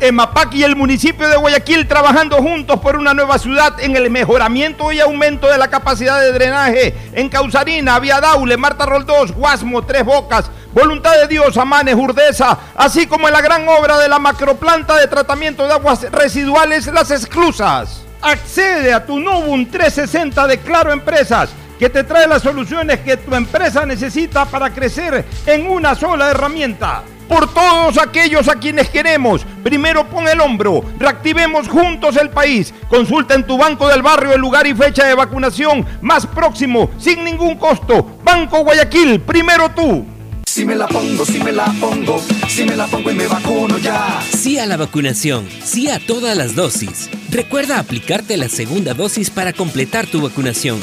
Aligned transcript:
EMAPAC 0.00 0.54
y 0.54 0.64
el 0.64 0.76
municipio 0.76 1.28
de 1.28 1.36
Guayaquil 1.36 1.86
trabajando 1.86 2.36
juntos 2.38 2.80
por 2.80 2.96
una 2.96 3.14
nueva 3.14 3.38
ciudad 3.38 3.78
en 3.80 3.96
el 3.96 4.10
mejoramiento 4.10 4.90
y 4.92 5.00
aumento 5.00 5.48
de 5.48 5.56
la 5.56 5.68
capacidad 5.68 6.20
de 6.20 6.32
drenaje 6.32 6.94
en 7.12 7.28
Causarina, 7.28 7.98
Vía 8.00 8.20
Daule, 8.20 8.56
Marta 8.56 8.86
Roldós, 8.86 9.32
Guasmo, 9.32 9.82
Tres 9.84 10.04
Bocas, 10.04 10.50
Voluntad 10.72 11.14
de 11.20 11.28
Dios, 11.28 11.56
Amanes, 11.56 11.94
Urdesa, 11.94 12.58
así 12.74 13.06
como 13.06 13.28
en 13.28 13.34
la 13.34 13.40
gran 13.40 13.68
obra 13.68 13.98
de 13.98 14.08
la 14.08 14.18
macroplanta 14.18 14.96
de 14.96 15.06
tratamiento 15.06 15.66
de 15.66 15.72
aguas 15.72 16.02
residuales 16.10 16.86
Las 16.88 17.10
Exclusas. 17.10 18.02
Accede 18.20 18.92
a 18.92 19.06
tu 19.06 19.20
Nubun 19.20 19.70
360 19.70 20.46
de 20.46 20.58
Claro 20.58 20.92
Empresas 20.92 21.50
que 21.78 21.90
te 21.90 22.04
trae 22.04 22.26
las 22.26 22.42
soluciones 22.42 23.00
que 23.00 23.16
tu 23.16 23.34
empresa 23.34 23.84
necesita 23.84 24.44
para 24.44 24.70
crecer 24.70 25.24
en 25.46 25.66
una 25.66 25.94
sola 25.94 26.30
herramienta. 26.30 27.02
Por 27.28 27.52
todos 27.52 27.98
aquellos 27.98 28.48
a 28.48 28.56
quienes 28.56 28.90
queremos, 28.90 29.46
primero 29.62 30.06
pon 30.08 30.28
el 30.28 30.40
hombro, 30.40 30.84
reactivemos 30.98 31.68
juntos 31.68 32.16
el 32.16 32.30
país. 32.30 32.74
Consulta 32.88 33.34
en 33.34 33.46
tu 33.46 33.56
banco 33.56 33.88
del 33.88 34.02
barrio 34.02 34.34
el 34.34 34.40
lugar 34.40 34.66
y 34.66 34.74
fecha 34.74 35.06
de 35.06 35.14
vacunación 35.14 35.86
más 36.02 36.26
próximo, 36.26 36.90
sin 36.98 37.24
ningún 37.24 37.56
costo. 37.56 38.18
Banco 38.22 38.62
Guayaquil, 38.64 39.20
primero 39.20 39.70
tú. 39.70 40.06
Si 40.46 40.64
me 40.64 40.76
la 40.76 40.86
pongo, 40.86 41.24
si 41.24 41.40
me 41.40 41.50
la 41.50 41.64
pongo, 41.80 42.22
si 42.46 42.64
me 42.64 42.76
la 42.76 42.86
pongo 42.86 43.10
y 43.10 43.14
me 43.14 43.26
vacuno 43.26 43.76
ya. 43.78 44.22
Sí 44.22 44.58
a 44.58 44.66
la 44.66 44.76
vacunación, 44.76 45.48
sí 45.64 45.88
a 45.88 45.98
todas 45.98 46.36
las 46.36 46.54
dosis. 46.54 47.10
Recuerda 47.30 47.80
aplicarte 47.80 48.36
la 48.36 48.48
segunda 48.48 48.94
dosis 48.94 49.30
para 49.30 49.52
completar 49.52 50.06
tu 50.06 50.20
vacunación. 50.20 50.78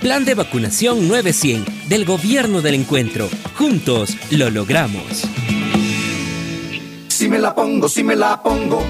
Plan 0.00 0.24
de 0.24 0.34
vacunación 0.34 1.06
900 1.06 1.88
del 1.88 2.04
Gobierno 2.04 2.60
del 2.60 2.74
Encuentro. 2.74 3.28
Juntos 3.56 4.16
lo 4.30 4.50
logramos. 4.50 5.28
Si 7.28 7.32
me 7.32 7.40
la 7.40 7.54
pongo, 7.54 7.88
si 7.90 8.02
me 8.02 8.16
la 8.16 8.42
pongo. 8.42 8.82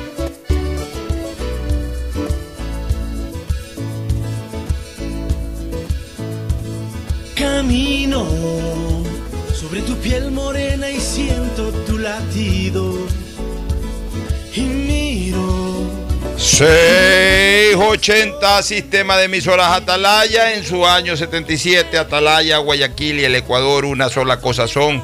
Camino 7.35 8.25
sobre 9.53 9.81
tu 9.81 9.97
piel 9.97 10.31
morena 10.31 10.89
y 10.89 11.01
siento 11.01 11.73
tu 11.85 11.99
latido. 11.99 12.95
Y 14.55 14.61
miro 14.61 15.91
680 16.37 18.63
Sistema 18.63 19.17
de 19.17 19.25
Emisoras 19.25 19.73
Atalaya. 19.73 20.55
En 20.55 20.65
su 20.65 20.87
año 20.87 21.17
77, 21.17 21.99
Atalaya, 21.99 22.59
Guayaquil 22.59 23.19
y 23.19 23.25
el 23.25 23.35
Ecuador, 23.35 23.85
una 23.85 24.09
sola 24.09 24.41
cosa 24.41 24.69
son. 24.69 25.03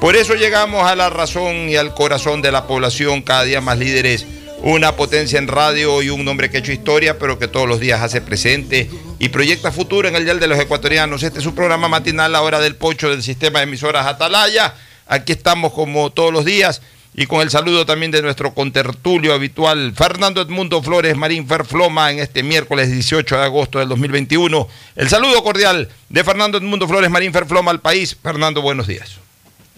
Por 0.00 0.14
eso 0.14 0.36
llegamos 0.36 0.88
a 0.88 0.94
la 0.94 1.10
razón 1.10 1.68
y 1.68 1.74
al 1.74 1.92
corazón 1.92 2.40
de 2.40 2.52
la 2.52 2.68
población, 2.68 3.20
cada 3.20 3.42
día 3.42 3.60
más 3.60 3.78
líderes. 3.78 4.26
Una 4.62 4.94
potencia 4.94 5.40
en 5.40 5.48
radio 5.48 6.02
y 6.02 6.08
un 6.10 6.24
nombre 6.24 6.50
que 6.50 6.56
ha 6.56 6.60
hecho 6.60 6.70
historia, 6.70 7.18
pero 7.18 7.38
que 7.40 7.48
todos 7.48 7.68
los 7.68 7.80
días 7.80 8.00
hace 8.00 8.20
presente 8.20 8.88
y 9.18 9.28
proyecta 9.28 9.72
futuro 9.72 10.06
en 10.06 10.14
el 10.14 10.24
Dial 10.24 10.38
de 10.38 10.46
los 10.46 10.58
Ecuatorianos. 10.58 11.24
Este 11.24 11.38
es 11.38 11.44
su 11.44 11.54
programa 11.54 11.88
matinal, 11.88 12.30
la 12.30 12.42
hora 12.42 12.60
del 12.60 12.76
pocho 12.76 13.10
del 13.10 13.24
sistema 13.24 13.58
de 13.58 13.64
emisoras 13.64 14.06
Atalaya. 14.06 14.74
Aquí 15.08 15.32
estamos 15.32 15.72
como 15.72 16.10
todos 16.10 16.32
los 16.32 16.44
días 16.44 16.80
y 17.14 17.26
con 17.26 17.40
el 17.40 17.50
saludo 17.50 17.84
también 17.84 18.12
de 18.12 18.22
nuestro 18.22 18.54
contertulio 18.54 19.34
habitual, 19.34 19.92
Fernando 19.96 20.40
Edmundo 20.40 20.80
Flores 20.80 21.16
Marín 21.16 21.48
Ferfloma, 21.48 22.12
en 22.12 22.20
este 22.20 22.44
miércoles 22.44 22.92
18 22.92 23.36
de 23.36 23.42
agosto 23.42 23.80
del 23.80 23.88
2021. 23.88 24.68
El 24.94 25.08
saludo 25.08 25.42
cordial 25.42 25.88
de 26.08 26.22
Fernando 26.22 26.58
Edmundo 26.58 26.86
Flores 26.86 27.10
Marín 27.10 27.32
Ferfloma 27.32 27.72
al 27.72 27.80
país. 27.80 28.16
Fernando, 28.22 28.62
buenos 28.62 28.86
días. 28.86 29.27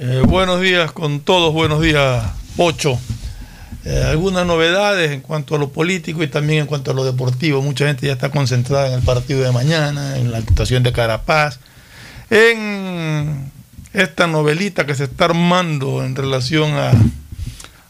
Eh, 0.03 0.23
buenos 0.27 0.63
días 0.63 0.93
con 0.93 1.21
todos, 1.21 1.53
buenos 1.53 1.83
días, 1.83 2.25
Pocho. 2.57 2.99
Eh, 3.85 4.03
algunas 4.09 4.47
novedades 4.47 5.11
en 5.11 5.21
cuanto 5.21 5.57
a 5.57 5.59
lo 5.59 5.73
político 5.73 6.23
y 6.23 6.27
también 6.27 6.61
en 6.61 6.67
cuanto 6.67 6.93
a 6.93 6.95
lo 6.95 7.05
deportivo. 7.05 7.61
Mucha 7.61 7.87
gente 7.87 8.07
ya 8.07 8.15
está 8.15 8.31
concentrada 8.31 8.87
en 8.87 8.95
el 8.95 9.03
partido 9.03 9.43
de 9.43 9.53
mañana, 9.53 10.17
en 10.17 10.33
la 10.33 10.39
actuación 10.39 10.83
de 10.83 10.95
Carapaz, 10.95 11.61
en 12.31 13.53
esta 13.93 14.27
novelita 14.27 14.87
que 14.87 14.95
se 14.95 15.05
está 15.05 15.27
armando 15.27 16.03
en 16.03 16.17
relación 16.17 16.73
a, 16.79 16.93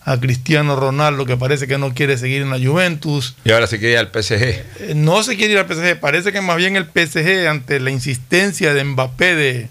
a 0.03 0.19
Cristiano 0.19 0.75
Ronaldo, 0.75 1.27
que 1.27 1.37
parece 1.37 1.69
que 1.69 1.79
no 1.79 1.95
quiere 1.95 2.19
seguir 2.19 2.43
en 2.43 2.51
la 2.51 2.59
Juventus. 2.59 3.37
Y 3.45 3.53
ahora 3.53 3.69
se 3.69 3.79
quiere 3.79 3.93
ir 3.93 3.99
al 4.01 4.09
PSG. 4.09 4.33
Eh, 4.33 4.65
no 4.97 5.23
se 5.23 5.37
quiere 5.37 5.53
ir 5.53 5.61
al 5.61 5.69
PSG, 5.69 6.01
parece 6.01 6.33
que 6.33 6.41
más 6.41 6.57
bien 6.57 6.75
el 6.75 6.87
PSG, 6.87 7.47
ante 7.47 7.79
la 7.79 7.93
insistencia 7.93 8.75
de 8.75 8.83
Mbappé 8.83 9.37
de, 9.37 9.69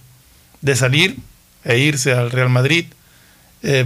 de 0.61 0.75
salir 0.77 1.17
e 1.69 1.77
irse 1.77 2.13
al 2.13 2.31
Real 2.31 2.49
Madrid, 2.49 2.85
eh, 3.61 3.85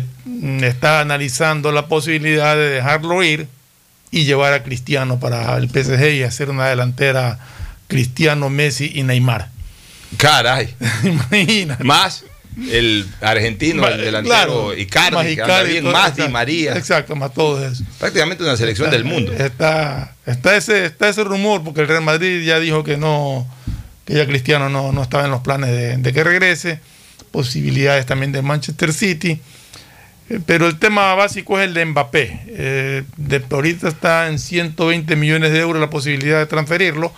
está 0.61 1.01
analizando 1.01 1.71
la 1.73 1.87
posibilidad 1.87 2.55
de 2.55 2.69
dejarlo 2.69 3.21
ir 3.23 3.47
y 4.09 4.23
llevar 4.23 4.53
a 4.53 4.63
Cristiano 4.63 5.19
para 5.19 5.57
el 5.57 5.69
PSG 5.69 6.13
y 6.13 6.23
hacer 6.23 6.49
una 6.49 6.67
delantera 6.67 7.39
Cristiano, 7.87 8.49
Messi 8.49 8.91
y 8.95 9.03
Neymar. 9.03 9.49
Caray. 10.17 10.73
Imagínate. 11.03 11.83
Más 11.83 12.23
el 12.71 13.05
argentino, 13.19 13.85
el 13.85 13.99
delantero 13.99 14.33
Claro, 14.33 14.77
Icardi, 14.77 15.15
más 15.15 15.27
Icardi, 15.27 15.71
bien, 15.71 15.83
todo, 15.83 15.93
más 15.93 16.15
Di 16.15 16.27
María. 16.29 16.77
Exacto, 16.77 17.15
más 17.17 17.33
todo 17.33 17.65
eso. 17.67 17.83
Prácticamente 17.99 18.43
una 18.43 18.55
selección 18.55 18.91
del 18.91 19.03
mundo. 19.03 19.33
Está, 19.33 20.15
está, 20.25 20.55
ese, 20.55 20.85
está 20.85 21.09
ese 21.09 21.25
rumor, 21.25 21.63
porque 21.63 21.81
el 21.81 21.89
Real 21.89 22.03
Madrid 22.03 22.45
ya 22.45 22.59
dijo 22.59 22.85
que 22.85 22.95
no, 22.95 23.45
que 24.05 24.13
ya 24.13 24.25
Cristiano 24.25 24.69
no, 24.69 24.93
no 24.93 25.01
estaba 25.01 25.25
en 25.25 25.31
los 25.31 25.41
planes 25.41 25.71
de, 25.71 25.97
de 25.97 26.13
que 26.13 26.23
regrese. 26.23 26.79
Posibilidades 27.33 28.05
también 28.05 28.31
de 28.31 28.43
Manchester 28.43 28.93
City. 28.93 29.41
Eh, 30.29 30.39
Pero 30.45 30.67
el 30.67 30.77
tema 30.77 31.15
básico 31.15 31.59
es 31.59 31.67
el 31.67 31.73
de 31.73 31.83
Mbappé. 31.83 32.41
Eh, 32.47 33.03
de, 33.17 33.43
ahorita 33.49 33.87
está 33.89 34.27
en 34.27 34.37
120 34.37 35.15
millones 35.15 35.51
de 35.51 35.59
euros 35.59 35.81
la 35.81 35.89
posibilidad 35.89 36.37
de 36.37 36.45
transferirlo. 36.45 37.11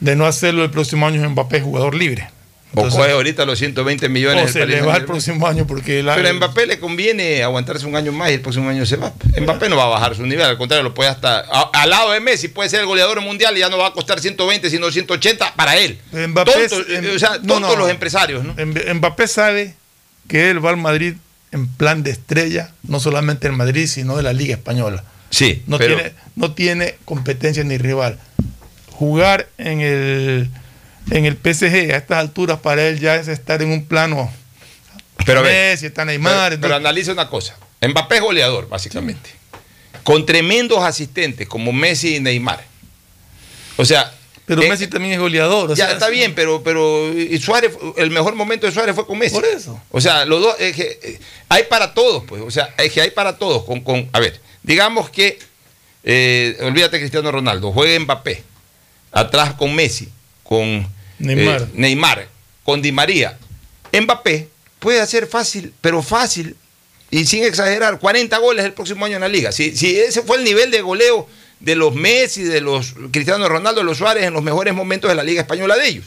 De 0.00 0.16
no 0.16 0.24
hacerlo 0.24 0.64
el 0.64 0.70
próximo 0.70 1.06
año 1.06 1.28
Mbappé 1.28 1.58
es 1.58 1.62
jugador 1.62 1.94
libre. 1.94 2.30
O 2.74 2.82
coge 2.88 3.10
ahorita 3.12 3.44
los 3.46 3.58
120 3.58 4.08
millones. 4.08 4.50
o 4.50 4.52
se 4.52 4.66
le 4.66 4.82
va 4.82 4.96
el 4.96 5.04
próximo 5.04 5.46
año 5.46 5.66
porque 5.66 6.02
la- 6.02 6.14
Pero 6.14 6.28
a 6.28 6.32
Mbappé 6.34 6.66
le 6.66 6.78
conviene 6.78 7.42
aguantarse 7.42 7.86
un 7.86 7.96
año 7.96 8.12
más 8.12 8.30
y 8.30 8.34
el 8.34 8.40
próximo 8.40 8.68
año 8.68 8.84
se 8.84 8.96
va. 8.96 9.12
Mbappé 9.40 9.68
no 9.68 9.76
va 9.76 9.84
a 9.84 9.88
bajar 9.88 10.14
su 10.16 10.26
nivel, 10.26 10.44
al 10.44 10.58
contrario, 10.58 10.82
lo 10.82 10.92
puede 10.92 11.08
hasta. 11.08 11.38
a- 11.40 11.70
al 11.72 11.90
lado 11.90 12.12
de 12.12 12.20
Messi 12.20 12.48
puede 12.48 12.68
ser 12.68 12.80
el 12.80 12.86
goleador 12.86 13.20
mundial 13.22 13.56
y 13.56 13.60
ya 13.60 13.68
no 13.70 13.78
va 13.78 13.86
a 13.88 13.92
costar 13.92 14.20
120, 14.20 14.68
sino 14.68 14.90
180 14.90 15.54
para 15.54 15.76
él. 15.76 15.98
Mbappé 16.12 16.52
Tontos, 16.68 16.86
es- 16.90 17.14
o 17.14 17.18
sea, 17.18 17.30
no, 17.42 17.54
tontos 17.54 17.70
no. 17.72 17.76
los 17.76 17.90
empresarios, 17.90 18.44
¿no? 18.44 18.54
Mb- 18.56 18.94
Mbappé 18.94 19.26
sabe 19.28 19.74
que 20.28 20.50
él 20.50 20.64
va 20.64 20.70
al 20.70 20.76
Madrid 20.76 21.14
en 21.52 21.68
plan 21.68 22.02
de 22.02 22.10
estrella, 22.10 22.72
no 22.82 23.00
solamente 23.00 23.46
en 23.46 23.54
Madrid, 23.56 23.86
sino 23.86 24.16
de 24.16 24.22
la 24.22 24.32
Liga 24.34 24.54
Española. 24.54 25.04
Sí, 25.30 25.62
No, 25.66 25.78
pero 25.78 25.94
tiene, 25.96 26.12
no 26.34 26.52
tiene 26.52 26.96
competencia 27.04 27.64
ni 27.64 27.78
rival. 27.78 28.18
Jugar 28.92 29.48
en 29.58 29.80
el, 29.80 30.50
en 31.10 31.24
el 31.24 31.36
PSG 31.36 31.92
a 31.92 31.96
estas 31.96 32.18
alturas 32.18 32.58
para 32.60 32.86
él 32.86 32.98
ya 32.98 33.16
es 33.16 33.28
estar 33.28 33.62
en 33.62 33.70
un 33.70 33.84
plano 33.86 34.30
Pero 35.24 35.40
a 35.40 35.42
ver, 35.42 35.72
Messi, 35.72 35.86
está 35.86 36.04
Neymar. 36.04 36.32
Pero, 36.32 36.44
entonces- 36.44 36.60
pero 36.60 36.74
analiza 36.76 37.12
una 37.12 37.28
cosa. 37.28 37.56
Mbappé 37.80 38.16
es 38.16 38.20
goleador, 38.22 38.68
básicamente. 38.68 39.30
Con 40.02 40.24
tremendos 40.26 40.78
asistentes 40.84 41.48
como 41.48 41.72
Messi 41.72 42.16
y 42.16 42.20
Neymar. 42.20 42.62
O 43.76 43.84
sea. 43.84 44.12
pero 44.46 44.62
eh, 44.62 44.68
Messi 44.68 44.86
también 44.86 45.14
es 45.14 45.18
goleador. 45.20 45.70
o 45.70 45.74
ya 45.74 45.86
sea, 45.86 45.94
está 45.94 46.08
bien, 46.08 46.34
pero, 46.34 46.62
pero 46.62 47.12
y 47.12 47.38
Suárez, 47.38 47.72
el 47.96 48.10
mejor 48.10 48.34
momento 48.34 48.66
de 48.66 48.72
Suárez 48.72 48.94
fue 48.94 49.06
con 49.06 49.18
Messi. 49.18 49.34
Por 49.34 49.44
eso. 49.44 49.80
O 49.90 50.00
sea, 50.00 50.24
los 50.24 50.40
dos, 50.40 50.54
es 50.60 50.74
que, 50.76 50.98
eh, 51.02 51.20
hay 51.48 51.64
para 51.64 51.92
todos, 51.94 52.24
pues. 52.24 52.42
O 52.42 52.50
sea, 52.50 52.72
es 52.78 52.92
que 52.92 53.00
hay 53.00 53.10
para 53.10 53.36
todos. 53.36 53.64
Con, 53.64 53.80
con, 53.80 54.08
a 54.12 54.20
ver, 54.20 54.40
digamos 54.62 55.10
que, 55.10 55.38
eh, 56.04 56.56
olvídate 56.62 56.98
Cristiano 57.00 57.30
Ronaldo, 57.32 57.72
juega 57.72 57.98
Mbappé, 57.98 58.42
atrás 59.12 59.54
con 59.54 59.74
Messi, 59.74 60.08
con 60.48 60.86
Neymar. 61.18 61.62
eh, 61.62 61.68
Neymar, 61.74 62.28
con 62.64 62.82
Di 62.82 62.92
María. 62.92 63.38
Mbappé 63.92 64.48
puede 64.78 65.00
hacer 65.00 65.26
fácil, 65.26 65.72
pero 65.80 66.02
fácil, 66.02 66.56
y 67.10 67.24
sin 67.24 67.44
exagerar, 67.44 67.98
40 67.98 68.36
goles 68.38 68.64
el 68.64 68.72
próximo 68.72 69.04
año 69.04 69.16
en 69.16 69.22
la 69.22 69.28
liga. 69.28 69.52
Si, 69.52 69.76
si 69.76 69.98
ese 69.98 70.22
fue 70.22 70.38
el 70.38 70.44
nivel 70.44 70.70
de 70.70 70.80
goleo 70.82 71.28
de 71.60 71.74
los 71.74 71.94
Messi, 71.94 72.42
de 72.42 72.60
los 72.60 72.94
Cristiano 73.12 73.48
Ronaldo, 73.48 73.80
de 73.80 73.84
los 73.86 73.98
Suárez 73.98 74.24
en 74.24 74.34
los 74.34 74.42
mejores 74.42 74.74
momentos 74.74 75.08
de 75.08 75.14
la 75.14 75.22
liga 75.22 75.40
española 75.40 75.76
de 75.76 75.88
ellos. 75.88 76.04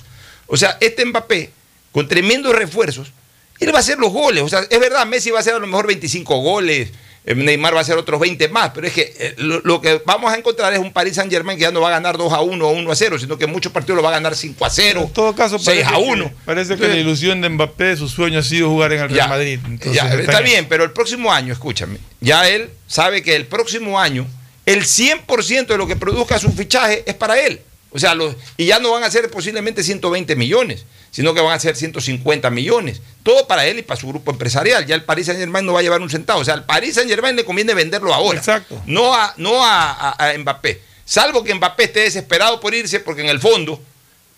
O 0.47 0.57
sea, 0.57 0.77
este 0.79 1.05
Mbappé, 1.05 1.51
con 1.91 2.07
tremendos 2.07 2.53
refuerzos, 2.55 3.11
él 3.59 3.73
va 3.73 3.77
a 3.77 3.81
hacer 3.81 3.97
los 3.97 4.11
goles. 4.11 4.43
O 4.43 4.49
sea, 4.49 4.65
es 4.69 4.79
verdad, 4.79 5.05
Messi 5.05 5.31
va 5.31 5.37
a 5.37 5.41
hacer 5.41 5.53
a 5.53 5.59
lo 5.59 5.67
mejor 5.67 5.87
25 5.87 6.37
goles, 6.41 6.91
Neymar 7.35 7.73
va 7.73 7.79
a 7.79 7.81
hacer 7.81 7.97
otros 7.97 8.19
20 8.19 8.47
más, 8.49 8.71
pero 8.73 8.87
es 8.87 8.93
que 8.93 9.13
eh, 9.19 9.33
lo, 9.37 9.59
lo 9.63 9.81
que 9.81 10.01
vamos 10.05 10.33
a 10.33 10.37
encontrar 10.37 10.73
es 10.73 10.79
un 10.79 10.91
Paris 10.91 11.15
Saint 11.15 11.31
Germain 11.31 11.57
que 11.57 11.63
ya 11.63 11.71
no 11.71 11.81
va 11.81 11.89
a 11.89 11.91
ganar 11.91 12.17
2 12.17 12.33
a 12.33 12.41
1 12.41 12.67
o 12.67 12.71
1 12.71 12.91
a 12.91 12.95
0, 12.95 13.19
sino 13.19 13.37
que 13.37 13.45
muchos 13.47 13.71
partidos 13.71 13.97
lo 13.97 14.03
va 14.03 14.09
a 14.09 14.13
ganar 14.13 14.35
5 14.35 14.65
a 14.65 14.69
0. 14.69 15.01
En 15.05 15.13
todo 15.13 15.35
caso, 15.35 15.59
6 15.59 15.85
a 15.85 15.91
que- 15.91 15.97
1. 15.97 16.31
parece 16.45 16.75
que 16.77 16.87
la 16.87 16.95
ilusión 16.97 17.41
de 17.41 17.49
Mbappé, 17.49 17.95
su 17.97 18.07
sueño 18.09 18.39
ha 18.39 18.43
sido 18.43 18.69
jugar 18.69 18.93
en 18.93 19.01
el 19.01 19.09
Real 19.09 19.17
Ya, 19.19 19.27
Madrid. 19.27 19.59
Entonces, 19.65 19.93
ya, 19.93 20.09
está 20.13 20.39
en- 20.39 20.43
bien, 20.45 20.65
pero 20.67 20.83
el 20.83 20.91
próximo 20.91 21.31
año, 21.31 21.53
escúchame, 21.53 21.97
ya 22.19 22.47
él 22.49 22.69
sabe 22.87 23.21
que 23.21 23.35
el 23.35 23.45
próximo 23.45 23.99
año 23.99 24.25
el 24.65 24.83
100% 24.85 25.67
de 25.73 25.77
lo 25.77 25.87
que 25.87 25.95
produzca 25.95 26.37
su 26.39 26.51
fichaje 26.51 27.03
es 27.05 27.13
para 27.15 27.39
él. 27.39 27.59
O 27.91 27.97
sea, 27.97 28.13
los, 28.13 28.35
y 28.55 28.67
ya 28.67 28.79
no 28.79 28.91
van 28.91 29.03
a 29.03 29.09
ser 29.09 29.31
posiblemente 29.31 29.83
120 29.83 30.35
millones, 30.35 30.85
sino 31.09 31.33
que 31.33 31.41
van 31.41 31.53
a 31.53 31.59
ser 31.59 31.75
150 31.75 32.49
millones. 32.51 33.01
Todo 33.23 33.47
para 33.47 33.65
él 33.65 33.79
y 33.79 33.81
para 33.81 33.99
su 33.99 34.07
grupo 34.07 34.29
empresarial. 34.31 34.85
Ya 34.85 34.93
el 34.95 35.03
Paris 35.03 35.25
Saint 35.25 35.39
Germain 35.39 35.65
no 35.65 35.73
va 35.73 35.79
a 35.79 35.81
llevar 35.81 35.99
un 36.01 36.09
centavo. 36.09 36.41
O 36.41 36.45
sea, 36.45 36.53
al 36.53 36.65
Paris 36.65 36.93
Saint 36.95 37.09
Germain 37.09 37.35
le 37.35 37.43
conviene 37.45 37.73
venderlo 37.73 38.13
ahora. 38.13 38.37
Exacto. 38.37 38.79
No 38.85 39.15
a, 39.15 39.33
no 39.37 39.65
a, 39.65 39.91
a- 40.11 40.29
a 40.29 40.37
Mbappé. 40.37 40.81
Salvo 41.03 41.43
que 41.43 41.55
Mbappé 41.55 41.85
esté 41.85 41.99
desesperado 42.01 42.59
por 42.59 42.75
irse, 42.75 42.99
porque 42.99 43.21
en 43.21 43.29
el 43.29 43.39
fondo 43.39 43.81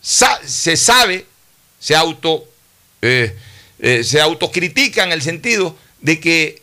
sa- 0.01 0.39
se 0.45 0.77
sabe, 0.77 1.25
se 1.77 1.93
auto, 1.93 2.45
eh, 3.01 3.35
eh, 3.79 4.03
se 4.05 4.21
autocritica 4.21 5.03
en 5.03 5.11
el 5.11 5.21
sentido 5.21 5.75
de 5.99 6.21
que 6.21 6.61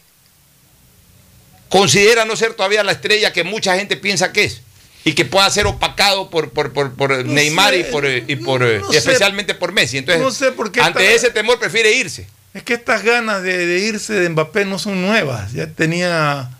considera 1.68 2.24
no 2.24 2.34
ser 2.36 2.54
todavía 2.54 2.82
la 2.82 2.92
estrella 2.92 3.32
que 3.32 3.44
mucha 3.44 3.76
gente 3.76 3.96
piensa 3.98 4.32
que 4.32 4.44
es 4.44 4.62
y 5.08 5.12
que 5.14 5.24
pueda 5.24 5.48
ser 5.50 5.66
opacado 5.66 6.28
por, 6.30 6.50
por, 6.50 6.72
por- 6.72 6.92
por 6.94 7.24
No 7.24 7.32
Neymar 7.32 7.72
sé, 7.74 7.80
y 7.80 7.84
por, 7.84 8.04
eh, 8.06 8.24
y 8.28 8.36
por, 8.36 8.62
eh, 8.62 8.80
sé. 8.90 8.98
especialmente 8.98 9.54
por 9.54 9.72
Messi. 9.72 9.98
Entonces, 9.98 10.22
No 10.22 10.30
sé 10.30 10.52
por 10.52 10.70
qué 10.72 10.80
ante 10.82 11.14
ese 11.14 11.30
temor 11.30 11.58
prefiere 11.58 11.92
irse. 11.92 12.26
Es 12.54 12.62
que 12.62 12.74
estas 12.74 13.02
ganas 13.02 13.42
de, 13.42 13.66
de 13.66 13.78
irse 13.80 14.14
de 14.14 14.28
Mbappé 14.28 14.64
no 14.64 14.78
son 14.78 15.00
nuevas. 15.02 15.52
Ya 15.52 15.66
tenía 15.66 16.50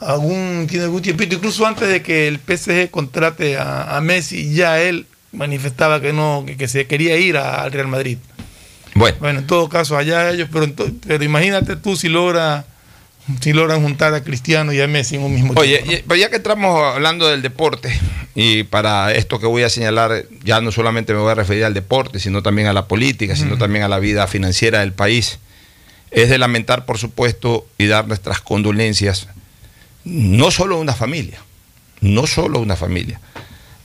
algún, 0.00 0.66
tiene 0.68 0.84
algún 0.84 1.02
tiempito, 1.02 1.34
incluso 1.36 1.66
antes 1.66 1.88
de 1.88 2.02
que 2.02 2.28
el 2.28 2.38
PSG 2.38 2.90
contrate 2.90 3.56
a, 3.58 3.96
a 3.96 4.00
Messi, 4.00 4.54
ya 4.54 4.80
él 4.80 5.06
manifestaba 5.32 6.00
que 6.00 6.12
no, 6.12 6.44
que, 6.46 6.56
que 6.56 6.68
se 6.68 6.86
quería 6.86 7.16
ir 7.16 7.36
a- 7.36 7.62
al 7.62 7.72
Real 7.72 7.88
Madrid. 7.88 8.18
Bueno, 8.94 9.16
Bueno, 9.20 9.38
en 9.40 9.46
todo 9.46 9.68
caso, 9.68 9.96
allá 9.96 10.30
ellos, 10.30 10.48
pero, 10.52 10.72
pero 11.06 11.24
imagínate 11.24 11.76
tú 11.76 11.96
si 11.96 12.08
logra 12.08 12.64
si 13.40 13.52
logran 13.52 13.82
juntar 13.82 14.12
a 14.14 14.22
Cristiano 14.22 14.72
y 14.72 14.80
a 14.80 14.86
Messi 14.86 15.16
en 15.16 15.22
un 15.22 15.34
mismo 15.34 15.54
Oye, 15.56 15.78
tiempo. 15.78 16.04
pero 16.08 16.20
ya 16.20 16.30
que 16.30 16.36
estamos 16.36 16.94
hablando 16.94 17.28
del 17.28 17.42
deporte, 17.42 17.90
y 18.34 18.64
para 18.64 19.12
esto 19.14 19.38
que 19.40 19.46
voy 19.46 19.62
a 19.62 19.70
señalar, 19.70 20.24
ya 20.42 20.60
no 20.60 20.70
solamente 20.72 21.14
me 21.14 21.20
voy 21.20 21.30
a 21.30 21.34
referir 21.34 21.64
al 21.64 21.74
deporte, 21.74 22.18
sino 22.18 22.42
también 22.42 22.68
a 22.68 22.72
la 22.72 22.86
política, 22.86 23.36
sino 23.36 23.56
también 23.56 23.84
a 23.84 23.88
la 23.88 23.98
vida 23.98 24.26
financiera 24.26 24.80
del 24.80 24.92
país, 24.92 25.38
es 26.10 26.28
de 26.28 26.38
lamentar, 26.38 26.84
por 26.84 26.98
supuesto, 26.98 27.66
y 27.78 27.86
dar 27.86 28.06
nuestras 28.06 28.40
condolencias, 28.40 29.28
no 30.04 30.50
solo 30.50 30.76
a 30.76 30.78
una 30.78 30.94
familia, 30.94 31.38
no 32.00 32.26
solo 32.26 32.58
a 32.58 32.60
una 32.60 32.76
familia, 32.76 33.20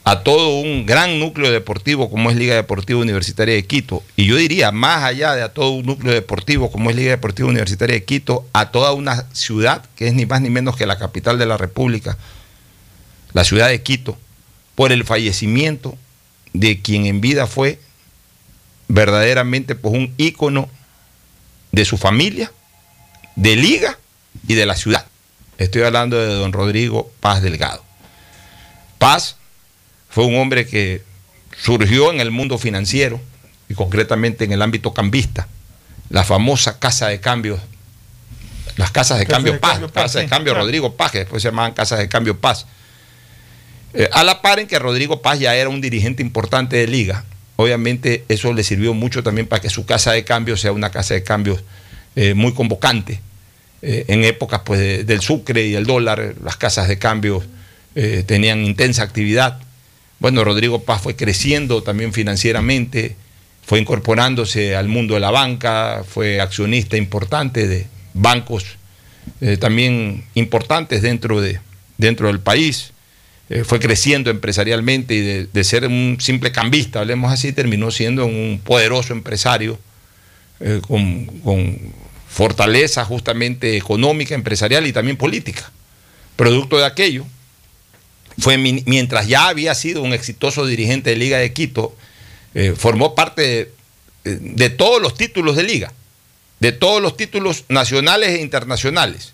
a 0.04 0.24
todo 0.24 0.60
un 0.60 0.86
gran 0.86 1.20
núcleo 1.20 1.52
deportivo 1.52 2.10
como 2.10 2.32
es 2.32 2.36
Liga 2.36 2.56
Deportiva 2.56 3.00
Universitaria 3.00 3.56
de 3.56 3.66
Quito, 3.66 4.04
y 4.16 4.26
yo 4.26 4.36
diría, 4.38 4.72
más 4.72 5.04
allá 5.04 5.36
de 5.36 5.44
a 5.44 5.54
todo 5.54 5.72
un 5.72 5.86
núcleo 5.86 6.14
deportivo 6.14 6.72
como 6.72 6.90
es 6.90 6.96
Liga 6.96 7.12
Deportiva 7.12 7.50
Universitaria 7.50 7.96
de 7.96 8.04
Quito, 8.04 8.48
a 8.54 8.72
toda 8.72 8.94
una 8.94 9.26
ciudad 9.34 9.86
que 9.96 10.08
es 10.08 10.14
ni 10.14 10.26
más 10.26 10.42
ni 10.42 10.50
menos 10.50 10.76
que 10.76 10.86
la 10.86 10.98
capital 10.98 11.38
de 11.38 11.46
la 11.46 11.58
República, 11.58 12.18
la 13.34 13.44
ciudad 13.44 13.68
de 13.68 13.84
Quito, 13.84 14.18
por 14.76 14.92
el 14.92 15.04
fallecimiento 15.04 15.98
de 16.54 16.82
quien 16.82 17.06
en 17.06 17.22
vida 17.22 17.48
fue 17.48 17.80
verdaderamente 18.88 19.76
pues, 19.76 19.94
un 19.94 20.14
ícono 20.18 20.70
de 21.72 21.86
su 21.86 21.98
familia, 21.98 22.52
de 23.36 23.56
Liga 23.56 24.00
y 24.48 24.56
de 24.56 24.66
la 24.66 24.76
ciudad. 24.76 25.06
Estoy 25.58 25.84
hablando 25.84 26.18
de 26.18 26.34
don 26.34 26.54
Rodrigo 26.54 27.12
Paz 27.20 27.42
Delgado. 27.42 27.84
Paz 28.98 29.36
fue 30.10 30.26
un 30.26 30.36
hombre 30.38 30.66
que 30.68 31.02
surgió 31.62 32.12
en 32.12 32.20
el 32.20 32.32
mundo 32.32 32.58
financiero 32.58 33.20
y 33.68 33.74
concretamente 33.76 34.44
en 34.46 34.52
el 34.52 34.62
ámbito 34.62 34.94
cambista. 34.94 35.48
La 36.10 36.24
famosa 36.24 36.80
casa 36.80 37.08
de 37.08 37.20
cambios, 37.20 37.60
las 38.78 38.92
casas 38.92 39.20
de 39.20 39.26
Casa 39.26 39.36
cambio 39.38 39.54
de 39.54 39.60
Paz, 39.60 39.72
cambio 39.74 39.92
casa 39.92 40.20
de 40.20 40.28
cambio 40.28 40.54
claro. 40.54 40.66
Rodrigo 40.66 40.96
Paz, 40.96 41.12
que 41.12 41.20
después 41.20 41.42
se 41.44 41.50
llamaban 41.50 41.74
casas 41.74 42.00
de 42.00 42.10
cambio 42.10 42.38
Paz. 42.40 42.66
Eh, 43.94 44.10
a 44.12 44.24
la 44.24 44.42
par 44.42 44.60
en 44.60 44.68
que 44.68 44.78
Rodrigo 44.80 45.22
Paz 45.22 45.40
ya 45.40 45.56
era 45.56 45.70
un 45.70 45.82
dirigente 45.82 46.22
importante 46.24 46.78
de 46.78 46.88
liga, 46.88 47.26
obviamente 47.56 48.24
eso 48.30 48.54
le 48.54 48.64
sirvió 48.64 48.94
mucho 48.94 49.22
también 49.24 49.48
para 49.48 49.62
que 49.62 49.70
su 49.70 49.86
casa 49.86 50.12
de 50.14 50.24
cambio 50.24 50.58
sea 50.58 50.72
una 50.72 50.92
casa 50.92 51.14
de 51.16 51.24
cambios 51.24 51.64
eh, 52.16 52.34
muy 52.34 52.54
convocante. 52.54 53.20
Eh, 53.82 54.06
en 54.10 54.24
épocas 54.26 54.62
pues, 54.66 54.80
de- 54.80 55.04
del 55.06 55.22
sucre 55.22 55.66
y 55.66 55.76
el 55.76 55.86
dólar, 55.86 56.36
las 56.44 56.58
casas 56.58 56.88
de 56.90 56.98
cambio 57.00 57.42
eh, 57.96 58.24
tenían 58.28 58.64
intensa 58.66 59.04
actividad. 59.04 59.60
Bueno, 60.20 60.44
Rodrigo 60.44 60.84
Paz 60.84 61.02
fue 61.02 61.16
creciendo 61.16 61.82
también 61.82 62.14
financieramente, 62.14 63.16
fue 63.66 63.80
incorporándose 63.80 64.76
al 64.76 64.88
mundo 64.88 65.14
de 65.14 65.20
la 65.22 65.32
banca, 65.32 66.04
fue 66.08 66.42
accionista 66.42 66.98
importante 66.98 67.68
de 67.68 67.88
bancos 68.14 68.66
eh, 69.42 69.58
también 69.58 70.26
importantes 70.34 71.02
dentro, 71.02 71.40
de, 71.40 71.60
dentro 71.98 72.28
del 72.28 72.40
país. 72.40 72.92
Eh, 73.50 73.64
fue 73.64 73.80
creciendo 73.80 74.30
empresarialmente 74.30 75.16
y 75.16 75.22
de, 75.46 75.64
ser 75.64 75.88
un 75.88 76.18
simple 76.20 76.52
cambista, 76.52 77.00
hablemos 77.00 77.32
así, 77.32 77.52
terminó 77.52 77.90
siendo 77.90 78.26
un 78.26 78.62
poderoso 78.64 79.14
empresario 79.14 79.80
eh, 80.60 80.82
con 80.88 81.94
fortaleza 82.28 83.06
justamente 83.06 83.76
económica, 83.76 84.36
empresarial 84.36 84.86
y 84.86 84.94
también 84.94 85.18
política. 85.18 85.72
Producto 86.36 86.78
de 86.78 86.86
aquello, 86.86 87.26
fue 88.40 88.58
mi- 88.58 88.84
mientras 88.86 89.28
ya 89.28 89.48
había 89.48 89.74
sido 89.76 90.02
un 90.02 90.14
exitoso 90.14 90.66
dirigente 90.66 91.10
de 91.12 91.16
Liga 91.16 91.38
de 91.38 91.54
Quito, 91.54 91.96
eh, 92.54 92.74
formó 92.78 93.16
parte 93.16 93.42
de, 93.42 93.60
eh, 94.26 94.38
de 94.42 94.70
todos 94.70 95.02
los 95.02 95.16
títulos 95.16 95.56
de 95.56 95.64
Liga, 95.64 95.94
de 96.60 96.72
todos 96.72 97.02
los 97.02 97.16
títulos 97.18 97.66
nacionales 97.70 98.30
e 98.30 98.42
internacionales. 98.42 99.34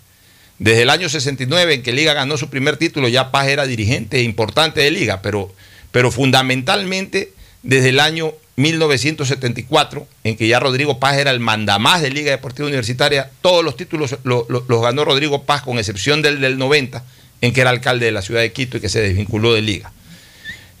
Desde 0.58 0.82
el 0.82 0.90
año 0.90 1.08
69 1.08 1.74
en 1.74 1.82
que 1.82 1.92
Liga 1.92 2.14
ganó 2.14 2.36
su 2.38 2.48
primer 2.48 2.76
título, 2.78 3.08
ya 3.08 3.30
Paz 3.30 3.48
era 3.48 3.66
dirigente 3.66 4.22
importante 4.22 4.80
de 4.80 4.90
Liga, 4.90 5.20
pero, 5.22 5.52
pero 5.92 6.10
fundamentalmente 6.10 7.32
desde 7.62 7.90
el 7.90 8.00
año 8.00 8.32
1974, 8.56 10.06
en 10.24 10.36
que 10.36 10.48
ya 10.48 10.60
Rodrigo 10.60 10.98
Paz 10.98 11.16
era 11.18 11.30
el 11.30 11.40
mandamás 11.40 12.02
de 12.02 12.10
Liga 12.10 12.30
Deportiva 12.30 12.66
Universitaria, 12.68 13.30
todos 13.42 13.64
los 13.64 13.76
títulos 13.76 14.16
lo- 14.24 14.46
lo- 14.48 14.64
los 14.68 14.82
ganó 14.82 15.04
Rodrigo 15.04 15.42
Paz, 15.44 15.62
con 15.62 15.78
excepción 15.78 16.22
del 16.22 16.40
del 16.40 16.58
90, 16.58 17.04
en 17.40 17.52
que 17.52 17.60
era 17.60 17.70
alcalde 17.70 18.06
de 18.06 18.12
la 18.12 18.22
ciudad 18.22 18.40
de 18.40 18.52
Quito 18.52 18.76
y 18.76 18.80
que 18.80 18.88
se 18.88 19.00
desvinculó 19.00 19.52
de 19.54 19.62
Liga. 19.62 19.92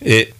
Eh, 0.00 0.32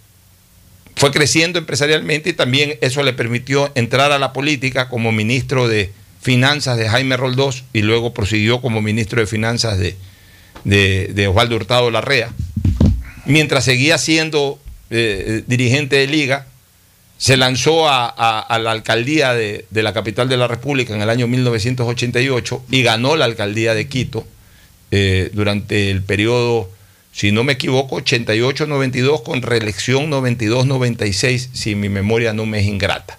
fue 0.95 1.11
creciendo 1.11 1.59
empresarialmente 1.59 2.29
y 2.31 2.33
también 2.33 2.77
eso 2.81 3.03
le 3.03 3.13
permitió 3.13 3.71
entrar 3.75 4.11
a 4.11 4.17
la 4.19 4.33
política 4.33 4.89
como 4.89 5.11
ministro 5.11 5.67
de 5.67 5.91
Finanzas 6.21 6.77
de 6.77 6.89
Jaime 6.89 7.17
Roldós 7.17 7.63
y 7.73 7.81
luego 7.83 8.13
prosiguió 8.13 8.61
como 8.61 8.81
ministro 8.81 9.21
de 9.21 9.27
Finanzas 9.27 9.77
de, 9.77 9.95
de, 10.63 11.11
de 11.13 11.27
Osvaldo 11.27 11.55
Hurtado 11.55 11.91
Larrea. 11.91 12.31
Mientras 13.25 13.63
seguía 13.65 13.97
siendo 13.99 14.59
eh, 14.89 15.43
dirigente 15.47 15.97
de 15.97 16.07
Liga, 16.07 16.47
se 17.19 17.37
lanzó 17.37 17.87
a, 17.89 18.05
a- 18.07 18.39
a 18.39 18.59
la 18.59 18.71
alcaldía 18.71 19.33
de, 19.33 19.65
de 19.69 19.83
la 19.83 19.93
capital 19.93 20.29
de 20.29 20.37
la 20.37 20.47
República 20.47 20.95
en 20.95 21.01
el 21.01 21.09
año 21.09 21.27
1988 21.27 22.63
y 22.71 22.83
ganó 22.83 23.15
la 23.15 23.25
alcaldía 23.25 23.73
de 23.73 23.87
Quito 23.87 24.25
eh, 24.91 25.29
durante 25.33 25.89
el 25.91 26.01
periodo, 26.01 26.69
si 27.11 27.31
no 27.31 27.43
me 27.43 27.53
equivoco, 27.53 27.97
88-92 28.01 29.23
con 29.23 29.41
reelección 29.41 30.09
92-96, 30.11 31.49
si 31.53 31.75
mi 31.75 31.89
memoria 31.89 32.33
no 32.33 32.45
me 32.45 32.59
es 32.59 32.65
ingrata. 32.67 33.17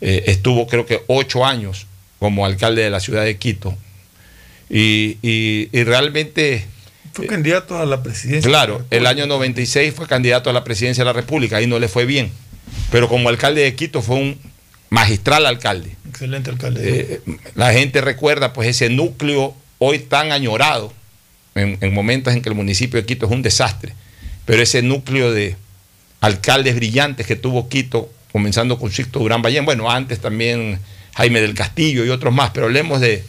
Eh, 0.00 0.24
estuvo 0.26 0.66
creo 0.66 0.86
que 0.86 1.02
ocho 1.08 1.44
años 1.44 1.86
como 2.18 2.44
alcalde 2.46 2.82
de 2.82 2.90
la 2.90 3.00
ciudad 3.00 3.24
de 3.24 3.36
Quito. 3.36 3.76
Y, 4.68 5.18
y- 5.22 5.68
y 5.72 5.84
realmente, 5.84 6.64
Fue 7.12 7.26
candidato 7.26 7.76
a 7.78 7.86
la 7.86 8.02
presidencia. 8.02 8.48
claro, 8.48 8.84
el 8.90 9.06
año 9.06 9.26
96 9.26 9.92
fue 9.94 10.06
candidato 10.06 10.48
a 10.48 10.52
la 10.52 10.62
presidencia 10.64 11.02
de 11.02 11.06
la 11.06 11.12
República, 11.12 11.56
ahí 11.56 11.66
no 11.66 11.78
le 11.78 11.88
fue 11.88 12.04
bien. 12.06 12.30
Pero 12.92 13.08
como 13.08 13.28
alcalde 13.28 13.62
de 13.62 13.74
Quito 13.74 14.00
fue 14.00 14.16
un 14.16 14.38
magistral 14.90 15.44
alcalde. 15.46 15.96
Excelente 16.08 16.50
alcalde. 16.50 16.80
Eh, 17.26 17.36
la 17.54 17.72
gente 17.72 18.00
recuerda 18.00 18.52
pues 18.52 18.68
ese 18.68 18.90
núcleo 18.90 19.54
hoy 19.80 19.98
tan 19.98 20.30
añorado 20.30 20.92
en, 21.56 21.78
en 21.80 21.92
momentos 21.92 22.32
en 22.32 22.42
que 22.42 22.48
el 22.48 22.54
municipio 22.54 23.00
de 23.00 23.06
Quito 23.06 23.26
es 23.26 23.32
un 23.32 23.42
desastre, 23.42 23.94
pero 24.44 24.62
ese 24.62 24.82
núcleo 24.82 25.32
de 25.32 25.56
alcaldes 26.20 26.76
brillantes 26.76 27.26
que 27.26 27.34
tuvo 27.34 27.68
Quito, 27.68 28.12
comenzando 28.30 28.78
con 28.78 28.92
Sixto 28.92 29.18
Durán 29.18 29.42
Ballén, 29.42 29.64
bueno, 29.64 29.90
antes 29.90 30.20
también 30.20 30.78
Jaime 31.14 31.40
del 31.40 31.54
Castillo 31.54 32.04
y 32.04 32.10
otros 32.10 32.32
más, 32.32 32.50
pero 32.50 32.66
hablemos 32.66 33.00
de, 33.00 33.24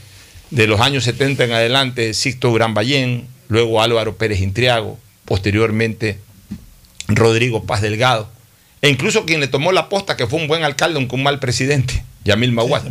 de 0.51 0.67
los 0.67 0.81
años 0.81 1.05
70 1.05 1.45
en 1.45 1.51
adelante, 1.53 2.13
Sixto 2.13 2.49
Durán 2.49 2.73
Ballén, 2.73 3.27
luego 3.47 3.81
Álvaro 3.81 4.17
Pérez 4.17 4.41
Intriago, 4.41 4.99
posteriormente 5.25 6.19
Rodrigo 7.07 7.63
Paz 7.63 7.81
Delgado, 7.81 8.29
e 8.81 8.89
incluso 8.89 9.25
quien 9.25 9.39
le 9.39 9.47
tomó 9.47 9.71
la 9.71 9.89
posta, 9.89 10.17
que 10.17 10.27
fue 10.27 10.39
un 10.39 10.47
buen 10.47 10.63
alcalde, 10.63 10.97
aunque 10.97 11.15
un 11.15 11.23
mal 11.23 11.39
presidente, 11.39 12.03
Yamil 12.25 12.51
Maguat. 12.51 12.83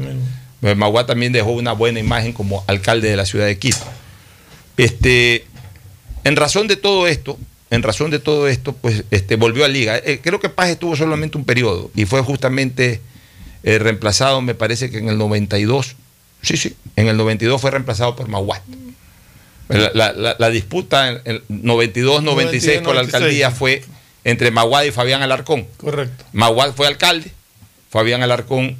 Maguá 0.60 1.06
también 1.06 1.32
dejó 1.32 1.50
una 1.52 1.72
buena 1.72 2.00
imagen 2.00 2.32
como 2.32 2.64
alcalde 2.66 3.08
de 3.10 3.16
la 3.16 3.24
ciudad 3.26 3.46
de 3.46 3.58
Quito. 3.58 3.78
Este, 4.76 5.44
en 6.24 6.36
razón 6.36 6.66
de 6.68 6.76
todo 6.76 7.06
esto, 7.06 7.38
en 7.70 7.82
razón 7.82 8.10
de 8.10 8.18
todo 8.18 8.48
esto, 8.48 8.72
pues 8.74 9.04
este, 9.10 9.36
volvió 9.36 9.64
a 9.64 9.68
Liga. 9.68 9.96
Eh, 9.98 10.20
creo 10.22 10.40
que 10.40 10.48
Paz 10.48 10.68
estuvo 10.70 10.96
solamente 10.96 11.38
un 11.38 11.44
periodo 11.44 11.90
y 11.94 12.04
fue 12.04 12.20
justamente 12.22 13.00
eh, 13.62 13.78
reemplazado, 13.78 14.40
me 14.42 14.54
parece 14.54 14.90
que 14.90 14.98
en 14.98 15.08
el 15.08 15.18
92, 15.18 15.96
sí, 16.42 16.56
sí, 16.56 16.74
en 16.96 17.08
el 17.08 17.16
92 17.16 17.60
fue 17.60 17.70
reemplazado 17.70 18.16
por 18.16 18.28
Maguat. 18.28 18.62
La, 19.68 19.90
la- 19.94 20.12
la- 20.12 20.36
la 20.38 20.50
disputa 20.50 21.08
en 21.10 21.20
el 21.26 21.42
92-96 21.48 22.82
por 22.82 22.94
la 22.94 23.02
96. 23.02 23.14
alcaldía 23.14 23.50
fue 23.52 23.84
entre 24.24 24.50
Maguad 24.50 24.82
y 24.82 24.90
Fabián 24.90 25.22
Alarcón. 25.22 25.66
Correcto. 25.76 26.24
Maguad 26.32 26.72
fue 26.74 26.88
alcalde, 26.88 27.30
Fabián 27.88 28.22
Alarcón, 28.22 28.76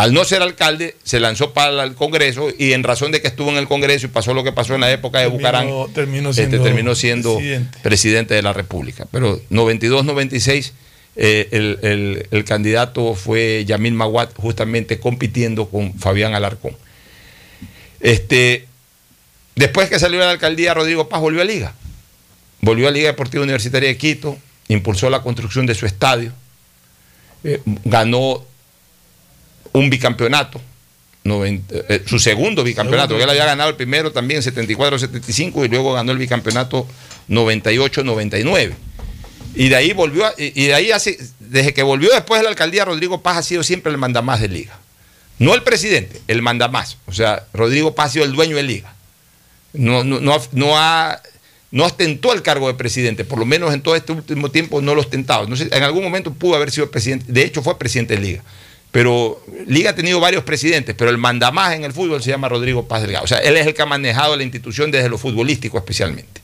al 0.00 0.14
no 0.14 0.24
ser 0.24 0.40
alcalde, 0.42 0.96
se 1.04 1.20
lanzó 1.20 1.52
para 1.52 1.82
el 1.84 1.94
Congreso 1.94 2.48
y 2.58 2.72
en 2.72 2.82
razón 2.84 3.12
de 3.12 3.20
que 3.20 3.28
estuvo 3.28 3.50
en 3.50 3.56
el 3.56 3.68
Congreso 3.68 4.06
y 4.06 4.08
pasó 4.08 4.32
lo 4.34 4.42
que 4.44 4.52
pasó 4.52 4.74
en 4.74 4.80
la 4.80 4.90
época 4.90 5.18
de 5.18 5.26
Terminó- 5.26 5.36
Bucarán, 5.38 5.92
terminó 5.94 6.30
este, 6.30 6.42
siendo 6.46 6.62
terminó 6.64 6.94
siendo 6.94 7.34
presidente. 7.36 7.78
presidente. 7.82 8.34
de 8.34 8.42
la 8.42 8.52
República. 8.52 9.06
Pero 9.10 9.40
92-96, 9.50 10.72
eh, 11.16 11.48
el, 11.50 11.78
el- 11.82 12.26
el 12.30 12.44
candidato 12.44 13.14
fue 13.14 13.64
Yamil 13.66 13.94
Maguad, 13.94 14.30
justamente 14.36 14.98
compitiendo 15.00 15.68
con 15.68 15.92
Fabián 15.98 16.34
Alarcón. 16.34 16.76
Este, 18.00 18.66
después 19.56 19.88
que 19.88 19.98
salió 19.98 20.18
de 20.20 20.26
la 20.26 20.32
alcaldía, 20.32 20.74
Rodrigo 20.74 21.08
Paz 21.08 21.20
volvió 21.20 21.42
a 21.42 21.44
Liga. 21.44 21.74
Volvió 22.60 22.88
a 22.88 22.90
Liga 22.90 23.08
Deportiva 23.08 23.42
Universitaria 23.42 23.88
de 23.88 23.96
Quito, 23.96 24.38
impulsó 24.68 25.10
la 25.10 25.22
construcción 25.22 25.66
de 25.66 25.74
su 25.74 25.86
estadio, 25.86 26.32
eh, 27.44 27.60
ganó 27.84 28.44
un 29.72 29.90
bicampeonato, 29.90 30.60
90, 31.24 31.74
eh, 31.88 32.02
su 32.06 32.18
segundo 32.18 32.64
bicampeonato, 32.64 33.08
porque 33.10 33.24
él 33.24 33.30
había 33.30 33.44
ganado 33.44 33.70
el 33.70 33.76
primero 33.76 34.10
también 34.12 34.40
74-75 34.42 35.64
y 35.64 35.68
luego 35.68 35.92
ganó 35.92 36.12
el 36.12 36.18
bicampeonato 36.18 36.86
98-99. 37.28 38.72
Y 39.54 39.68
de 39.68 39.76
ahí 39.76 39.92
volvió, 39.92 40.24
y 40.38 40.66
de 40.66 40.74
ahí 40.74 40.92
hace, 40.92 41.18
desde 41.40 41.74
que 41.74 41.82
volvió 41.82 42.10
después 42.12 42.38
de 42.40 42.44
la 42.44 42.50
alcaldía, 42.50 42.84
Rodrigo 42.84 43.20
Paz 43.22 43.36
ha 43.38 43.42
sido 43.42 43.62
siempre 43.64 43.90
el 43.90 43.98
mandamás 43.98 44.40
de 44.40 44.48
Liga. 44.48 44.78
No 45.38 45.54
el 45.54 45.62
presidente, 45.62 46.20
el 46.28 46.42
mandamás. 46.42 46.98
O 47.06 47.12
sea, 47.12 47.44
Rodrigo 47.52 47.94
Paz 47.94 48.10
ha 48.10 48.12
sido 48.12 48.24
el 48.26 48.32
dueño 48.32 48.56
de 48.56 48.62
Liga. 48.62 48.94
No, 49.72 50.04
no, 50.04 50.20
no, 50.20 50.78
ha- 50.78 51.20
no 51.72 51.84
ostentó 51.84 52.32
el 52.32 52.42
cargo 52.42 52.68
de 52.68 52.74
presidente, 52.74 53.24
por 53.24 53.38
lo 53.38 53.46
menos 53.46 53.72
en 53.74 53.80
todo 53.82 53.96
este 53.96 54.12
último 54.12 54.50
tiempo 54.50 54.80
no 54.80 54.94
lo 54.94 55.00
ostentaba. 55.00 55.46
En 55.46 55.82
algún 55.82 56.02
momento 56.04 56.32
pudo 56.32 56.54
haber 56.56 56.70
sido 56.70 56.90
presidente, 56.90 57.26
de 57.28 57.42
hecho 57.44 57.62
fue 57.62 57.78
presidente 57.78 58.14
de 58.16 58.20
Liga. 58.22 58.42
Pero 58.92 59.40
Liga 59.66 59.90
ha 59.90 59.94
tenido 59.94 60.18
varios 60.18 60.42
presidentes, 60.42 60.94
pero 60.96 61.10
el 61.10 61.18
mandamás 61.18 61.74
en 61.74 61.84
el 61.84 61.92
fútbol 61.92 62.22
se 62.22 62.30
llama 62.30 62.48
Rodrigo 62.48 62.88
Paz 62.88 63.02
Delgado. 63.02 63.24
O 63.24 63.28
sea, 63.28 63.38
él 63.38 63.56
es 63.56 63.66
el 63.66 63.74
que 63.74 63.82
ha 63.82 63.86
manejado 63.86 64.36
la 64.36 64.42
institución 64.42 64.90
desde 64.90 65.08
lo 65.08 65.16
futbolístico 65.16 65.78
especialmente. 65.78 66.40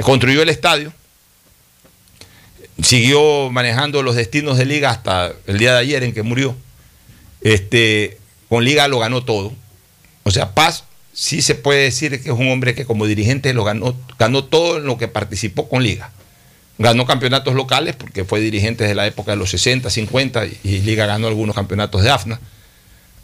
Construyó 0.00 0.42
el 0.42 0.48
estadio, 0.48 0.92
siguió 2.80 3.50
manejando 3.50 4.02
los 4.04 4.14
destinos 4.14 4.56
de 4.56 4.66
Liga 4.66 4.90
hasta 4.90 5.32
el 5.46 5.58
día 5.58 5.72
de 5.72 5.78
ayer 5.78 6.04
en 6.04 6.12
que 6.12 6.22
murió. 6.22 6.56
Este, 7.40 8.18
con 8.48 8.64
Liga 8.64 8.86
lo 8.86 9.00
ganó 9.00 9.24
todo. 9.24 9.52
O 10.22 10.30
sea, 10.30 10.54
Paz 10.54 10.84
sí 11.12 11.42
se 11.42 11.56
puede 11.56 11.82
decir 11.82 12.22
que 12.22 12.30
es 12.30 12.38
un 12.38 12.48
hombre 12.48 12.76
que 12.76 12.84
como 12.84 13.06
dirigente 13.06 13.52
lo 13.52 13.64
ganó, 13.64 13.96
ganó 14.18 14.44
todo 14.44 14.78
en 14.78 14.84
lo 14.84 14.96
que 14.96 15.08
participó 15.08 15.68
con 15.68 15.82
Liga. 15.82 16.12
Ganó 16.78 17.06
campeonatos 17.06 17.54
locales 17.54 17.96
porque 17.96 18.24
fue 18.24 18.40
dirigente 18.40 18.84
desde 18.84 18.94
la 18.94 19.06
época 19.06 19.32
de 19.32 19.36
los 19.36 19.50
60, 19.50 19.90
50 19.90 20.46
y- 20.46 20.80
Liga 20.82 21.06
ganó 21.06 21.26
algunos 21.26 21.54
campeonatos 21.54 22.02
de 22.02 22.10
AFNA. 22.10 22.38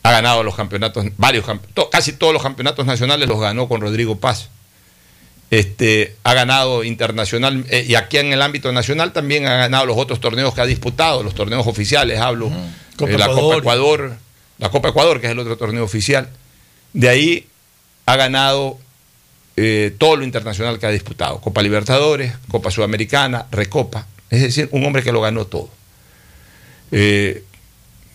Ha 0.02 0.10
ganado 0.10 0.42
los 0.42 0.54
campeonatos, 0.56 1.06
varios, 1.16 1.46
to- 1.72 1.88
casi 1.88 2.12
todos 2.14 2.32
los 2.32 2.42
campeonatos 2.42 2.84
nacionales 2.84 3.28
los 3.28 3.40
ganó 3.40 3.68
con 3.68 3.80
Rodrigo 3.80 4.16
Paz. 4.16 4.48
Este, 5.50 6.16
ha 6.24 6.34
ganado 6.34 6.82
internacional 6.84 7.64
eh, 7.70 7.84
y 7.86 7.94
aquí 7.94 8.18
en 8.18 8.32
el 8.32 8.42
ámbito 8.42 8.72
nacional 8.72 9.12
también 9.12 9.46
ha 9.46 9.56
ganado 9.56 9.86
los 9.86 9.96
otros 9.96 10.18
torneos 10.18 10.52
que 10.52 10.60
ha 10.60 10.66
disputado, 10.66 11.22
los 11.22 11.34
torneos 11.34 11.66
oficiales, 11.66 12.18
hablo, 12.18 12.50
Copa 12.96 13.12
eh, 13.12 13.18
la. 13.18 13.28
Copa 13.28 13.56
Ecuador, 13.58 14.16
la 14.58 14.70
Copa 14.70 14.88
Ecuador, 14.88 15.20
que 15.20 15.26
es 15.28 15.32
el 15.32 15.38
otro 15.38 15.56
torneo 15.56 15.84
oficial. 15.84 16.28
De 16.92 17.08
ahí 17.08 17.46
ha 18.06 18.16
ganado 18.16 18.78
eh, 19.56 19.94
todo 19.98 20.16
lo 20.16 20.24
internacional 20.24 20.78
que 20.78 20.86
ha 20.86 20.90
disputado, 20.90 21.40
Copa 21.40 21.62
Libertadores, 21.62 22.34
Copa 22.48 22.70
Sudamericana, 22.70 23.46
Recopa, 23.50 24.06
es 24.30 24.42
decir, 24.42 24.68
un 24.72 24.84
hombre 24.84 25.02
que 25.02 25.12
lo 25.12 25.20
ganó 25.20 25.46
todo. 25.46 25.70
Eh, 26.90 27.44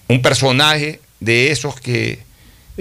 un 0.07 0.21
personaje 0.21 0.99
de 1.19 1.51
esos 1.51 1.79
que, 1.79 2.19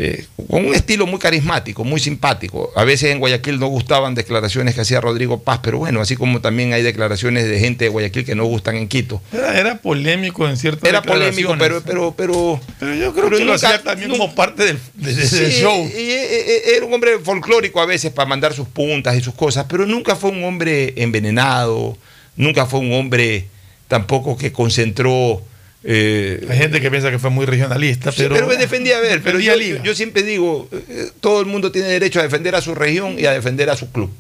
eh, 0.01 0.25
con 0.49 0.65
un 0.65 0.75
estilo 0.77 1.09
muy 1.09 1.19
carismático, 1.19 1.83
muy 1.83 1.99
simpático. 1.99 2.71
A 2.77 2.85
veces 2.85 3.11
en 3.11 3.19
Guayaquil 3.19 3.59
no 3.59 3.67
gustaban 3.67 4.15
declaraciones 4.15 4.77
que 4.77 4.83
hacía 4.83 5.01
Rodrigo 5.01 5.41
Paz, 5.43 5.59
pero 5.61 5.79
bueno, 5.79 6.01
así 6.01 6.15
como 6.15 6.41
también 6.41 6.73
hay 6.73 6.83
declaraciones 6.83 7.49
de 7.49 7.59
gente 7.59 7.87
de 7.87 7.89
Guayaquil 7.89 8.25
que 8.25 8.37
no 8.37 8.45
gustan 8.45 8.77
en 8.77 8.87
Quito. 8.87 9.21
Era, 9.33 9.59
era 9.59 9.79
polémico 9.79 10.49
en 10.49 10.57
ciertas 10.57 10.89
Era 10.89 11.03
polémico, 11.03 11.57
pero, 11.59 11.83
pero, 11.85 12.15
pero, 12.17 12.61
Pero 12.79 12.95
yo 12.95 13.13
creo 13.13 13.25
pero 13.25 13.39
que 13.39 13.45
lo 13.45 13.55
hacía 13.55 13.83
también 13.83 14.09
nunca- 14.11 14.21
como 14.23 14.35
parte 14.37 14.65
del, 14.67 14.79
de- 14.95 15.15
de- 15.15 15.27
Sí, 15.27 15.37
del 15.41 15.53
show. 15.53 15.85
y, 15.85 15.99
eh, 16.01 16.27
eh, 16.31 16.63
era 16.77 16.87
un 16.87 16.95
hombre 16.95 17.19
folclórico 17.19 17.81
a 17.81 17.87
veces 17.87 18.13
para 18.13 18.29
mandar 18.29 18.55
sus 18.55 18.69
puntas 18.69 19.17
y 19.17 19.21
sus 19.21 19.35
cosas, 19.35 19.67
pero 19.69 19.85
nunca 19.85 20.15
fue 20.15 20.31
un 20.31 20.45
hombre 20.45 20.95
envenenado, 20.97 21.99
nunca 22.37 22.67
fue 22.67 22.79
un 22.81 22.93
hombre 22.93 23.47
tampoco 23.89 24.37
que 24.39 24.53
concentró. 24.53 25.43
Eh, 25.85 26.47
Hay 26.51 26.59
gente 26.59 26.81
que 26.81 26.91
piensa 26.91 27.11
que 27.11 27.19
fue 27.19 27.31
muy 27.31 27.47
regionalista, 27.47 28.11
Sí, 28.11 28.19
pero, 28.23 28.35
pero, 28.35 28.47
me 28.49 28.57
defendía 28.57 28.99
a 28.99 29.01
ver, 29.01 29.23
pero 29.23 29.39
yo, 29.39 29.53
yo- 29.85 29.95
siempre 29.95 30.23
digo, 30.23 30.69
eh, 30.73 31.11
todo 31.21 31.41
el 31.41 31.47
mundo 31.47 31.71
tiene 31.71 31.89
derecho 31.89 32.21
a 32.21 32.25
defender 32.25 32.55
a 32.55 32.61
su 32.61 32.75
región 32.75 33.17
y 33.19 33.27
a 33.27 33.33
defender 33.33 33.71
a 33.71 33.77
su 33.77 33.91
club, 33.93 34.11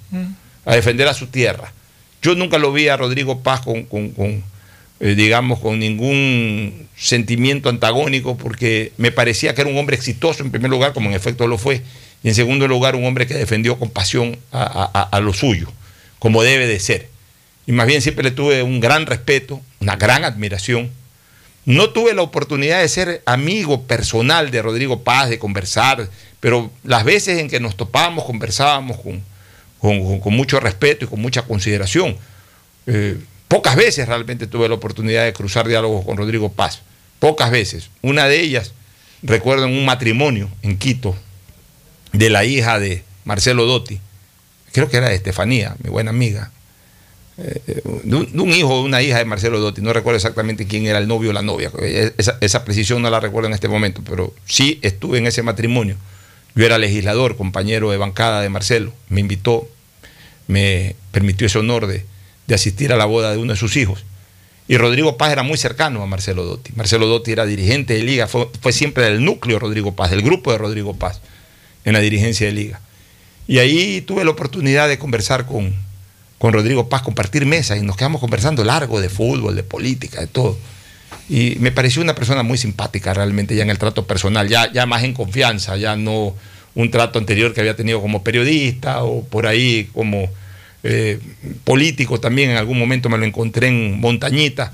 a 0.64 0.74
defender 0.74 1.08
a 1.08 1.14
su 1.14 1.26
tierra. 1.28 1.72
Yo 2.22 2.34
nunca 2.34 2.58
lo 2.58 2.72
vi 2.72 2.88
a 2.88 2.96
Rodrigo 2.96 3.40
Paz 3.42 3.60
con, 3.62 3.84
con- 3.84 4.10
con, 4.10 4.42
eh, 5.00 5.14
digamos, 5.14 5.58
con 5.60 5.78
ningún 5.78 6.88
sentimiento 6.96 7.68
antagónico, 7.68 8.36
porque 8.36 8.92
me 8.96 9.12
parecía 9.12 9.54
que 9.54 9.60
era 9.62 9.70
un 9.70 9.78
hombre 9.78 9.96
exitoso 9.96 10.42
en 10.42 10.50
primer 10.50 10.70
lugar, 10.70 10.92
como 10.92 11.08
en 11.10 11.14
efecto 11.16 11.46
lo 11.46 11.58
fue, 11.58 11.82
y 12.22 12.28
en 12.28 12.34
segundo 12.34 12.66
lugar 12.66 12.96
un 12.96 13.04
hombre 13.04 13.26
que 13.26 13.34
defendió 13.34 13.78
con 13.78 13.90
pasión 13.90 14.36
a- 14.52 15.08
a 15.10 15.20
lo 15.20 15.32
suyo, 15.32 15.72
como 16.18 16.42
debe 16.42 16.66
de 16.66 16.80
ser. 16.80 17.08
Y 17.66 17.72
más 17.72 17.86
bien 17.86 18.00
siempre 18.02 18.24
le 18.24 18.30
tuve 18.30 18.62
un 18.62 18.80
gran 18.80 19.06
respeto, 19.06 19.60
una 19.80 19.96
gran 19.96 20.24
admiración. 20.24 20.90
No 21.68 21.90
tuve 21.90 22.14
la 22.14 22.22
oportunidad 22.22 22.80
de 22.80 22.88
ser 22.88 23.22
amigo 23.26 23.82
personal 23.82 24.50
de 24.50 24.62
Rodrigo 24.62 25.02
Paz, 25.02 25.28
de 25.28 25.38
conversar, 25.38 26.08
pero 26.40 26.70
las 26.82 27.04
veces 27.04 27.38
en 27.38 27.50
que 27.50 27.60
nos 27.60 27.76
topábamos, 27.76 28.24
conversábamos 28.24 28.96
con, 28.98 29.22
con- 29.78 30.32
mucho 30.32 30.60
respeto 30.60 31.04
y 31.04 31.08
con 31.08 31.20
mucha 31.20 31.42
consideración. 31.42 32.16
Eh, 32.86 33.18
pocas 33.48 33.76
veces 33.76 34.08
realmente 34.08 34.46
tuve 34.46 34.66
la 34.66 34.76
oportunidad 34.76 35.24
de 35.26 35.34
cruzar 35.34 35.68
diálogos 35.68 36.06
con 36.06 36.16
Rodrigo 36.16 36.50
Paz. 36.50 36.80
Pocas 37.18 37.50
veces. 37.50 37.90
Una 38.00 38.28
de 38.28 38.40
ellas, 38.40 38.72
recuerdo 39.22 39.66
en 39.66 39.72
un 39.76 39.84
matrimonio 39.84 40.48
en 40.62 40.78
Quito, 40.78 41.16
de 42.14 42.30
la 42.30 42.46
hija 42.46 42.78
de 42.78 43.04
Marcelo 43.26 43.66
Dotti, 43.66 44.00
creo 44.72 44.88
que 44.88 44.96
era 44.96 45.10
de 45.10 45.16
Estefanía, 45.16 45.76
mi 45.84 45.90
buena 45.90 46.08
amiga, 46.08 46.50
de, 47.38 47.82
un, 48.16 48.52
hijo 48.52 48.74
o 48.74 48.82
una 48.82 49.00
hija 49.00 49.18
de 49.18 49.24
Marcelo 49.24 49.60
Dotti, 49.60 49.80
no 49.80 49.92
recuerdo 49.92 50.16
exactamente 50.16 50.66
quién 50.66 50.86
era 50.86 50.98
el 50.98 51.06
novio 51.06 51.30
o 51.30 51.32
la 51.32 51.42
novia, 51.42 51.70
esa, 52.18 52.36
esa 52.40 52.64
precisión 52.64 53.00
no 53.00 53.10
la 53.10 53.20
recuerdo 53.20 53.46
en 53.46 53.54
este 53.54 53.68
momento, 53.68 54.02
pero 54.04 54.34
sí 54.44 54.80
estuve 54.82 55.18
en 55.18 55.26
ese 55.26 55.42
matrimonio. 55.42 55.96
Yo 56.56 56.66
era 56.66 56.78
legislador, 56.78 57.36
compañero 57.36 57.92
de 57.92 57.96
bancada 57.96 58.40
de 58.40 58.48
Marcelo, 58.48 58.92
me 59.08 59.20
invitó, 59.20 59.68
me 60.48 60.96
permitió 61.12 61.46
ese 61.46 61.58
honor 61.58 61.86
de, 61.86 62.04
de 62.48 62.54
asistir 62.54 62.92
a 62.92 62.96
la 62.96 63.04
boda 63.04 63.30
de 63.30 63.38
uno 63.38 63.52
de 63.52 63.58
sus 63.58 63.76
hijos. 63.76 64.04
Y 64.66 64.76
Rodrigo 64.76 65.16
Paz 65.16 65.30
era 65.30 65.44
muy 65.44 65.56
cercano 65.56 66.02
a 66.02 66.06
Marcelo 66.06 66.44
Dotti. 66.44 66.72
Marcelo 66.74 67.06
Dotti 67.06 67.30
era 67.32 67.46
dirigente 67.46 67.94
de 67.94 68.02
liga, 68.02 68.26
fue, 68.26 68.48
fue 68.60 68.72
siempre 68.72 69.04
del 69.04 69.24
núcleo 69.24 69.60
Rodrigo 69.60 69.94
Paz, 69.94 70.10
del 70.10 70.22
grupo 70.22 70.50
de 70.50 70.58
Rodrigo 70.58 70.94
Paz, 70.94 71.20
en 71.84 71.92
la 71.92 72.00
dirigencia 72.00 72.48
de 72.48 72.52
liga. 72.52 72.80
Y 73.46 73.58
ahí 73.58 74.00
tuve 74.00 74.24
la 74.24 74.30
oportunidad 74.32 74.88
de 74.88 74.98
conversar 74.98 75.46
con, 75.46 75.74
con 76.38 76.52
Rodrigo 76.52 76.88
Paz, 76.88 77.02
compartir 77.02 77.46
mesas 77.46 77.78
y 77.78 77.82
nos 77.82 77.96
quedamos 77.96 78.20
conversando 78.20 78.64
largo 78.64 79.00
de 79.00 79.08
fútbol, 79.08 79.56
de 79.56 79.64
política, 79.64 80.20
de 80.20 80.28
todo. 80.28 80.58
Y 81.28 81.56
me 81.60 81.72
pareció 81.72 82.00
una 82.00 82.14
persona 82.14 82.42
muy 82.42 82.56
simpática 82.56 83.12
realmente 83.12 83.54
ya 83.54 83.62
en 83.62 83.70
el 83.70 83.78
trato 83.78 84.06
personal, 84.06 84.48
ya, 84.48 84.72
ya 84.72 84.86
más 84.86 85.02
en 85.02 85.14
confianza, 85.14 85.76
ya 85.76 85.96
no 85.96 86.34
un 86.74 86.90
trato 86.90 87.18
anterior 87.18 87.52
que 87.52 87.60
había 87.60 87.76
tenido 87.76 88.00
como 88.00 88.22
periodista 88.22 89.02
o 89.02 89.24
por 89.24 89.46
ahí 89.46 89.90
como 89.92 90.30
eh, 90.84 91.18
político 91.64 92.20
también. 92.20 92.50
En 92.50 92.56
algún 92.56 92.78
momento 92.78 93.08
me 93.08 93.18
lo 93.18 93.24
encontré 93.24 93.68
en 93.68 93.98
Montañita 94.00 94.72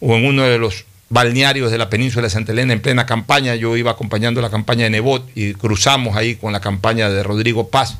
o 0.00 0.16
en 0.16 0.26
uno 0.26 0.42
de 0.42 0.58
los 0.58 0.84
balnearios 1.10 1.70
de 1.70 1.78
la 1.78 1.88
península 1.88 2.24
de 2.24 2.30
Santa 2.30 2.52
Elena 2.52 2.72
en 2.72 2.80
plena 2.80 3.06
campaña. 3.06 3.54
Yo 3.54 3.76
iba 3.76 3.92
acompañando 3.92 4.40
la 4.40 4.50
campaña 4.50 4.84
de 4.84 4.90
Nebot 4.90 5.30
y 5.34 5.54
cruzamos 5.54 6.16
ahí 6.16 6.34
con 6.34 6.52
la 6.52 6.60
campaña 6.60 7.08
de 7.08 7.22
Rodrigo 7.22 7.68
Paz. 7.68 7.98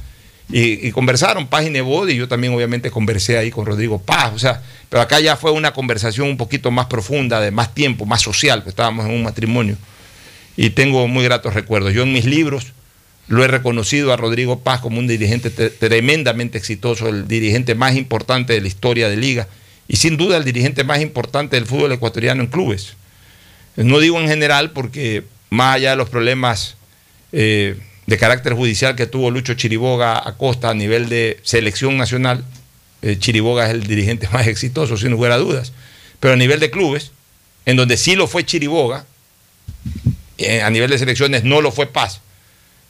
Y, 0.51 0.91
conversaron 0.93 1.47
Paz 1.47 1.67
y 1.67 1.71
Nebot 1.71 2.09
y 2.09 2.17
yo 2.17 2.27
también 2.27 2.55
obviamente 2.55 2.91
conversé 2.91 3.37
ahí 3.37 3.51
con 3.51 3.67
Rodrigo 3.67 3.99
Paz. 3.99 4.33
O 4.35 4.39
sea, 4.39 4.63
pero 4.89 5.03
acá 5.03 5.21
ya 5.21 5.37
fue 5.37 5.51
una 5.51 5.73
conversación 5.73 6.29
un 6.29 6.37
poquito 6.39 6.71
más 6.71 6.87
profunda, 6.87 7.41
de 7.41 7.51
más 7.51 7.75
tiempo, 7.75 8.07
más 8.07 8.23
social, 8.23 8.63
que 8.63 8.71
estábamos 8.71 9.07
en 9.07 9.13
un 9.13 9.23
matrimonio. 9.25 9.77
Y 10.57 10.71
tengo 10.71 11.07
muy 11.07 11.25
gratos 11.25 11.53
recuerdos. 11.53 11.93
Yo 11.93 12.03
en 12.03 12.13
mis 12.13 12.25
libros 12.25 12.73
lo 13.29 13.45
he 13.45 13.49
reconocido 13.49 14.13
a 14.13 14.17
Rodrigo 14.17 14.61
Paz 14.61 14.81
como 14.81 14.99
un 14.99 15.07
dirigente 15.07 15.51
tremendamente 15.51 16.57
exitoso, 16.57 17.09
el 17.09 17.29
dirigente 17.29 17.75
más 17.75 17.95
importante 17.95 18.55
de 18.55 18.63
la 18.63 18.69
historia 18.69 19.11
de 19.11 19.19
Liga 19.19 19.49
y 19.87 19.97
sin 19.97 20.17
duda 20.17 20.39
el 20.39 20.45
dirigente 20.45 20.83
más 20.83 21.01
importante 21.01 21.57
del 21.57 21.67
fútbol 21.67 21.93
ecuatoriano 21.93 22.43
en 22.43 22.49
clubes. 22.49 22.95
No 23.77 24.01
digo 24.01 24.19
en 24.19 24.29
general 24.29 24.71
porque 24.71 25.25
más 25.51 25.77
allá 25.77 25.91
de 25.91 25.97
los 25.97 26.09
problemas 26.09 26.77
eh, 27.33 27.79
de 28.09 28.17
carácter 28.17 28.55
judicial 28.55 28.97
que 28.97 29.07
tuvo 29.07 29.31
Lucho 29.31 29.53
Chiriboga 29.53 30.27
Acosta 30.27 30.71
a 30.71 30.75
nivel 30.75 31.11
de 31.11 31.39
selección 31.43 31.99
nacional, 31.99 32.43
eh, 33.03 33.19
Chiriboga 33.19 33.67
es 33.67 33.75
el 33.75 33.87
dirigente 33.87 34.27
más 34.33 34.47
exitoso, 34.47 34.97
sin 34.97 35.11
lugar 35.11 35.31
a 35.31 35.37
dudas. 35.37 35.75
Pero 36.19 36.33
a 36.33 36.37
nivel 36.39 36.59
de 36.59 36.71
clubes, 36.71 37.13
en 37.67 37.77
donde 37.77 37.99
sí 37.99 38.17
lo 38.17 38.27
fue 38.27 38.47
Chiriboga, 38.47 39.05
eh, 40.39 40.63
a 40.63 40.71
nivel 40.71 40.89
de 40.89 40.99
selecciones 40.99 41.45
no 41.45 41.61
lo 41.61 41.71
fue 41.71 41.87
Paz 41.87 42.23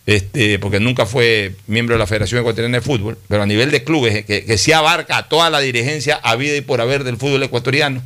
este, 0.06 0.60
porque 0.60 0.78
nunca 0.78 1.04
fue 1.04 1.56
miembro 1.66 1.96
de 1.96 1.98
la 1.98 2.06
Federación 2.06 2.40
Ecuatoriana 2.40 2.78
de 2.78 2.80
Fútbol, 2.80 3.18
pero 3.26 3.42
a 3.42 3.46
nivel 3.46 3.72
de 3.72 3.82
clubes, 3.82 4.24
que, 4.24 4.44
que 4.44 4.56
sí 4.56 4.70
abarca 4.70 5.16
a 5.16 5.28
toda 5.28 5.50
la 5.50 5.58
dirigencia 5.58 6.14
a 6.14 6.36
vida 6.36 6.54
y 6.54 6.60
por 6.60 6.80
haber 6.80 7.02
del 7.02 7.16
fútbol 7.16 7.42
ecuatoriano, 7.42 8.02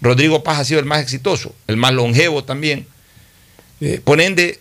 Rodrigo 0.00 0.42
Paz 0.42 0.58
ha 0.58 0.64
sido 0.64 0.80
el 0.80 0.86
más 0.86 1.00
exitoso, 1.00 1.54
el 1.68 1.76
más 1.76 1.94
longevo 1.94 2.42
también. 2.42 2.86
Eh, 3.80 4.00
por 4.02 4.20
ende, 4.20 4.58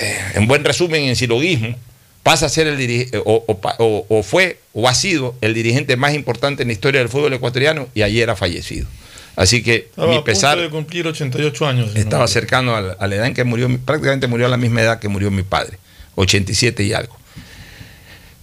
eh, 0.00 0.18
en 0.34 0.46
buen 0.46 0.64
resumen, 0.64 1.04
en 1.04 1.16
silogismo, 1.16 1.76
pasa 2.22 2.46
a 2.46 2.48
ser 2.48 2.66
el 2.66 2.76
dirigente, 2.76 3.18
o, 3.18 3.44
o, 3.46 4.06
o, 4.08 4.22
fue, 4.22 4.58
o 4.72 4.88
ha 4.88 4.94
sido 4.94 5.34
el 5.40 5.54
dirigente 5.54 5.96
más 5.96 6.14
importante 6.14 6.62
en 6.62 6.68
la 6.68 6.72
historia 6.72 7.00
del 7.00 7.08
fútbol 7.08 7.32
ecuatoriano 7.32 7.88
y 7.94 8.02
ayer 8.02 8.28
ha 8.30 8.36
fallecido. 8.36 8.86
Así 9.36 9.62
que 9.62 9.76
Estaba 9.76 10.12
mi 10.12 10.22
pesar. 10.22 10.52
A 10.52 10.54
punto 10.54 10.64
de 10.64 10.70
cumplir 10.70 11.06
88 11.06 11.66
años. 11.66 11.96
Estaba 11.96 12.26
cercano 12.26 12.74
a 12.74 12.80
la, 12.80 12.92
a 12.94 13.06
la 13.06 13.14
edad 13.14 13.26
en 13.26 13.34
que 13.34 13.44
murió, 13.44 13.68
prácticamente 13.84 14.26
murió 14.26 14.46
a 14.46 14.50
la 14.50 14.56
misma 14.56 14.82
edad 14.82 14.98
que 14.98 15.08
murió 15.08 15.30
mi 15.30 15.42
padre. 15.42 15.78
87 16.16 16.82
y 16.82 16.92
algo. 16.92 17.16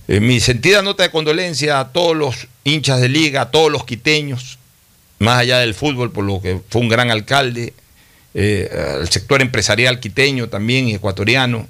Eh, 0.08 0.20
mi 0.20 0.40
sentida 0.40 0.82
nota 0.82 1.04
de 1.04 1.12
condolencia 1.12 1.80
a 1.80 1.92
todos 1.92 2.16
los 2.16 2.48
hinchas 2.64 3.02
de 3.02 3.10
liga, 3.10 3.42
a 3.42 3.52
todos 3.52 3.72
los 3.72 3.84
quiteños, 3.86 4.58
más 5.20 5.40
allá 5.40 5.60
del 5.60 5.74
fútbol, 5.74 6.12
por 6.12 6.24
lo 6.24 6.42
que 6.42 6.62
fue 6.70 6.82
un 6.82 6.88
gran 6.88 7.12
alcalde, 7.12 7.74
eh, 8.40 8.70
al 9.00 9.10
sector 9.10 9.42
empresarial 9.42 10.00
quiteño 10.00 10.48
también 10.48 10.88
y 10.88 10.94
ecuatoriano, 10.94 11.68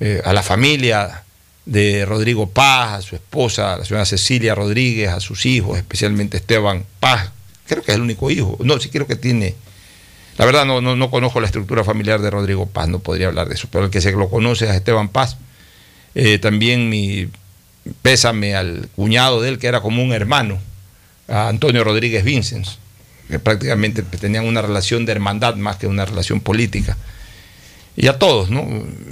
eh, 0.00 0.22
a 0.24 0.32
la 0.32 0.42
familia 0.42 1.24
de 1.66 2.06
Rodrigo 2.06 2.48
Paz, 2.48 2.92
a 2.92 3.02
su 3.02 3.16
esposa, 3.16 3.76
la 3.76 3.84
señora 3.84 4.06
Cecilia 4.06 4.54
Rodríguez, 4.54 5.10
a 5.10 5.20
sus 5.20 5.44
hijos, 5.44 5.76
especialmente 5.76 6.38
Esteban 6.38 6.86
Paz, 7.00 7.30
creo 7.66 7.82
que 7.82 7.92
es 7.92 7.96
el 7.96 8.00
único 8.00 8.30
hijo, 8.30 8.56
no, 8.64 8.80
sí 8.80 8.88
creo 8.88 9.06
que 9.06 9.14
tiene. 9.14 9.54
La 10.38 10.46
verdad 10.46 10.64
no, 10.64 10.80
no, 10.80 10.96
no, 10.96 11.10
conozco 11.10 11.38
la 11.38 11.48
estructura 11.48 11.84
familiar 11.84 12.22
de 12.22 12.30
Rodrigo 12.30 12.64
Paz, 12.64 12.88
no 12.88 13.00
podría 13.00 13.26
hablar 13.26 13.50
de 13.50 13.56
eso, 13.56 13.68
pero 13.70 13.84
el 13.84 13.90
que 13.90 14.00
se 14.00 14.10
lo 14.12 14.30
conoce 14.30 14.64
es 14.64 14.74
Esteban 14.74 15.10
Paz. 15.10 15.36
Eh, 16.14 16.38
también 16.38 16.88
mi 16.88 17.28
pésame 18.00 18.54
al 18.54 18.88
cuñado 18.96 19.42
de 19.42 19.50
él, 19.50 19.58
que 19.58 19.66
era 19.66 19.82
como 19.82 20.02
un 20.02 20.14
hermano, 20.14 20.58
a 21.28 21.48
Antonio 21.48 21.84
Rodríguez 21.84 22.24
Vincens, 22.24 22.78
que 23.30 23.38
prácticamente 23.38 24.02
tenían 24.02 24.44
una 24.44 24.62
relación 24.62 25.06
de 25.06 25.12
hermandad 25.12 25.56
más 25.56 25.76
que 25.76 25.86
una 25.86 26.04
relación 26.04 26.40
política. 26.40 26.96
Y 27.96 28.06
a 28.08 28.18
todos, 28.18 28.50
¿no? 28.50 28.66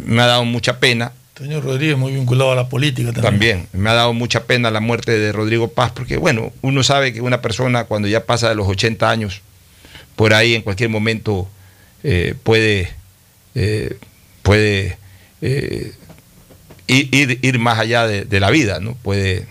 Me 0.04 0.22
ha 0.22 0.26
dado 0.26 0.44
mucha 0.44 0.78
pena. 0.78 1.12
Antonio 1.35 1.61
Rodríguez 1.61 1.96
muy 1.96 2.12
vinculado 2.12 2.52
a 2.52 2.57
la 2.57 2.68
política 2.68 3.12
también. 3.12 3.22
También, 3.31 3.68
me 3.72 3.90
ha 3.90 3.94
dado 3.94 4.12
mucha 4.12 4.44
pena 4.44 4.70
la 4.70 4.81
muerte 4.81 5.18
de 5.18 5.33
Rodrigo 5.33 5.68
Paz, 5.68 5.92
porque 5.92 6.16
bueno, 6.16 6.52
uno 6.62 6.83
sabe 6.83 7.12
que 7.12 7.20
una 7.20 7.40
persona 7.40 7.85
cuando 7.85 8.09
ya 8.09 8.24
pasa 8.24 8.48
de 8.48 8.54
los 8.54 8.66
80 8.66 9.09
años, 9.09 9.42
por 10.16 10.35
ahí 10.35 10.54
en 10.54 10.62
cualquier 10.62 10.90
momento 10.90 11.48
eh, 12.02 12.35
puede, 12.42 12.90
eh, 13.54 13.96
puede 14.42 14.98
eh, 15.42 15.92
ir, 16.88 17.38
ir, 17.42 17.59
más 17.59 17.78
allá 17.78 18.07
de, 18.07 18.24
de, 18.24 18.40
la 18.40 18.50
vida, 18.50 18.81
¿no? 18.81 18.94
puede 18.94 19.46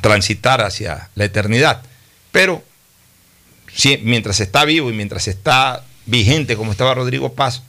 transitar 0.00 0.60
hacia 0.60 1.08
la 1.16 1.24
eternidad. 1.24 1.82
Pero 2.30 2.62
si, 3.78 3.96
mientras 3.98 4.40
está 4.40 4.66
vivo 4.66 4.90
y 4.90 4.92
mientras 4.92 5.28
está 5.28 5.84
vigente 6.04 6.56
como 6.56 6.72
estaba 6.72 6.94
Rodrigo 6.94 7.32
Paz, 7.32 7.62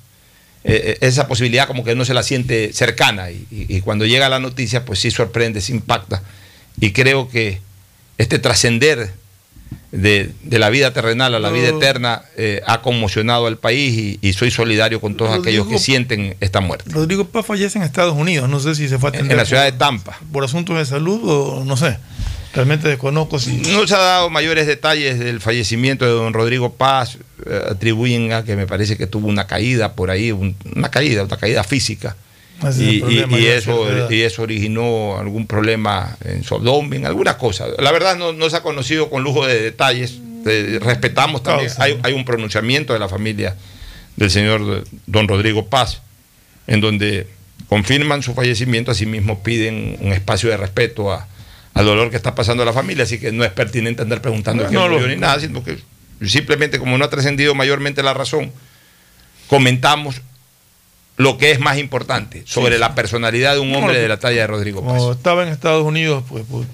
esa 0.62 1.28
posibilidad 1.28 1.68
como 1.68 1.86
que 1.86 1.96
no 1.96 2.04
se 2.04 2.14
la 2.14 2.22
siente 2.22 2.74
cercana 2.74 3.32
y, 3.32 3.48
y, 3.50 3.78
y 3.78 3.82
cuando 3.82 4.06
llega 4.06 4.28
la 4.28 4.40
noticia 4.40 4.84
pues 4.84 5.00
sí 5.00 5.10
sorprende, 5.10 5.62
sí 5.62 5.72
impacta 5.72 6.22
y 6.82 6.92
creo 6.92 7.30
que 7.30 7.62
este 8.18 8.40
trascender 8.40 9.14
de, 9.92 10.32
de, 10.44 10.60
la 10.60 10.70
vida 10.70 10.94
terrenal 10.94 11.34
a 11.34 11.40
la 11.40 11.50
vida 11.50 11.70
eterna 11.70 12.22
eh, 12.38 12.62
ha 12.68 12.82
conmocionado 12.82 13.48
al 13.48 13.58
país 13.58 13.98
y, 13.98 14.20
y, 14.22 14.34
soy 14.34 14.52
solidario 14.52 15.02
con 15.02 15.16
todos 15.16 15.32
Rodrigo, 15.32 15.64
aquellos 15.64 15.68
que 15.68 15.80
sienten 15.80 16.36
esta 16.40 16.60
muerte. 16.60 16.92
Rodrigo 16.92 17.26
Paz 17.26 17.46
fallece 17.46 17.80
en 17.80 17.84
Estados 17.84 18.16
Unidos, 18.16 18.50
no 18.50 18.60
sé 18.60 18.76
si 18.76 18.88
se 18.88 19.00
fue 19.00 19.10
a 19.10 19.12
atender. 19.12 19.32
En, 19.32 19.38
la 19.38 19.46
ciudad 19.46 19.64
de 19.64 19.72
Tampa. 19.72 20.20
Por 20.32 20.44
asuntos 20.44 20.78
de 20.78 20.86
salud 20.86 21.22
o 21.24 21.66
no 21.66 21.76
sé. 21.76 21.98
Realmente 22.54 22.88
desconozco 22.88 23.40
si. 23.40 23.58
No 23.58 23.88
se 23.88 23.94
ha 23.94 24.00
dado 24.00 24.30
mayores 24.30 24.66
detalles 24.66 25.20
del 25.20 25.40
fallecimiento 25.40 26.06
de 26.06 26.12
don 26.12 26.34
Rodrigo 26.34 26.74
Paz. 26.74 27.18
Eh, 27.46 27.62
atribuyen 27.72 28.34
a 28.34 28.44
que 28.44 28.56
me 28.56 28.66
parece 28.66 28.98
que 28.98 29.06
tuvo 29.06 29.28
una 29.28 29.46
caída 29.46 29.94
por 29.94 30.10
ahí, 30.10 30.32
un, 30.32 30.56
una 30.76 30.90
caída, 30.90 31.24
una 31.24 31.38
caída 31.38 31.64
física. 31.64 32.16
Y, 32.78 33.04
y, 33.06 33.26
y, 33.30 33.46
eso, 33.46 33.88
y 34.10 34.22
eso 34.22 34.42
originó 34.42 35.18
algún 35.18 35.48
problema 35.48 36.18
en 36.26 36.44
su 36.44 36.56
abdomen, 36.56 37.06
algunas 37.06 37.36
cosas. 37.36 37.70
La 37.78 37.92
verdad 37.94 38.18
no, 38.18 38.34
no 38.34 38.50
se 38.50 38.58
ha 38.58 38.62
conocido 38.62 39.10
con 39.10 39.24
lujo 39.24 39.46
de 39.46 39.62
detalles. 39.62 40.20
Eh, 40.46 40.80
respetamos 40.82 41.42
también. 41.44 41.72
Hay, 41.78 41.98
hay, 42.04 42.14
un 42.14 42.26
pronunciamiento 42.26 42.92
de 42.92 43.00
la 43.00 43.08
familia 43.08 43.56
del 44.18 44.30
señor 44.30 44.84
don 45.06 45.28
Rodrigo 45.28 45.68
Paz, 45.68 46.02
en 46.68 46.82
donde 46.82 47.28
confirman 47.70 48.24
su 48.24 48.34
fallecimiento, 48.34 48.92
asimismo 48.92 49.42
piden 49.42 49.98
un 50.02 50.12
espacio 50.12 50.50
de 50.50 50.58
respeto 50.58 51.14
a, 51.14 51.28
al 51.74 51.86
dolor 51.86 52.10
que 52.10 52.18
está 52.18 52.36
pasando 52.36 52.64
a 52.64 52.66
la 52.66 52.74
familia, 52.74 53.04
así 53.04 53.20
que 53.20 53.32
no 53.32 53.44
es 53.44 53.52
pertinente 53.52 54.02
andar 54.02 54.22
preguntando 54.22 54.64
no, 54.64 54.70
quién 54.70 54.82
no, 54.82 54.90
murió 54.90 55.08
ni 55.08 55.16
nada, 55.16 55.40
sino 55.40 55.64
que 55.64 55.80
simplemente 56.26 56.80
como 56.80 56.98
no 56.98 57.06
ha 57.06 57.10
trascendido 57.10 57.56
mayormente 57.56 58.04
la 58.04 58.14
razón, 58.14 58.52
comentamos 59.48 60.22
lo 61.20 61.38
que 61.38 61.52
es 61.52 61.60
más 61.60 61.78
importante 61.78 62.44
sobre 62.46 62.76
sí, 62.76 62.80
la 62.80 62.96
personalidad 62.96 63.56
de 63.56 63.60
un 63.60 63.76
hombre 63.76 63.96
no, 63.96 64.00
de 64.00 64.08
la 64.08 64.18
talla 64.18 64.42
de 64.42 64.48
Rodrigo 64.48 64.82
Paz. 64.82 64.98
Como 64.98 65.12
estaba 65.12 65.44
en 65.44 65.50
Estados 65.50 65.86
Unidos, 65.86 66.24
pues, 66.30 66.46
pues, 66.50 66.66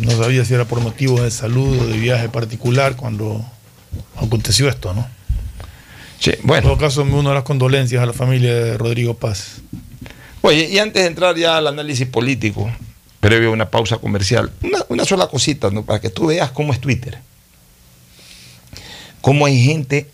no 0.00 0.10
sabía 0.10 0.44
si 0.44 0.54
era 0.54 0.64
por 0.64 0.80
motivos 0.80 1.22
de 1.22 1.30
salud 1.30 1.80
o 1.80 1.86
de 1.86 1.98
viaje 1.98 2.28
particular 2.28 2.96
cuando 2.96 3.44
aconteció 4.16 4.68
esto, 4.68 4.92
¿no? 4.92 5.08
Sí, 6.18 6.32
bueno. 6.42 6.62
En 6.62 6.64
todo 6.64 6.78
caso, 6.78 7.04
me 7.04 7.14
uno 7.14 7.30
a 7.30 7.34
las 7.34 7.44
condolencias 7.44 8.02
a 8.02 8.06
la 8.06 8.12
familia 8.12 8.52
de 8.52 8.76
Rodrigo 8.76 9.14
Paz. 9.14 9.62
Oye, 10.40 10.68
y 10.68 10.78
antes 10.78 11.02
de 11.02 11.08
entrar 11.08 11.36
ya 11.36 11.56
al 11.56 11.68
análisis 11.68 12.08
político, 12.08 12.72
previo 13.22 13.50
a 13.50 13.52
una 13.52 13.70
pausa 13.70 13.98
comercial, 13.98 14.52
una, 14.62 14.84
una 14.88 15.04
sola 15.04 15.28
cosita, 15.28 15.70
¿no? 15.70 15.84
Para 15.84 16.00
que 16.00 16.10
tú 16.10 16.26
veas 16.26 16.50
cómo 16.50 16.72
es 16.72 16.80
Twitter. 16.80 17.20
Cómo 19.20 19.46
hay 19.46 19.62
gente 19.62 20.10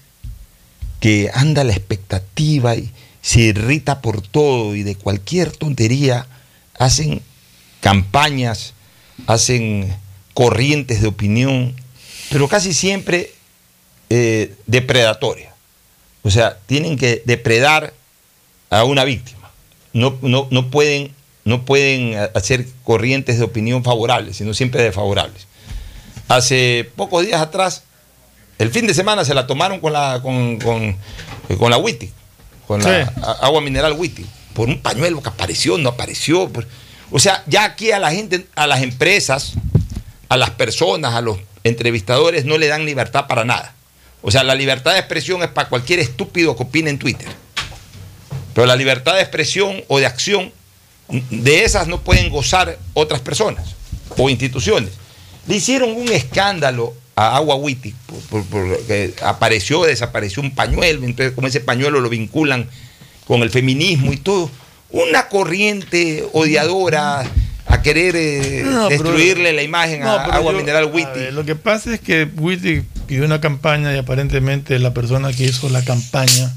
que 1.00 1.30
anda 1.32 1.62
a 1.62 1.64
la 1.64 1.72
expectativa 1.72 2.76
y 2.76 2.92
se 3.22 3.40
irrita 3.40 4.02
por 4.02 4.20
todo 4.20 4.74
y 4.74 4.82
de 4.82 4.94
cualquier 4.94 5.50
tontería 5.52 6.26
hacen 6.78 7.22
campañas, 7.80 8.74
hacen 9.26 9.90
corrientes 10.34 11.00
de 11.00 11.08
opinión, 11.08 11.74
pero 12.28 12.46
casi 12.46 12.74
siempre 12.74 13.32
eh, 14.10 14.54
depredatorias. 14.66 15.54
O 16.24 16.30
sea, 16.30 16.58
tienen 16.66 16.98
que 16.98 17.22
depredar 17.24 17.94
a 18.68 18.84
una 18.84 19.04
víctima. 19.04 19.50
No, 19.94 20.18
no, 20.20 20.46
no, 20.50 20.70
pueden, 20.70 21.14
no 21.48 21.64
pueden 21.64 22.14
hacer 22.34 22.66
corrientes 22.84 23.38
de 23.38 23.44
opinión 23.44 23.82
favorables, 23.82 24.36
sino 24.36 24.52
siempre 24.54 24.82
desfavorables. 24.82 25.46
Hace 26.28 26.90
pocos 26.94 27.24
días 27.24 27.40
atrás 27.40 27.84
El 28.58 28.70
fin 28.70 28.86
de 28.88 28.92
semana 28.94 29.24
se 29.24 29.34
la 29.34 29.46
tomaron 29.46 29.78
con 29.80 29.92
la 29.92 30.20
con, 30.20 30.58
con, 30.58 30.96
con 31.58 31.70
la 31.70 31.78
Witty, 31.78 32.10
con 32.66 32.82
la 32.82 33.06
Sí. 33.06 33.10
agua 33.40 33.60
mineral 33.60 33.92
Witty, 33.92 34.26
por 34.52 34.68
un 34.68 34.82
pañuelo 34.82 35.22
que 35.22 35.28
apareció, 35.28 35.78
no 35.78 35.90
apareció. 35.90 36.48
por- 36.48 36.66
o 37.10 37.18
sea, 37.20 37.42
ya 37.46 37.64
aquí 37.64 37.92
a 37.92 37.98
la 38.00 38.10
gente, 38.10 38.46
a 38.56 38.66
las 38.66 38.82
empresas, 38.82 39.52
a 40.28 40.36
las 40.36 40.50
personas, 40.50 41.14
a 41.14 41.20
los 41.22 41.38
entrevistadores 41.64 42.44
no 42.44 42.58
le 42.58 42.66
dan 42.66 42.84
libertad 42.84 43.26
para 43.28 43.44
nada. 43.44 43.74
O 44.22 44.30
sea, 44.32 44.42
la 44.42 44.56
libertad 44.56 44.92
de 44.94 44.98
expresión 44.98 45.40
es 45.44 45.48
para 45.48 45.68
cualquier 45.68 46.00
estúpido 46.00 46.56
que 46.56 46.64
opine 46.64 46.90
en 46.90 46.98
Twitter. 46.98 47.28
Pero 48.54 48.66
la 48.66 48.74
libertad 48.76 49.14
de 49.14 49.20
expresión 49.20 49.82
o 49.86 50.00
de 50.00 50.06
acción, 50.06 50.52
de 51.30 51.64
esas 51.64 51.88
no 51.88 52.00
pueden 52.00 52.30
gozar 52.30 52.78
otras 52.94 53.20
personas 53.20 53.74
o 54.16 54.28
instituciones. 54.28 54.90
Le 55.46 55.56
hicieron 55.56 55.90
un 55.92 56.08
escándalo 56.12 56.94
a 57.16 57.36
Agua 57.36 57.56
Witty, 57.56 57.94
por- 58.06 58.20
por- 58.22 58.44
porque 58.44 59.14
apareció, 59.22 59.82
desapareció 59.84 60.42
un 60.42 60.50
pañuelo, 60.54 61.04
entonces 61.04 61.34
como 61.34 61.46
ese 61.48 61.60
pañuelo 61.60 62.00
lo 62.00 62.08
vinculan 62.08 62.68
con 63.26 63.42
el 63.42 63.50
feminismo 63.50 64.12
y 64.12 64.16
todo. 64.18 64.50
Una 64.90 65.28
corriente 65.28 66.24
odiadora 66.32 67.24
a 67.66 67.82
querer 67.82 68.14
eh, 68.16 68.62
No, 68.64 68.88
pero- 68.88 69.02
destruirle 69.04 69.52
la 69.52 69.62
imagen 69.62 70.00
No, 70.00 70.10
a 70.10 70.24
Agua 70.24 70.52
yo- 70.52 70.58
Mineral 70.58 70.86
Witty. 70.92 71.18
ver, 71.18 71.32
lo 71.34 71.44
que 71.44 71.54
pasa 71.56 71.92
es 71.94 72.00
que 72.00 72.24
Witty 72.36 72.82
pidió 73.06 73.24
una 73.24 73.40
campaña 73.40 73.94
y 73.94 73.98
aparentemente 73.98 74.78
la 74.78 74.94
persona 74.94 75.32
que 75.32 75.44
hizo 75.44 75.68
la 75.68 75.82
campaña 75.84 76.54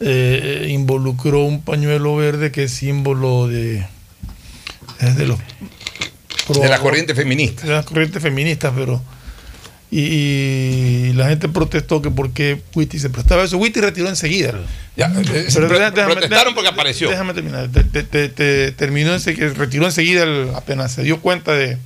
eh, 0.00 0.66
involucró 0.70 1.44
un 1.44 1.62
pañuelo 1.62 2.16
verde 2.16 2.50
que 2.52 2.64
es 2.64 2.72
símbolo 2.72 3.48
de, 3.48 3.86
es 5.00 5.16
de 5.16 5.26
los 5.26 5.38
pro- 6.46 6.60
de 6.60 6.68
la 6.68 6.78
corriente 6.78 7.14
feminista. 7.14 7.66
de 7.66 7.72
las 7.72 7.84
corrientes 7.86 8.22
feministas, 8.22 8.72
pero 8.76 9.02
y, 9.90 10.00
y 10.00 11.12
la 11.14 11.28
gente 11.28 11.48
protestó 11.48 12.02
que 12.02 12.10
por 12.10 12.30
qué 12.32 12.60
Witty 12.74 12.98
se 12.98 13.08
prestaba 13.08 13.44
eso. 13.44 13.56
Witty 13.56 13.80
retiró 13.80 14.08
enseguida. 14.08 14.52
Ya, 14.96 15.06
eh, 15.06 15.46
Pero 15.54 15.68
pro- 15.68 15.78
déjame- 15.78 15.94
déjame- 15.94 16.12
protestaron 16.12 16.28
déjame- 16.30 16.54
porque 16.54 16.68
apareció. 16.68 17.08
Déjame 17.10 17.34
terminar. 17.34 17.68
Te, 17.68 17.84
te- 17.84 18.02
te- 18.02 18.28
te- 18.28 18.72
terminó 18.72 19.14
enseguida, 19.14 19.52
retiró 19.54 19.86
enseguida 19.86 20.24
el- 20.24 20.50
apenas 20.54 20.92
se 20.92 21.02
dio 21.04 21.20
cuenta 21.20 21.52
de, 21.52 21.78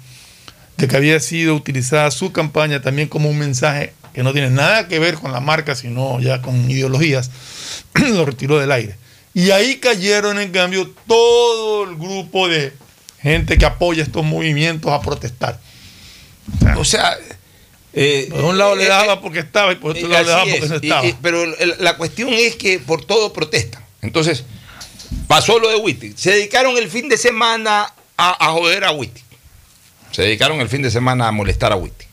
de 0.79 0.89
que 0.89 0.97
había 0.97 1.21
sido 1.21 1.55
utilizada 1.55 2.11
su 2.11 2.33
campaña 2.33 2.81
también 2.81 3.07
como 3.09 3.29
un 3.29 3.39
mensaje 3.39 3.93
que 4.15 4.23
no 4.23 4.33
tiene 4.33 4.51
nada 4.51 4.89
que 4.89 4.99
ver 4.99 5.15
con 5.15 5.33
la 5.33 5.41
marca, 5.41 5.75
sino 5.75 6.21
ya 6.21 6.43
con 6.43 6.71
ideologías. 6.71 7.31
lo 7.95 8.25
retiró 8.25 8.59
del 8.59 8.73
aire. 8.73 8.97
Y 9.35 9.51
ahí 9.53 9.77
cayeron, 9.77 10.39
en 10.41 10.51
cambio, 10.51 10.91
todo 11.07 11.85
el 11.85 11.97
grupo 11.97 12.49
de 12.49 12.73
gente 13.23 13.59
que 13.59 13.65
apoya 13.67 14.03
estos 14.03 14.25
movimientos 14.25 14.91
a 14.93 15.01
protestar. 15.01 15.61
O 16.77 16.85
sea, 16.85 17.17
eh, 17.93 18.29
Por 18.31 18.45
un 18.45 18.59
lado 18.59 18.75
le 18.75 18.85
eh, 18.85 18.89
daba 18.89 19.21
porque 19.21 19.39
estaba 19.41 19.73
y 19.73 19.77
por 19.77 19.93
otro 19.93 20.07
Eh, 20.07 20.11
lado 20.11 20.25
le 20.25 20.31
daba 20.31 20.43
porque 20.45 20.57
es. 20.65 20.69
no 20.71 20.77
estaba. 20.77 21.07
y- 21.07 21.17
pero 21.23 21.45
la 21.79 21.97
cuestión 21.97 22.31
es 22.33 22.57
que 22.57 22.79
por 22.81 23.05
todo 23.05 23.33
protestan. 23.33 23.85
Entonces, 24.03 24.45
pasó 25.29 25.59
lo 25.59 25.69
de 25.69 25.77
Witty. 25.77 26.15
Se 26.17 26.31
dedicaron 26.33 26.77
el 26.77 26.89
fin 26.91 27.09
de 27.09 27.17
semana 27.17 27.93
a, 28.17 28.47
a 28.49 28.53
joder 28.53 28.85
a 28.85 28.93
Witty. 28.93 29.21
Se 30.11 30.23
dedicaron 30.23 30.61
el 30.61 30.69
fin 30.69 30.83
de 30.83 30.91
semana 30.91 31.29
a 31.29 31.33
molestar 31.33 31.73
a 31.73 31.77
Witty. 31.77 32.07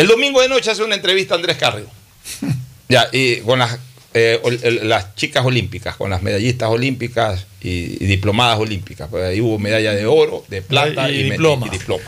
El 0.00 0.06
domingo 0.08 0.40
de 0.40 0.48
noche 0.48 0.70
hace 0.70 0.82
una 0.82 0.94
entrevista 0.94 1.34
a 1.34 1.36
Andrés 1.36 1.56
Carrillo. 1.58 1.88
ya, 2.88 3.08
y 3.12 3.36
con 3.38 3.58
las, 3.58 3.78
eh, 4.14 4.40
ol- 4.42 4.58
el- 4.62 4.88
las 4.88 5.14
chicas 5.14 5.44
olímpicas, 5.44 5.96
con 5.96 6.08
las 6.10 6.22
medallistas 6.22 6.70
olímpicas 6.70 7.44
y, 7.60 8.02
y 8.02 8.06
diplomadas 8.06 8.58
olímpicas. 8.58 9.08
Pues 9.10 9.24
ahí 9.24 9.40
hubo 9.40 9.58
medalla 9.58 9.92
de 9.92 10.06
oro, 10.06 10.44
de 10.48 10.62
plata 10.62 11.10
Y 11.10 11.20
y, 11.20 11.22
diploma. 11.30 11.66
y 11.66 11.70
diploma. 11.70 12.04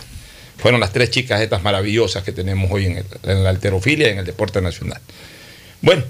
Fueron 0.56 0.80
las 0.80 0.92
tres 0.92 1.10
chicas 1.10 1.40
estas 1.40 1.62
maravillosas 1.62 2.22
que 2.24 2.32
tenemos 2.32 2.70
hoy 2.70 2.86
en, 2.86 2.98
el- 2.98 3.06
en 3.30 3.44
la 3.44 3.50
alterofilia 3.50 4.08
y 4.08 4.12
en 4.12 4.18
el 4.20 4.24
deporte 4.24 4.62
nacional. 4.62 5.00
Bueno, 5.82 6.02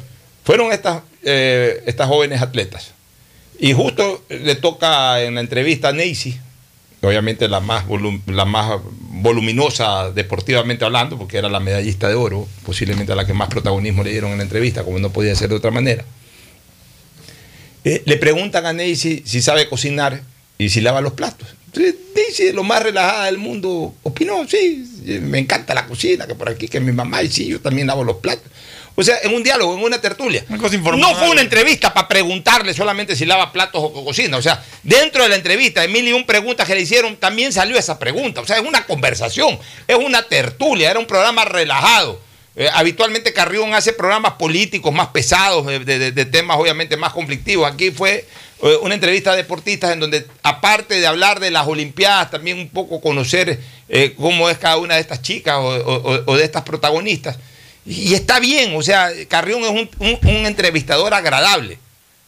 fueron 0.45 0.73
estas, 0.73 1.03
eh, 1.25 1.83
estas 1.87 2.07
jóvenes 2.07 2.43
atletas. 2.43 2.93
Y 3.59 3.73
justo 3.73 4.25
le 4.29 4.55
toca 4.57 5.21
en 5.23 5.35
la 5.35 5.41
entrevista 5.41 5.89
a 5.89 5.93
Neisy, 5.93 6.39
obviamente 7.03 7.49
la 7.49 7.61
más, 7.61 7.85
la 8.27 8.45
más 8.45 8.81
voluminosa 9.11 10.11
deportivamente 10.13 10.85
hablando, 10.85 11.19
porque 11.19 11.37
era 11.37 11.49
la 11.49 11.61
medallista 11.61 12.09
de 12.09 12.15
oro, 12.15 12.49
posiblemente 12.65 13.13
a 13.13 13.17
la 13.17 13.27
que 13.27 13.35
más 13.35 13.49
protagonismo 13.49 14.05
le 14.05 14.11
dieron 14.11 14.31
en 14.31 14.39
la 14.39 14.45
entrevista, 14.45 14.85
como 14.85 14.99
no 14.99 15.13
podía 15.13 15.35
ser 15.35 15.49
de 15.51 15.57
otra 15.57 15.71
manera. 15.71 16.05
Eh, 17.85 18.03
le 18.07 18.17
preguntan 18.17 18.65
a 18.67 18.73
Neisy 18.73 19.23
si 19.27 19.43
sabe 19.43 19.69
cocinar 19.69 20.23
y 20.59 20.69
si 20.69 20.81
lava 20.81 21.01
los 21.01 21.15
platos. 21.15 21.49
Neisy, 21.75 22.53
lo 22.53 22.63
más 22.63 22.83
relajada 22.83 23.27
del 23.27 23.39
mundo, 23.39 23.95
opinó, 24.03 24.47
sí, 24.47 24.85
me 25.23 25.39
encanta 25.39 25.75
la 25.75 25.87
cocina, 25.87 26.27
que 26.27 26.35
por 26.35 26.49
aquí, 26.49 26.69
que 26.69 26.79
mi 26.79 26.93
mamá, 26.93 27.23
y 27.23 27.31
sí, 27.31 27.47
yo 27.47 27.61
también 27.61 27.89
lavo 27.89 28.05
los 28.05 28.17
platos. 28.19 28.52
O 28.95 29.03
sea, 29.03 29.17
en 29.23 29.35
un 29.35 29.43
diálogo, 29.43 29.75
en 29.75 29.83
una 29.83 30.01
tertulia. 30.01 30.45
Una 30.49 30.59
cosa 30.59 30.75
informal. 30.75 31.01
No 31.01 31.17
fue 31.17 31.31
una 31.31 31.41
entrevista 31.41 31.95
para 31.95 32.09
preguntarle 32.09 32.75
solamente 32.75 33.17
si 33.17 33.25
lava 33.25 33.51
platos 33.51 33.83
o 33.83 33.93
co- 33.93 34.05
cocina. 34.05 34.37
O 34.37 34.43
sea, 34.43 34.63
dentro 34.83 35.23
de 35.23 35.31
la 35.31 35.37
entrevista, 35.37 35.81
de 35.81 35.89
mil 35.89 36.07
y 36.07 36.13
un 36.13 36.27
preguntas 36.27 36.67
que 36.67 36.75
le 36.75 36.83
hicieron, 36.83 37.17
también 37.17 37.53
salió 37.53 37.79
esa 37.79 37.99
pregunta. 37.99 38.43
O 38.43 38.47
sea, 38.47 38.57
es 38.59 38.63
una 38.63 38.85
conversación, 38.85 39.59
es 39.89 39.97
una 39.97 40.23
tertulia, 40.25 40.91
era 40.91 40.99
un 40.99 41.07
programa 41.07 41.45
relajado. 41.47 42.21
Eh, 42.55 42.69
habitualmente 42.75 43.33
Carrión 43.33 43.73
hace 43.73 43.95
programas 43.95 44.35
políticos 44.35 44.93
más 44.93 45.09
pesados, 45.09 45.65
de, 45.67 45.79
de- 45.81 46.13
de 46.13 46.25
temas 46.27 46.59
obviamente 46.59 46.99
más 46.99 47.15
conflictivos. 47.15 47.71
Aquí 47.73 47.91
fue 47.93 48.27
eh, 48.63 48.77
una 48.83 48.95
entrevista 48.95 49.33
a 49.33 49.37
deportistas 49.37 49.93
en 49.93 50.01
donde, 50.01 50.27
aparte 50.43 51.01
de 51.01 51.07
hablar 51.07 51.41
de 51.41 51.51
las 51.51 51.67
Olimpiadas, 51.67 52.31
también 52.31 52.59
un 52.59 52.69
poco 52.69 53.01
conocer 53.01 53.59
eh, 53.89 54.13
cómo 54.19 54.51
es 54.51 54.59
cada 54.59 54.77
una 54.77 54.97
de 54.97 55.01
estas 55.01 55.23
chicas 55.23 55.57
o, 55.57 55.67
o- 55.67 56.23
o 56.27 56.37
de 56.37 56.45
estas 56.45 56.63
protagonistas. 56.63 57.39
Y 57.85 58.15
está 58.15 58.39
bien, 58.39 58.75
o 58.77 58.83
sea, 58.83 59.11
Carrión 59.29 59.63
es 59.65 59.71
un, 59.71 59.91
un- 59.99 60.47
entrevistador 60.47 61.13
agradable. 61.15 61.79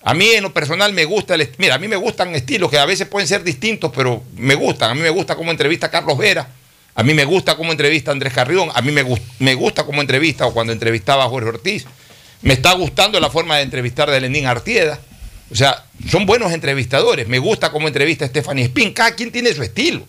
A 0.02 0.12
mí 0.12 0.28
en 0.30 0.42
lo 0.42 0.52
personal 0.52 0.92
me 0.92 1.04
gusta 1.04 1.34
el 1.34 1.48
mira, 1.58 1.76
a 1.76 1.78
mí 1.78 1.88
me 1.88 1.96
gustan 1.96 2.34
estilos 2.34 2.70
que 2.70 2.78
a 2.78 2.84
veces 2.84 3.06
pueden 3.08 3.26
ser 3.28 3.42
distintos, 3.42 3.90
pero 3.94 4.22
me 4.36 4.54
gustan. 4.54 4.90
A 4.90 4.94
mí 4.94 5.00
me 5.00 5.10
gusta 5.10 5.34
cómo 5.36 5.50
entrevista 5.50 5.90
Carlos 5.90 6.18
Vera, 6.18 6.46
a 6.94 7.02
mí 7.02 7.14
me 7.14 7.24
gusta 7.24 7.56
cómo 7.56 7.72
entrevista 7.72 8.10
Andrés 8.10 8.32
Carrión, 8.32 8.68
a 8.74 8.82
mí 8.82 8.92
me, 8.92 9.04
me 9.38 9.54
gusta 9.54 9.84
cómo 9.84 10.00
entrevista 10.00 10.44
o 10.46 10.52
cuando 10.52 10.72
entrevistaba 10.72 11.24
a 11.24 11.28
Jorge 11.28 11.48
Ortiz. 11.48 11.86
Me 12.42 12.52
está 12.52 12.72
gustando 12.74 13.18
la 13.20 13.30
forma 13.30 13.56
de 13.56 13.62
entrevistar 13.62 14.10
de 14.10 14.20
Lenín 14.20 14.46
Artieda. 14.46 14.98
O 15.50 15.54
sea, 15.54 15.84
son 16.10 16.26
buenos 16.26 16.52
entrevistadores. 16.52 17.26
Me 17.26 17.38
gusta 17.38 17.70
cómo 17.70 17.86
entrevista 17.88 18.26
a 18.26 18.28
Stephanie 18.28 18.64
Spin. 18.64 18.92
Cada 18.92 19.14
quien 19.14 19.30
tiene 19.32 19.54
su 19.54 19.62
estilo. 19.62 20.06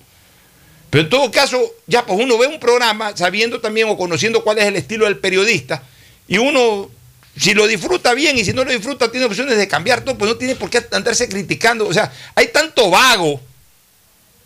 Pero 0.96 1.04
en 1.04 1.10
todo 1.10 1.30
caso, 1.30 1.74
ya 1.88 2.06
pues 2.06 2.18
uno 2.18 2.38
ve 2.38 2.48
un 2.48 2.58
programa 2.58 3.12
sabiendo 3.18 3.60
también 3.60 3.90
o 3.90 3.98
conociendo 3.98 4.46
cuál 4.46 4.60
es 4.60 4.64
el 4.64 4.78
estilo 4.78 5.04
del 5.04 5.18
periodista 5.18 5.84
y 6.26 6.38
uno, 6.38 6.90
si 7.38 7.54
lo 7.54 7.68
disfruta 7.68 8.14
bien 8.14 8.38
y 8.38 8.46
si 8.46 8.54
no 8.54 8.64
lo 8.64 8.72
disfruta, 8.72 9.12
tiene 9.12 9.26
opciones 9.26 9.58
de 9.58 9.68
cambiar 9.68 10.06
todo, 10.06 10.18
pues 10.18 10.32
no 10.32 10.38
tiene 10.38 10.56
por 10.56 10.70
qué 10.70 10.82
andarse 10.94 11.28
criticando. 11.28 11.86
O 11.86 11.94
sea, 11.94 12.14
hay 12.34 12.48
tanto 12.48 12.90
vago 12.90 13.42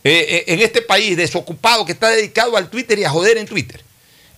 eh, 0.03 0.25
eh, 0.27 0.43
en 0.47 0.61
este 0.61 0.81
país 0.81 1.15
desocupado 1.15 1.85
que 1.85 1.91
está 1.91 2.09
dedicado 2.09 2.57
al 2.57 2.71
Twitter 2.71 2.97
y 2.97 3.03
a 3.03 3.11
joder 3.11 3.37
en 3.37 3.45
Twitter. 3.45 3.83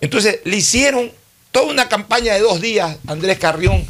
Entonces 0.01 0.41
le 0.43 0.57
hicieron 0.57 1.13
toda 1.53 1.67
una 1.67 1.87
campaña 1.87 2.33
de 2.33 2.41
dos 2.41 2.59
días 2.59 2.97
Andrés 3.07 3.39
Carrión, 3.39 3.87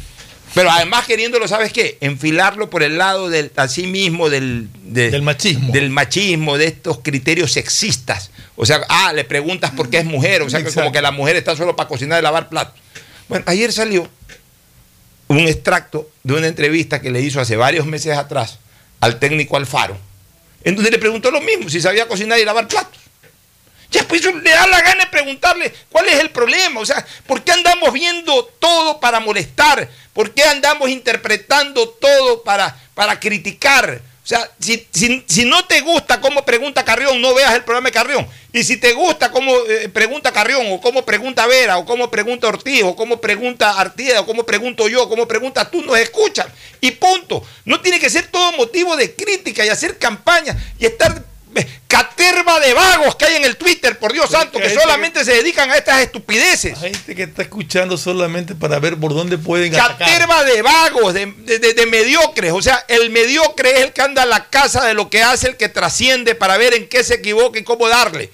pero 0.54 0.70
además 0.70 1.06
queriéndolo, 1.06 1.48
¿sabes 1.48 1.72
qué? 1.72 1.98
Enfilarlo 2.00 2.68
por 2.70 2.82
el 2.82 2.98
lado 2.98 3.28
del 3.30 3.50
así 3.56 3.86
mismo 3.86 4.28
del, 4.30 4.68
de- 4.84 5.10
Del 5.10 5.22
machismo. 5.22 5.72
Del 5.72 5.90
machismo, 5.90 6.58
de 6.58 6.66
estos 6.66 6.98
criterios 7.00 7.52
sexistas. 7.52 8.30
O 8.56 8.66
sea, 8.66 8.80
ah, 8.88 9.12
le 9.12 9.24
preguntas 9.24 9.70
por 9.70 9.88
qué 9.90 9.98
es 9.98 10.04
mujer, 10.04 10.42
o 10.42 10.50
sea, 10.50 10.62
que 10.62 10.70
como 10.72 10.92
que 10.92 11.00
la 11.02 11.10
mujer 11.10 11.36
está 11.36 11.56
solo 11.56 11.74
para 11.76 11.88
cocinar 11.88 12.20
y 12.20 12.22
lavar 12.22 12.48
platos. 12.48 12.78
Bueno, 13.28 13.44
ayer 13.48 13.72
salió 13.72 14.08
un 15.28 15.38
extracto 15.40 16.10
de 16.22 16.34
una 16.34 16.46
entrevista 16.48 17.00
que 17.00 17.10
le 17.10 17.22
hizo 17.22 17.40
hace 17.40 17.56
varios 17.56 17.86
meses 17.86 18.16
atrás 18.16 18.58
al 19.00 19.18
técnico 19.18 19.56
Alfaro, 19.56 19.96
en 20.64 20.76
donde 20.76 20.90
le 20.90 20.98
preguntó 20.98 21.30
lo 21.30 21.40
mismo, 21.40 21.68
si 21.70 21.80
sabía 21.80 22.06
cocinar 22.06 22.38
y 22.38 22.44
lavar 22.44 22.68
platos. 22.68 23.00
Ya, 23.92 24.02
pues 24.08 24.24
le 24.24 24.50
da 24.50 24.66
la 24.66 24.80
gana 24.80 25.04
de 25.04 25.10
preguntarle 25.10 25.72
cuál 25.90 26.08
es 26.08 26.18
el 26.18 26.30
problema. 26.30 26.80
O 26.80 26.86
sea, 26.86 27.04
¿por 27.26 27.42
qué 27.44 27.52
andamos 27.52 27.92
viendo 27.92 28.44
todo 28.58 28.98
para 28.98 29.20
molestar? 29.20 29.88
¿Por 30.14 30.32
qué 30.32 30.42
andamos 30.44 30.88
interpretando 30.88 31.88
todo 31.88 32.42
para, 32.42 32.74
para 32.94 33.20
criticar? 33.20 34.00
O 34.24 34.26
sea, 34.26 34.48
si, 34.60 34.86
si- 34.92 35.24
si 35.26 35.44
no 35.44 35.64
te 35.66 35.80
gusta 35.80 36.20
cómo 36.20 36.44
pregunta 36.44 36.84
Carrión, 36.84 37.20
no 37.20 37.34
veas 37.34 37.54
el 37.54 37.64
programa 37.64 37.88
de 37.88 37.92
Carrión. 37.92 38.26
Y 38.52 38.62
si 38.64 38.76
te 38.76 38.92
gusta 38.92 39.30
cómo 39.30 39.52
eh, 39.68 39.88
pregunta 39.88 40.32
Carrión, 40.32 40.64
o 40.70 40.80
cómo 40.80 41.04
pregunta 41.04 41.46
Vera, 41.46 41.76
o 41.78 41.84
cómo 41.84 42.10
pregunta 42.10 42.46
Ortiz, 42.46 42.82
o 42.84 42.94
cómo 42.96 43.20
pregunta 43.20 43.78
Artieda, 43.80 44.20
o 44.20 44.26
cómo 44.26 44.44
pregunto 44.46 44.88
yo, 44.88 45.02
o 45.02 45.08
cómo 45.08 45.26
preguntas 45.26 45.70
tú, 45.70 45.82
nos 45.82 45.98
escuchan. 45.98 46.46
Y 46.80 46.92
punto. 46.92 47.42
No 47.64 47.80
tiene 47.80 47.98
que 47.98 48.08
ser 48.10 48.28
todo 48.28 48.52
motivo 48.52 48.96
de 48.96 49.14
crítica 49.14 49.64
y 49.66 49.68
hacer 49.70 49.98
campaña 49.98 50.56
y 50.78 50.86
estar 50.86 51.24
caterva 51.88 52.58
de 52.60 52.72
vagos 52.74 53.16
que 53.16 53.26
hay 53.26 53.36
en 53.36 53.44
el 53.44 53.56
Twitter, 53.56 53.98
por 53.98 54.12
Dios 54.12 54.30
santo, 54.30 54.58
que 54.58 54.68
que 54.68 54.74
solamente 54.74 55.24
se 55.24 55.34
dedican 55.34 55.70
a 55.70 55.76
estas 55.76 56.00
estupideces. 56.00 56.78
Hay 56.82 56.92
gente 56.94 57.14
que 57.14 57.22
está 57.24 57.42
escuchando 57.42 57.96
solamente 57.98 58.54
para 58.54 58.78
ver 58.78 58.96
por 58.96 59.12
dónde 59.14 59.36
pueden 59.38 59.74
atacar. 59.74 59.98
Caterva 59.98 60.44
de 60.44 60.62
vagos, 60.62 61.12
de, 61.14 61.26
de- 61.26 61.58
de- 61.58 61.74
de 61.74 61.86
mediocres. 61.86 62.52
O 62.52 62.62
sea, 62.62 62.84
el 62.88 63.10
mediocre 63.10 63.72
es 63.72 63.80
el 63.80 63.92
que 63.92 64.02
anda 64.02 64.22
a 64.22 64.26
la 64.26 64.48
casa 64.48 64.84
de 64.86 64.94
lo 64.94 65.10
que 65.10 65.22
hace 65.22 65.48
el 65.48 65.56
que 65.56 65.68
trasciende 65.68 66.34
para 66.34 66.56
ver 66.56 66.74
en 66.74 66.88
qué 66.88 67.04
se 67.04 67.14
equivoca 67.14 67.58
y 67.58 67.64
cómo 67.64 67.88
darle. 67.88 68.30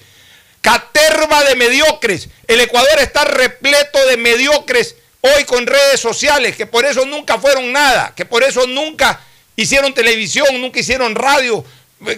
caterva 0.61 1.43
de 1.45 1.55
mediocres. 1.55 2.29
El 2.47 2.59
Ecuador 2.61 2.99
está 2.99 3.23
repleto 3.23 4.05
de 4.07 4.17
mediocres 4.17 4.95
hoy 5.21 5.43
con 5.45 5.65
redes 5.65 5.99
sociales, 5.99 6.55
que 6.55 6.65
por 6.65 6.85
eso 6.85 7.05
nunca 7.05 7.37
fueron 7.39 7.71
nada, 7.71 8.13
que 8.15 8.25
por 8.25 8.43
eso 8.43 8.67
nunca 8.67 9.21
hicieron 9.55 9.93
televisión, 9.93 10.47
nunca 10.61 10.79
hicieron 10.79 11.15
radio, 11.15 11.63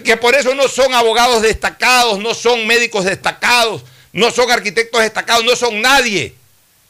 que 0.04 0.16
por 0.16 0.34
eso 0.34 0.54
no 0.54 0.68
son 0.68 0.94
abogados 0.94 1.42
destacados, 1.42 2.18
no 2.18 2.34
son 2.34 2.66
médicos 2.66 3.04
destacados, 3.04 3.82
no 4.12 4.30
son 4.30 4.50
arquitectos 4.50 5.00
destacados, 5.00 5.44
no 5.44 5.56
son 5.56 5.80
nadie. 5.80 6.34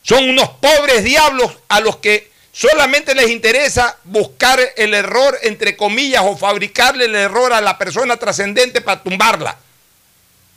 Son 0.03 0.29
unos 0.29 0.49
pobres 0.49 1.05
diablos 1.05 1.53
a 1.69 1.81
los 1.81 1.97
que 1.99 2.31
solamente 2.53 3.15
les 3.15 3.31
interesa 3.31 3.97
buscar 4.05 4.61
el 4.77 4.95
error, 4.95 5.39
entre 5.43 5.77
comillas, 5.77 6.23
o 6.25 6.37
fabricarle 6.37 7.07
el 7.07 7.15
error 7.15 7.53
a 7.53 7.61
la 7.61 7.79
persona 7.79 8.17
trascendente 8.17 8.81
para 8.81 9.03
tumbarla. 9.03 9.57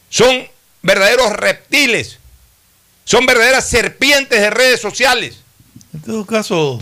Son 0.10 0.48
verdaderos 0.82 1.32
reptiles, 1.32 2.19
son 3.06 3.26
verdaderas 3.26 3.69
serpientes 3.69 4.41
de 4.41 4.50
redes 4.50 4.82
sociales. 4.82 5.39
En 5.93 6.02
todo 6.02 6.26
caso, 6.26 6.82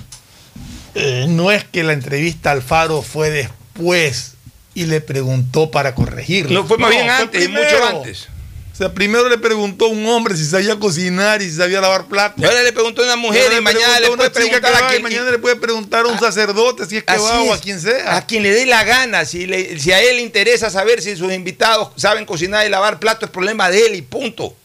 eh, 0.95 1.25
no 1.27 1.51
es 1.51 1.63
que 1.63 1.83
la 1.83 1.93
entrevista 1.93 2.51
al 2.51 2.63
Faro 2.63 3.01
fue 3.01 3.29
después 3.29 4.32
y 4.73 4.85
le 4.85 5.01
preguntó 5.01 5.71
para 5.71 5.95
corregirlo. 5.95 6.61
No, 6.61 6.67
fue 6.67 6.77
más 6.77 6.89
bien 6.89 7.09
antes, 7.09 7.49
mucho 7.49 7.85
antes. 7.85 8.27
O 8.73 8.75
sea, 8.75 8.91
primero 8.91 9.29
le 9.29 9.37
preguntó 9.37 9.85
a 9.85 9.89
un 9.89 10.03
hombre 10.07 10.35
si 10.35 10.45
sabía 10.45 10.79
cocinar 10.79 11.43
y 11.43 11.45
si 11.45 11.57
sabía 11.57 11.79
lavar 11.79 12.07
platos. 12.07 12.41
Y 12.41 12.45
ahora 12.45 12.63
le 12.63 12.73
preguntó 12.73 13.03
a 13.03 13.05
una 13.05 13.15
mujer 13.15 13.53
y, 13.55 13.61
mañana 13.61 13.99
le 13.99 14.07
puede 14.07 14.31
preguntar 14.31 14.73
a 14.73 14.87
quien, 14.87 15.03
mañana 15.03 15.29
le 15.29 15.37
puede 15.37 15.55
preguntar 15.57 16.05
a 16.05 16.07
un 16.07 16.19
sacerdote 16.19 16.87
si 16.87 16.97
es 16.97 17.03
que 17.03 17.15
va 17.15 17.43
o 17.43 17.53
a 17.53 17.59
quien 17.59 17.79
sea. 17.79 18.17
A 18.17 18.25
quien 18.25 18.41
le 18.41 18.49
dé 18.49 18.65
la 18.65 18.83
gana, 18.83 19.25
si, 19.25 19.47
si 19.77 19.91
a 19.91 20.01
él 20.01 20.15
le 20.15 20.23
interesa 20.23 20.71
saber 20.71 21.03
si 21.03 21.15
sus 21.15 21.31
invitados 21.31 21.89
saben 21.97 22.25
cocinar 22.25 22.65
y 22.65 22.69
lavar 22.69 22.97
platos, 22.97 23.25
es 23.25 23.29
problema 23.29 23.69
de 23.69 23.85
él 23.85 23.95
y 23.95 24.01
punto. 24.01 24.55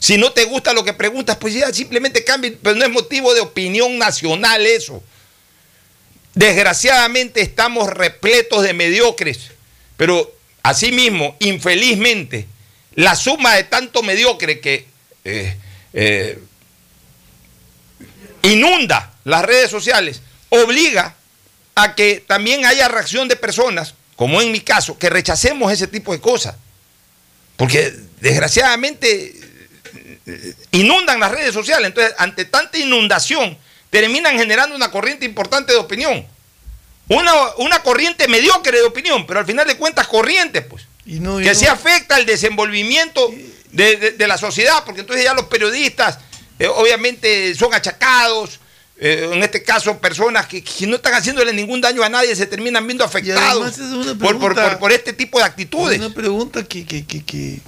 Si 0.00 0.18
no 0.18 0.32
te 0.32 0.46
gusta 0.46 0.72
lo 0.72 0.82
que 0.82 0.92
preguntas, 0.92 1.36
pues 1.36 1.54
ya 1.54 1.72
simplemente 1.72 2.24
cambia, 2.24 2.52
pero 2.60 2.74
no 2.74 2.84
es 2.84 2.90
motivo 2.90 3.32
de 3.32 3.42
opinión 3.42 3.96
nacional 3.96 4.66
eso. 4.66 5.00
Desgraciadamente 6.34 7.40
estamos 7.40 7.88
repletos 7.88 8.62
de 8.62 8.72
mediocres, 8.72 9.50
pero 9.96 10.32
asimismo, 10.62 11.36
infelizmente, 11.40 12.46
la 12.94 13.16
suma 13.16 13.54
de 13.54 13.64
tanto 13.64 14.02
mediocre 14.02 14.60
que 14.60 14.86
eh, 15.24 15.56
eh, 15.92 16.38
inunda 18.42 19.12
las 19.24 19.44
redes 19.44 19.70
sociales 19.70 20.22
obliga 20.48 21.16
a 21.74 21.94
que 21.94 22.22
también 22.26 22.64
haya 22.64 22.88
reacción 22.88 23.28
de 23.28 23.36
personas, 23.36 23.94
como 24.16 24.40
en 24.40 24.52
mi 24.52 24.60
caso, 24.60 24.98
que 24.98 25.10
rechacemos 25.10 25.72
ese 25.72 25.86
tipo 25.86 26.12
de 26.12 26.20
cosas. 26.20 26.56
Porque 27.56 27.92
desgraciadamente 28.20 29.34
inundan 30.72 31.20
las 31.20 31.30
redes 31.30 31.52
sociales. 31.52 31.88
Entonces, 31.88 32.14
ante 32.18 32.44
tanta 32.44 32.78
inundación, 32.78 33.56
terminan 33.90 34.38
generando 34.38 34.74
una 34.74 34.90
corriente 34.90 35.24
importante 35.24 35.72
de 35.72 35.78
opinión. 35.78 36.24
Una, 37.08 37.32
una 37.58 37.82
corriente 37.82 38.28
mediocre 38.28 38.78
de 38.78 38.84
opinión, 38.84 39.26
pero 39.26 39.40
al 39.40 39.46
final 39.46 39.66
de 39.66 39.76
cuentas 39.76 40.06
corriente, 40.06 40.62
pues 40.62 40.84
que 41.04 41.54
sí 41.54 41.66
afecta 41.66 42.18
el 42.18 42.26
desenvolvimiento 42.26 43.32
de, 43.72 44.14
la 44.26 44.38
sociedad, 44.38 44.84
porque 44.84 45.00
entonces 45.00 45.24
ya 45.24 45.34
los 45.34 45.46
periodistas 45.46 46.18
eh, 46.58 46.68
obviamente 46.68 47.54
son 47.54 47.74
achacados, 47.74 48.60
eh, 48.96 49.30
en 49.32 49.42
este 49.42 49.62
caso 49.62 49.98
personas 49.98 50.46
que, 50.46 50.62
no 50.86 50.96
están 50.96 51.14
haciéndole 51.14 51.52
ningún 51.52 51.80
daño 51.80 52.02
a 52.02 52.08
nadie 52.08 52.36
se 52.36 52.46
terminan 52.46 52.86
viendo 52.86 53.02
afectados 53.02 53.74
por, 54.78 54.92
este 54.92 55.12
tipo 55.12 55.38
de 55.38 55.44
actitudes. 55.44 55.98
Una 55.98 56.14
pregunta 56.14 56.62
que, 56.62 56.84
que, 56.84 57.04
que 57.04 57.60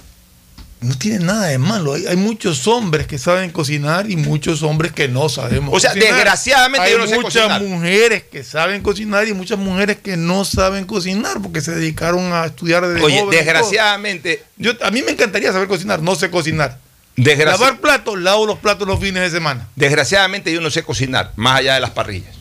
no 0.83 0.95
tiene 0.95 1.19
nada 1.19 1.47
de 1.47 1.57
malo. 1.57 1.93
Hay, 1.93 2.15
muchos 2.17 2.67
hombres 2.67 3.07
que 3.07 3.17
saben 3.17 3.51
cocinar 3.51 4.09
y 4.09 4.15
muchos 4.15 4.63
hombres 4.63 4.91
que 4.91 5.07
no 5.07 5.29
sabemos 5.29 5.75
o 5.75 5.79
sea, 5.79 5.93
desgraciadamente 5.93 6.87
hay 6.87 7.19
muchas 7.19 7.61
mujeres 7.61 8.23
que 8.23 8.43
saben 8.43 8.81
cocinar 8.81 9.27
y 9.27 9.33
muchas 9.33 9.57
mujeres 9.57 9.97
que 9.97 10.17
no 10.17 10.45
saben 10.45 10.85
cocinar 10.85 11.41
porque 11.41 11.61
se 11.61 11.73
dedicaron 11.73 12.33
a 12.33 12.45
estudiar 12.45 12.85
de 12.87 13.01
Oye, 13.01 13.25
desgraciadamente. 13.31 14.43
Yo, 14.57 14.73
a 14.81 14.91
mí 14.91 15.01
me 15.01 15.11
encantaría 15.11 15.51
saber 15.51 15.67
cocinar, 15.67 16.01
no 16.01 16.15
sé 16.15 16.29
cocinar. 16.29 16.79
Lavar 17.15 17.79
platos, 17.79 18.19
lavo 18.19 18.45
los 18.45 18.57
platos 18.57 18.87
los 18.87 18.99
fines 18.99 19.21
de 19.21 19.29
semana. 19.29 19.67
Desgraciadamente 19.75 20.51
yo 20.51 20.61
no 20.61 20.71
sé 20.71 20.83
cocinar, 20.83 21.31
más 21.35 21.59
allá 21.59 21.75
de 21.75 21.79
las 21.79 21.91
parrillas. 21.91 22.35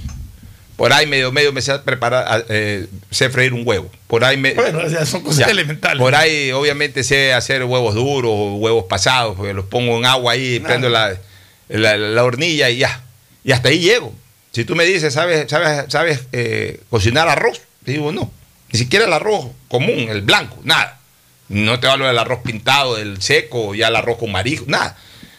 Por 0.83 0.93
ahí 0.93 1.07
medio 1.07 1.31
medio 1.31 1.53
me 1.53 1.63
sé 1.63 1.79
preparar, 1.79 2.45
eh, 2.49 2.89
sé 3.09 3.31
freír 3.31 3.55
un 3.55 3.63
huevo. 3.65 3.89
Por 4.09 4.25
ahí 4.25 4.37
me, 4.37 4.53
bueno, 4.55 4.81
son 5.07 5.23
cosas 5.23 5.47
elementales. 5.47 6.01
Por 6.01 6.17
ahí 6.17 6.51
obviamente 6.51 7.05
sé 7.05 7.33
hacer 7.33 7.63
huevos 7.63 7.95
duros 7.95 8.33
o 8.35 8.57
huevos 8.57 8.87
pasados, 8.89 9.37
porque 9.37 9.55
los 9.55 9.67
pongo 9.67 9.97
en 9.97 10.07
agua 10.07 10.33
ahí, 10.33 10.59
prendo 10.59 10.89
la, 10.89 11.17
la, 11.69 12.25
hornilla 12.25 12.69
y 12.69 12.79
ya. 12.79 13.01
Y 13.45 13.53
hasta 13.53 13.69
ahí 13.69 13.79
llego. 13.79 14.13
Si 14.51 14.65
tú 14.65 14.75
me 14.75 14.85
dices, 14.85 15.15
¿sabes, 15.15 15.49
sabes, 15.49 15.85
sabes 15.87 16.23
eh, 16.33 16.81
cocinar 16.91 17.29
arroz? 17.29 17.61
Te 17.85 17.93
digo, 17.93 18.11
no. 18.11 18.33
Ni 18.73 18.79
siquiera 18.81 19.05
el 19.05 19.13
arroz 19.13 19.53
común, 19.69 20.09
el 20.11 20.23
blanco, 20.23 20.59
nada. 20.65 20.99
No 21.49 21.79
te 21.79 21.87
hablo 21.87 22.09
del 22.09 22.19
arroz 22.19 22.41
pintado, 22.43 22.97
del 22.97 23.23
seco, 23.23 23.77
ya 23.77 23.87
el 23.87 23.95
arroz 23.95 24.19
con 24.19 24.33
marisco, 24.33 24.65
nada. 24.67 24.97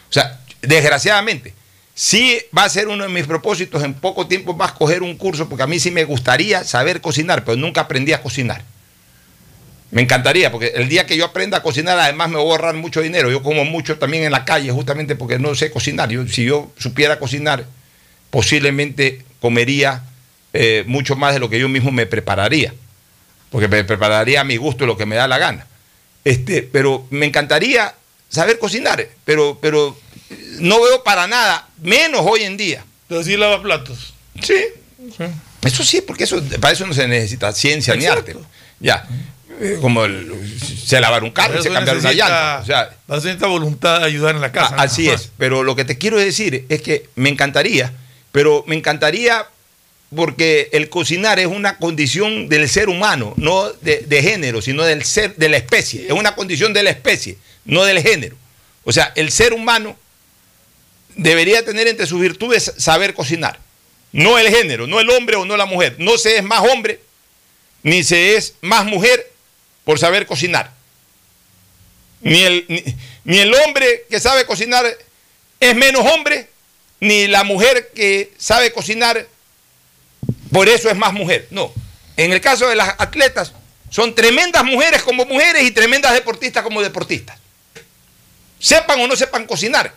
O 0.09 0.13
sea, 0.13 0.39
desgraciadamente 0.61 1.53
Sí 1.95 2.39
va 2.57 2.63
a 2.63 2.69
ser 2.69 2.87
uno 2.87 3.03
de 3.03 3.09
mis 3.09 3.27
propósitos 3.27 3.83
en 3.83 3.93
poco 3.93 4.27
tiempo 4.27 4.55
más 4.55 4.71
coger 4.71 5.03
un 5.03 5.15
curso, 5.15 5.47
porque 5.47 5.63
a 5.63 5.67
mí 5.67 5.79
sí 5.79 5.91
me 5.91 6.05
gustaría 6.05 6.63
saber 6.63 7.01
cocinar, 7.01 7.45
pero 7.45 7.55
nunca 7.57 7.81
aprendí 7.81 8.13
a 8.13 8.21
cocinar. 8.21 8.63
Me 9.91 10.01
encantaría, 10.01 10.51
porque 10.51 10.71
el 10.73 10.89
día 10.89 11.05
que 11.05 11.15
yo 11.15 11.25
aprenda 11.25 11.59
a 11.59 11.61
cocinar, 11.61 11.99
además 11.99 12.29
me 12.29 12.37
voy 12.37 12.47
a 12.47 12.51
ahorrar 12.53 12.73
mucho 12.73 13.01
dinero. 13.01 13.29
Yo 13.29 13.43
como 13.43 13.63
mucho 13.63 13.99
también 13.99 14.23
en 14.23 14.31
la 14.31 14.43
calle, 14.43 14.71
justamente 14.71 15.15
porque 15.15 15.37
no 15.37 15.53
sé 15.53 15.69
cocinar. 15.69 16.09
Yo, 16.09 16.27
si 16.27 16.45
yo 16.45 16.71
supiera 16.79 17.19
cocinar, 17.19 17.67
posiblemente 18.31 19.23
comería 19.39 20.03
eh, 20.51 20.83
mucho 20.87 21.15
más 21.15 21.35
de 21.35 21.39
lo 21.39 21.47
que 21.47 21.59
yo 21.59 21.69
mismo 21.69 21.91
me 21.91 22.07
prepararía. 22.07 22.73
Porque 23.51 23.67
me 23.67 23.83
prepararía 23.83 24.41
a 24.41 24.43
mi 24.43 24.57
gusto 24.57 24.87
lo 24.87 24.97
que 24.97 25.05
me 25.05 25.15
da 25.15 25.27
la 25.27 25.37
gana. 25.37 25.67
Este, 26.25 26.63
pero 26.63 27.05
me 27.11 27.27
encantaría 27.27 27.93
saber 28.29 28.57
cocinar, 28.57 29.07
pero, 29.25 29.59
pero 29.61 29.95
no 30.59 30.81
veo 30.81 31.03
para 31.03 31.27
nada, 31.27 31.67
menos 31.81 32.21
hoy 32.23 32.43
en 32.43 32.57
día. 32.57 32.85
Pero 33.07 33.23
sí 33.23 33.37
lava 33.37 33.61
platos. 33.61 34.13
Sí. 34.41 34.55
Eso 35.61 35.83
sí, 35.83 36.01
porque 36.01 36.25
eso, 36.25 36.41
para 36.59 36.73
eso 36.73 36.85
no 36.85 36.93
se 36.93 37.07
necesita 37.07 37.51
ciencia 37.53 37.95
ni 37.95 38.05
arte. 38.05 38.35
Ya. 38.79 39.07
Eh, 39.61 39.77
como 39.79 40.03
el, 40.05 40.31
se 40.59 40.99
lavar 40.99 41.23
un 41.23 41.31
carro, 41.31 41.61
se 41.61 41.69
cambiar 41.69 41.97
una 41.97 42.11
llanta. 42.11 42.59
O 42.61 42.65
sea, 42.65 42.89
necesita 43.07 43.47
voluntad 43.47 43.99
de 43.99 44.05
ayudar 44.05 44.35
en 44.35 44.41
la 44.41 44.51
casa. 44.51 44.75
así 44.77 45.09
es. 45.09 45.31
Pero 45.37 45.63
lo 45.63 45.75
que 45.75 45.85
te 45.85 45.97
quiero 45.97 46.17
decir 46.17 46.65
es 46.69 46.81
que 46.81 47.07
me 47.15 47.29
encantaría, 47.29 47.93
pero 48.31 48.63
me 48.67 48.75
encantaría 48.75 49.47
porque 50.15 50.69
el 50.73 50.89
cocinar 50.89 51.39
es 51.39 51.47
una 51.47 51.77
condición 51.77 52.49
del 52.49 52.69
ser 52.69 52.89
humano, 52.89 53.33
no 53.37 53.71
de, 53.81 53.99
de, 53.99 54.21
género, 54.21 54.61
sino 54.61 54.83
del 54.83 55.03
ser, 55.03 55.35
de 55.35 55.49
la 55.49 55.57
especie. 55.57 56.05
Es 56.05 56.13
una 56.13 56.35
condición 56.35 56.73
de 56.73 56.83
la 56.83 56.91
especie, 56.91 57.37
no 57.65 57.83
del 57.83 58.01
género. 58.01 58.35
O 58.83 58.91
sea, 58.91 59.11
el 59.15 59.31
ser 59.31 59.53
humano 59.53 59.95
debería 61.15 61.63
tener 61.65 61.87
entre 61.87 62.07
sus 62.07 62.19
virtudes 62.19 62.73
saber 62.77 63.13
cocinar. 63.13 63.59
No 64.11 64.37
el 64.37 64.49
género, 64.49 64.87
no 64.87 64.99
el 64.99 65.09
hombre 65.09 65.35
o 65.35 65.45
no 65.45 65.57
la 65.57 65.65
mujer. 65.65 65.95
No 65.97 66.17
se 66.17 66.37
es 66.37 66.43
más 66.43 66.61
hombre 66.61 66.99
ni 67.83 68.03
se 68.03 68.35
es 68.35 68.55
más 68.61 68.85
mujer 68.85 69.31
por 69.83 69.99
saber 69.99 70.25
cocinar. 70.25 70.71
Ni 72.21 72.41
el, 72.41 72.95
ni, 73.25 73.39
el 73.39 73.53
hombre 73.53 74.05
que 74.09 74.19
sabe 74.19 74.45
cocinar 74.45 74.85
es 75.59 75.75
menos 75.75 76.05
hombre, 76.09 76.47
ni 77.01 77.27
la 77.27 77.43
mujer 77.43 77.91
que 77.93 78.31
sabe 78.37 78.71
cocinar 78.71 79.27
por 80.51 80.69
eso 80.69 80.89
es 80.89 80.95
más 80.95 81.11
mujer. 81.13 81.47
No. 81.51 81.73
En 82.15 82.31
el 82.31 82.39
caso 82.39 82.69
de 82.69 82.75
las 82.75 82.95
atletas, 82.97 83.53
son 83.89 84.15
tremendas 84.15 84.63
mujeres 84.63 85.03
como 85.03 85.25
mujeres 85.25 85.63
y 85.63 85.71
tremendas 85.71 86.13
deportistas 86.13 86.63
como 86.63 86.81
deportistas. 86.81 87.37
Sepan 88.59 89.01
o 89.01 89.07
no 89.07 89.15
sepan 89.15 89.45
cocinar. 89.45 89.93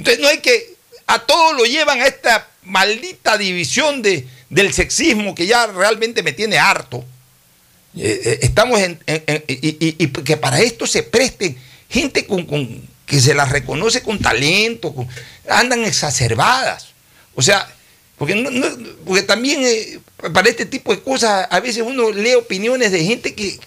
Entonces 0.00 0.22
no 0.22 0.28
hay 0.28 0.38
que, 0.38 0.76
a 1.06 1.18
todos 1.18 1.54
lo 1.54 1.66
llevan 1.66 2.00
a 2.00 2.06
esta 2.06 2.48
maldita 2.62 3.36
división 3.36 4.00
de, 4.00 4.26
del 4.48 4.72
sexismo 4.72 5.34
que 5.34 5.46
ya 5.46 5.66
realmente 5.66 6.22
me 6.22 6.32
tiene 6.32 6.58
harto. 6.58 7.04
Eh, 7.94 8.18
eh, 8.24 8.38
estamos 8.40 8.80
en, 8.80 8.98
y, 9.46 10.06
que 10.06 10.38
para 10.38 10.58
esto 10.62 10.86
se 10.86 11.02
presten 11.02 11.54
gente 11.90 12.26
que 13.04 13.20
se 13.20 13.34
las 13.34 13.50
reconoce 13.50 14.00
con 14.00 14.18
talento, 14.20 14.94
andan 15.50 15.84
exacerbadas. 15.84 16.86
O 17.34 17.42
sea, 17.42 17.70
porque, 18.16 18.34
porque 19.04 19.22
también 19.24 19.60
eh, 19.62 20.00
para 20.32 20.48
este 20.48 20.64
tipo 20.64 20.94
de 20.94 21.02
cosas 21.02 21.46
a 21.50 21.60
veces 21.60 21.84
uno 21.86 22.10
lee 22.10 22.36
opiniones 22.36 22.90
de 22.90 23.04
gente 23.04 23.34
que, 23.34 23.60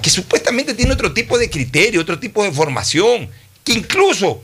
que 0.00 0.08
supuestamente 0.08 0.72
tiene 0.72 0.94
otro 0.94 1.12
tipo 1.12 1.36
de 1.36 1.50
criterio, 1.50 2.00
otro 2.00 2.18
tipo 2.18 2.42
de 2.42 2.52
formación, 2.52 3.28
que 3.62 3.74
incluso 3.74 4.42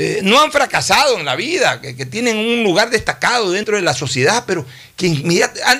eh, 0.00 0.20
no 0.22 0.40
han 0.40 0.52
fracasado 0.52 1.18
en 1.18 1.24
la 1.24 1.34
vida, 1.34 1.80
que, 1.80 2.06
tienen 2.06 2.36
un 2.36 2.62
lugar 2.62 2.88
destacado 2.88 3.50
dentro 3.50 3.74
de 3.74 3.82
la 3.82 3.94
sociedad, 3.94 4.44
pero 4.46 4.64
que 4.96 5.10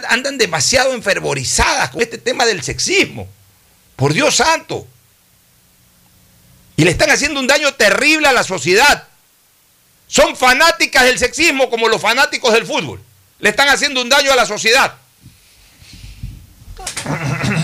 andan 0.09 0.37
demasiado 0.37 0.93
enfervorizadas 0.93 1.91
con 1.91 2.03
este 2.03 2.19
tema 2.19 2.45
del 2.45 2.65
sexismo. 2.65 3.29
Por 3.95 4.13
Dios 4.13 4.35
santo. 4.35 4.89
Y 6.77 6.83
le 6.83 6.91
están 6.91 7.11
haciendo 7.11 7.39
un 7.39 7.47
daño 7.47 7.73
terrible 7.75 8.27
a 8.27 8.33
la 8.33 8.43
sociedad. 8.43 9.07
Son 10.09 10.37
fanáticas 10.37 11.05
del 11.05 11.21
sexismo 11.21 11.71
como 11.71 11.87
los 11.87 12.03
fanáticos 12.03 12.53
del 12.53 12.67
fútbol. 12.67 13.01
Le 13.39 13.51
están 13.51 13.69
haciendo 13.69 14.03
un 14.03 14.09
daño 14.09 14.33
a 14.33 14.37
la 14.37 14.47
sociedad. 14.47 14.95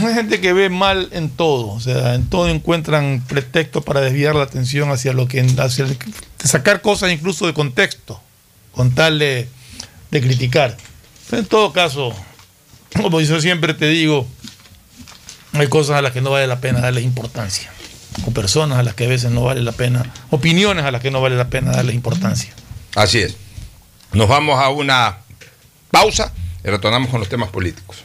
Hay 0.07 0.15
gente 0.15 0.41
que 0.41 0.53
ve 0.53 0.69
mal 0.69 1.09
en 1.13 1.31
todo, 1.31 1.69
o 1.69 1.81
sea, 1.81 2.15
en 2.15 2.29
todo 2.29 2.49
encuentran 2.49 3.23
pretextos 3.27 3.85
para 3.85 4.01
desviar 4.01 4.35
la 4.35 4.45
atención 4.45 4.91
hacia 4.91 5.13
lo 5.13 5.29
que, 5.29 5.41
hacia 5.41 5.87
sacar 6.43 6.83
cosas 6.83 7.13
incluso 7.13 7.47
de 7.47 7.55
contexto, 7.55 8.21
con 8.73 8.95
tal 8.95 9.19
de, 9.19 9.49
de 10.11 10.21
criticar. 10.21 10.77
En 11.33 11.47
todo 11.47 11.73
caso, 11.73 12.15
como 12.95 13.21
yo 13.21 13.41
siempre 13.41 13.75
te 13.75 13.89
digo, 13.89 14.27
hay 15.53 15.69
cosas 15.69 15.97
a 15.97 16.03
las 16.03 16.13
que 16.13 16.21
no 16.21 16.31
vale 16.31 16.47
la 16.47 16.61
pena 16.61 16.81
darles 16.81 17.05
importancia, 17.05 17.71
o 18.27 18.31
personas 18.31 18.79
a 18.79 18.83
las 18.83 18.95
que 18.95 19.07
a 19.07 19.09
veces 19.09 19.31
no 19.31 19.43
vale 19.43 19.63
la 19.63 19.73
pena, 19.73 20.13
opiniones 20.31 20.85
a 20.85 20.91
las 20.91 21.01
que 21.01 21.11
no 21.11 21.21
vale 21.21 21.37
la 21.37 21.49
pena 21.49 21.73
darles 21.73 21.95
importancia. 21.95 22.53
Así 22.95 23.19
es. 23.19 23.37
Nos 24.13 24.29
vamos 24.29 24.61
a 24.61 24.69
una 24.69 25.19
pausa 25.91 26.33
y 26.65 26.69
retornamos 26.69 27.11
con 27.11 27.21
los 27.21 27.29
temas 27.29 27.51
políticos. 27.51 28.05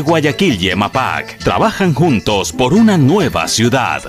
Guayaquil 0.00 0.62
y 0.62 0.70
EMAPAC 0.70 1.38
trabajan 1.38 1.94
juntos 1.94 2.52
por 2.52 2.74
una 2.74 2.96
nueva 2.96 3.48
ciudad. 3.48 4.02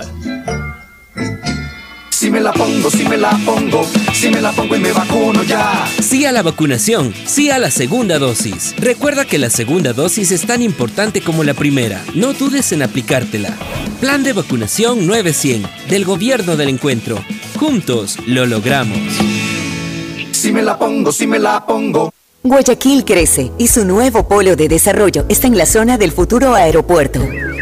Si 2.10 2.30
me 2.30 2.40
la 2.40 2.52
pongo, 2.52 2.90
si 2.90 3.04
me 3.04 3.16
la 3.16 3.38
pongo, 3.44 3.86
si 4.14 4.30
me 4.30 4.40
la 4.40 4.50
pongo 4.52 4.74
y 4.74 4.80
me 4.80 4.90
vacuno 4.90 5.42
ya. 5.42 5.86
Sí 6.00 6.24
a 6.24 6.32
la 6.32 6.42
vacunación, 6.42 7.14
sí 7.26 7.50
a 7.50 7.58
la 7.58 7.70
segunda 7.70 8.18
dosis. 8.18 8.74
Recuerda 8.78 9.26
que 9.26 9.38
la 9.38 9.50
segunda 9.50 9.92
dosis 9.92 10.32
es 10.32 10.46
tan 10.46 10.62
importante 10.62 11.20
como 11.20 11.44
la 11.44 11.54
primera. 11.54 12.02
No 12.14 12.32
dudes 12.32 12.72
en 12.72 12.82
aplicártela. 12.82 13.54
Plan 14.00 14.22
de 14.22 14.32
vacunación 14.32 15.06
900 15.06 15.70
del 15.88 16.04
Gobierno 16.04 16.56
del 16.56 16.70
Encuentro. 16.70 17.22
Juntos 17.58 18.16
lo 18.26 18.46
logramos. 18.46 18.98
Si 20.32 20.52
me 20.52 20.62
la 20.62 20.78
pongo, 20.78 21.12
si 21.12 21.26
me 21.26 21.38
la 21.38 21.64
pongo. 21.66 22.12
Guayaquil 22.48 23.04
crece 23.04 23.50
y 23.58 23.66
su 23.66 23.84
nuevo 23.84 24.28
polo 24.28 24.54
de 24.56 24.68
desarrollo 24.68 25.24
está 25.28 25.46
en 25.46 25.58
la 25.58 25.66
zona 25.66 25.98
del 25.98 26.12
futuro 26.12 26.54
aeropuerto. 26.54 27.20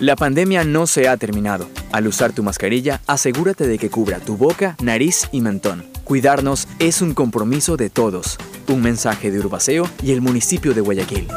La 0.00 0.16
pandemia 0.16 0.64
no 0.64 0.86
se 0.86 1.08
ha 1.08 1.18
terminado. 1.18 1.68
Al 1.92 2.06
usar 2.06 2.32
tu 2.32 2.42
mascarilla, 2.42 3.02
asegúrate 3.06 3.66
de 3.66 3.76
que 3.76 3.90
cubra 3.90 4.18
tu 4.18 4.34
boca, 4.38 4.74
nariz 4.82 5.28
y 5.30 5.42
mentón. 5.42 5.84
Cuidarnos 6.04 6.68
es 6.78 7.02
un 7.02 7.12
compromiso 7.12 7.76
de 7.76 7.90
todos. 7.90 8.38
Un 8.66 8.80
mensaje 8.80 9.30
de 9.30 9.40
Urbaceo 9.40 9.86
y 10.02 10.12
el 10.12 10.22
municipio 10.22 10.72
de 10.72 10.80
Guayaquil. 10.80 11.28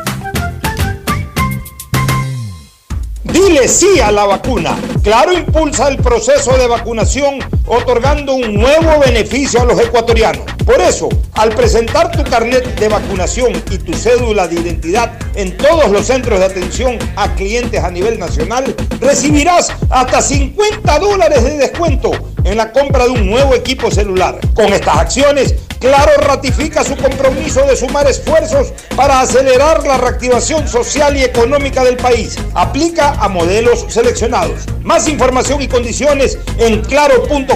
Dile 3.24 3.68
sí 3.68 4.00
a 4.00 4.12
la 4.12 4.26
vacuna. 4.26 4.78
Claro 5.02 5.32
impulsa 5.32 5.88
el 5.88 5.98
proceso 5.98 6.58
de 6.58 6.68
vacunación 6.68 7.40
otorgando 7.66 8.34
un 8.34 8.54
nuevo 8.54 9.00
beneficio 9.00 9.62
a 9.62 9.66
los 9.66 9.80
ecuatorianos. 9.80 10.44
Por 10.66 10.82
eso, 10.82 11.10
al 11.34 11.50
presentar 11.56 12.12
tu 12.12 12.24
carnet 12.24 12.78
de 12.80 12.88
vacunación 12.88 13.54
y 13.72 13.78
tu 13.78 13.94
cédula 13.94 14.48
de 14.48 14.56
identidad 14.56 15.14
en 15.36 15.56
todos 15.58 15.90
los 15.90 16.08
centros 16.08 16.40
de 16.40 16.46
atención 16.46 16.98
a 17.16 17.34
clientes 17.36 17.84
a 17.84 17.92
nivel 17.92 18.20
nacional, 18.20 18.76
recibirás 19.00 19.72
hasta 19.90 20.22
50 20.22 21.00
dólares 21.00 21.44
de 21.44 21.58
descuento 21.58 22.12
en 22.44 22.58
la 22.58 22.72
compra 22.72 23.06
de 23.06 23.12
un 23.12 23.30
nuevo 23.30 23.54
equipo 23.54 23.92
celular. 23.92 24.40
Con 24.56 24.74
estas 24.74 24.98
acciones, 24.98 25.56
Claro 25.84 26.14
ratifica 26.16 26.82
su 26.82 26.96
compromiso 26.96 27.62
de 27.66 27.76
sumar 27.76 28.08
esfuerzos 28.08 28.72
para 28.96 29.20
acelerar 29.20 29.86
la 29.86 29.98
reactivación 29.98 30.66
social 30.66 31.18
y 31.18 31.24
económica 31.24 31.84
del 31.84 31.98
país. 31.98 32.38
Aplica 32.54 33.12
a 33.22 33.28
modelos 33.28 33.86
seleccionados. 33.90 34.62
Más 34.82 35.10
información 35.10 35.62
y 35.62 35.68
condiciones 35.68 36.40
en 36.58 36.80
claro.com.es. 36.84 37.56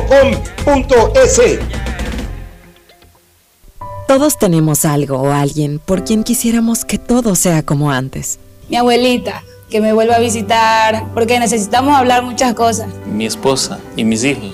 Todos 4.09 4.37
tenemos 4.37 4.83
algo 4.83 5.21
o 5.21 5.31
alguien 5.31 5.79
por 5.79 6.03
quien 6.03 6.25
quisiéramos 6.25 6.83
que 6.83 6.97
todo 6.97 7.33
sea 7.33 7.63
como 7.63 7.91
antes. 7.91 8.39
Mi 8.67 8.75
abuelita, 8.75 9.41
que 9.69 9.79
me 9.79 9.93
vuelva 9.93 10.15
a 10.15 10.19
visitar, 10.19 11.05
porque 11.13 11.39
necesitamos 11.39 11.95
hablar 11.95 12.23
muchas 12.23 12.53
cosas. 12.55 12.89
mi 13.05 13.25
esposa 13.25 13.79
y 13.95 14.03
mis 14.03 14.25
hijos, 14.25 14.53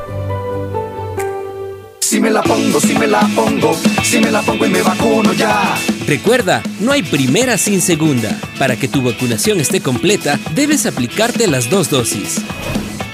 Si 2.11 2.19
me 2.19 2.29
la 2.29 2.41
pongo, 2.41 2.81
si 2.81 2.93
me 2.93 3.07
la 3.07 3.21
pongo, 3.33 3.73
si 4.03 4.19
me 4.19 4.29
la 4.31 4.41
pongo 4.41 4.65
y 4.65 4.69
me 4.69 4.81
vacuno 4.81 5.31
ya. 5.31 5.77
Recuerda, 6.05 6.61
no 6.81 6.91
hay 6.91 7.03
primera 7.03 7.57
sin 7.57 7.79
segunda. 7.79 8.37
Para 8.59 8.75
que 8.75 8.89
tu 8.89 9.01
vacunación 9.01 9.61
esté 9.61 9.79
completa, 9.79 10.37
debes 10.53 10.85
aplicarte 10.85 11.47
las 11.47 11.69
dos 11.69 11.89
dosis. 11.89 12.41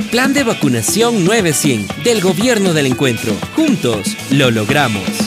Plan 0.09 0.33
de 0.33 0.43
vacunación 0.43 1.25
900 1.25 2.03
del 2.03 2.21
Gobierno 2.21 2.73
del 2.73 2.87
Encuentro. 2.87 3.33
Juntos 3.55 4.17
lo 4.31 4.49
logramos. 4.49 5.26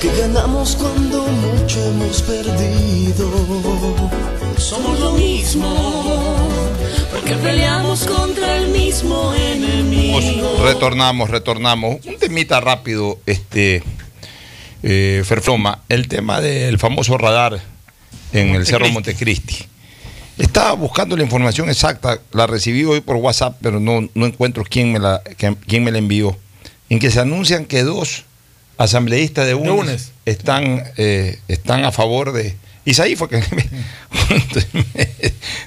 porque 0.00 0.18
ganamos 0.18 0.76
cuando 0.76 1.26
mucho 1.26 1.84
hemos 1.84 2.22
perdido. 2.22 3.30
Somos 4.56 4.98
lo 4.98 5.12
mismo, 5.12 6.48
porque 7.10 7.34
peleamos 7.34 8.04
contra 8.04 8.56
el 8.56 8.68
mismo 8.68 9.34
enemigo. 9.34 10.62
Retornamos, 10.62 11.28
retornamos. 11.28 11.96
Un 12.06 12.16
temita 12.18 12.60
rápido, 12.60 13.18
este 13.26 13.82
eh, 14.82 15.22
Ferfloma, 15.26 15.82
el 15.90 16.08
tema 16.08 16.40
del 16.40 16.78
famoso 16.78 17.18
radar 17.18 17.60
en 18.32 18.54
el 18.54 18.66
Cerro 18.66 18.88
Montecristi. 18.90 19.66
Estaba 20.38 20.72
buscando 20.72 21.14
la 21.14 21.24
información 21.24 21.68
exacta, 21.68 22.20
la 22.32 22.46
recibí 22.46 22.84
hoy 22.84 23.02
por 23.02 23.16
WhatsApp, 23.16 23.58
pero 23.60 23.78
no, 23.80 24.08
no 24.14 24.24
encuentro 24.26 24.64
quién 24.66 24.92
me, 24.92 24.98
la, 24.98 25.20
que- 25.36 25.56
quién 25.66 25.84
me 25.84 25.90
la 25.90 25.98
envió. 25.98 26.38
En 26.88 26.98
que 26.98 27.10
se 27.10 27.20
anuncian 27.20 27.66
que 27.66 27.82
dos 27.82 28.24
asambleístas 28.80 29.46
de 29.46 29.54
UNES. 29.54 30.12
Están, 30.24 30.82
eh, 30.96 31.38
están 31.48 31.84
a 31.84 31.92
favor 31.92 32.32
de. 32.32 32.56
Isaí 32.86 33.14
fue 33.14 33.28
que. 33.28 33.42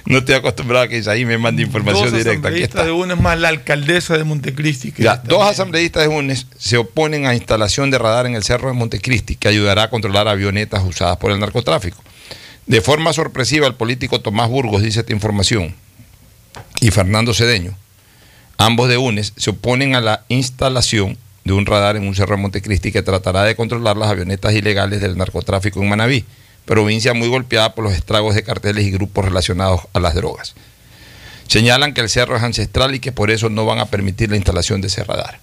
no 0.06 0.18
estoy 0.18 0.34
acostumbrado 0.34 0.86
a 0.86 0.88
que 0.88 0.98
Isaí 0.98 1.24
me 1.24 1.38
mande 1.38 1.62
información 1.62 2.10
Dos 2.10 2.18
directa. 2.18 2.48
Aquí 2.48 2.56
asambleístas 2.64 2.80
está. 2.80 2.84
de 2.84 2.90
UNES 2.90 3.20
más 3.20 3.38
la 3.38 3.48
alcaldesa 3.48 4.18
de 4.18 4.24
Montecristi. 4.24 4.90
Que 4.90 5.04
Ya, 5.04 5.16
dos 5.18 5.44
asambleístas 5.44 6.02
de 6.02 6.08
UNES 6.08 6.48
se 6.58 6.76
oponen 6.76 7.26
a 7.26 7.34
instalación 7.34 7.92
de 7.92 7.98
radar 7.98 8.26
en 8.26 8.34
el 8.34 8.42
Cerro 8.42 8.66
de 8.66 8.74
Montecristi 8.74 9.36
que 9.36 9.46
ayudará 9.46 9.84
a 9.84 9.90
controlar 9.90 10.26
avionetas 10.26 10.82
usadas 10.84 11.16
por 11.18 11.30
el 11.30 11.38
narcotráfico. 11.38 12.02
De 12.66 12.80
forma 12.80 13.12
sorpresiva, 13.12 13.68
el 13.68 13.74
político 13.74 14.20
Tomás 14.20 14.48
Burgos 14.48 14.82
dice 14.82 15.00
esta 15.00 15.12
información 15.12 15.72
y 16.80 16.90
Fernando 16.90 17.32
Cedeño, 17.32 17.76
ambos 18.58 18.88
de 18.88 18.96
UNES, 18.96 19.34
se 19.36 19.50
oponen 19.50 19.94
a 19.94 20.00
la 20.00 20.24
instalación 20.28 21.16
de 21.44 21.52
un 21.52 21.66
radar 21.66 21.96
en 21.96 22.06
un 22.06 22.14
Cerro 22.14 22.36
de 22.36 22.42
Montecristi 22.42 22.90
que 22.90 23.02
tratará 23.02 23.44
de 23.44 23.54
controlar 23.54 23.96
las 23.96 24.10
avionetas 24.10 24.54
ilegales 24.54 25.00
del 25.00 25.16
narcotráfico 25.16 25.82
en 25.82 25.88
Manabí, 25.88 26.24
provincia 26.64 27.12
muy 27.12 27.28
golpeada 27.28 27.74
por 27.74 27.84
los 27.84 27.92
estragos 27.92 28.34
de 28.34 28.42
carteles 28.42 28.86
y 28.86 28.90
grupos 28.90 29.26
relacionados 29.26 29.82
a 29.92 30.00
las 30.00 30.14
drogas. 30.14 30.54
Señalan 31.46 31.92
que 31.92 32.00
el 32.00 32.08
cerro 32.08 32.36
es 32.36 32.42
ancestral 32.42 32.94
y 32.94 33.00
que 33.00 33.12
por 33.12 33.30
eso 33.30 33.50
no 33.50 33.66
van 33.66 33.78
a 33.78 33.86
permitir 33.86 34.30
la 34.30 34.36
instalación 34.36 34.80
de 34.80 34.88
ese 34.88 35.04
radar. 35.04 35.38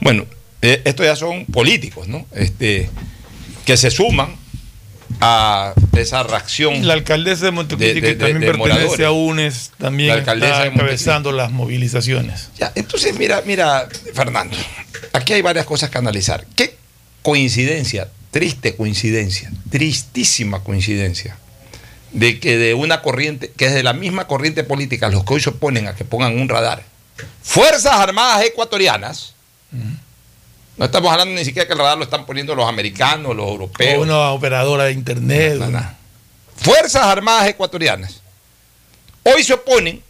Bueno, 0.00 0.26
eh, 0.62 0.82
estos 0.84 1.06
ya 1.06 1.14
son 1.14 1.46
políticos, 1.46 2.08
¿no? 2.08 2.26
Este, 2.32 2.90
que 3.64 3.76
se 3.76 3.90
suman 3.90 4.34
a 5.20 5.74
esa 5.96 6.22
reacción. 6.22 6.86
La 6.86 6.94
alcaldesa 6.94 7.46
de 7.46 7.50
Montecristi, 7.50 8.00
de- 8.00 8.08
que 8.08 8.14
también 8.14 8.40
de 8.40 8.46
pertenece 8.46 8.74
moradores. 8.74 9.06
a 9.06 9.10
UNES, 9.12 9.70
también 9.78 10.24
La 10.24 10.32
está 10.34 10.66
encabezando 10.66 11.32
las 11.32 11.50
movilizaciones. 11.50 12.50
Ya, 12.58 12.72
entonces, 12.74 13.18
mira, 13.18 13.42
mira, 13.44 13.88
Fernando, 14.14 14.56
aquí 15.12 15.32
hay 15.34 15.42
varias 15.42 15.66
cosas 15.66 15.90
que 15.90 15.98
analizar. 15.98 16.46
¿Qué 16.56 16.76
coincidencia, 17.22 18.08
triste 18.30 18.76
coincidencia, 18.76 19.50
tristísima 19.70 20.62
coincidencia, 20.62 21.36
de 22.12 22.40
que 22.40 22.56
de 22.56 22.74
una 22.74 23.02
corriente, 23.02 23.52
que 23.56 23.66
es 23.66 23.74
de 23.74 23.82
la 23.82 23.92
misma 23.92 24.26
corriente 24.26 24.64
política, 24.64 25.08
los 25.10 25.24
que 25.24 25.34
hoy 25.34 25.40
se 25.40 25.50
oponen 25.50 25.86
a 25.88 25.94
que 25.94 26.04
pongan 26.04 26.38
un 26.40 26.48
radar, 26.48 26.82
Fuerzas 27.42 27.92
Armadas 27.92 28.44
Ecuatorianas, 28.44 29.34
no 30.80 30.86
estamos 30.86 31.12
hablando 31.12 31.34
ni 31.34 31.44
siquiera 31.44 31.66
que 31.66 31.74
el 31.74 31.78
radar 31.78 31.98
lo 31.98 32.04
están 32.04 32.24
poniendo 32.24 32.54
los 32.54 32.66
americanos, 32.66 33.36
los 33.36 33.44
O 33.44 33.50
europeos, 33.50 34.02
una 34.02 34.30
operadora 34.30 34.84
de 34.84 34.92
internet. 34.92 35.60
Fuerzas 36.56 37.02
Armadas 37.02 37.48
Ecuatorianas, 37.48 38.22
hoy 39.22 39.44
se 39.44 39.52
oponen, 39.52 40.02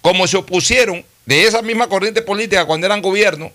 como 0.00 0.26
se 0.26 0.36
opusieron 0.36 1.04
de 1.24 1.44
esa 1.44 1.62
misma 1.62 1.88
corriente 1.88 2.20
política 2.20 2.64
cuando 2.64 2.86
eran 2.86 3.00
gobierno, 3.00 3.52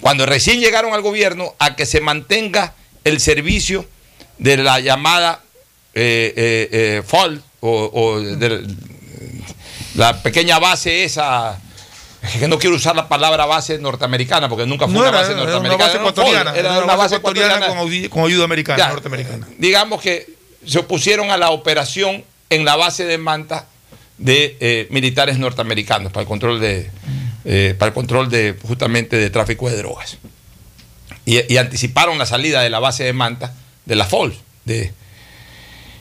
cuando 0.00 0.24
recién 0.24 0.60
llegaron 0.60 0.94
al 0.94 1.02
gobierno, 1.02 1.56
a 1.58 1.74
que 1.74 1.84
se 1.84 2.00
mantenga 2.00 2.74
el 3.02 3.18
servicio 3.18 3.84
de 4.38 4.56
la 4.56 4.78
llamada 4.78 5.42
eh, 5.94 6.32
eh, 6.36 7.02
eh, 7.10 7.40
o, 7.58 7.90
o 7.92 8.20
de 8.20 8.64
la 9.96 10.22
pequeña 10.22 10.60
base 10.60 11.02
esa, 11.02 11.60
es 12.22 12.36
que 12.40 12.48
no 12.48 12.58
quiero 12.58 12.76
usar 12.76 12.96
la 12.96 13.08
palabra 13.08 13.46
base 13.46 13.78
norteamericana, 13.78 14.48
porque 14.48 14.66
nunca 14.66 14.86
fue 14.86 14.94
No 14.94 15.00
una 15.00 15.08
era, 15.10 15.18
base 15.18 15.32
era 15.32 15.42
una 15.42 15.50
norteamericana. 15.52 15.84
base 15.84 15.96
era 15.96 16.04
un 16.06 16.14
FOL, 16.14 16.24
ecuatoriana. 16.26 16.58
era 16.58 16.84
una 16.84 16.96
base 16.96 17.16
ecuatoriana 17.16 17.66
con, 18.10 18.24
ayuda 18.24 18.44
americana, 18.44 18.78
Ya. 18.78 18.88
norteamericana. 18.90 19.46
digamos 19.58 20.00
que 20.02 20.26
se 20.66 20.78
opusieron 20.80 21.30
a 21.30 21.36
la 21.36 21.50
operación 21.50 22.24
en 22.50 22.64
la 22.64 22.76
base 22.76 23.04
de 23.04 23.18
Manta 23.18 23.66
de 24.18 24.56
eh, 24.60 24.86
militares 24.90 25.38
norteamericanos 25.38 26.10
para 26.12 26.22
el 26.22 26.28
control 26.28 26.58
de 26.60 26.90
eh, 27.44 27.74
para 27.78 27.88
el 27.90 27.94
control 27.94 28.28
de 28.28 28.56
justamente 28.66 29.16
de 29.16 29.30
tráfico 29.30 29.70
de 29.70 29.76
drogas 29.76 30.18
y, 31.24 31.52
y 31.52 31.56
anticiparon 31.56 32.18
la 32.18 32.26
salida 32.26 32.62
de 32.62 32.70
la 32.70 32.80
base 32.80 33.04
de 33.04 33.12
Manta 33.12 33.54
de 33.84 33.94
la 33.94 34.04
FOL 34.06 34.34
de 34.64 34.92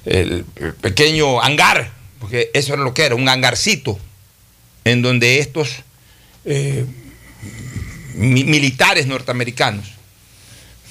el, 0.05 0.45
el 0.55 0.73
pequeño 0.73 1.41
hangar 1.41 1.91
porque 2.19 2.49
eso 2.55 2.73
era 2.73 2.81
lo 2.81 2.93
que 2.93 3.05
era 3.05 3.13
un 3.15 3.27
hangarcito 3.29 3.99
en 4.83 5.01
donde 5.03 5.37
estos 5.39 5.83
eh, 6.47 6.85
mi- 8.15 8.43
militares 8.45 9.05
norteamericanos 9.05 9.85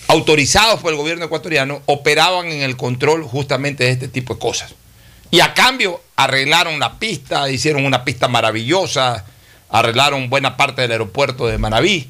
autorizados 0.08 0.80
por 0.80 0.92
el 0.92 0.96
gobierno 0.98 1.24
ecuatoriano 1.24 1.82
operaban 1.86 2.46
en 2.46 2.62
el 2.62 2.76
control 2.76 3.24
justamente 3.24 3.82
de 3.84 3.90
este 3.90 4.06
tipo 4.08 4.34
de 4.34 4.40
cosas. 4.40 4.74
Y 5.32 5.40
a 5.40 5.52
cambio 5.54 6.00
arreglaron 6.14 6.78
la 6.78 7.00
pista, 7.00 7.50
hicieron 7.50 7.84
una 7.84 8.04
pista 8.04 8.28
maravillosa, 8.28 9.24
arreglaron 9.68 10.30
buena 10.30 10.56
parte 10.56 10.82
del 10.82 10.92
aeropuerto 10.92 11.48
de 11.48 11.58
Manabí, 11.58 12.08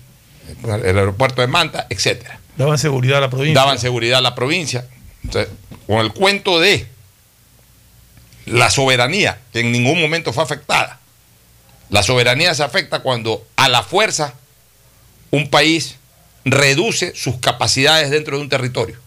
el 0.62 0.98
aeropuerto 0.98 1.40
de 1.40 1.46
Manta, 1.46 1.86
etcétera. 1.88 2.38
Daban 2.58 2.76
seguridad 2.78 3.18
a 3.18 3.20
la 3.22 3.30
provincia. 3.30 3.54
Daban 3.60 3.78
seguridad 3.78 4.18
a 4.18 4.22
la 4.22 4.34
provincia. 4.34 4.86
Entonces, 5.24 5.50
con 5.86 6.00
el 6.00 6.12
cuento 6.12 6.60
de 6.60 6.86
la 8.44 8.70
soberanía, 8.70 9.38
que 9.52 9.60
en 9.60 9.72
ningún 9.72 10.00
momento 10.00 10.32
fue 10.34 10.42
afectada. 10.44 10.95
La 11.90 12.02
soberanía 12.02 12.54
se 12.54 12.62
afecta 12.62 13.00
cuando 13.00 13.46
a 13.56 13.68
la 13.68 13.82
fuerza 13.82 14.34
un 15.30 15.50
país 15.50 15.96
reduce 16.44 17.14
sus 17.14 17.38
capacidades 17.38 18.10
dentro 18.10 18.36
de 18.36 18.42
un 18.42 18.48
territorio. 18.48 18.98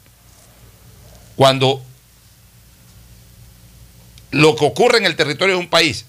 Cuando 1.35 1.81
lo 4.31 4.55
que 4.55 4.65
ocurre 4.65 4.97
en 4.97 5.05
el 5.05 5.15
territorio 5.15 5.55
de 5.55 5.61
un 5.61 5.69
país 5.69 6.05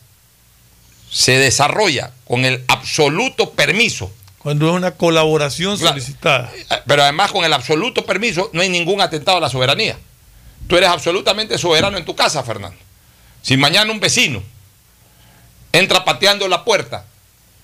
se 1.11 1.33
desarrolla 1.39 2.13
con 2.25 2.45
el 2.45 2.65
absoluto 2.69 3.51
permiso. 3.51 4.11
Cuando 4.39 4.71
es 4.71 4.75
una 4.75 4.93
colaboración 4.93 5.77
solicitada. 5.77 6.53
Pero 6.87 7.03
además 7.03 7.33
con 7.33 7.45
el 7.45 7.53
absoluto 7.53 8.07
permiso 8.07 8.51
no 8.53 8.63
hay 8.63 8.69
ningún 8.69 9.01
atentado 9.01 9.39
a 9.39 9.41
la 9.41 9.51
soberanía. 9.51 9.99
Tú 10.67 10.77
eres 10.77 10.89
absolutamente 10.89 11.59
soberano 11.59 11.99
en 11.99 12.05
tu 12.05 12.15
casa, 12.15 12.43
Fernando. 12.43 12.79
Si 13.43 13.57
mañana 13.57 13.91
un 13.93 14.01
vecino 14.01 14.43
entra 15.73 16.05
pateando 16.05 16.49
la 16.49 16.65
puerta 16.65 17.05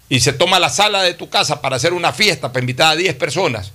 y 0.09 0.21
se 0.21 0.33
toma 0.33 0.59
la 0.59 0.69
sala 0.69 1.03
de 1.03 1.15
tu 1.15 1.29
casa 1.29 1.61
para 1.61 1.77
hacer 1.77 1.93
una 1.93 2.13
fiesta 2.13 2.53
para 2.53 2.61
invitar 2.61 2.93
a 2.93 2.97
10 2.97 3.15
personas 3.17 3.73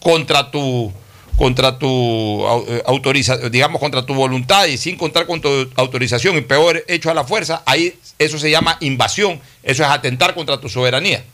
contra 0.00 0.50
tu 0.50 0.92
contra 1.36 1.78
tu 1.78 2.46
autorización, 2.84 3.50
digamos 3.50 3.80
contra 3.80 4.06
tu 4.06 4.14
voluntad 4.14 4.66
y 4.66 4.78
sin 4.78 4.96
contar 4.96 5.26
con 5.26 5.40
tu 5.40 5.48
autorización 5.74 6.36
y 6.36 6.42
peor 6.42 6.84
hecho 6.86 7.10
a 7.10 7.14
la 7.14 7.24
fuerza, 7.24 7.62
ahí 7.66 7.98
eso 8.18 8.38
se 8.38 8.50
llama 8.50 8.76
invasión, 8.80 9.40
eso 9.62 9.82
es 9.82 9.88
atentar 9.88 10.34
contra 10.34 10.60
tu 10.60 10.68
soberanía. 10.68 11.24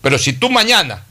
Pero 0.00 0.18
si 0.18 0.32
tú 0.32 0.48
mañana 0.48 1.04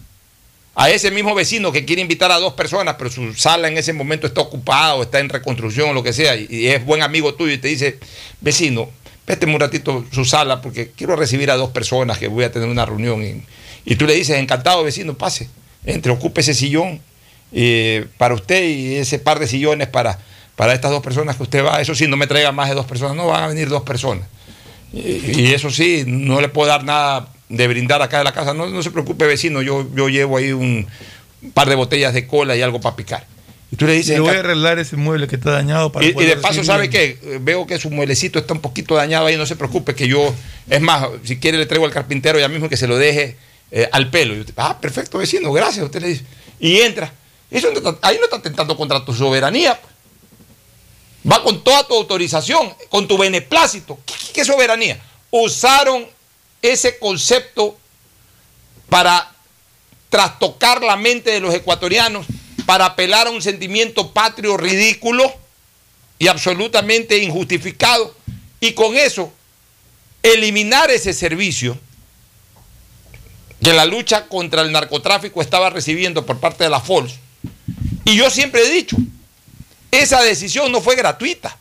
a 0.74 0.90
ese 0.90 1.12
mismo 1.12 1.36
vecino 1.36 1.72
que 1.72 1.86
quiere 1.86 2.02
invitar 2.02 2.32
a 2.32 2.40
dos 2.40 2.54
personas, 2.54 2.96
pero 2.98 3.12
su 3.12 3.34
sala 3.36 3.68
en 3.68 3.78
ese 3.78 3.94
momento 3.94 4.26
está 4.26 4.42
ocupada 4.42 4.96
o 4.96 5.04
está 5.04 5.20
en 5.20 5.30
reconstrucción 5.30 5.90
o 5.90 5.94
lo 5.94 6.02
que 6.02 6.14
sea, 6.14 6.36
y 6.36 6.68
es 6.68 6.84
buen 6.84 7.04
amigo 7.04 7.36
tuyo 7.36 7.54
y 7.54 7.58
te 7.58 7.68
dice, 7.68 8.00
vecino, 8.40 8.90
péteme 9.32 9.54
un 9.54 9.62
ratito 9.62 10.04
su 10.12 10.26
sala 10.26 10.62
porque 10.62 10.92
quiero 10.92 11.16
recibir 11.16 11.52
a 11.52 11.56
dos 11.56 11.70
personas 11.70 12.18
que 12.18 12.28
voy 12.28 12.44
a 12.44 12.52
tener 12.52 12.68
una 12.68 12.86
reunión. 12.86 13.24
Y, 13.24 13.42
y 13.86 13.96
tú 13.96 14.06
le 14.06 14.14
dices, 14.14 14.38
encantado 14.38 14.84
vecino, 14.84 15.14
pase, 15.14 15.48
entre, 15.86 16.12
ocupe 16.12 16.42
ese 16.42 16.54
sillón 16.54 17.00
eh, 17.54 18.08
para 18.18 18.34
usted 18.34 18.62
y 18.62 18.96
ese 18.96 19.20
par 19.20 19.40
de 19.40 19.48
sillones 19.48 19.88
para, 19.88 20.20
para 20.58 20.74
estas 20.74 20.92
dos 20.92 21.02
personas 21.02 21.38
que 21.38 21.44
usted 21.44 21.64
va. 21.64 21.80
Eso 21.80 21.96
sí, 21.96 22.10
no 22.10 22.18
me 22.18 22.28
traiga 22.28 22.52
más 22.52 22.68
de 22.68 22.76
dos 22.76 22.86
personas, 22.86 23.16
no 23.16 23.28
van 23.28 23.46
a 23.46 23.48
venir 23.48 23.70
dos 23.70 23.84
personas. 23.84 24.28
Y, 24.92 25.44
y 25.44 25.54
eso 25.54 25.70
sí, 25.72 26.04
no 26.06 26.42
le 26.42 26.50
puedo 26.50 26.68
dar 26.68 26.84
nada 26.84 27.30
de 27.48 27.68
brindar 27.70 28.02
acá 28.02 28.18
de 28.18 28.26
la 28.26 28.34
casa. 28.34 28.54
No, 28.54 28.68
no 28.68 28.84
se 28.84 28.92
preocupe, 28.92 29.28
vecino, 29.28 29.62
yo, 29.62 29.88
yo 29.96 30.10
llevo 30.10 30.36
ahí 30.36 30.52
un 30.52 30.86
par 31.54 31.70
de 31.70 31.76
botellas 31.76 32.14
de 32.14 32.28
cola 32.28 32.58
y 32.58 32.62
algo 32.62 32.82
para 32.82 32.98
picar. 32.98 33.31
Y 33.72 33.78
tú 33.78 33.86
le 33.88 33.94
dices. 33.94 34.16
Le 34.16 34.20
voy 34.20 34.36
a 34.36 34.40
arreglar 34.40 34.80
ese 34.80 34.98
mueble 34.98 35.28
que 35.28 35.38
está 35.38 35.52
dañado 35.52 35.92
para 35.94 36.06
Y, 36.06 36.10
y 36.10 36.26
de 36.26 36.36
paso, 36.38 36.62
¿sabe 36.64 36.90
qué? 36.90 37.18
Veo 37.42 37.66
que 37.66 37.80
su 37.80 37.90
mueblecito 37.90 38.38
está 38.38 38.54
un 38.54 38.60
poquito 38.60 38.96
dañado 38.96 39.28
ahí, 39.28 39.38
no 39.38 39.46
se 39.46 39.56
preocupe, 39.56 39.96
que 39.96 40.08
yo. 40.08 40.34
Es 40.70 40.82
más, 40.82 41.08
si 41.24 41.40
quiere, 41.40 41.58
le 41.58 41.66
traigo 41.66 41.86
al 41.86 41.92
carpintero 41.94 42.38
ya 42.38 42.50
mismo 42.50 42.68
que 42.68 42.76
se 42.78 42.86
lo 42.88 42.98
deje 42.98 43.38
eh, 43.72 43.88
al 43.94 44.10
pelo. 44.10 44.36
Y 44.36 44.42
usted, 44.42 44.54
ah, 44.58 44.78
perfecto, 44.82 45.18
vecino, 45.20 45.52
gracias. 45.54 45.86
Usted 45.86 46.02
le 46.02 46.08
dice. 46.10 46.26
Y 46.60 46.82
entra. 46.82 47.14
Eso 47.50 47.70
no 47.72 47.78
está- 47.78 47.98
ahí 48.08 48.18
no 48.18 48.26
está 48.26 48.38
atentando 48.38 48.76
contra 48.76 49.04
tu 49.06 49.14
soberanía. 49.14 49.80
pues. 49.80 49.92
Va 51.32 51.42
con 51.44 51.64
toda 51.64 51.88
tu 51.88 51.94
autorización, 51.96 52.74
con 52.90 53.08
tu 53.08 53.18
beneplácito. 53.18 54.00
¿Qué, 54.06 54.14
qué- 54.14 54.34
qué 54.34 54.46
soberanía? 54.46 55.00
Usaron 55.30 56.06
ese 56.62 56.98
concepto 57.00 57.78
para 58.90 59.32
trastocar 60.10 60.84
la 60.84 60.98
mente 60.98 61.32
de 61.32 61.40
los 61.40 61.54
ecuatorianos, 61.54 62.26
para 62.72 62.86
apelar 62.86 63.28
a 63.28 63.32
un 63.32 63.42
sentimiento 63.42 64.14
patrio 64.14 64.56
ridículo 64.56 65.30
y 66.18 66.30
absolutamente 66.30 67.18
injustificado, 67.18 68.16
y 68.62 68.72
con 68.72 68.96
eso 68.96 69.34
eliminar 70.24 70.90
ese 70.90 71.12
servicio 71.12 71.78
que 73.62 73.74
la 73.74 73.84
lucha 73.84 74.30
contra 74.30 74.62
el 74.62 74.72
narcotráfico 74.72 75.42
estaba 75.42 75.70
recibiendo 75.70 76.26
por 76.26 76.40
parte 76.40 76.64
de 76.64 76.70
la 76.70 76.80
FOLS. 76.80 77.16
Y 78.06 78.16
yo 78.16 78.30
siempre 78.30 78.62
he 78.62 78.72
dicho, 78.72 78.96
esa 79.92 80.22
decisión 80.22 80.72
no 80.72 80.80
fue 80.80 80.96
gratuita. 80.96 81.58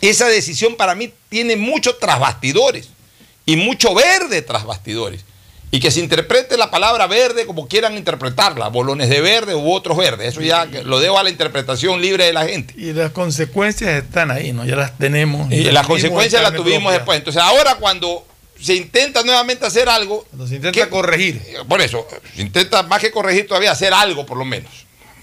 Esa 0.00 0.26
decisión 0.26 0.74
para 0.76 0.94
mí 0.94 1.12
tiene 1.28 1.56
mucho 1.56 1.96
tras 1.96 2.18
bastidores 2.18 2.88
y 3.44 3.56
mucho 3.56 3.92
verde 3.92 4.40
tras 4.40 4.64
bastidores. 4.64 5.26
Y 5.74 5.80
que 5.80 5.90
se 5.90 6.00
interprete 6.00 6.58
la 6.58 6.70
palabra 6.70 7.06
verde 7.06 7.46
como 7.46 7.66
quieran 7.66 7.96
interpretarla, 7.96 8.68
bolones 8.68 9.08
de 9.08 9.22
verde 9.22 9.54
u 9.54 9.72
otros 9.72 9.96
verdes. 9.96 10.28
Eso 10.28 10.42
ya 10.42 10.66
lo 10.66 11.00
dejo 11.00 11.18
a 11.18 11.22
la 11.22 11.30
interpretación 11.30 12.02
libre 12.02 12.26
de 12.26 12.34
la 12.34 12.44
gente. 12.44 12.74
Y 12.76 12.92
las 12.92 13.10
consecuencias 13.12 14.04
están 14.04 14.30
ahí, 14.30 14.52
¿no? 14.52 14.66
Ya 14.66 14.76
las 14.76 14.98
tenemos. 14.98 15.50
Y 15.50 15.64
las 15.64 15.86
consecuencias 15.86 16.40
en 16.40 16.42
las 16.42 16.52
tuvimos 16.54 16.82
propia. 16.82 16.98
después. 16.98 17.18
Entonces 17.18 17.42
ahora 17.42 17.76
cuando 17.76 18.26
se 18.60 18.74
intenta 18.74 19.22
nuevamente 19.22 19.64
hacer 19.64 19.88
algo... 19.88 20.24
Cuando 20.28 20.46
se 20.46 20.56
intenta 20.56 20.90
corregir. 20.90 21.42
Por 21.66 21.80
eso, 21.80 22.06
se 22.36 22.42
intenta 22.42 22.82
más 22.82 23.00
que 23.00 23.10
corregir 23.10 23.48
todavía 23.48 23.72
hacer 23.72 23.94
algo 23.94 24.26
por 24.26 24.36
lo 24.36 24.44
menos. 24.44 24.70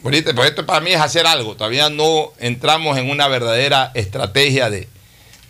Ahorita, 0.03 0.33
pues 0.33 0.49
esto 0.49 0.65
para 0.65 0.79
mí 0.81 0.91
es 0.91 0.99
hacer 0.99 1.27
algo. 1.27 1.55
Todavía 1.55 1.89
no 1.89 2.33
entramos 2.39 2.97
en 2.97 3.09
una 3.09 3.27
verdadera 3.27 3.91
estrategia 3.93 4.71
de, 4.71 4.87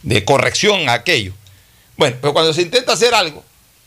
de 0.04 0.26
corrección 0.26 0.90
a 0.90 0.94
aquello. 0.94 1.34
Bueno, 1.98 2.18
pero 2.20 2.34
cuando 2.34 2.54
se 2.54 2.64
intenta 2.64 2.94
hacer 2.94 3.14
algo, 3.14 3.44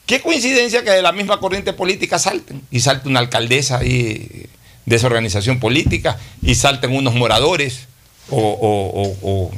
qué 0.07 0.21
coincidencia 0.21 0.83
que 0.85 0.91
de 0.91 1.03
la 1.03 1.13
misma 1.13 1.39
corriente 1.41 1.73
política 1.73 2.19
salten. 2.19 2.63
Y 2.71 2.81
salte 2.81 3.09
una 3.09 3.21
alcaldesa 3.21 3.79
ahí 3.79 4.47
de 4.87 4.97
esa 4.97 5.07
organización 5.07 5.61
política, 5.61 6.19
y 6.43 6.55
salten 6.57 6.95
unos 6.95 7.15
moradores, 7.15 7.87
o, 8.31 8.39
o- 8.39 9.03
o- 9.03 9.19
o, 9.23 9.53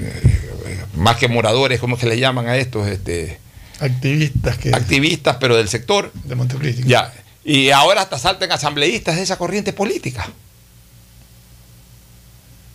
eh, 0.00 0.84
más 0.94 1.16
que 1.16 1.28
moradores, 1.28 1.80
¿cómo 1.80 1.96
es 1.96 2.00
que 2.00 2.08
le 2.08 2.18
llaman 2.18 2.48
a 2.48 2.56
estos? 2.56 2.86
Este, 2.88 3.38
Activistas 3.80 4.58
que. 4.58 4.70
activistas, 4.74 5.36
pero 5.40 5.56
del 5.56 5.68
sector. 5.68 6.12
De 6.24 6.34
Montecristi. 6.34 6.82
Ya. 6.84 7.12
Y 7.44 7.70
ahora 7.70 8.02
hasta 8.02 8.18
salten 8.18 8.52
asambleístas 8.52 9.16
de 9.16 9.22
esa 9.22 9.38
corriente 9.38 9.72
política. 9.72 10.28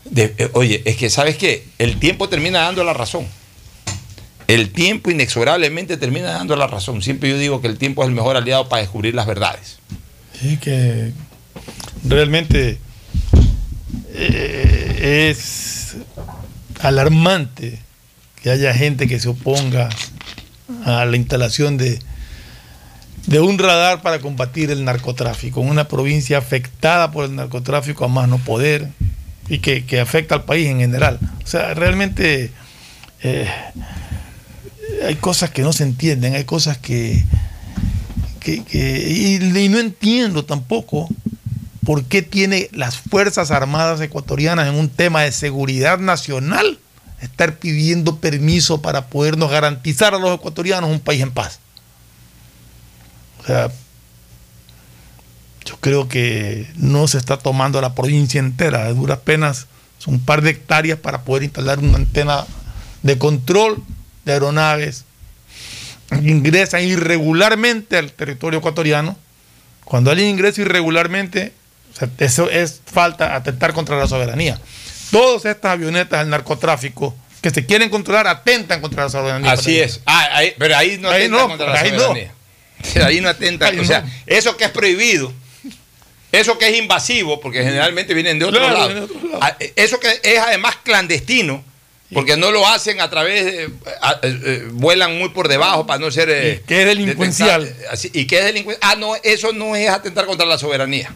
De- 0.05 0.34
eh, 0.38 0.49
oye, 0.53 0.82
es 0.86 0.97
que, 0.97 1.09
¿sabes 1.09 1.38
qué? 1.38 1.65
El 1.80 1.99
tiempo 1.99 2.30
termina 2.30 2.61
dando 2.61 2.84
la 2.84 2.93
razón. 2.93 3.26
El 4.48 4.72
tiempo 4.72 5.10
inexorablemente 5.10 5.98
termina 5.98 6.32
dando 6.32 6.56
la 6.56 6.68
razón. 6.68 7.02
Siempre 7.02 7.30
yo 7.30 7.38
digo 7.38 7.62
que 7.62 7.68
el 7.68 7.78
tiempo 7.78 8.04
es 8.04 8.10
el 8.10 8.16
mejor 8.16 8.38
aliado 8.38 8.70
para 8.70 8.82
descubrir 8.82 9.16
las 9.16 9.26
verdades. 9.26 9.80
Sí, 10.39 10.58
que 10.58 11.12
realmente 12.04 12.78
eh, 14.14 15.30
es 15.30 15.98
alarmante 16.82 17.80
que 18.41 18.52
haya 18.52 18.74
gente 18.74 19.08
que 19.08 19.20
se 19.20 19.30
oponga 19.30 19.89
a 20.84 21.06
la 21.06 21.18
instalación 21.18 21.78
de, 21.78 22.00
de 23.26 23.39
un 23.39 23.58
radar 23.58 24.02
para 24.02 24.20
combatir 24.20 24.70
el 24.70 24.84
narcotráfico 24.84 25.62
en 25.62 25.70
una 25.70 25.88
provincia 25.88 26.38
afectada 26.38 27.12
por 27.12 27.26
el 27.26 27.36
narcotráfico 27.36 28.06
a 28.06 28.08
más 28.08 28.30
no 28.30 28.38
poder 28.38 28.89
y 29.50 29.60
que, 29.60 29.86
que 29.86 30.00
afecta 30.00 30.36
al 30.36 30.43
país 30.43 30.68
en 30.68 30.80
general. 30.80 31.20
O 31.43 31.48
sea, 31.48 31.74
realmente 31.74 32.52
eh, 33.24 33.50
hay 35.05 35.15
cosas 35.15 35.51
que 35.51 35.61
no 35.61 35.73
se 35.73 35.83
entienden, 35.83 36.36
hay 36.36 36.45
cosas 36.45 36.77
que, 36.77 37.23
y 38.45 39.69
no 39.69 39.79
entiendo 39.79 40.45
tampoco 40.45 41.09
por 41.86 42.05
qué 42.05 42.21
tiene 42.21 42.69
las 42.71 42.97
Fuerzas 42.97 43.51
Armadas 43.51 44.01
ecuatorianas 44.01 44.67
en 44.67 44.75
un 44.75 44.89
tema 44.89 45.21
de 45.21 45.31
seguridad 45.31 45.99
nacional 45.99 46.79
estar 47.21 47.57
pidiendo 47.57 48.17
permiso 48.17 48.81
para 48.81 49.07
podernos 49.07 49.51
garantizar 49.51 50.13
a 50.13 50.19
los 50.19 50.36
ecuatorianos 50.36 50.89
un 50.89 50.99
país 50.99 51.21
en 51.21 51.31
paz. 51.31 51.59
O 53.41 53.45
sea, 53.45 53.71
yo 55.65 55.77
creo 55.79 56.07
que 56.07 56.67
no 56.75 57.07
se 57.07 57.17
está 57.17 57.38
tomando 57.38 57.81
la 57.81 57.95
provincia 57.95 58.39
entera, 58.39 58.86
de 58.86 58.93
duras 58.93 59.19
penas 59.19 59.67
son 59.97 60.15
un 60.15 60.19
par 60.19 60.41
de 60.41 60.51
hectáreas 60.51 60.99
para 60.99 61.23
poder 61.23 61.43
instalar 61.43 61.79
una 61.79 61.97
antena 61.97 62.45
de 63.01 63.17
control 63.17 63.83
de 64.26 64.34
aeronaves 64.34 65.05
ingresan 66.21 66.84
irregularmente 66.84 67.97
al 67.97 68.11
territorio 68.11 68.59
ecuatoriano. 68.59 69.17
Cuando 69.84 70.11
alguien 70.11 70.30
ingresa 70.30 70.61
irregularmente, 70.61 71.51
o 71.93 71.97
sea, 71.97 72.09
eso 72.19 72.49
es 72.49 72.82
falta 72.91 73.36
atentar 73.36 73.73
contra 73.73 73.97
la 73.97 74.07
soberanía. 74.07 74.59
Todas 75.11 75.45
estas 75.45 75.71
avionetas 75.73 76.19
del 76.21 76.30
narcotráfico 76.30 77.15
que 77.41 77.49
se 77.51 77.65
quieren 77.65 77.89
controlar 77.89 78.28
atentan 78.28 78.82
contra 78.82 79.03
la 79.03 79.09
soberanía. 79.09 79.51
Así 79.51 79.80
es. 79.80 80.01
Ah, 80.05 80.28
ahí- 80.34 80.53
pero 80.57 80.76
ahí 80.76 80.97
no 80.99 81.09
Ahí 81.09 81.23
atenta 81.26 81.38
no, 81.38 81.47
contra 81.47 81.67
la 81.73 81.80
ahí 81.80 81.91
no. 81.91 81.99
soberanía. 81.99 82.32
Ahí 83.05 83.21
no 83.21 83.30
atenta. 83.30 83.67
Ahí 83.67 83.80
o 83.80 83.86
sea, 83.86 84.01
no. 84.01 84.09
eso 84.26 84.57
que 84.57 84.65
es 84.65 84.71
prohibido, 84.71 85.32
eso 86.32 86.57
que 86.57 86.67
es 86.69 86.78
invasivo, 86.78 87.39
porque 87.39 87.63
generalmente 87.63 88.13
vienen 88.13 88.39
de 88.39 88.45
otro 88.45 88.59
Claro, 88.59 88.73
lado, 88.73 88.88
vienen 88.89 89.07
de 89.07 89.13
otro 89.15 89.30
lado. 89.30 89.39
ah, 89.43 89.55
eso 89.76 89.99
que 89.99 90.19
es 90.23 90.39
además 90.39 90.78
clandestino, 90.84 91.63
Porque 92.14 92.38
no 92.38 92.51
lo 92.51 92.68
hacen 92.68 93.01
a 93.01 93.10
través 93.10 93.68
a- 94.01 94.20
eh, 94.22 94.39
eh, 94.45 94.68
vuelan 94.72 95.18
muy 95.18 95.30
por 95.30 95.47
debajo 95.47 95.86
para 95.88 95.99
no 95.99 96.12
ser. 96.12 96.30
eh, 96.30 96.64
que 96.68 96.82
es 96.82 96.86
delincuencial. 96.88 97.64
detectar- 97.66 97.93
así- 97.93 98.12
y 98.14 98.28
que 98.28 98.39
es 98.39 98.45
delincuencial. 98.45 98.91
Ah, 98.91 98.95
no, 98.95 99.16
eso 99.24 99.51
no 99.53 99.76
es 99.76 99.89
atentar 99.89 100.26
contra 100.26 100.45
la 100.45 100.58
soberanía. 100.58 101.14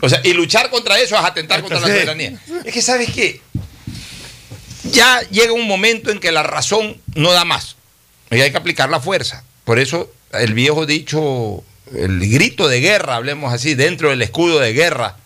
O 0.00 0.08
sea, 0.08 0.20
y 0.24 0.32
luchar 0.32 0.70
contra 0.70 0.98
eso 0.98 1.14
es 1.16 1.22
atentar 1.24 1.60
contra 1.60 1.78
la 1.80 1.86
soberanía. 1.86 2.40
Es 2.64 2.72
que, 2.72 2.82
¿sabes 2.82 3.10
qué? 3.12 3.40
Ya 4.92 5.20
llega 5.30 5.52
un 5.52 5.66
momento 5.68 6.10
en 6.10 6.18
que 6.20 6.32
la 6.32 6.42
razón 6.42 6.96
no 7.14 7.32
da 7.32 7.44
más. 7.44 7.76
Y 8.30 8.40
hay 8.40 8.50
que 8.50 8.56
aplicar 8.56 8.88
la 8.88 9.00
fuerza. 9.00 9.44
Por 9.64 9.78
eso 9.78 10.10
el 10.32 10.54
viejo 10.54 10.86
dicho, 10.86 11.62
el 11.94 12.20
grito 12.30 12.68
de 12.68 12.80
guerra, 12.80 13.16
hablemos 13.16 13.52
así, 13.52 13.74
dentro 13.74 14.10
del 14.10 14.22
escudo 14.22 14.58
de 14.60 14.72
guerra 14.72 15.16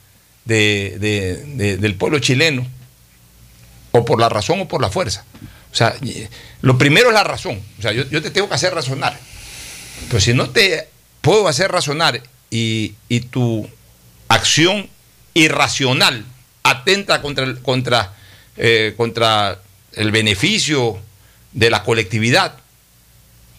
de- 0.45 0.97
de- 0.99 1.37
de- 1.47 1.77
del 1.77 1.95
pueblo 1.95 2.19
chileno, 2.19 2.67
o 3.93 4.05
por 4.05 4.21
la 4.21 4.29
razón 4.29 4.61
o 4.61 4.69
por 4.69 4.81
la 4.81 4.91
fuerza. 4.91 5.25
O 5.71 5.75
sea, 5.75 5.95
lo 6.61 6.77
primero 6.77 7.09
es 7.09 7.15
la 7.15 7.25
razón. 7.25 7.63
O 7.79 7.83
sea, 7.83 7.93
yo, 7.93 8.05
yo 8.09 8.21
te 8.21 8.31
tengo 8.31 8.49
que 8.49 8.55
hacer 8.55 8.75
razonar. 8.75 9.19
Pero 10.09 10.21
si 10.21 10.35
no 10.35 10.51
te 10.51 10.89
puedo 11.21 11.49
hacer 11.49 11.71
razonar 11.71 12.23
y, 12.51 12.95
y 13.09 13.21
tu 13.21 13.69
acción 14.29 14.89
irracional 15.35 16.25
atenta 16.63 17.23
contra 17.23 17.45
el, 17.45 17.61
contra, 17.63 18.15
eh, 18.57 18.95
contra 18.97 19.61
el 19.93 20.11
beneficio 20.11 20.99
de 21.53 21.71
la 21.71 21.83
colectividad, 21.83 22.59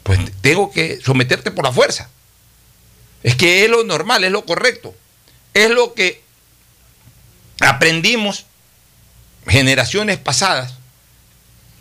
pues 0.03 0.19
tengo 0.41 0.71
que 0.71 0.99
someterte 1.01 1.51
por 1.51 1.65
la 1.65 1.71
fuerza. 1.71 2.09
Es 3.23 3.36
que 3.36 3.63
es 3.63 3.69
lo 3.69 3.84
normal, 3.84 4.23
es 4.23 4.31
lo 4.31 4.45
correcto. 4.45 4.93
Es 5.53 5.69
lo 5.69 5.93
que 5.93 6.21
aprendimos 7.61 8.45
generaciones 9.47 10.17
pasadas 10.17 10.75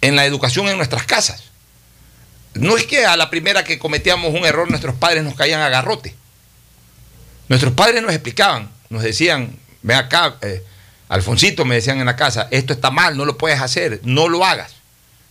en 0.00 0.16
la 0.16 0.26
educación 0.26 0.68
en 0.68 0.76
nuestras 0.76 1.04
casas. 1.04 1.44
No 2.54 2.76
es 2.76 2.84
que 2.84 3.06
a 3.06 3.16
la 3.16 3.30
primera 3.30 3.64
que 3.64 3.78
cometíamos 3.78 4.34
un 4.34 4.44
error 4.44 4.68
nuestros 4.68 4.94
padres 4.94 5.24
nos 5.24 5.34
caían 5.34 5.60
a 5.60 5.68
garrote. 5.68 6.14
Nuestros 7.48 7.72
padres 7.72 8.02
nos 8.02 8.12
explicaban, 8.12 8.70
nos 8.90 9.02
decían, 9.02 9.56
ven 9.82 9.96
acá, 9.96 10.36
eh, 10.42 10.62
Alfonsito, 11.08 11.64
me 11.64 11.74
decían 11.74 11.98
en 11.98 12.06
la 12.06 12.16
casa, 12.16 12.48
esto 12.50 12.72
está 12.72 12.90
mal, 12.90 13.16
no 13.16 13.24
lo 13.24 13.36
puedes 13.36 13.60
hacer, 13.60 14.00
no 14.04 14.28
lo 14.28 14.44
hagas. 14.44 14.74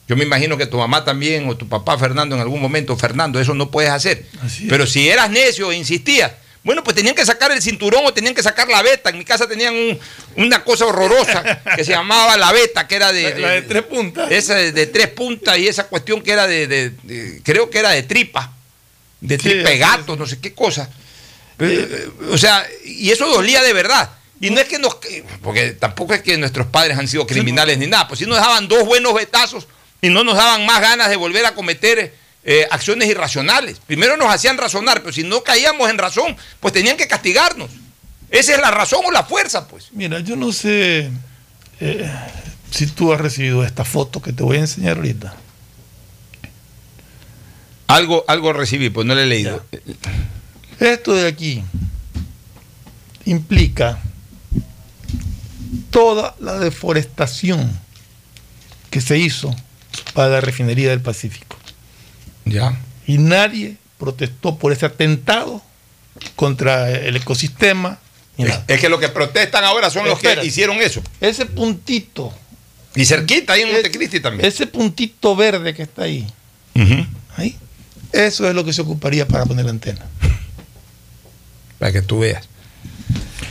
Yo 0.08 0.16
me 0.16 0.24
imagino 0.24 0.58
que 0.58 0.66
tu 0.66 0.78
mamá 0.78 1.06
también 1.06 1.48
o 1.48 1.56
tu 1.56 1.68
papá 1.68 1.98
Fernando 1.98 2.36
en 2.36 2.42
algún 2.42 2.62
momento, 2.62 2.98
Fernando, 2.98 3.40
eso 3.40 3.54
no 3.54 3.72
puedes 3.72 3.92
hacer. 3.92 4.26
Pero 4.68 4.86
si 4.86 5.10
eras 5.10 5.30
necio 5.30 5.72
e 5.72 5.78
insistías, 5.78 6.34
bueno, 6.64 6.84
pues 6.84 6.96
tenían 6.96 7.16
que 7.16 7.26
sacar 7.26 7.52
el 7.52 7.62
cinturón 7.62 8.04
o 8.06 8.14
tenían 8.14 8.36
que 8.36 8.44
sacar 8.44 8.68
la 8.68 8.82
beta. 8.84 9.10
En 9.10 9.18
mi 9.18 9.26
casa 9.26 9.48
tenían 9.48 9.74
un- 9.74 10.00
una 10.38 10.64
cosa 10.64 10.86
horrorosa 10.86 11.44
que 11.76 11.84
se 11.84 11.92
llamaba 11.92 12.38
la 12.38 12.52
beta, 12.52 12.88
que 12.88 12.96
era 12.96 13.12
de... 13.12 13.24
La- 13.32 13.38
la 13.40 13.50
de 13.54 13.62
tres 13.64 13.84
puntas. 13.84 14.32
Esa 14.32 14.56
de, 14.56 14.72
de 14.72 14.86
tres 14.88 15.08
puntas 15.08 15.58
y 15.58 15.68
esa 15.68 15.86
cuestión 15.88 16.22
que 16.22 16.32
era 16.32 16.46
de, 16.48 16.94
creo 17.44 17.70
que 17.70 17.80
era 17.80 17.90
de 17.92 18.04
tripa, 18.04 18.54
de 19.20 19.40
Sí, 19.40 19.60
así 19.66 19.78
gato, 19.78 20.16
no 20.16 20.26
sé 20.28 20.40
qué 20.40 20.54
cosa. 20.54 20.90
Eh, 21.60 22.10
O 22.32 22.38
sea, 22.38 22.66
y 22.86 23.10
eso 23.12 23.28
dolía 23.28 23.62
de 23.64 23.74
verdad. 23.74 24.10
Y 24.40 24.50
no 24.50 24.60
es 24.60 24.68
que 24.68 24.80
nos. 24.80 24.98
Porque 25.44 25.72
tampoco 25.74 26.14
es 26.16 26.22
que 26.24 26.36
nuestros 26.38 26.66
padres 26.68 26.98
han 26.98 27.08
sido 27.08 27.28
criminales 27.28 27.78
ni 27.78 27.86
nada. 27.86 28.08
Pues 28.08 28.20
si 28.20 28.26
nos 28.26 28.38
daban 28.38 28.68
dos 28.68 28.84
buenos 28.86 29.14
betazos 29.14 29.68
y 30.02 30.10
no 30.10 30.24
nos 30.24 30.36
daban 30.36 30.66
más 30.66 30.82
ganas 30.82 31.10
de 31.10 31.16
volver 31.16 31.46
a 31.46 31.54
cometer 31.54 32.14
eh, 32.44 32.66
acciones 32.72 33.08
irracionales. 33.08 33.80
Primero 33.86 34.18
nos 34.18 34.34
hacían 34.34 34.58
razonar, 34.58 35.02
pero 35.02 35.14
si 35.14 35.24
no 35.24 35.44
caíamos 35.44 35.90
en 35.90 35.98
razón, 35.98 36.36
pues 36.60 36.74
tenían 36.74 36.98
que 36.98 37.08
castigarnos. 37.08 37.70
Esa 38.30 38.56
es 38.56 38.62
la 38.62 38.72
razón 38.72 39.02
o 39.06 39.12
la 39.12 39.24
fuerza, 39.24 39.68
pues. 39.68 39.90
Mira, 39.92 40.20
yo 40.22 40.36
no 40.36 40.52
sé 40.52 41.12
eh, 41.80 42.12
si 42.72 42.88
tú 42.88 43.14
has 43.14 43.22
recibido 43.22 43.64
esta 43.64 43.86
foto 43.86 44.22
que 44.22 44.34
te 44.34 44.42
voy 44.42 44.58
a 44.58 44.62
enseñar 44.62 44.98
ahorita. 44.98 45.36
Algo, 47.88 48.24
algo 48.28 48.54
recibí, 48.54 48.90
pues 48.90 49.06
no 49.06 49.14
le 49.14 49.24
he 49.24 49.26
leído. 49.26 49.66
Esto 50.80 51.14
de 51.14 51.28
aquí 51.28 51.62
implica 53.26 54.02
toda 55.90 56.36
la 56.40 56.58
deforestación 56.58 57.78
que 58.90 59.02
se 59.02 59.18
hizo 59.18 59.54
para 60.14 60.30
la 60.30 60.42
refinería 60.42 60.90
del 60.90 61.02
Pacífico. 61.02 61.51
Ya. 62.46 62.78
Y 63.08 63.18
nadie 63.18 63.78
protestó 63.98 64.58
por 64.58 64.72
ese 64.72 64.86
atentado 64.86 65.62
contra 66.36 66.90
el 66.90 67.16
ecosistema. 67.16 68.00
Es 68.68 68.80
que 68.80 68.90
los 68.90 69.00
que 69.00 69.10
protestan 69.10 69.64
ahora 69.64 69.90
son 69.90 70.06
los 70.06 70.20
que 70.20 70.40
hicieron 70.44 70.78
eso. 70.82 71.02
Ese 71.20 71.46
puntito. 71.46 72.34
Y 72.96 73.06
cerquita, 73.06 73.54
ahí 73.54 73.62
en 73.62 73.72
Montecristi 73.72 74.20
también. 74.20 74.46
Ese 74.46 74.68
puntito 74.68 75.36
verde 75.36 75.74
que 75.74 75.84
está 75.84 76.04
ahí. 76.04 76.28
Ahí. 77.38 77.56
Eso 78.12 78.48
es 78.48 78.56
lo 78.56 78.66
que 78.66 78.74
se 78.74 78.82
ocuparía 78.82 79.28
para 79.28 79.46
poner 79.46 79.66
la 79.66 79.72
antena. 79.72 80.06
Para 81.80 81.92
que 81.92 82.02
tú 82.02 82.20
veas. 82.20 82.48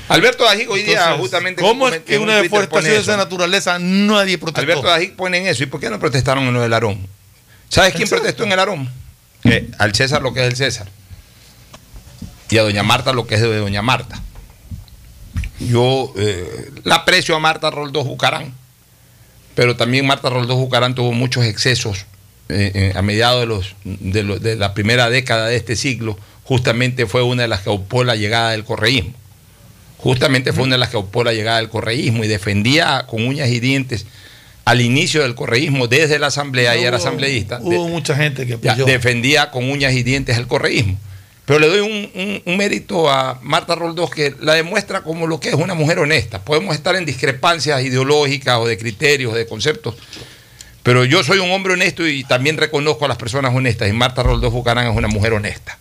Alberto 0.09 0.45
Dajic 0.45 0.69
hoy 0.69 0.83
día 0.83 0.99
Entonces, 0.99 1.21
justamente... 1.21 1.63
¿Cómo 1.63 1.89
es 1.89 2.01
que 2.01 2.19
una 2.19 2.43
deforestación 2.43 2.95
de 2.95 3.01
esa 3.01 3.17
naturaleza 3.17 3.79
nadie 3.79 4.39
protestó? 4.39 4.61
Alberto 4.61 4.89
Dajic 4.89 5.15
pone 5.15 5.39
en 5.39 5.47
eso. 5.47 5.63
¿Y 5.63 5.67
por 5.67 5.81
qué 5.81 5.89
no 5.89 6.01
protestaron 6.01 6.45
en 6.45 6.53
lo 6.53 6.61
del 6.61 6.73
Arón? 6.73 7.07
¿Sabes 7.71 7.95
quién 7.95 8.09
protestó 8.09 8.45
en 8.45 8.53
el 8.53 8.59
Arón? 8.59 8.89
Al 9.79 9.95
César 9.95 10.21
lo 10.21 10.35
que 10.35 10.41
es 10.43 10.49
el 10.49 10.57
César. 10.57 10.89
Y 12.51 12.59
a 12.59 12.63
Doña 12.63 12.83
Marta 12.83 13.13
lo 13.15 13.27
que 13.27 13.37
es 13.37 13.41
de 13.41 13.57
Doña 13.57 13.81
Marta. 13.81 14.21
Yo 15.61 16.13
eh, 16.17 16.71
la 16.85 16.97
aprecio 16.97 17.37
a 17.37 17.39
Marta 17.39 17.71
Roldós 17.71 18.05
Bucarán, 18.07 18.53
pero 19.55 19.77
también 19.77 20.07
Marta 20.07 20.29
Roldós 20.31 20.57
Bucarán 20.57 20.95
tuvo 20.95 21.13
muchos 21.13 21.45
excesos 21.45 22.07
eh, 22.49 22.73
eh, 22.75 22.93
a 22.97 23.03
mediados 23.03 23.41
de, 23.41 23.47
los, 23.47 23.75
de, 23.85 24.23
lo- 24.23 24.39
de 24.39 24.57
la 24.57 24.75
primera 24.75 25.09
década 25.11 25.47
de 25.47 25.57
este 25.57 25.77
siglo. 25.77 26.19
Justamente 26.45 27.07
fue 27.07 27.23
una 27.23 27.43
de 27.43 27.49
las 27.49 27.61
que 27.61 27.71
opó 27.71 28.03
la 28.05 28.17
llegada 28.17 28.51
del 28.51 28.65
correísmo. 28.65 29.13
Justamente 29.99 30.53
fue 30.53 30.65
una 30.65 30.75
de 30.75 30.79
las 30.79 30.89
que 30.89 30.97
opó 30.97 31.23
la 31.23 31.33
llegada 31.35 31.59
del 31.59 31.69
correísmo 31.69 32.25
y 32.25 32.29
defendía 32.29 33.05
con 33.07 33.27
uñas 33.27 33.49
y 33.51 33.61
dientes 33.61 34.07
al 34.65 34.81
inicio 34.81 35.23
del 35.23 35.35
correísmo 35.35 35.89
desde 35.89 36.19
la 36.19 36.29
asamblea 36.29 36.77
y 36.77 36.85
era 36.85 36.99
asambleísta. 36.99 37.59
Hubo 37.63 37.89
mucha 37.89 38.15
gente 38.15 38.47
que 38.47 38.59
Ya, 38.63 38.75
defendía 38.77 39.51
con 39.51 39.69
uñas 39.71 39.93
y 39.95 40.03
dientes 40.03 40.37
el 40.39 40.47
correísmo. 40.47 40.99
Pero 41.47 41.59
le 41.59 41.67
doy 41.69 41.81
un, 41.81 42.11
un- 42.15 42.43
un 42.45 42.57
mérito 42.57 43.11
a 43.11 43.41
Marta 43.43 43.75
Roldós 43.75 44.11
que 44.11 44.35
la 44.41 44.55
demuestra 44.55 45.01
como 45.03 45.27
lo 45.27 45.41
que 45.41 45.49
es 45.49 45.55
una 45.57 45.75
mujer 45.75 45.99
honesta. 45.99 46.45
Podemos 46.45 46.77
estar 46.77 46.95
en 46.95 47.05
discrepancias 47.05 47.83
ideológicas 47.83 48.59
o 48.59 48.67
de 48.69 48.79
criterios, 48.79 49.35
de 49.35 49.47
conceptos, 49.47 49.97
pero 50.85 51.05
yo 51.05 51.25
soy 51.25 51.39
un 51.39 51.51
hombre 51.51 51.73
honesto 51.73 52.07
y 52.07 52.23
también 52.23 52.57
reconozco 52.57 53.05
a 53.05 53.09
las 53.09 53.17
personas 53.17 53.53
honestas. 53.55 53.89
Y 53.89 53.93
Marta 53.93 54.23
Roldós 54.23 54.53
Bucarán 54.53 54.87
es 54.89 54.97
una 54.97 55.09
mujer 55.09 55.33
honesta, 55.33 55.77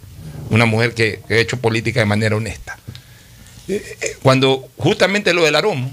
una 0.50 0.66
mujer 0.66 0.96
que, 0.96 1.20
que 1.28 1.36
ha 1.36 1.38
hecho 1.38 1.58
política 1.58 2.00
de 2.00 2.06
manera 2.08 2.36
honesta. 2.36 2.80
Eh, 3.68 3.84
eh, 4.02 4.16
Cuando 4.24 4.68
justamente 4.78 5.34
lo 5.34 5.46
del 5.46 5.56
Aromo, 5.56 5.92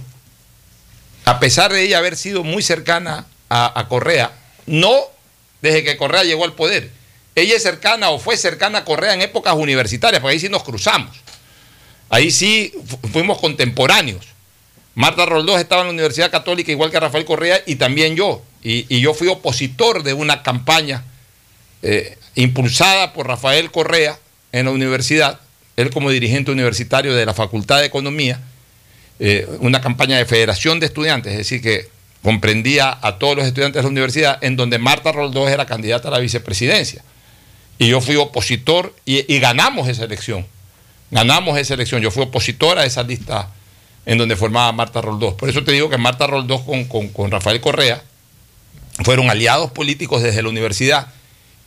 a 1.27 1.39
pesar 1.41 1.72
de 1.72 1.83
ella 1.83 1.99
haber 1.99 2.16
sido 2.16 2.43
muy 2.45 2.62
cercana 2.62 3.27
a, 3.51 3.87
Correa, 3.89 4.33
no 4.66 4.95
desde 5.61 5.85
que 5.85 5.97
Correa 5.97 6.24
llegó 6.24 6.45
al 6.45 6.55
poder. 6.55 6.91
Ella 7.35 7.57
es 7.57 7.62
cercana 7.62 8.11
o 8.11 8.18
fue 8.18 8.37
cercana 8.37 8.79
a 8.79 8.85
Correa 8.85 9.12
en 9.12 9.20
épocas 9.22 9.55
universitarias, 9.55 10.20
porque 10.22 10.35
ahí 10.35 10.41
sí 10.41 10.49
nos 10.49 10.62
cruzamos. 10.62 11.14
Ahí 12.09 12.31
sí 12.31 12.72
fu- 12.87 13.09
fuimos 13.09 13.39
contemporáneos. 13.39 14.24
Marta 14.95 15.27
Roldós 15.27 15.61
estaba 15.61 15.83
en 15.83 15.89
la 15.89 15.93
Universidad 15.93 16.31
Católica 16.31 16.72
igual 16.72 16.91
que 16.91 16.99
Rafael 17.01 17.24
Correa 17.24 17.61
y 17.66 17.77
también 17.77 18.16
yo. 18.16 18.43
Y, 18.62 18.87
y 18.89 19.01
yo 19.01 19.12
fui 19.12 19.29
opositor 19.29 20.03
de 20.03 20.14
una 20.14 20.43
campaña 20.43 21.05
eh, 21.83 22.16
impulsada 22.37 23.12
por 23.12 23.27
Rafael 23.27 23.70
Correa 23.70 24.18
en 24.53 24.66
la 24.66 24.70
universidad, 24.70 25.41
él 25.77 25.91
como 25.91 26.11
dirigente 26.11 26.51
universitario 26.53 27.14
de 27.14 27.27
la 27.27 27.35
Facultad 27.35 27.81
de 27.81 27.87
Economía, 27.87 28.41
eh, 29.18 29.46
una 29.60 29.80
campaña 29.80 30.16
de 30.18 30.24
federación 30.26 30.80
de 30.80 30.86
estudiantes, 30.86 31.32
es 31.32 31.38
decir, 31.38 31.62
que 31.62 31.88
comprendía 32.22 32.98
a 33.00 33.18
todos 33.18 33.36
los 33.36 33.46
estudiantes 33.46 33.80
de 33.80 33.82
la 33.84 33.88
universidad, 33.88 34.38
en 34.42 34.56
donde 34.56 34.78
Marta 34.78 35.12
Roldós 35.12 35.50
era 35.50 35.64
candidata 35.66 36.08
a 36.08 36.10
la 36.10 36.18
vicepresidencia. 36.18 37.02
Y 37.78 37.88
yo 37.88 38.00
fui 38.00 38.16
opositor 38.16 38.94
y, 39.04 39.22
ganamos 39.38 39.88
esa 39.88 40.04
elección. 40.04 40.46
Ganamos 41.10 41.58
esa 41.58 41.74
elección. 41.74 42.02
Yo 42.02 42.10
fui 42.10 42.22
opositor 42.24 42.78
a 42.78 42.84
esa 42.84 43.02
lista 43.02 43.50
en 44.06 44.18
donde 44.18 44.34
formaba 44.34 44.72
Marta 44.72 45.00
Roldós. 45.00 45.34
Por 45.34 45.48
eso 45.48 45.62
te 45.62 45.72
digo 45.72 45.88
que 45.90 45.98
Marta 45.98 46.26
Roldós 46.26 46.62
con, 46.62 46.84
con- 46.86 47.08
con 47.08 47.30
Rafael 47.30 47.60
Correa 47.60 48.02
fueron 49.04 49.30
aliados 49.30 49.70
políticos 49.72 50.22
desde 50.22 50.42
la 50.42 50.48
universidad. 50.48 51.08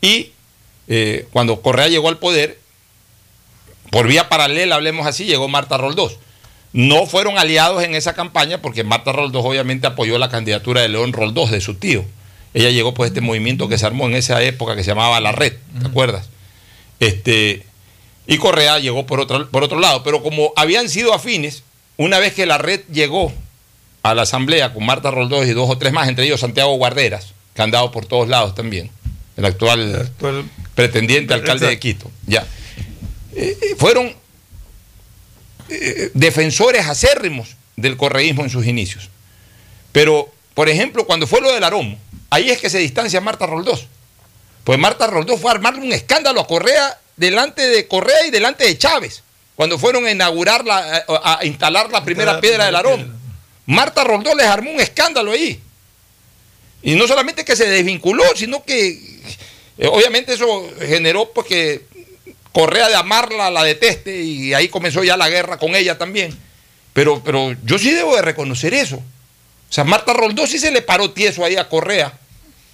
Y 0.02 0.32
eh, 0.88 1.28
cuando 1.32 1.62
Correa 1.62 1.88
llegó 1.88 2.10
al 2.10 2.18
poder, 2.18 2.60
por 3.92 4.08
vía 4.08 4.30
paralela, 4.30 4.76
hablemos 4.76 5.06
así, 5.06 5.26
llegó 5.26 5.48
Marta 5.48 5.78
Roldós. 5.78 6.18
No 6.72 7.06
fueron 7.06 7.38
aliados 7.38 7.84
en 7.84 7.96
esa 7.96 8.14
campaña 8.14 8.62
porque 8.62 8.84
Marta 8.84 9.12
Roldós 9.12 9.44
obviamente 9.46 9.88
apoyó 9.88 10.18
la 10.18 10.30
candidatura 10.30 10.82
de 10.82 10.90
León 10.90 11.14
Roldós, 11.14 11.52
de 11.52 11.62
su 11.62 11.76
tío. 11.76 12.06
Ella 12.54 12.70
llegó 12.70 12.94
por 12.94 13.08
este 13.08 13.22
movimiento 13.22 13.68
que 13.70 13.78
se 13.78 13.86
armó 13.86 14.08
en 14.08 14.16
esa 14.16 14.42
época 14.44 14.76
que 14.76 14.84
se 14.84 14.92
llamaba 14.92 15.20
La 15.20 15.32
Red, 15.32 15.54
¿te 15.80 15.88
acuerdas? 15.88 16.30
Este, 17.00 17.66
y 18.28 18.38
Correa 18.38 18.80
llegó 18.80 19.06
por 19.06 19.20
otro, 19.20 19.50
por 19.50 19.64
otro 19.64 19.80
lado, 19.80 20.04
pero 20.04 20.22
como 20.22 20.54
habían 20.56 20.90
sido 20.90 21.14
afines, 21.14 21.64
una 21.98 22.20
vez 22.20 22.34
que 22.34 22.46
la 22.46 22.58
red 22.58 22.82
llegó 22.92 23.34
a 24.04 24.14
la 24.14 24.22
asamblea 24.22 24.74
con 24.74 24.86
Marta 24.86 25.12
Roldós 25.12 25.48
y 25.48 25.54
dos 25.54 25.70
o 25.70 25.78
tres 25.78 25.94
más, 25.94 26.08
entre 26.08 26.26
ellos 26.26 26.40
Santiago 26.40 26.76
Guarderas, 26.76 27.34
que 27.54 27.62
han 27.62 27.72
dado 27.72 27.92
por 27.92 28.06
todos 28.06 28.30
lados 28.30 28.56
también, 28.56 28.90
el 29.36 29.46
actual, 29.46 30.12
pretendiente 30.76 31.34
alcalde 31.34 31.68
de 31.68 31.80
Quito. 31.80 32.12
Ya. 32.26 32.46
Eh, 33.36 33.58
eh, 33.62 33.76
fueron 33.78 34.14
eh, 35.70 36.12
defensores 36.14 36.86
acérrimos 36.88 37.56
del 37.76 37.98
correísmo 37.98 38.44
en 38.44 38.50
sus 38.50 38.66
inicios. 38.66 39.10
Pero, 39.92 40.32
por 40.54 40.70
ejemplo, 40.70 41.06
cuando 41.06 41.28
fue 41.28 41.42
lo 41.42 41.52
del 41.52 41.64
Aromo, 41.64 41.98
ahí 42.30 42.50
es 42.50 42.60
que 42.60 42.70
se 42.70 42.80
distancia 42.80 43.22
Marta 43.22 43.46
Roldós. 43.46 43.88
Pues 44.64 44.78
Marta 44.78 45.08
Roldós 45.08 45.40
fue 45.40 45.52
a 45.52 45.56
armarle 45.56 45.82
un 45.82 45.94
escándalo 45.94 46.42
a 46.42 46.48
Correa 46.48 47.00
delante 47.16 47.68
de 47.68 47.88
Correa 47.88 48.28
y 48.28 48.32
delante 48.32 48.66
de 48.66 48.78
Chávez, 48.78 49.24
cuando 49.56 49.78
fueron 49.78 50.06
a 50.06 50.12
inaugurar, 50.12 50.64
la, 50.64 51.06
a, 51.24 51.46
instalar 51.46 51.92
la 51.92 52.04
primera 52.04 52.40
piedra 52.40 52.66
del 52.66 52.76
Aromo. 52.76 53.06
Marta 53.66 54.04
Roldós 54.04 54.36
les 54.36 54.48
armó 54.48 54.72
un 54.72 54.80
escándalo 54.80 55.32
ahí. 55.32 55.60
Y 56.82 56.96
no 56.96 57.08
solamente 57.08 57.44
que 57.44 57.56
se 57.56 57.68
desvinculó, 57.68 58.24
sino 58.36 58.64
que 58.64 58.90
eh, 59.78 59.88
obviamente 59.88 60.34
eso 60.34 60.70
generó 60.80 61.32
pues 61.32 61.48
que 61.48 61.86
Correa 62.52 62.90
de 62.90 62.96
amarla 62.96 63.52
la 63.52 63.64
deteste 63.64 64.22
y 64.22 64.54
ahí 64.54 64.70
comenzó 64.70 65.04
ya 65.04 65.18
la 65.18 65.30
guerra 65.30 65.58
con 65.58 65.76
ella 65.76 65.98
también. 65.98 66.36
Pero, 66.94 67.24
pero 67.24 67.56
yo 67.64 67.78
sí 67.78 67.92
debo 67.92 68.16
de 68.16 68.22
reconocer 68.22 68.74
eso. 68.74 68.98
O 68.98 69.74
sea, 69.74 69.84
Marta 69.84 70.14
Roldós 70.14 70.50
sí 70.50 70.60
se 70.60 70.72
le 70.72 70.82
paró 70.82 71.12
tieso 71.12 71.46
ahí 71.46 71.56
a 71.56 71.70
Correa 71.70 72.14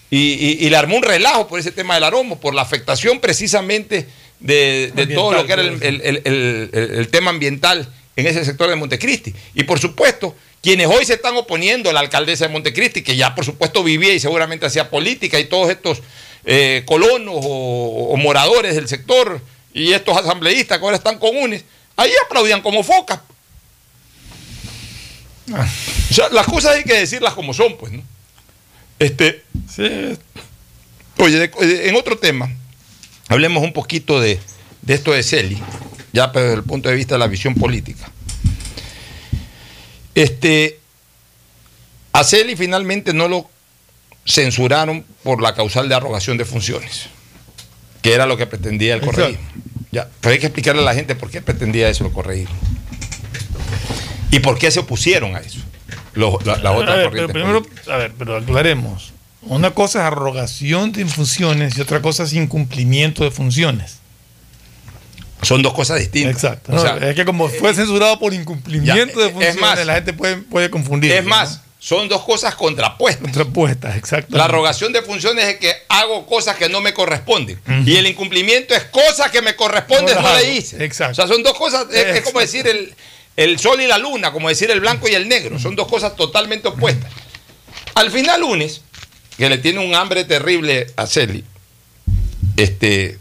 y, 0.10 0.70
le 0.70 0.78
armó 0.78 0.96
un 0.96 1.04
relajo 1.04 1.48
por 1.48 1.60
ese 1.60 1.72
tema 1.72 1.96
del 1.96 2.04
aromo, 2.04 2.40
por 2.40 2.54
la 2.54 2.62
afectación 2.62 3.20
precisamente 3.20 4.08
de, 4.40 4.92
todo 5.14 5.34
lo 5.34 5.46
que 5.46 5.54
era 5.54 5.62
el, 5.62 6.22
el, 6.24 7.08
tema 7.10 7.32
ambiental 7.32 7.92
en 8.16 8.28
ese 8.28 8.46
sector 8.46 8.70
de 8.70 8.76
Montecristi. 8.76 9.34
Y 9.56 9.64
por 9.64 9.80
supuesto, 9.80 10.36
quienes 10.62 10.88
hoy 10.88 11.06
se 11.06 11.16
están 11.16 11.36
oponiendo 11.36 11.90
a 11.90 11.94
la 11.94 12.00
alcaldesa 12.00 12.48
de 12.48 12.54
Montecristi, 12.54 13.04
que 13.04 13.16
ya 13.16 13.36
por 13.36 13.46
supuesto 13.46 13.84
vivía 13.84 14.14
y 14.14 14.20
seguramente 14.20 14.66
hacía 14.66 14.90
política, 14.90 15.40
y 15.40 15.46
todos 15.46 15.70
estos 15.70 16.02
eh, 16.46 16.84
colonos 16.86 17.36
o, 17.42 18.16
moradores 18.18 18.76
del 18.76 18.88
sector 18.88 19.42
y 19.76 19.92
estos 19.92 20.18
asambleístas 20.18 20.80
que 20.80 20.86
ahora 20.86 20.96
están 20.96 21.20
comunes, 21.20 21.66
ahí 21.98 22.10
aplaudían 22.26 22.62
como 22.62 22.82
focas. 22.82 23.20
O 25.52 26.14
sea, 26.14 26.30
las 26.30 26.48
cosas 26.48 26.78
hay 26.78 26.84
que 26.86 26.98
decirlas 26.98 27.34
como 27.34 27.54
son, 27.54 27.78
pues, 27.78 27.92
¿no? 27.92 28.02
Este. 28.98 29.44
Oye, 31.18 31.52
en 31.90 31.96
otro 31.96 32.18
tema, 32.18 32.50
hablemos 33.28 33.64
un 33.64 33.74
poquito 33.74 34.20
de, 34.20 34.40
de 34.82 34.94
esto 34.94 35.12
de 35.12 35.22
Celi, 35.22 35.62
ya 36.14 36.28
desde 36.28 36.54
el 36.54 36.64
punto 36.64 36.90
de 36.90 36.96
vista 36.96 37.16
de 37.16 37.20
la 37.20 37.28
visión 37.28 37.54
política. 37.54 38.10
Este. 40.16 40.80
A 42.14 42.24
Celi 42.24 42.56
finalmente 42.56 43.14
no 43.14 43.28
lo 43.28 43.50
censuraron 44.26 45.06
por 45.22 45.42
la 45.42 45.54
causal 45.54 45.90
de 45.90 45.96
arrogación 45.96 46.38
de 46.38 46.46
funciones, 46.46 47.08
que 48.06 48.14
era 48.14 48.28
lo 48.28 48.38
que 48.38 48.46
pretendía 48.46 48.94
el 48.94 49.02
correísmo. 49.02 49.44
Ya, 49.92 50.08
pero 50.22 50.34
hay 50.34 50.40
que 50.40 50.46
explicarle 50.46 50.84
a 50.84 50.86
la 50.86 50.94
gente 50.94 51.16
por 51.16 51.32
qué 51.32 51.42
pretendía 51.42 51.90
eso 51.90 52.06
el 52.06 52.12
correísmo. 52.12 52.56
¿Y 54.30 54.42
por 54.42 54.60
qué 54.60 54.70
se 54.70 54.80
opusieron 54.80 55.36
a 55.36 55.40
eso? 55.40 55.58
la, 56.14 56.28
otra 56.28 57.10
pero 57.12 57.28
primero, 57.30 57.66
a 57.90 57.98
ver, 57.98 58.14
pero 58.16 58.38
aclaremos. 58.38 59.12
Una 59.42 59.72
cosa 59.72 60.00
es 60.00 60.06
arrogación 60.06 60.92
de 60.92 61.04
funciones 61.08 61.80
y 61.80 61.82
otra 61.82 62.00
cosa 62.04 62.26
es 62.26 62.34
incumplimiento 62.34 63.24
de 63.24 63.32
funciones. 63.32 63.98
Son 65.42 65.64
dos 65.64 65.74
cosas 65.74 65.98
distintas. 65.98 66.44
Exacto. 66.44 67.08
es 67.08 67.16
que 67.16 67.26
como 67.26 67.50
fue 67.50 67.74
censurado 67.74 68.20
por 68.20 68.36
incumplimiento 68.36 69.20
de 69.20 69.32
funciones, 69.32 69.84
la 69.84 69.96
gente 69.96 70.14
puede, 70.14 70.38
puede 70.38 70.70
confundir. 70.70 71.12
Es 71.12 71.26
más, 71.26 71.62
son 71.86 72.10
dos 72.10 72.24
cosas 72.24 72.56
contrapuestas. 72.56 73.22
Contrapuestas, 73.22 73.96
exacto. 73.96 74.36
La 74.36 74.46
arrogación 74.46 74.92
de 74.92 75.04
funciones 75.04 75.46
es 75.46 75.58
que 75.58 75.72
hago 75.88 76.26
cosas 76.26 76.56
que 76.56 76.68
no 76.68 76.82
me 76.82 76.96
corresponden. 76.96 77.62
Y 77.86 77.98
el 77.98 78.08
incumplimiento 78.08 78.74
es 78.74 78.86
cosas 78.86 79.30
que 79.30 79.44
me 79.44 79.56
corresponden, 79.56 80.16
no, 80.20 80.36
le 80.36 80.56
hice. 80.56 80.84
Exacto. 80.84 81.12
O 81.12 81.16
sea, 81.16 81.28
son 81.28 81.44
dos 81.44 81.56
cosas, 81.56 81.86
es, 81.94 82.22
como 82.24 82.40
decir 82.40 82.68
el, 82.68 82.92
el, 83.36 83.60
sol 83.60 83.80
y 83.82 83.86
la 83.86 84.00
luna, 84.00 84.32
como 84.32 84.50
decir 84.50 84.72
el 84.72 84.80
blanco 84.80 85.08
y 85.08 85.14
el 85.14 85.30
negro. 85.30 85.60
Son 85.60 85.76
dos 85.76 85.88
cosas 85.88 86.16
totalmente 86.16 86.70
opuestas. 86.70 87.12
Al 87.94 88.10
final, 88.10 88.42
lunes, 88.42 88.82
que 89.38 89.48
le 89.48 89.60
tiene 89.60 89.86
un 89.86 89.94
hambre 89.94 90.24
terrible 90.24 90.88
a 90.96 91.06
Celi, 91.06 91.44
este, 92.58 93.20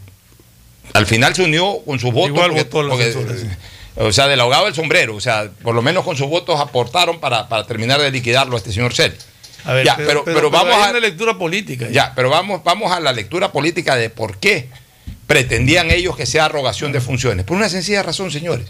al 0.93 1.05
final 1.05 1.35
se 1.35 1.43
unió 1.43 1.83
con 1.85 1.99
sus 1.99 2.11
votos. 2.11 2.29
Igual 2.29 2.49
votó 2.49 2.81
la 2.81 2.95
o 3.97 4.11
sea, 4.11 4.27
del 4.27 4.39
ahogado 4.39 4.65
del 4.65 4.75
sombrero, 4.75 5.15
o 5.15 5.21
sea, 5.21 5.49
por 5.63 5.75
lo 5.75 5.81
menos 5.81 6.03
con 6.03 6.17
sus 6.17 6.27
votos 6.27 6.59
aportaron 6.59 7.19
para, 7.19 7.47
terminar 7.65 8.01
de 8.01 8.11
liquidarlo 8.11 8.55
a 8.55 8.59
este 8.59 8.71
señor 8.71 8.93
Celi. 8.93 9.15
A 9.63 9.73
ver, 9.73 9.87
pero, 9.97 10.23
pero, 10.23 10.51
vamos 10.51 10.75
a 10.75 10.91
una 10.91 10.99
lectura 10.99 11.37
política. 11.37 11.87
Ya, 11.89 12.13
pero 12.15 12.29
vamos, 12.29 12.63
vamos 12.63 12.91
a 12.91 12.99
la 12.99 13.11
lectura 13.11 13.51
política 13.51 13.95
de 13.95 14.11
por 14.11 14.37
qué 14.37 14.69
pretendían 15.25 15.89
ellos 15.89 16.15
que 16.15 16.25
sea 16.25 16.45
arrogación 16.45 16.91
de 16.91 17.01
funciones. 17.01 17.45
Por 17.45 17.57
una 17.57 17.69
sencilla 17.69 18.03
razón, 18.03 18.29
señores. 18.31 18.67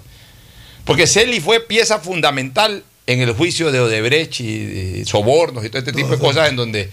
Porque 0.85 1.05
Celi 1.07 1.41
fue 1.41 1.59
pieza 1.59 1.99
fundamental 1.99 2.83
en 3.07 3.21
el 3.21 3.33
juicio 3.33 3.71
de 3.71 3.81
Odebrecht 3.81 4.39
y 4.39 5.03
sobornos 5.05 5.65
y 5.65 5.69
todo 5.69 5.79
este 5.79 5.91
tipo 5.91 6.09
de 6.09 6.17
cosas 6.17 6.49
en 6.49 6.55
donde 6.55 6.89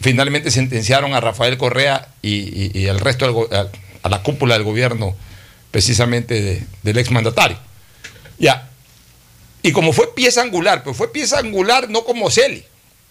finalmente 0.00 0.50
sentenciaron 0.50 1.14
a 1.14 1.20
Rafael 1.20 1.58
Correa 1.58 2.08
y, 2.22 2.86
al 2.88 3.00
resto, 3.00 3.48
a, 4.02 4.08
la 4.08 4.22
cúpula 4.22 4.54
del 4.54 4.64
gobierno 4.64 5.14
precisamente 5.70 6.64
del 6.82 6.98
exmandatario. 6.98 7.58
Ya. 8.38 8.70
Y 9.62 9.72
como 9.72 9.92
fue 9.92 10.14
pieza 10.14 10.42
angular, 10.42 10.82
pero 10.82 10.94
fue 10.94 11.12
pieza 11.12 11.38
angular 11.38 11.88
no 11.88 12.04
como 12.04 12.30
Celi, 12.30 12.64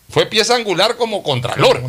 fue 0.10 0.28
pieza 0.28 0.56
angular 0.56 0.98
como 0.98 1.24
Contralor. 1.24 1.82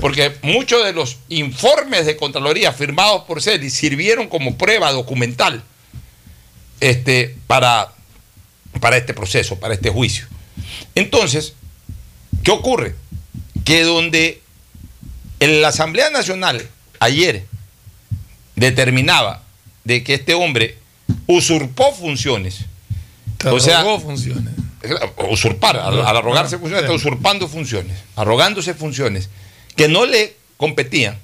porque 0.00 0.34
muchos 0.42 0.84
de 0.84 0.92
los 0.92 1.18
informes 1.28 2.06
de 2.06 2.16
Contraloría 2.16 2.72
firmados 2.72 3.24
por 3.24 3.42
Celi 3.42 3.68
sirvieron 3.68 4.28
como 4.28 4.56
prueba 4.56 4.90
documental 4.92 5.62
este, 6.80 7.36
para, 7.46 7.92
para 8.80 8.96
este 8.96 9.12
proceso, 9.12 9.58
para 9.58 9.74
este 9.74 9.90
juicio. 9.90 10.26
Entonces, 10.94 11.54
¿qué 12.42 12.50
ocurre? 12.50 12.94
Que 13.64 13.82
donde 13.82 14.40
en 15.40 15.60
la 15.60 15.68
Asamblea 15.68 16.10
Nacional 16.10 16.66
ayer 17.00 17.44
determinaba 18.56 19.42
de 19.84 20.02
que 20.02 20.14
este 20.14 20.34
hombre 20.34 20.78
usurpó 21.28 21.94
funciones. 21.94 22.64
o 23.44 23.60
sea, 23.60 23.84
funciones. 24.00 24.54
Usurpar, 25.30 25.76
al, 25.76 26.00
arrogarse 26.00 26.56
ah, 26.56 26.58
funciones, 26.58 26.84
está 26.84 26.94
usurpando 26.94 27.46
funciones, 27.48 27.96
arrogándose 28.16 28.74
funciones 28.74 29.28
que 29.76 29.86
no 29.88 30.06
le 30.06 30.36
competían. 30.56 31.18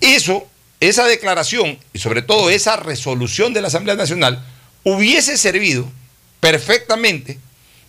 Eso, 0.00 0.46
esa 0.80 1.06
declaración 1.06 1.78
y 1.92 1.98
sobre 1.98 2.22
todo 2.22 2.50
esa 2.50 2.76
resolución 2.76 3.54
de 3.54 3.62
la 3.62 3.68
Asamblea 3.68 3.96
Nacional 3.96 4.44
hubiese 4.84 5.38
servido 5.38 5.90
perfectamente 6.40 7.38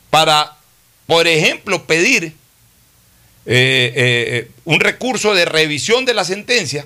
para, 0.09 0.55
por 1.05 1.27
ejemplo, 1.27 1.85
pedir 1.85 2.25
eh, 2.25 2.33
eh, 3.47 4.51
un 4.63 4.79
recurso 4.79 5.33
de 5.33 5.45
revisión 5.45 6.05
de 6.05 6.13
la 6.13 6.23
sentencia 6.23 6.85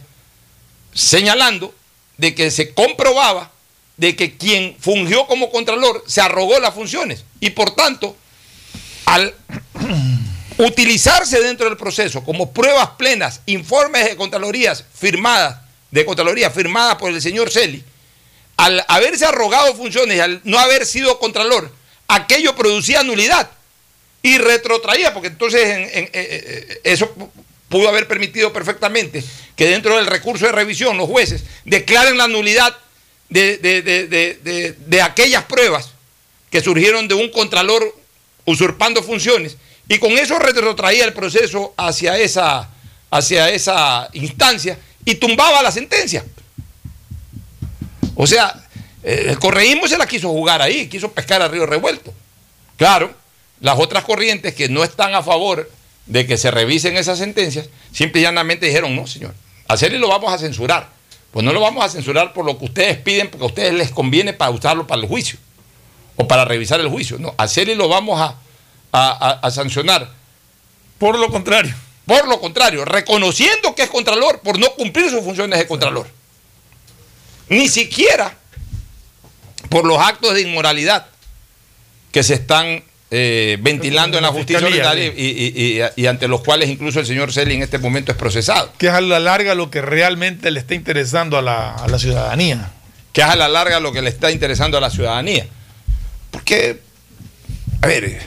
señalando 0.93 1.75
de 2.17 2.33
que 2.33 2.49
se 2.49 2.73
comprobaba 2.73 3.51
de 3.99 4.15
que 4.15 4.37
quien 4.37 4.77
fungió 4.79 5.27
como 5.27 5.51
contralor 5.51 6.05
se 6.07 6.21
arrogó 6.21 6.57
las 6.61 6.73
funciones 6.73 7.25
y 7.41 7.49
por 7.49 7.75
tanto, 7.75 8.15
al 9.05 9.35
utilizarse 10.57 11.41
dentro 11.41 11.67
del 11.67 11.77
proceso 11.77 12.23
como 12.23 12.53
pruebas 12.53 12.91
plenas, 12.97 13.41
informes 13.45 14.05
de 14.05 14.15
contralorías 14.15 14.85
firmadas, 14.97 15.57
de 15.91 16.05
contraloría 16.05 16.49
firmadas 16.49 16.95
por 16.95 17.11
el 17.11 17.21
señor 17.21 17.51
Celi, 17.51 17.83
al 18.55 18.85
haberse 18.87 19.25
arrogado 19.25 19.75
funciones 19.75 20.15
y 20.15 20.21
al 20.21 20.39
no 20.45 20.59
haber 20.59 20.85
sido 20.85 21.19
contralor, 21.19 21.69
aquello 22.07 22.55
producía 22.55 23.03
nulidad 23.03 23.51
y 24.21 24.37
retrotraía, 24.37 25.13
porque 25.13 25.27
entonces 25.27 25.61
eh, 25.61 26.09
eh, 26.13 26.81
eso 26.85 27.13
pudo 27.67 27.89
haber 27.89 28.07
permitido 28.07 28.53
perfectamente 28.53 29.21
que 29.57 29.65
dentro 29.65 29.97
del 29.97 30.07
recurso 30.07 30.45
de 30.45 30.53
revisión 30.53 30.95
los 30.95 31.09
jueces 31.09 31.43
declaren 31.65 32.17
la 32.17 32.29
nulidad 32.29 32.77
de, 33.29 35.01
aquellas 35.03 35.43
pruebas 35.45 35.91
que 36.49 36.61
surgieron 36.61 37.07
de 37.07 37.13
un 37.13 37.29
contralor 37.29 37.95
usurpando 38.45 39.03
funciones 39.03 39.57
y 39.87 39.99
con 39.99 40.11
eso 40.13 40.37
retrotraía 40.39 41.05
el 41.05 41.13
proceso 41.13 41.73
hacia 41.77 42.17
esa, 42.17 42.69
hacia 43.11 43.49
esa 43.49 44.09
instancia 44.13 44.77
y 45.05 45.15
tumbaba 45.15 45.61
la 45.61 45.71
sentencia. 45.71 46.25
O 48.15 48.27
sea, 48.27 48.53
el 49.03 49.37
correísmo 49.39 49.87
se 49.87 49.97
la 49.97 50.07
quiso 50.07 50.29
jugar 50.29 50.61
ahí, 50.61 50.87
quiso 50.87 51.11
pescar 51.11 51.41
a 51.41 51.47
río 51.47 51.65
revuelto. 51.65 52.13
Claro, 52.77 53.13
las 53.61 53.79
otras 53.79 54.03
corrientes 54.03 54.53
que 54.53 54.69
no 54.69 54.83
están 54.83 55.15
a 55.15 55.23
favor 55.23 55.69
de 56.05 56.25
que 56.25 56.37
se 56.37 56.51
revisen 56.51 56.97
esas 56.97 57.19
sentencias, 57.19 57.69
simple 57.91 58.21
y 58.21 58.23
llanamente 58.23 58.65
dijeron, 58.65 58.95
no, 58.95 59.05
señor, 59.05 59.33
a 59.67 59.77
Celi 59.77 59.97
lo 59.97 60.07
vamos 60.07 60.33
a 60.33 60.37
censurar. 60.37 60.98
Pues 61.31 61.45
no 61.45 61.53
lo 61.53 61.61
vamos 61.61 61.83
a 61.85 61.89
censurar 61.89 62.33
por 62.33 62.45
lo 62.45 62.57
que 62.57 62.65
ustedes 62.65 62.97
piden, 62.97 63.29
porque 63.29 63.43
a 63.43 63.47
ustedes 63.47 63.73
les 63.73 63.91
conviene 63.91 64.33
para 64.33 64.51
usarlo 64.51 64.87
para 64.87 65.01
el 65.01 65.07
juicio 65.07 65.37
o 66.15 66.27
para 66.27 66.43
revisar 66.45 66.79
el 66.79 66.87
juicio. 66.89 67.17
No, 67.19 67.33
a 67.37 67.47
Celi 67.47 67.75
lo 67.75 67.87
vamos 67.87 68.19
a, 68.19 68.35
a, 68.91 69.09
a- 69.29 69.39
a 69.47 69.51
sancionar. 69.51 70.09
Por 70.97 71.17
lo 71.19 71.29
contrario. 71.29 71.73
Por 72.05 72.27
lo 72.27 72.39
contrario, 72.41 72.85
reconociendo 72.85 73.75
que 73.75 73.83
es 73.83 73.89
Contralor 73.89 74.39
por 74.39 74.57
no 74.57 74.71
cumplir 74.73 75.11
sus 75.11 75.23
funciones 75.23 75.59
de 75.59 75.67
Contralor. 75.67 76.07
Ni 77.49 77.69
siquiera 77.69 78.35
por 79.69 79.85
los 79.85 79.99
actos 79.99 80.33
de 80.33 80.41
inmoralidad 80.41 81.05
que 82.11 82.23
se 82.23 82.33
están 82.33 82.83
eh, 83.11 83.57
ventilando 83.61 84.17
en 84.17 84.23
la 84.23 84.29
justicia 84.29 84.65
Fiscalía, 84.67 85.11
y, 85.15 85.21
y- 85.21 85.79
y- 85.79 86.03
y 86.03 86.05
ante 86.07 86.27
los 86.27 86.41
cuales 86.43 86.69
incluso 86.69 86.99
el 86.99 87.05
señor 87.05 87.33
Celi 87.33 87.55
en 87.55 87.63
este 87.63 87.77
momento 87.79 88.11
es 88.11 88.17
procesado. 88.17 88.71
Que 88.77 88.87
es 88.87 88.93
a 88.93 89.01
la 89.01 89.19
larga 89.19 89.55
lo 89.55 89.71
que 89.71 89.81
realmente 89.81 90.51
le 90.51 90.59
está 90.59 90.75
interesando 90.75 91.37
a 91.37 91.41
la, 91.41 91.73
a 91.75 91.87
la 91.87 91.97
ciudadanía. 91.97 92.71
Que 93.11 93.21
es 93.21 93.27
a 93.27 93.35
la 93.35 93.47
larga 93.49 93.79
lo 93.79 93.91
que 93.91 94.01
le 94.03 94.09
está 94.09 94.31
interesando 94.31 94.77
a 94.77 94.81
la 94.81 94.91
ciudadanía. 94.91 95.47
Porque, 96.29 96.79
a 97.81 97.87
ver, 97.87 98.19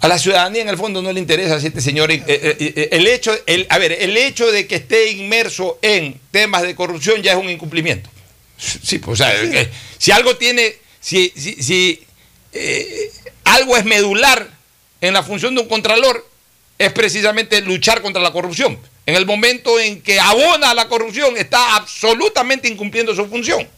a 0.00 0.08
la 0.08 0.18
ciudadanía 0.18 0.62
en 0.62 0.68
el 0.68 0.76
fondo 0.76 1.00
no 1.00 1.12
le 1.12 1.20
interesa 1.20 1.58
si 1.60 1.68
este 1.68 1.80
señor, 1.80 2.10
eh, 2.10 2.22
eh, 2.26 2.88
el 2.92 3.06
hecho, 3.06 3.32
el, 3.46 3.66
a 3.70 3.78
ver, 3.78 3.92
el 3.92 4.16
hecho 4.16 4.50
de 4.50 4.66
que 4.66 4.74
esté 4.74 5.12
inmerso 5.12 5.78
en 5.80 6.20
temas 6.30 6.62
de 6.62 6.74
corrupción 6.74 7.22
ya 7.22 7.32
es 7.32 7.38
un 7.38 7.48
incumplimiento. 7.48 8.10
Sí, 8.58 8.98
pues, 8.98 9.20
o 9.20 9.24
sea, 9.24 9.32
si 9.98 10.10
algo 10.12 10.36
tiene, 10.36 10.74
si, 11.00 11.32
si, 11.36 11.54
si, 11.62 12.02
eh, 12.54 13.10
algo 13.44 13.76
es 13.76 13.84
medular 13.84 14.48
en 15.00 15.12
la 15.12 15.22
función 15.22 15.54
de 15.54 15.60
un 15.60 15.68
contralor, 15.68 16.26
es 16.78 16.92
precisamente 16.92 17.60
luchar 17.60 18.00
contra 18.00 18.22
la 18.22 18.32
corrupción. 18.32 18.78
En 19.06 19.16
el 19.16 19.26
momento 19.26 19.78
en 19.78 20.00
que 20.00 20.18
abona 20.18 20.72
la 20.72 20.88
corrupción, 20.88 21.36
está 21.36 21.76
absolutamente 21.76 22.68
incumpliendo 22.68 23.14
su 23.14 23.26
función. 23.26 23.68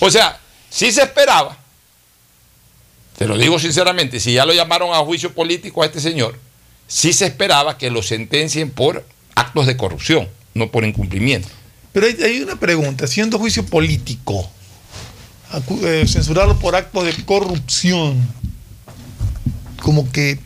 O 0.00 0.10
sea, 0.10 0.40
si 0.68 0.90
se 0.90 1.02
esperaba, 1.02 1.56
te 3.16 3.26
lo 3.26 3.38
digo 3.38 3.58
sinceramente, 3.58 4.18
si 4.18 4.32
ya 4.32 4.44
lo 4.44 4.52
llamaron 4.52 4.92
a 4.92 4.98
juicio 4.98 5.32
político 5.32 5.82
a 5.82 5.86
este 5.86 6.00
señor, 6.00 6.36
sí 6.88 7.12
se 7.12 7.26
esperaba 7.26 7.78
que 7.78 7.90
lo 7.90 8.02
sentencien 8.02 8.70
por 8.70 9.06
actos 9.34 9.66
de 9.66 9.76
corrupción, 9.76 10.28
no 10.54 10.70
por 10.70 10.84
incumplimiento. 10.84 11.48
Pero 11.92 12.06
hay, 12.06 12.16
hay 12.22 12.40
una 12.40 12.56
pregunta, 12.58 13.06
siendo 13.06 13.38
juicio 13.38 13.64
político, 13.64 14.50
eh, 15.84 16.04
censurarlo 16.06 16.58
por 16.58 16.74
actos 16.76 17.04
de 17.04 17.12
corrupción, 17.24 18.16
como 19.82 20.10
que 20.12 20.38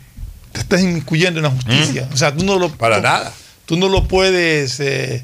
te 0.51 0.59
estás 0.61 0.81
inmiscuyendo 0.81 1.39
en 1.39 1.43
la 1.43 1.51
justicia. 1.51 2.09
O 2.13 2.17
sea, 2.17 2.35
tú 2.35 2.43
no 2.43 2.57
lo... 2.59 2.69
Para 2.69 2.99
nada. 3.01 3.33
Tú 3.65 3.77
no 3.77 3.89
lo 3.89 4.07
puedes... 4.07 4.79
eh, 4.79 5.23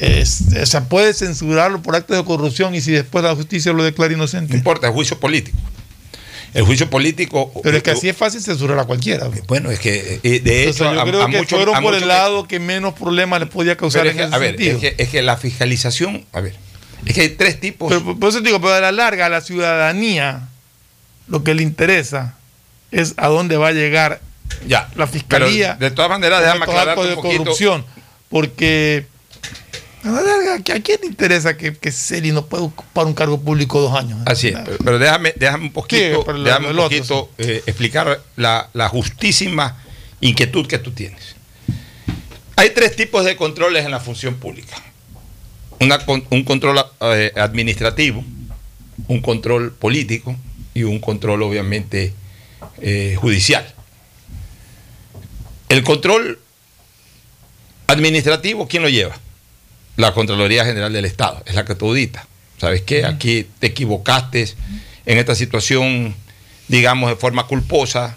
es- 0.00 0.44
o 0.60 0.66
sea, 0.66 0.84
puedes 0.88 1.18
censurarlo 1.18 1.82
por 1.82 1.96
actos 1.96 2.16
de 2.16 2.24
corrupción 2.24 2.74
y 2.74 2.80
si 2.80 2.92
después 2.92 3.24
la 3.24 3.34
justicia 3.34 3.72
lo 3.72 3.82
declara 3.82 4.12
inocente. 4.14 4.52
No 4.52 4.58
importa, 4.58 4.88
es 4.88 4.94
juicio 4.94 5.18
político. 5.18 5.56
El 6.54 6.62
juicio 6.64 6.88
político. 6.88 7.50
Pero 7.64 7.76
es 7.78 7.82
que 7.82 7.90
así 7.90 8.08
es 8.08 8.16
fácil 8.16 8.40
censurar 8.40 8.78
a 8.78 8.84
cualquiera. 8.84 9.28
Bueno, 9.48 9.70
es 9.72 9.80
que 9.80 10.20
eh, 10.22 10.38
de 10.40 10.66
O 10.66 10.70
hecho, 10.70 10.84
sea, 10.84 10.94
yo 10.94 11.00
a- 11.00 11.04
creo 11.04 11.22
a 11.22 11.28
que 11.30 11.38
muchos- 11.38 11.58
fueron 11.58 11.74
a 11.74 11.80
por 11.80 11.94
el 11.94 12.06
lado 12.06 12.46
que 12.46 12.60
menos 12.60 12.94
problemas 12.94 13.40
le 13.40 13.46
podía 13.46 13.76
causar 13.76 14.02
Pero 14.02 14.10
es 14.10 14.16
en 14.16 14.18
que, 14.22 14.26
ese 14.28 14.34
a 14.34 14.38
ver, 14.38 14.50
sentido. 14.50 14.76
es 14.76 14.80
que, 14.80 15.02
es 15.02 15.08
que 15.08 15.22
la 15.22 15.36
fiscalización, 15.36 16.24
a 16.32 16.40
ver, 16.40 16.54
es 17.06 17.14
que 17.14 17.20
hay 17.22 17.28
tres 17.30 17.60
tipos. 17.60 17.92
Pero 17.92 18.18
por 18.18 18.28
eso 18.28 18.40
digo, 18.40 18.60
pero 18.60 18.74
a 18.74 18.80
la 18.80 18.92
larga, 18.92 19.26
a 19.26 19.28
la 19.28 19.40
ciudadanía 19.40 20.48
lo 21.28 21.42
que 21.42 21.54
le 21.54 21.62
interesa 21.62 22.34
es 22.90 23.14
a 23.16 23.28
dónde 23.28 23.56
va 23.56 23.68
a 23.68 23.72
llegar 23.72 24.20
ya, 24.66 24.88
la 24.94 25.06
fiscalía. 25.06 25.76
pero 25.78 25.90
de 25.90 25.94
todas 25.96 26.10
maneras, 26.10 26.40
déjame 26.42 26.66
de 26.66 27.14
un 27.14 27.14
poquito. 27.22 27.38
corrupción. 27.44 27.84
Porque 28.28 29.06
a 30.04 30.08
la 30.10 30.20
larga, 30.22 30.54
¿a 30.74 30.80
quién 30.80 31.00
le 31.00 31.06
interesa 31.06 31.56
que, 31.56 31.74
que 31.76 31.90
Celi 31.90 32.30
no 32.32 32.44
pueda 32.46 32.62
ocupar 32.64 33.06
un 33.06 33.14
cargo 33.14 33.40
público 33.40 33.80
dos 33.80 33.96
años? 33.98 34.18
Así 34.26 34.48
es, 34.48 34.58
pero, 34.64 34.76
pero 34.84 34.98
déjame, 34.98 35.32
déjame 35.36 35.64
un 35.64 35.72
poquito, 35.72 36.16
Sí, 36.18 36.22
pero 36.26 36.38
lo- 36.38 36.44
déjame 36.44 36.66
un 36.70 36.78
otro, 36.78 36.84
poquito 36.98 37.30
eh, 37.38 37.62
explicar 37.66 38.20
la, 38.36 38.68
la 38.74 38.88
justísima 38.88 39.78
inquietud 40.20 40.66
que 40.66 40.78
tú 40.78 40.90
tienes. 40.92 41.36
Hay 42.56 42.70
tres 42.70 42.94
tipos 42.96 43.24
de 43.24 43.34
controles 43.36 43.84
en 43.84 43.90
la 43.90 43.98
función 44.00 44.34
pública. 44.34 44.76
Una 45.80 45.98
un 46.30 46.44
control 46.44 46.78
eh, 47.00 47.32
administrativo, 47.36 48.24
un 49.08 49.20
control 49.20 49.72
político 49.72 50.36
y 50.72 50.84
un 50.84 50.98
control 50.98 51.42
obviamente 51.42 52.12
eh, 52.80 53.16
judicial. 53.18 53.66
El 55.68 55.82
control 55.82 56.38
administrativo, 57.86 58.68
¿quién 58.68 58.82
lo 58.82 58.88
lleva? 58.88 59.16
La 59.96 60.12
Contraloría 60.12 60.64
General 60.64 60.92
del 60.92 61.04
Estado, 61.04 61.42
es 61.46 61.54
la 61.54 61.64
que 61.64 61.74
tú 61.74 61.88
auditas. 61.88 62.24
¿Sabes 62.58 62.82
qué? 62.82 63.04
Aquí 63.04 63.46
te 63.58 63.68
equivocaste 63.68 64.48
en 65.06 65.18
esta 65.18 65.34
situación, 65.34 66.14
digamos, 66.68 67.10
de 67.10 67.16
forma 67.16 67.46
culposa. 67.46 68.16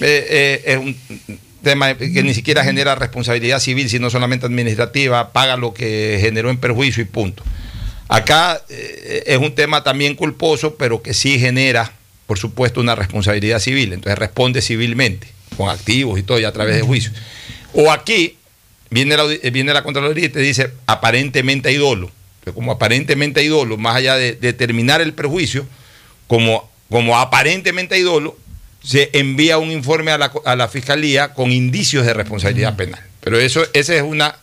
Eh, 0.00 0.62
es 0.66 0.76
un 0.76 0.96
tema 1.62 1.94
que 1.94 2.22
ni 2.22 2.34
siquiera 2.34 2.64
genera 2.64 2.94
responsabilidad 2.94 3.60
civil, 3.60 3.88
sino 3.88 4.10
solamente 4.10 4.46
administrativa, 4.46 5.32
paga 5.32 5.56
lo 5.56 5.72
que 5.74 6.18
generó 6.20 6.50
en 6.50 6.58
perjuicio 6.58 7.02
y 7.02 7.06
punto. 7.06 7.42
Acá 8.08 8.60
eh, 8.68 9.22
es 9.26 9.38
un 9.38 9.54
tema 9.54 9.84
también 9.84 10.14
culposo, 10.14 10.74
pero 10.74 11.00
que 11.02 11.14
sí 11.14 11.38
genera, 11.38 11.92
por 12.26 12.38
supuesto, 12.38 12.80
una 12.80 12.96
responsabilidad 12.96 13.60
civil. 13.60 13.92
Entonces 13.92 14.18
responde 14.18 14.62
civilmente, 14.62 15.28
con 15.56 15.68
activos 15.68 16.18
y 16.18 16.22
todo, 16.22 16.40
y 16.40 16.44
a 16.44 16.52
través 16.52 16.74
de 16.76 16.82
juicios. 16.82 17.14
O 17.72 17.92
aquí 17.92 18.36
viene 18.90 19.16
la, 19.16 19.24
audi- 19.24 19.52
viene 19.52 19.72
la 19.72 19.84
Contraloría 19.84 20.26
y 20.26 20.28
te 20.28 20.40
dice 20.40 20.70
aparentemente 20.86 21.68
hay 21.68 21.76
dolo. 21.76 22.10
Como 22.54 22.72
aparentemente 22.72 23.40
hay 23.40 23.48
dolo, 23.48 23.76
más 23.76 23.94
allá 23.94 24.16
de 24.16 24.32
determinar 24.32 25.00
el 25.00 25.12
perjuicio, 25.12 25.66
como, 26.26 26.68
como 26.88 27.16
aparentemente 27.18 27.94
hay 27.94 28.02
dolo, 28.02 28.36
se 28.82 29.10
envía 29.12 29.58
un 29.58 29.70
informe 29.70 30.10
a 30.10 30.18
la, 30.18 30.32
a 30.44 30.56
la 30.56 30.68
fiscalía 30.68 31.34
con 31.34 31.50
indicios 31.52 32.06
de 32.06 32.14
responsabilidad 32.14 32.76
penal. 32.76 33.00
Pero 33.20 33.38
eso, 33.38 33.62
esa 33.74 33.94
es 33.94 34.02
una 34.02 34.36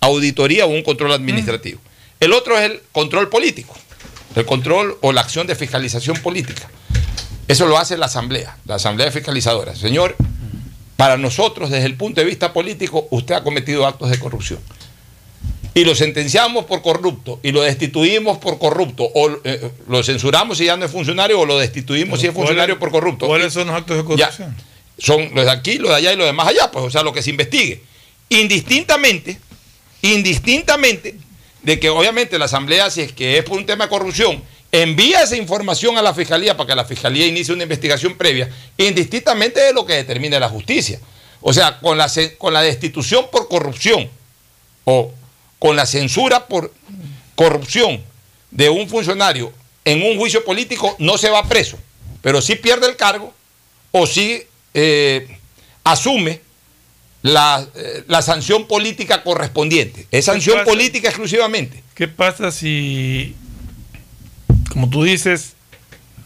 auditoría 0.00 0.66
o 0.66 0.68
un 0.68 0.82
control 0.82 1.12
administrativo. 1.12 1.80
El 2.20 2.32
otro 2.32 2.58
es 2.58 2.70
el 2.70 2.80
control 2.92 3.28
político, 3.28 3.76
el 4.34 4.44
control 4.44 4.98
o 5.02 5.12
la 5.12 5.20
acción 5.20 5.46
de 5.46 5.54
fiscalización 5.54 6.16
política. 6.16 6.68
Eso 7.46 7.66
lo 7.66 7.78
hace 7.78 7.96
la 7.96 8.06
Asamblea, 8.06 8.56
la 8.66 8.74
Asamblea 8.74 9.10
Fiscalizadora. 9.10 9.74
Señor, 9.74 10.16
para 10.96 11.16
nosotros, 11.16 11.70
desde 11.70 11.86
el 11.86 11.94
punto 11.94 12.20
de 12.20 12.26
vista 12.26 12.52
político, 12.52 13.06
usted 13.10 13.36
ha 13.36 13.44
cometido 13.44 13.86
actos 13.86 14.10
de 14.10 14.18
corrupción. 14.18 14.58
Y 15.74 15.84
lo 15.84 15.94
sentenciamos 15.94 16.64
por 16.64 16.82
corrupto, 16.82 17.38
y 17.42 17.52
lo 17.52 17.62
destituimos 17.62 18.38
por 18.38 18.58
corrupto, 18.58 19.04
o 19.04 19.30
eh, 19.44 19.70
lo 19.88 20.02
censuramos 20.02 20.58
si 20.58 20.64
ya 20.64 20.76
no 20.76 20.84
es 20.84 20.90
funcionario, 20.90 21.38
o 21.38 21.46
lo 21.46 21.58
destituimos 21.58 22.20
si 22.20 22.26
es 22.26 22.34
funcionario 22.34 22.78
por 22.78 22.90
corrupto. 22.90 23.26
¿Cuáles 23.26 23.52
son 23.52 23.68
los 23.68 23.76
actos 23.76 23.96
de 23.96 24.04
corrupción? 24.04 24.56
Ya, 24.56 24.64
son 24.98 25.30
los 25.34 25.44
de 25.44 25.50
aquí, 25.50 25.78
los 25.78 25.90
de 25.90 25.96
allá 25.96 26.12
y 26.12 26.16
los 26.16 26.26
de 26.26 26.32
más 26.32 26.48
allá, 26.48 26.70
pues, 26.70 26.84
o 26.84 26.90
sea, 26.90 27.02
lo 27.02 27.12
que 27.12 27.22
se 27.22 27.30
investigue. 27.30 27.82
Indistintamente, 28.28 29.38
indistintamente 30.02 31.16
de 31.62 31.80
que 31.80 31.90
obviamente 31.90 32.38
la 32.38 32.46
Asamblea, 32.46 32.90
si 32.90 33.02
es 33.02 33.12
que 33.12 33.38
es 33.38 33.44
por 33.44 33.58
un 33.58 33.66
tema 33.66 33.84
de 33.84 33.90
corrupción, 33.90 34.42
envía 34.72 35.22
esa 35.22 35.36
información 35.36 35.96
a 35.98 36.02
la 36.02 36.14
Fiscalía 36.14 36.56
para 36.56 36.68
que 36.68 36.74
la 36.74 36.84
Fiscalía 36.84 37.26
inicie 37.26 37.54
una 37.54 37.62
investigación 37.62 38.16
previa, 38.16 38.48
indistintamente 38.76 39.60
de 39.60 39.72
lo 39.72 39.84
que 39.84 39.94
determine 39.94 40.38
la 40.38 40.48
justicia. 40.48 41.00
O 41.40 41.52
sea, 41.52 41.78
con 41.78 41.96
la, 41.96 42.10
con 42.36 42.52
la 42.52 42.62
destitución 42.62 43.26
por 43.30 43.48
corrupción 43.48 44.08
o 44.84 45.12
con 45.58 45.76
la 45.76 45.86
censura 45.86 46.46
por 46.46 46.72
corrupción 47.34 48.02
de 48.50 48.68
un 48.68 48.88
funcionario 48.88 49.52
en 49.84 50.02
un 50.02 50.18
juicio 50.18 50.44
político 50.44 50.94
no 50.98 51.18
se 51.18 51.30
va 51.30 51.48
preso, 51.48 51.78
pero 52.20 52.42
sí 52.42 52.56
pierde 52.56 52.86
el 52.86 52.96
cargo 52.96 53.32
o 53.90 54.06
sí 54.06 54.42
eh, 54.74 55.38
asume 55.84 56.40
la, 57.22 57.66
eh, 57.74 58.04
la 58.06 58.22
sanción 58.22 58.66
política 58.66 59.22
correspondiente. 59.22 60.06
Es 60.10 60.26
sanción 60.26 60.58
pasa? 60.58 60.70
política 60.70 61.08
exclusivamente. 61.08 61.82
¿Qué 61.94 62.06
pasa 62.06 62.52
si, 62.52 63.34
como 64.70 64.88
tú 64.88 65.02
dices, 65.02 65.54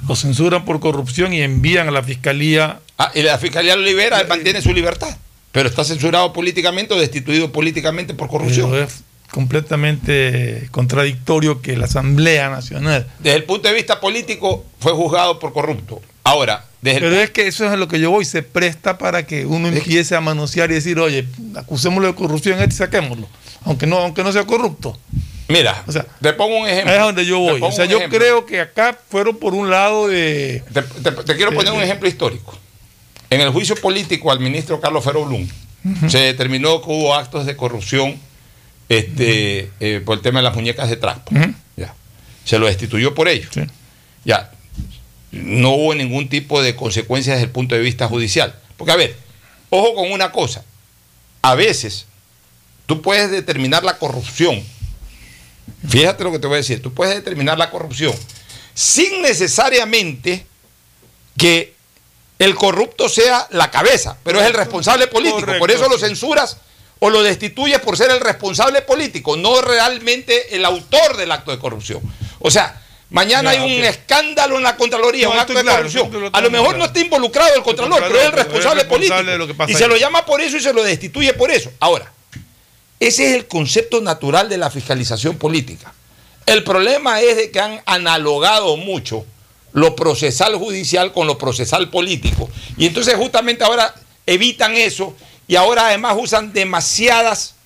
lo 0.07 0.17
censuran 0.17 0.65
por 0.65 0.81
corrupción 0.81 1.33
y 1.33 1.43
envían 1.43 1.89
a 1.89 1.93
la 1.93 2.03
fiscalía? 2.03 2.81
Ah, 2.99 3.13
y 3.15 3.23
la 3.23 3.39
fiscalía 3.39 3.77
lo 3.77 3.83
libera, 3.83 4.21
él 4.21 4.29
mantiene 4.29 4.61
su 4.61 4.73
libertad, 4.73 5.17
pero 5.51 5.69
está 5.69 5.85
censurado 5.85 6.33
políticamente 6.33 6.95
o 6.95 6.99
destituido 6.99 7.53
políticamente 7.53 8.13
por 8.13 8.29
corrupción. 8.29 8.71
Pero 8.71 8.85
es 8.85 9.03
completamente 9.33 10.69
contradictorio 10.71 11.61
que 11.63 11.77
la 11.77 11.87
Asamblea 11.87 12.49
Nacional. 12.51 13.07
Desde 13.19 13.37
el 13.37 13.45
punto 13.45 13.69
de 13.69 13.75
vista 13.75 14.01
político 14.01 14.65
fue 14.79 14.93
juzgado 14.93 15.39
por 15.39 15.53
corrupto. 15.53 16.01
Ahora, 16.25 16.65
desde 16.81 16.99
el 16.99 17.05
Pero 17.05 17.21
es 17.23 17.31
que 17.31 17.47
eso 17.47 17.65
es 17.65 17.73
a 17.73 17.77
lo 17.77 17.89
que 17.89 17.99
yo 18.01 18.11
voy, 18.11 18.25
se 18.25 18.43
presta 18.43 18.99
para 18.99 19.27
que 19.27 19.45
uno 19.47 19.69
empiece 19.69 20.15
a 20.15 20.21
manosear 20.21 20.71
y 20.71 20.75
decir, 20.75 20.99
oye, 20.99 21.27
acusémoslo 21.57 22.09
de 22.09 22.15
corrupción 22.15 22.61
este 22.61 22.75
y 22.75 22.79
saquémoslo, 22.79 23.27
aunque 23.65 23.87
no, 23.87 23.99
aunque 23.99 24.23
no 24.23 24.33
sea 24.33 24.45
corrupto. 24.45 24.99
Mira, 25.49 25.83
O 25.87 25.93
sea, 25.93 26.07
te 26.21 26.33
pongo 26.33 26.59
un 26.59 26.69
ejemplo. 26.69 26.93
Es 26.95 27.01
donde 27.01 27.27
yo 27.27 27.39
voy. 27.39 27.61
O 27.63 27.73
sea, 27.73 27.85
yo 27.85 27.99
ejemplo. 27.99 28.19
creo 28.19 28.47
que 28.47 28.61
acá 28.61 28.97
fueron 29.09 29.37
por 29.37 29.55
un 29.55 29.69
lado 29.69 30.09
de... 30.09 30.63
Te, 30.73 30.83
te- 30.83 31.11
te 31.25 31.37
quiero 31.37 31.53
poner 31.53 31.73
un 31.73 31.83
ejemplo 31.83 32.09
histórico. 32.09 32.57
En 33.29 33.41
el 33.41 33.51
juicio 33.51 33.75
político 33.77 34.31
al 34.31 34.41
ministro 34.41 34.81
Carlos 34.81 35.05
Ferro 35.05 35.25
Blum 35.27 35.47
se 36.09 36.19
determinó 36.19 36.81
que 36.81 36.91
hubo 36.91 37.15
actos 37.15 37.45
de 37.45 37.57
corrupción 37.57 38.19
este, 38.89 39.71
eh, 39.81 40.03
por 40.05 40.17
el 40.17 40.23
tema 40.23 40.41
de 40.41 40.45
las 40.45 40.55
muñecas 40.55 40.89
de 40.89 40.97
trapo. 40.97 41.33
Ya. 41.77 41.95
Se 42.45 42.59
lo 42.59 42.67
destituyó 42.67 43.15
por 43.15 43.29
ello. 43.29 43.49
Ya. 44.25 44.51
no 45.31 45.71
hubo 45.71 45.95
ningún 45.95 46.29
tipo 46.29 46.63
de 46.63 46.77
consecuencias 46.77 47.37
desde 47.37 47.47
el 47.47 47.53
punto 47.53 47.75
de 47.75 47.81
vista 47.81 48.09
judicial. 48.09 48.55
Porque, 48.77 48.93
a 48.93 48.97
ver, 48.97 49.17
ojo 49.71 49.95
con 49.95 50.13
una 50.13 50.33
cosa. 50.33 50.65
A 51.41 51.55
veces 51.55 52.07
tú 52.87 53.03
puedes 53.03 53.31
determinar 53.31 53.85
la 53.85 53.99
corrupción. 53.99 54.63
Fíjate 55.89 56.25
lo 56.25 56.33
que 56.33 56.39
te 56.39 56.47
voy 56.47 56.55
a 56.55 56.59
decir. 56.59 56.83
Tú 56.83 56.93
puedes 56.93 57.15
determinar 57.15 57.59
la 57.59 57.71
corrupción 57.71 58.15
sin 58.75 59.23
necesariamente 59.23 60.47
que 61.37 61.75
el 62.39 62.55
corrupto 62.55 63.09
sea 63.09 63.47
la 63.51 63.71
cabeza, 63.71 64.17
pero 64.25 64.41
es 64.41 64.47
el 64.47 64.55
responsable 64.55 65.07
político. 65.07 65.53
Por 65.59 65.71
eso 65.71 65.89
lo 65.89 65.99
censuras 65.99 66.59
o 67.05 67.11
lo 67.11 67.21
destituyes 67.25 67.81
por 67.81 67.97
ser 67.97 68.13
el 68.13 68.21
responsable 68.21 68.81
político, 68.83 69.37
no 69.37 69.61
realmente 69.61 70.55
el 70.55 70.65
autor 70.65 71.17
del 71.17 71.33
acto 71.33 71.51
de 71.51 71.59
corrupción. 71.59 72.01
O 72.39 72.49
sea, 72.49 72.81
mañana 73.11 73.53
Ya, 73.53 73.61
hay 73.61 73.77
un 73.77 73.85
escándalo 73.85 74.57
en 74.57 74.63
la 74.63 74.77
Contraloría, 74.77 75.27
No, 75.27 75.33
un 75.33 75.39
acto 75.41 75.53
de 75.53 75.63
claro, 75.63 75.79
corrupción. 75.79 76.13
lo 76.13 76.31
A 76.33 76.41
lo 76.41 76.49
mejor 76.49 76.69
claro. 76.69 76.79
no 76.79 76.85
está 76.85 77.01
involucrado 77.01 77.57
el 77.57 77.63
Contralor, 77.65 78.05
pero 78.07 78.15
es 78.21 78.25
el 78.27 78.31
Contralor, 78.31 78.31
pero 78.31 78.43
es 78.43 78.45
responsable 78.47 78.85
político. 78.85 79.15
responsable 79.17 79.33
de 79.33 79.39
lo 79.39 79.47
que 79.49 79.55
pasa 79.55 79.71
y 79.73 79.75
ahí. 79.75 79.81
se 79.83 79.89
lo 79.89 79.97
llama 79.97 80.25
por 80.25 80.41
eso 80.41 80.57
y 80.57 80.61
se 80.61 80.73
lo 80.73 80.85
destituye 80.85 81.33
por 81.35 81.51
eso. 81.51 81.73
Ahora, 81.81 82.13
ese 83.01 83.31
es 83.31 83.35
el 83.35 83.49
concepto 83.49 84.01
natural 84.01 84.49
de 84.49 84.59
la 84.59 84.71
fiscalización 84.71 85.39
política. 85.39 85.93
El 86.47 86.63
problema 86.63 87.21
es 87.21 87.35
de 87.37 87.51
que 87.51 87.59
han 87.59 87.83
analogado 87.85 88.77
mucho 88.77 89.27
lo 89.73 89.97
procesal 89.97 90.55
judicial 90.55 91.13
con 91.13 91.27
lo 91.27 91.37
procesal 91.37 91.91
político. 91.91 92.49
Y 92.77 92.87
entonces 92.87 93.17
justamente 93.17 93.65
ahora 93.65 93.93
evitan 94.25 94.77
eso 94.77 95.17
y 95.53 95.57
ahora 95.57 95.89
además 95.89 96.17
usan 96.19 96.53
demasiadas 96.55 97.57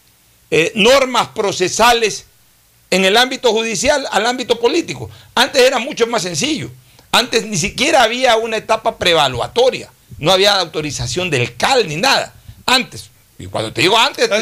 eh, 0.50 0.72
normas 0.74 1.28
procesales 1.28 2.26
en 2.90 3.04
el 3.04 3.16
ámbito 3.16 3.52
judicial 3.52 4.06
al 4.10 4.26
ámbito 4.26 4.58
político. 4.58 5.08
Antes 5.36 5.62
era 5.62 5.78
mucho 5.78 6.06
más 6.08 6.22
sencillo. 6.22 6.68
Antes 7.12 7.46
ni 7.46 7.56
siquiera 7.56 8.02
había 8.02 8.36
una 8.36 8.56
etapa 8.56 8.96
prevaluatoria. 8.98 9.88
No 10.18 10.32
había 10.32 10.58
autorización 10.58 11.30
del 11.30 11.56
CAL 11.56 11.88
ni 11.88 11.94
nada. 11.96 12.34
Antes. 12.66 13.10
Y 13.38 13.46
cuando 13.46 13.72
te 13.72 13.82
digo 13.82 13.96
antes, 13.98 14.28
te 14.28 14.34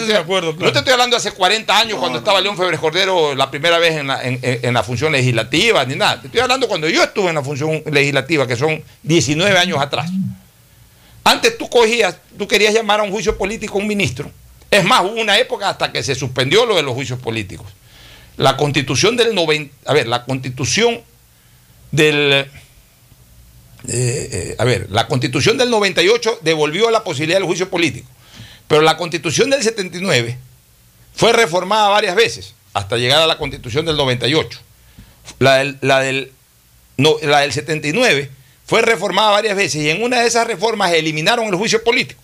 no 0.66 0.72
te 0.72 0.78
estoy 0.78 0.92
hablando 0.92 1.16
hace 1.16 1.32
40 1.32 1.76
años 1.76 1.98
cuando 1.98 2.18
estaba 2.20 2.40
León 2.40 2.56
Febres 2.56 2.80
Cordero 2.80 3.34
la 3.34 3.50
primera 3.50 3.78
vez 3.78 3.96
en 3.96 4.06
la, 4.06 4.22
en- 4.22 4.38
en- 4.40 4.60
en 4.62 4.72
la 4.74 4.82
función 4.84 5.12
legislativa, 5.12 5.84
ni 5.84 5.96
nada. 5.96 6.20
Te 6.20 6.28
estoy 6.28 6.40
hablando 6.40 6.66
cuando 6.68 6.88
yo 6.88 7.02
estuve 7.02 7.28
en 7.28 7.34
la 7.34 7.42
función 7.42 7.82
legislativa, 7.90 8.46
que 8.46 8.56
son 8.56 8.82
19 9.02 9.58
años 9.58 9.78
atrás. 9.80 10.08
Antes 11.24 11.56
tú 11.56 11.68
cogías, 11.70 12.18
tú 12.36 12.46
querías 12.46 12.74
llamar 12.74 13.00
a 13.00 13.02
un 13.02 13.10
juicio 13.10 13.36
político 13.36 13.78
a 13.78 13.80
un 13.80 13.88
ministro. 13.88 14.30
Es 14.70 14.84
más, 14.84 15.02
hubo 15.02 15.20
una 15.20 15.38
época 15.38 15.70
hasta 15.70 15.90
que 15.90 16.02
se 16.02 16.14
suspendió 16.14 16.66
lo 16.66 16.76
de 16.76 16.82
los 16.82 16.94
juicios 16.94 17.18
políticos. 17.18 17.66
La 18.36 18.56
constitución 18.56 19.16
del 19.16 19.34
90, 19.34 19.74
a 19.90 19.94
ver, 19.94 20.06
la 20.06 20.24
constitución 20.24 21.00
del, 21.92 22.32
eh, 22.32 22.48
eh, 23.88 24.56
a 24.58 24.64
ver, 24.64 24.88
la 24.90 25.06
constitución 25.06 25.56
del 25.56 25.70
98 25.70 26.40
devolvió 26.42 26.90
la 26.90 27.04
posibilidad 27.04 27.38
del 27.38 27.46
juicio 27.46 27.70
político, 27.70 28.08
pero 28.66 28.82
la 28.82 28.96
constitución 28.96 29.50
del 29.50 29.62
79 29.62 30.36
fue 31.14 31.32
reformada 31.32 31.88
varias 31.88 32.16
veces 32.16 32.54
hasta 32.72 32.96
llegar 32.96 33.22
a 33.22 33.26
la 33.26 33.38
constitución 33.38 33.86
del 33.86 33.96
98. 33.96 34.58
La 35.38 35.56
del, 35.56 35.78
la 35.80 36.00
del, 36.00 36.32
no, 36.96 37.16
la 37.22 37.40
del 37.40 37.52
79 37.52 38.30
fue 38.66 38.82
reformada 38.82 39.30
varias 39.30 39.56
veces 39.56 39.82
y 39.82 39.90
en 39.90 40.02
una 40.02 40.20
de 40.20 40.26
esas 40.26 40.46
reformas 40.46 40.92
eliminaron 40.92 41.46
el 41.48 41.54
juicio 41.56 41.82
político. 41.84 42.22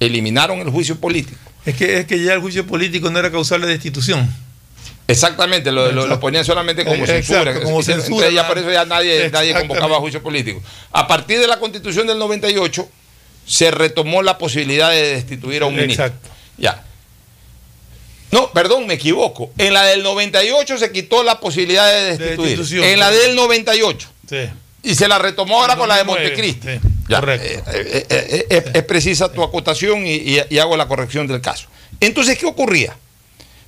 Eliminaron 0.00 0.58
el 0.60 0.70
juicio 0.70 0.98
político. 0.98 1.38
Es 1.64 1.76
que, 1.76 1.98
es 1.98 2.06
que 2.06 2.22
ya 2.22 2.32
el 2.34 2.40
juicio 2.40 2.66
político 2.66 3.10
no 3.10 3.18
era 3.20 3.30
causal 3.30 3.60
de 3.60 3.68
destitución. 3.68 4.28
Exactamente, 5.08 5.70
lo, 5.72 5.92
lo- 5.92 6.06
lo 6.06 6.20
ponían 6.20 6.44
solamente 6.44 6.84
como 6.84 7.04
Exacto, 7.04 7.22
censura. 7.26 7.54
como 7.54 7.80
Entonces, 7.80 8.04
censura, 8.04 8.30
ya 8.30 8.48
por 8.48 8.58
eso 8.58 8.70
ya 8.72 8.84
nadie, 8.84 9.28
nadie 9.30 9.54
convocaba 9.54 9.96
a 9.96 10.00
juicio 10.00 10.22
político. 10.22 10.62
A 10.92 11.06
partir 11.06 11.38
de 11.38 11.46
la 11.46 11.58
constitución 11.58 12.06
del 12.06 12.18
98 12.18 12.88
se 13.46 13.70
retomó 13.70 14.22
la 14.22 14.38
posibilidad 14.38 14.90
de 14.90 15.14
destituir 15.14 15.62
a 15.62 15.66
un 15.66 15.76
ministro. 15.76 16.06
Exacto. 16.06 16.28
Ya. 16.56 16.84
No, 18.30 18.50
perdón, 18.52 18.86
me 18.86 18.94
equivoco. 18.94 19.50
En 19.58 19.74
la 19.74 19.84
del 19.84 20.02
98 20.02 20.78
se 20.78 20.90
quitó 20.90 21.22
la 21.22 21.38
posibilidad 21.40 21.86
de 21.92 22.16
destituir. 22.16 22.36
destitución, 22.58 22.84
en 22.84 22.98
la 22.98 23.10
del 23.10 23.34
98. 23.36 24.08
Sí. 24.28 24.36
Y 24.82 24.94
se 24.94 25.06
la 25.08 25.18
retomó 25.18 25.60
ahora 25.60 25.76
con 25.76 25.88
la 25.88 25.96
de 25.96 26.04
2009, 26.04 26.30
Montecristi. 26.30 26.88
Ya, 27.08 27.18
eh, 27.18 27.62
eh, 28.08 28.46
eh, 28.50 28.70
es, 28.74 28.82
precisa 28.84 29.30
tu 29.32 29.42
acotación 29.42 30.06
y, 30.06 30.14
y- 30.14 30.40
y 30.50 30.58
hago 30.58 30.76
la 30.76 30.88
corrección 30.88 31.26
del 31.26 31.40
caso. 31.40 31.68
Entonces, 32.00 32.36
¿qué 32.38 32.46
ocurría? 32.46 32.96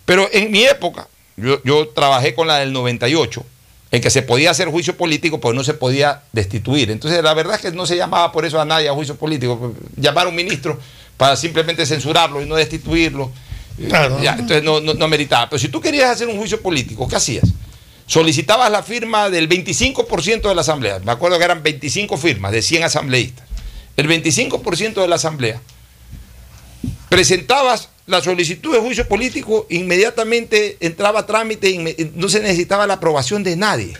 Pero 0.05 0.29
en 0.33 0.51
mi 0.51 0.65
época, 0.65 1.09
yo, 1.37 1.61
yo 1.65 1.89
trabajé 1.89 2.35
con 2.35 2.47
la 2.49 2.59
del 2.59 2.73
98, 2.73 3.45
en 3.93 4.01
que 4.03 4.11
se 4.11 4.23
podía 4.23 4.51
hacer 4.51 4.69
juicio 4.69 4.97
político, 4.97 5.41
pero 5.41 5.53
no 5.55 5.63
se 5.63 5.75
podía 5.75 6.23
destituir. 6.33 6.91
Entonces, 6.91 7.23
la 7.23 7.33
verdad 7.35 7.55
es 7.57 7.61
que 7.61 7.71
no 7.71 7.87
se 7.87 7.97
llamaba 7.97 8.33
por 8.33 8.45
eso 8.45 8.61
a 8.61 8.65
nadie 8.65 8.89
a 8.89 8.93
juicio 8.93 9.15
político. 9.15 9.73
Llamar 9.97 10.27
a 10.27 10.31
un 10.31 10.35
ministro 10.35 10.81
para 11.17 11.37
simplemente 11.37 11.87
censurarlo 11.87 12.43
y 12.43 12.47
no 12.47 12.57
destituirlo. 12.57 13.31
Claro. 13.89 14.21
Ya, 14.21 14.33
entonces 14.33 14.63
no, 14.65 14.81
no, 14.81 14.95
no 14.95 15.07
meritaba. 15.09 15.49
Pero 15.49 15.59
si 15.61 15.69
tú 15.69 15.81
querías 15.81 16.11
hacer 16.11 16.27
un 16.29 16.39
juicio 16.39 16.61
político, 16.61 17.07
¿qué 17.07 17.17
hacías? 17.17 17.45
Solicitabas 18.07 18.71
la 18.71 18.83
firma 18.83 19.31
del 19.31 19.49
25% 19.49 20.43
de 20.49 20.55
la 20.55 20.61
asamblea. 20.61 20.99
Me 21.01 21.13
acuerdo 21.13 21.39
que 21.39 21.45
eran 21.45 21.63
25 21.63 22.17
firmas 22.19 22.53
de 22.53 22.61
100 22.63 22.85
asambleístas. 22.85 23.47
El 23.97 24.09
25% 24.09 24.95
de 25.01 25.09
la 25.09 25.15
asamblea. 25.17 25.61
Presentabas 27.09 27.89
la 28.07 28.21
solicitud 28.21 28.75
de 28.75 28.81
juicio 28.81 29.09
político, 29.09 29.67
inmediatamente 29.71 30.77
entraba 30.81 31.21
a 31.21 31.27
trámite, 31.27 32.11
no 32.15 32.29
se 32.29 32.41
necesitaba 32.41 32.87
la 32.87 32.95
aprobación 32.95 33.43
de 33.43 33.57
nadie. 33.57 33.95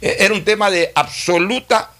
E- 0.00 0.16
Era 0.20 0.32
un 0.32 0.44
tema 0.44 0.70
de 0.70 0.90
absoluta 0.94 1.90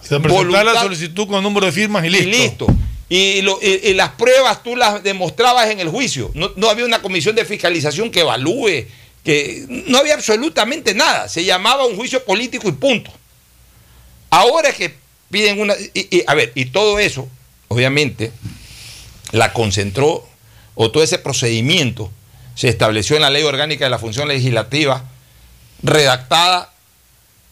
Se 0.00 0.18
presentaba 0.18 0.64
la 0.64 0.80
solicitud 0.80 1.28
con 1.28 1.42
número 1.42 1.66
de 1.66 1.72
firmas 1.72 2.04
y 2.04 2.10
listo. 2.10 2.26
y 2.28 2.32
listo. 2.32 2.66
Y, 3.08 3.42
lo- 3.42 3.58
y- 3.62 3.90
y 3.90 3.94
las 3.94 4.10
pruebas 4.12 4.62
tú 4.62 4.74
las 4.74 5.02
demostrabas 5.02 5.70
en 5.70 5.78
el 5.80 5.88
juicio. 5.90 6.30
No, 6.34 6.50
no 6.56 6.70
había 6.70 6.84
una 6.86 7.02
comisión 7.02 7.36
de 7.36 7.44
fiscalización 7.44 8.10
que 8.10 8.20
evalúe, 8.20 8.86
que 9.24 9.64
no 9.68 9.98
había 9.98 10.14
absolutamente 10.14 10.94
nada. 10.94 11.28
Se 11.28 11.44
llamaba 11.44 11.86
un 11.86 11.96
juicio 11.96 12.24
político 12.24 12.68
y 12.68 12.72
punto. 12.72 13.10
Ahora 14.30 14.72
que 14.72 14.94
piden 15.30 15.60
una. 15.60 15.74
y- 15.94 16.18
y, 16.18 16.24
a 16.26 16.34
ver, 16.34 16.52
y 16.54 16.66
todo 16.66 16.98
eso, 16.98 17.28
obviamente, 17.68 18.32
la 19.32 19.52
concentró, 19.52 20.26
o 20.74 20.90
todo 20.90 21.02
ese 21.02 21.18
procedimiento 21.18 22.10
se 22.54 22.68
estableció 22.68 23.16
en 23.16 23.22
la 23.22 23.30
ley 23.30 23.42
orgánica 23.42 23.84
de 23.84 23.90
la 23.90 23.98
función 23.98 24.28
legislativa, 24.28 25.04
redactada 25.82 26.72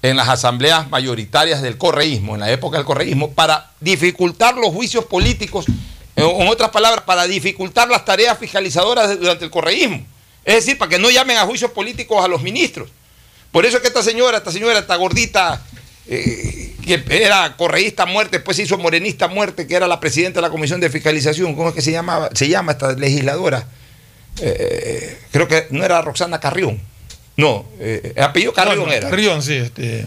en 0.02 0.16
las 0.16 0.28
asambleas 0.28 0.88
mayoritarias 0.88 1.60
del 1.62 1.76
correísmo, 1.76 2.34
en 2.34 2.40
la 2.40 2.50
época 2.50 2.78
del 2.78 2.86
correísmo, 2.86 3.32
para 3.32 3.70
dificultar 3.80 4.56
los 4.56 4.72
juicios 4.72 5.04
políticos, 5.04 5.66
en 6.16 6.48
otras 6.48 6.70
palabras, 6.70 7.04
para 7.04 7.26
dificultar 7.26 7.88
las 7.88 8.04
tareas 8.04 8.38
fiscalizadoras 8.38 9.18
durante 9.20 9.44
el 9.44 9.50
correísmo. 9.50 10.04
Es 10.50 10.64
decir, 10.64 10.78
para 10.78 10.88
que 10.88 10.98
no 10.98 11.10
llamen 11.10 11.36
a 11.36 11.46
juicios 11.46 11.70
políticos 11.70 12.24
a 12.24 12.28
los 12.28 12.42
ministros. 12.42 12.88
Por 13.52 13.66
eso 13.66 13.76
es 13.76 13.82
que 13.82 13.88
esta 13.88 14.02
señora, 14.02 14.38
esta 14.38 14.50
señora, 14.52 14.78
esta 14.78 14.96
gordita, 14.96 15.62
eh, 16.08 16.74
que 16.84 17.02
era 17.08 17.56
correísta 17.56 18.02
a 18.02 18.06
muerte, 18.06 18.38
después 18.38 18.56
se 18.56 18.64
hizo 18.64 18.76
morenista 18.78 19.26
a 19.26 19.28
muerte, 19.28 19.66
que 19.66 19.74
era 19.74 19.86
la 19.86 20.00
presidenta 20.00 20.40
de 20.40 20.42
la 20.46 20.50
Comisión 20.50 20.80
de 20.80 20.90
Fiscalización, 20.90 21.54
¿cómo 21.54 21.68
es 21.68 21.74
que 21.74 21.82
se 21.82 21.92
llamaba? 21.92 22.30
Se 22.34 22.48
llama 22.48 22.72
esta 22.72 22.92
legisladora. 22.92 23.66
Eh, 24.40 25.18
creo 25.32 25.46
que 25.48 25.66
no 25.70 25.84
era 25.84 26.00
Roxana 26.02 26.40
Carrión. 26.40 26.80
No, 27.36 27.66
eh, 27.78 28.14
apellido 28.20 28.52
Carrión 28.52 28.90
era. 28.90 29.08
Carrión, 29.10 29.42
sí. 29.42 29.54
Este, 29.54 30.06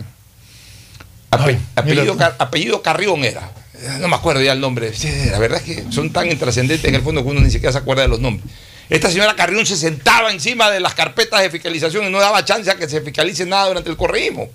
Ape- 1.31 1.57
apellido. 1.75 2.17
Car- 2.17 2.81
Carrión 2.83 3.23
era. 3.23 3.51
No 3.99 4.07
me 4.07 4.15
acuerdo 4.15 4.41
ya 4.41 4.53
el 4.53 4.61
nombre. 4.61 4.93
Sí, 4.93 5.09
la 5.29 5.39
verdad 5.39 5.59
es 5.59 5.63
que 5.65 5.91
son 5.91 6.11
tan 6.11 6.31
intrascendentes 6.31 6.87
en 6.87 6.95
el 6.95 7.01
fondo 7.01 7.23
que 7.23 7.29
uno 7.29 7.41
ni 7.41 7.51
siquiera 7.51 7.71
se 7.71 7.79
acuerda 7.79 8.03
de 8.03 8.07
los 8.07 8.19
nombres. 8.19 8.45
Esta 8.89 9.09
señora 9.09 9.35
Carrión 9.35 9.65
se 9.65 9.77
sentaba 9.77 10.31
encima 10.31 10.69
de 10.69 10.79
las 10.79 10.93
carpetas 10.93 11.41
de 11.41 11.49
fiscalización 11.49 12.05
y 12.05 12.09
no 12.09 12.19
daba 12.19 12.43
chance 12.43 12.69
a 12.69 12.75
que 12.75 12.89
se 12.89 13.01
fiscalice 13.01 13.45
nada 13.45 13.67
durante 13.67 13.89
el 13.89 13.97
correísmo. 13.97 14.49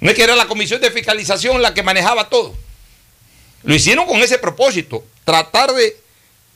No 0.00 0.10
es 0.10 0.16
que 0.16 0.24
era 0.24 0.34
la 0.34 0.46
comisión 0.46 0.80
de 0.80 0.90
fiscalización 0.90 1.60
la 1.62 1.74
que 1.74 1.82
manejaba 1.82 2.28
todo. 2.28 2.54
Lo 3.62 3.74
hicieron 3.74 4.06
con 4.06 4.20
ese 4.20 4.38
propósito, 4.38 5.04
tratar 5.24 5.72
de 5.72 5.96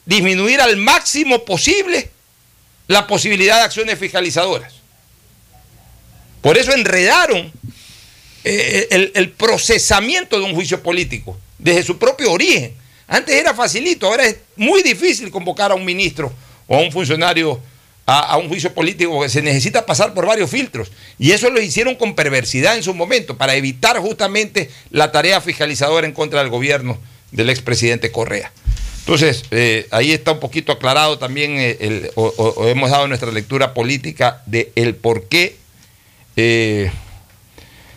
disminuir 0.05 0.61
al 0.61 0.77
máximo 0.77 1.45
posible 1.45 2.11
la 2.89 3.07
posibilidad 3.07 3.59
de 3.59 3.63
acciones 3.63 3.99
fiscalizadoras. 3.99 4.75
Por 6.41 6.57
eso 6.57 6.73
enredaron 6.73 7.53
eh, 8.45 8.89
el, 8.91 9.13
el 9.15 9.31
procesamiento 9.31 10.39
de 10.39 10.45
un 10.45 10.55
juicio 10.55 10.83
político 10.83 11.39
desde 11.59 11.83
su 11.83 11.99
propio 11.99 12.33
origen. 12.33 12.75
Antes 13.09 13.35
era 13.35 13.55
facilito, 13.55 14.07
ahora 14.07 14.27
es 14.27 14.37
muy 14.57 14.83
difícil 14.83 15.31
convocar 15.31 15.71
a 15.71 15.75
un 15.75 15.85
ministro 15.85 16.33
o 16.67 16.77
a 16.77 16.81
un 16.81 16.93
funcionario 16.93 17.61
a, 18.07 18.21
a 18.21 18.37
un 18.37 18.49
juicio 18.49 18.73
político 18.73 19.13
porque 19.13 19.29
se 19.29 19.43
necesita 19.43 19.85
pasar 19.85 20.15
por 20.15 20.27
varios 20.27 20.49
filtros. 20.49 20.93
Y 21.19 21.33
eso 21.33 21.51
lo 21.51 21.61
hicieron 21.61 21.97
con 21.97 22.15
perversidad 22.15 22.77
en 22.77 22.83
su 22.83 22.95
momento, 22.95 23.37
para 23.37 23.57
evitar 23.57 23.99
justamente 23.99 24.71
la 24.91 25.11
tarea 25.11 25.41
fiscalizadora 25.41 26.07
en 26.07 26.13
contra 26.13 26.41
del 26.41 26.51
gobierno 26.51 26.99
del 27.33 27.51
expresidente 27.51 28.13
Correa. 28.13 28.53
Entonces, 29.01 29.45
eh, 29.51 29.87
ahí 29.91 30.13
está 30.13 30.33
un 30.33 30.41
poquito 30.41 30.73
aclarado 30.73 31.19
también, 31.19 31.53
eh, 31.59 31.77
el- 31.81 32.11
o, 32.17 32.67
hemos 32.69 32.91
dado 32.91 33.07
nuestra 33.09 33.31
lectura 33.33 33.75
política 33.75 34.43
de 34.47 34.73
el 34.77 34.95
por 34.95 35.25
qué 35.29 35.57
eh, 36.37 36.91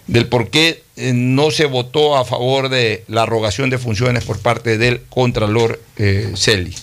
del 0.07 0.27
por 0.27 0.49
qué 0.49 0.81
no 0.95 1.51
se 1.51 1.65
votó 1.65 2.15
a 2.17 2.25
favor 2.25 2.69
de 2.69 3.03
la 3.07 3.23
arrogación 3.23 3.69
de 3.69 3.77
funciones 3.77 4.23
por 4.23 4.39
parte 4.39 4.77
del 4.77 5.01
Contralor 5.09 5.79
eh, 5.97 6.31
Celi. 6.35 6.75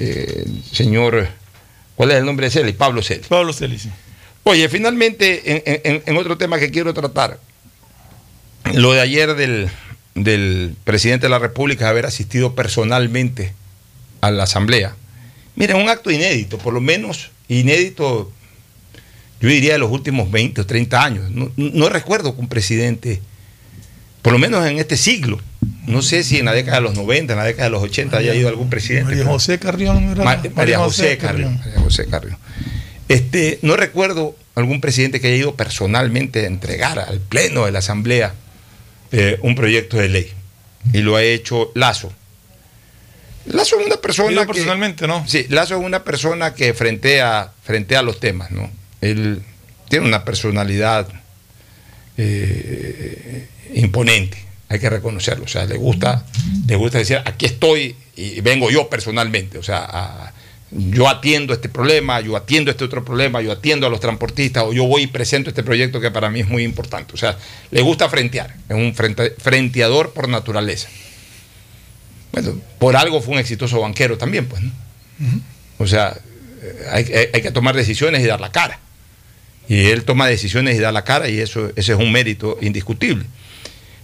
Eh, 0.00 0.44
señor, 0.72 1.28
¿cuál 1.96 2.10
es 2.12 2.18
el 2.18 2.24
nombre 2.24 2.46
de 2.46 2.50
Celi? 2.50 2.72
Pablo 2.72 3.02
Celi. 3.02 3.22
Pablo 3.28 3.52
Celi, 3.52 3.78
sí. 3.78 3.90
Oye, 4.44 4.68
finalmente, 4.68 5.42
en, 5.66 5.80
en- 5.84 6.02
en 6.06 6.16
otro 6.16 6.38
tema 6.38 6.58
que 6.58 6.70
quiero 6.70 6.94
tratar, 6.94 7.38
lo 8.74 8.92
de 8.92 9.00
ayer 9.00 9.34
del, 9.34 9.68
del 10.14 10.74
presidente 10.84 11.26
de 11.26 11.30
la 11.30 11.38
República 11.38 11.88
haber 11.88 12.06
asistido 12.06 12.54
personalmente 12.54 13.52
a 14.20 14.30
la 14.30 14.44
Asamblea. 14.44 14.94
Mira, 15.56 15.76
un 15.76 15.88
acto 15.88 16.10
inédito, 16.10 16.58
por 16.58 16.72
lo 16.72 16.80
menos 16.80 17.30
inédito, 17.48 18.30
yo 19.40 19.48
diría 19.48 19.72
de 19.72 19.78
los 19.78 19.90
últimos 19.90 20.30
20 20.30 20.60
o 20.60 20.66
30 20.66 21.04
años. 21.04 21.30
No, 21.30 21.50
no 21.56 21.88
recuerdo 21.88 22.34
que 22.34 22.40
un 22.40 22.48
presidente, 22.48 23.20
por 24.28 24.32
lo 24.34 24.38
menos 24.38 24.66
en 24.66 24.78
este 24.78 24.96
siglo, 24.96 25.40
no 25.86 26.02
sé 26.02 26.22
si 26.22 26.38
en 26.38 26.44
la 26.44 26.52
década 26.52 26.76
de 26.76 26.82
los 26.82 26.94
90, 26.94 27.32
en 27.32 27.38
la 27.38 27.44
década 27.46 27.64
de 27.64 27.70
los 27.70 27.82
80 27.82 28.18
haya 28.18 28.34
ido 28.34 28.48
algún 28.48 28.68
presidente. 28.68 29.10
María 29.14 29.24
José 29.24 29.58
Carrión. 29.58 30.04
¿no 30.04 30.12
era? 30.12 30.24
Ma- 30.24 30.42
María, 30.54 30.78
José 30.78 31.16
Carrión. 31.16 31.58
María 31.58 31.80
José 31.80 32.06
Carrión. 32.06 32.36
Este, 33.08 33.58
no 33.62 33.74
recuerdo 33.76 34.36
algún 34.54 34.80
presidente 34.82 35.20
que 35.20 35.28
haya 35.28 35.36
ido 35.36 35.54
personalmente 35.54 36.40
a 36.40 36.46
entregar 36.46 36.98
al 36.98 37.20
Pleno 37.20 37.64
de 37.64 37.72
la 37.72 37.78
Asamblea 37.78 38.34
eh, 39.12 39.38
un 39.42 39.54
proyecto 39.54 39.96
de 39.96 40.08
ley. 40.10 40.30
Y 40.92 40.98
lo 40.98 41.16
ha 41.16 41.22
hecho 41.22 41.72
Lazo. 41.74 42.12
Lazo 43.46 43.80
es 43.80 43.86
una 43.86 43.96
persona. 43.96 44.42
Que- 44.42 44.46
personalmente, 44.52 45.06
¿no? 45.06 45.26
Sí, 45.26 45.46
Lazo 45.48 45.76
es 45.78 45.82
una 45.84 46.04
persona 46.04 46.52
que 46.54 46.74
frente 46.74 47.22
a, 47.22 47.50
frente 47.62 47.96
a 47.96 48.02
los 48.02 48.20
temas, 48.20 48.50
¿no? 48.50 48.70
Él 49.00 49.40
tiene 49.88 50.06
una 50.06 50.24
personalidad 50.26 51.08
eh, 52.18 53.48
imponente, 53.74 54.38
hay 54.68 54.78
que 54.78 54.90
reconocerlo. 54.90 55.44
O 55.44 55.48
sea, 55.48 55.64
le 55.64 55.76
gusta, 55.76 56.24
le 56.66 56.76
gusta 56.76 56.98
decir, 56.98 57.20
aquí 57.24 57.46
estoy 57.46 57.94
y 58.16 58.40
vengo 58.40 58.70
yo 58.70 58.88
personalmente. 58.88 59.58
O 59.58 59.62
sea, 59.62 59.84
a- 59.88 60.32
yo 60.70 61.08
atiendo 61.08 61.54
este 61.54 61.70
problema, 61.70 62.20
yo 62.20 62.36
atiendo 62.36 62.70
este 62.70 62.84
otro 62.84 63.02
problema, 63.02 63.40
yo 63.40 63.50
atiendo 63.52 63.86
a 63.86 63.90
los 63.90 64.00
transportistas, 64.00 64.64
o 64.64 64.72
yo 64.74 64.84
voy 64.84 65.02
y 65.04 65.06
presento 65.06 65.48
este 65.48 65.62
proyecto 65.62 65.98
que 65.98 66.10
para 66.10 66.28
mí 66.28 66.40
es 66.40 66.48
muy 66.48 66.62
importante. 66.62 67.14
O 67.14 67.16
sea, 67.16 67.38
le 67.70 67.80
gusta 67.80 68.08
frentear, 68.10 68.54
es 68.68 68.76
un 68.76 68.94
frente- 68.94 69.34
frenteador 69.38 70.12
por 70.12 70.28
naturaleza. 70.28 70.88
Bueno, 72.32 72.60
por 72.78 72.96
algo 72.96 73.22
fue 73.22 73.34
un 73.34 73.40
exitoso 73.40 73.80
banquero 73.80 74.18
también, 74.18 74.46
pues, 74.46 74.62
¿no? 74.62 74.70
O 75.78 75.86
sea, 75.86 76.16
eh, 76.62 76.86
hay, 76.90 77.04
hay- 77.04 77.28
hay 77.32 77.42
que 77.42 77.50
tomar 77.50 77.74
decisiones 77.74 78.22
y 78.22 78.26
dar 78.26 78.40
la 78.40 78.52
cara. 78.52 78.78
Y 79.68 79.86
él 79.86 80.04
toma 80.04 80.26
decisiones 80.26 80.76
y 80.76 80.80
da 80.80 80.92
la 80.92 81.04
cara, 81.04 81.28
y 81.28 81.38
eso 81.40 81.70
ese 81.76 81.92
es 81.92 81.98
un 81.98 82.12
mérito 82.12 82.58
indiscutible. 82.60 83.24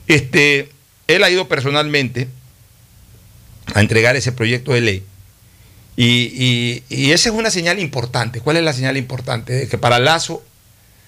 Este, 0.08 0.68
él 1.08 1.24
ha 1.24 1.30
ido 1.30 1.48
personalmente 1.48 2.28
a 3.74 3.80
entregar 3.80 4.16
ese 4.16 4.32
proyecto 4.32 4.72
de 4.72 4.80
ley. 4.80 5.02
Y, 5.96 6.04
y- 6.34 6.82
y 6.88 7.12
esa 7.12 7.28
es 7.30 7.34
una 7.34 7.50
señal 7.50 7.78
importante. 7.78 8.40
¿Cuál 8.40 8.56
es 8.56 8.64
la 8.64 8.72
señal 8.72 8.96
importante? 8.96 9.68
Que 9.68 9.78
para 9.78 9.98
Lazo, 10.00 10.42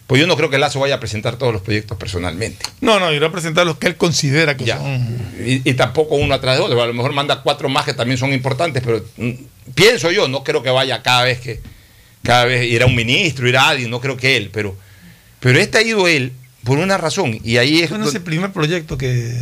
pues 0.07 0.21
yo 0.21 0.27
no 0.29 0.37
creo 0.37 0.49
que 0.49 0.59
Lazo 0.59 0.79
vaya 0.81 0.95
a 0.95 1.01
presentar 1.01 1.37
todos 1.37 1.53
los 1.53 1.63
proyectos 1.63 1.99
personalmente. 1.99 2.65
No, 2.81 3.01
no, 3.01 3.13
irá 3.13 3.27
a 3.27 3.33
presentar 3.33 3.67
los 3.67 3.79
que 3.79 3.89
él 3.89 3.97
considera 3.97 4.57
que 4.57 4.65
son. 4.79 5.19
Y, 5.45 5.69
y 5.69 5.75
tampoco 5.75 6.15
uno 6.15 6.35
atrás 6.35 6.57
de 6.57 6.63
otro. 6.63 6.81
A 6.81 6.87
lo 6.87 6.95
mejor 6.95 7.13
manda 7.13 7.43
cuatro 7.43 7.69
más 7.69 7.85
que 7.85 7.95
también 7.95 8.17
son 8.17 8.33
importantes, 8.33 8.83
pero 8.85 9.05
mm, 9.17 9.31
pienso 9.75 10.11
yo, 10.13 10.29
no 10.29 10.45
creo 10.45 10.63
que 10.63 10.71
vaya 10.71 11.03
cada 11.03 11.25
vez 11.25 11.41
que, 11.41 11.61
cada 12.23 12.45
vez 12.45 12.65
irá 12.67 12.87
un 12.87 12.95
ministro, 12.95 13.49
irá 13.49 13.69
alguien, 13.69 13.91
no 13.91 14.01
creo 14.01 14.17
que 14.17 14.37
él, 14.37 14.51
pero, 14.53 14.77
pero 15.41 15.59
este 15.59 15.79
ha 15.79 15.83
ido 15.83 16.07
él 16.07 16.33
por 16.67 16.79
una 16.79 16.99
razón, 16.99 17.39
y 17.43 17.57
ahí 17.57 17.81
es 17.83 17.89
Bueno, 17.91 18.05
donde- 18.05 18.19
ese 18.19 18.25
primer 18.25 18.53
proyecto 18.53 18.99
que. 18.99 19.33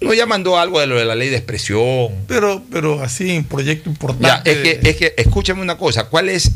no 0.00 0.12
ya 0.14 0.26
mandó 0.26 0.58
algo 0.58 0.80
de 0.80 0.86
lo 0.86 0.96
de 0.98 1.04
la 1.04 1.14
ley 1.14 1.28
de 1.28 1.36
expresión. 1.36 2.08
Pero, 2.26 2.62
pero 2.70 3.02
así, 3.02 3.36
un 3.36 3.44
proyecto 3.44 3.88
importante. 3.90 4.26
Ya, 4.26 4.50
es 4.50 4.58
que, 4.80 4.88
es 4.90 4.96
que 4.96 5.14
escúchame 5.18 5.60
una 5.62 5.78
cosa, 5.78 6.04
¿cuál 6.08 6.28
es 6.30 6.50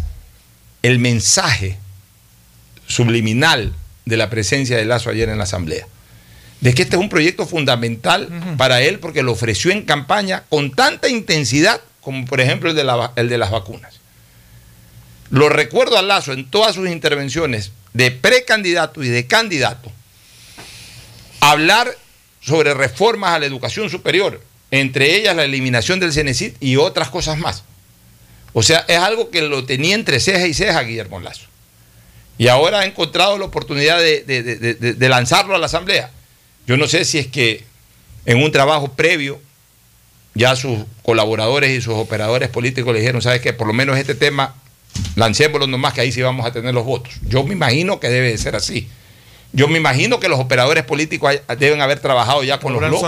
el 0.82 0.98
mensaje 0.98 1.76
subliminal 2.86 3.74
de 4.06 4.16
la 4.16 4.30
presencia 4.30 4.76
de 4.76 4.84
Lazo 4.84 5.10
ayer 5.10 5.28
en 5.28 5.38
la 5.38 5.44
Asamblea? 5.44 5.86
De 6.60 6.74
que 6.74 6.82
este 6.82 6.96
es 6.96 7.00
un 7.02 7.08
proyecto 7.08 7.46
fundamental 7.46 8.28
para 8.58 8.82
él 8.82 8.98
porque 8.98 9.22
lo 9.22 9.32
ofreció 9.32 9.70
en 9.70 9.82
campaña 9.82 10.44
con 10.48 10.70
tanta 10.72 11.08
intensidad 11.08 11.80
como 12.02 12.24
por 12.26 12.40
ejemplo 12.40 12.70
el 12.70 12.76
de, 12.76 12.84
la 12.84 13.12
el 13.16 13.28
de 13.28 13.38
las 13.38 13.50
vacunas. 13.50 13.99
Lo 15.30 15.48
recuerdo 15.48 15.96
a 15.96 16.02
Lazo 16.02 16.32
en 16.32 16.50
todas 16.50 16.74
sus 16.74 16.88
intervenciones 16.88 17.72
de 17.92 18.10
precandidato 18.10 19.02
y 19.02 19.08
de 19.08 19.26
candidato 19.26 19.90
hablar 21.40 21.96
sobre 22.40 22.74
reformas 22.74 23.32
a 23.34 23.38
la 23.38 23.46
educación 23.46 23.90
superior, 23.90 24.42
entre 24.70 25.16
ellas 25.16 25.36
la 25.36 25.44
eliminación 25.44 26.00
del 26.00 26.12
CENESID 26.12 26.54
y 26.60 26.76
otras 26.76 27.10
cosas 27.10 27.38
más. 27.38 27.64
O 28.52 28.62
sea, 28.62 28.84
es 28.88 28.98
algo 28.98 29.30
que 29.30 29.42
lo 29.42 29.64
tenía 29.64 29.94
entre 29.94 30.20
ceja 30.20 30.46
y 30.46 30.54
ceja 30.54 30.82
Guillermo 30.82 31.20
Lazo. 31.20 31.46
Y 32.38 32.48
ahora 32.48 32.80
ha 32.80 32.84
encontrado 32.86 33.38
la 33.38 33.44
oportunidad 33.44 33.98
de, 33.98 34.22
de- 34.24 34.42
de- 34.42 34.74
de- 34.94 35.08
lanzarlo 35.08 35.54
a 35.54 35.58
la 35.58 35.66
Asamblea. 35.66 36.10
Yo 36.66 36.76
no 36.76 36.88
sé 36.88 37.04
si 37.04 37.18
es 37.18 37.26
que 37.26 37.64
en 38.24 38.42
un 38.42 38.50
trabajo 38.50 38.88
previo 38.92 39.40
ya 40.34 40.56
sus 40.56 40.78
colaboradores 41.02 41.70
y 41.76 41.82
sus 41.82 41.94
operadores 41.94 42.48
políticos 42.48 42.92
le 42.94 43.00
dijeron, 43.00 43.20
¿sabes 43.20 43.40
qué? 43.40 43.52
Por 43.52 43.66
lo 43.66 43.72
menos 43.72 43.98
este 43.98 44.14
tema, 44.14 44.54
lancémoslo 45.16 45.66
nomás, 45.66 45.92
que 45.94 46.00
ahí 46.02 46.12
sí 46.12 46.22
vamos 46.22 46.46
a 46.46 46.52
tener 46.52 46.74
los 46.74 46.84
votos. 46.84 47.12
Yo 47.26 47.42
me 47.44 47.54
imagino 47.54 48.00
que 48.00 48.08
debe 48.08 48.30
de 48.30 48.38
ser 48.38 48.56
así. 48.56 48.88
Yo 49.52 49.66
me 49.66 49.78
imagino 49.78 50.20
que 50.20 50.28
los 50.28 50.38
operadores 50.38 50.84
políticos 50.84 51.34
deben 51.58 51.80
haber 51.80 51.98
trabajado 51.98 52.44
ya 52.44 52.60
con 52.60 52.72
los 52.72 52.80
bloques. 52.88 53.00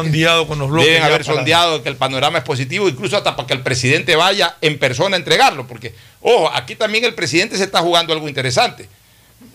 con 0.49 0.59
los 0.59 0.69
bloques. 0.71 0.89
Deben 0.89 1.03
haber 1.05 1.23
para- 1.25 1.37
sondeado 1.37 1.83
que 1.85 1.89
el 1.89 1.95
panorama 1.97 2.39
es 2.39 2.45
positivo, 2.45 2.89
incluso 2.89 3.17
hasta 3.17 3.37
para 3.37 3.47
que 3.47 3.55
el 3.55 3.61
presidente 3.61 4.17
vaya 4.17 4.57
en 4.61 4.77
persona 4.79 5.15
a 5.17 5.19
entregarlo. 5.21 5.69
Porque, 5.69 5.95
ojo, 6.21 6.51
aquí 6.53 6.75
también 6.75 7.05
el 7.05 7.15
presidente 7.15 7.57
se 7.57 7.63
está 7.65 7.79
jugando 7.81 8.13
algo 8.13 8.29
interesante. 8.29 8.89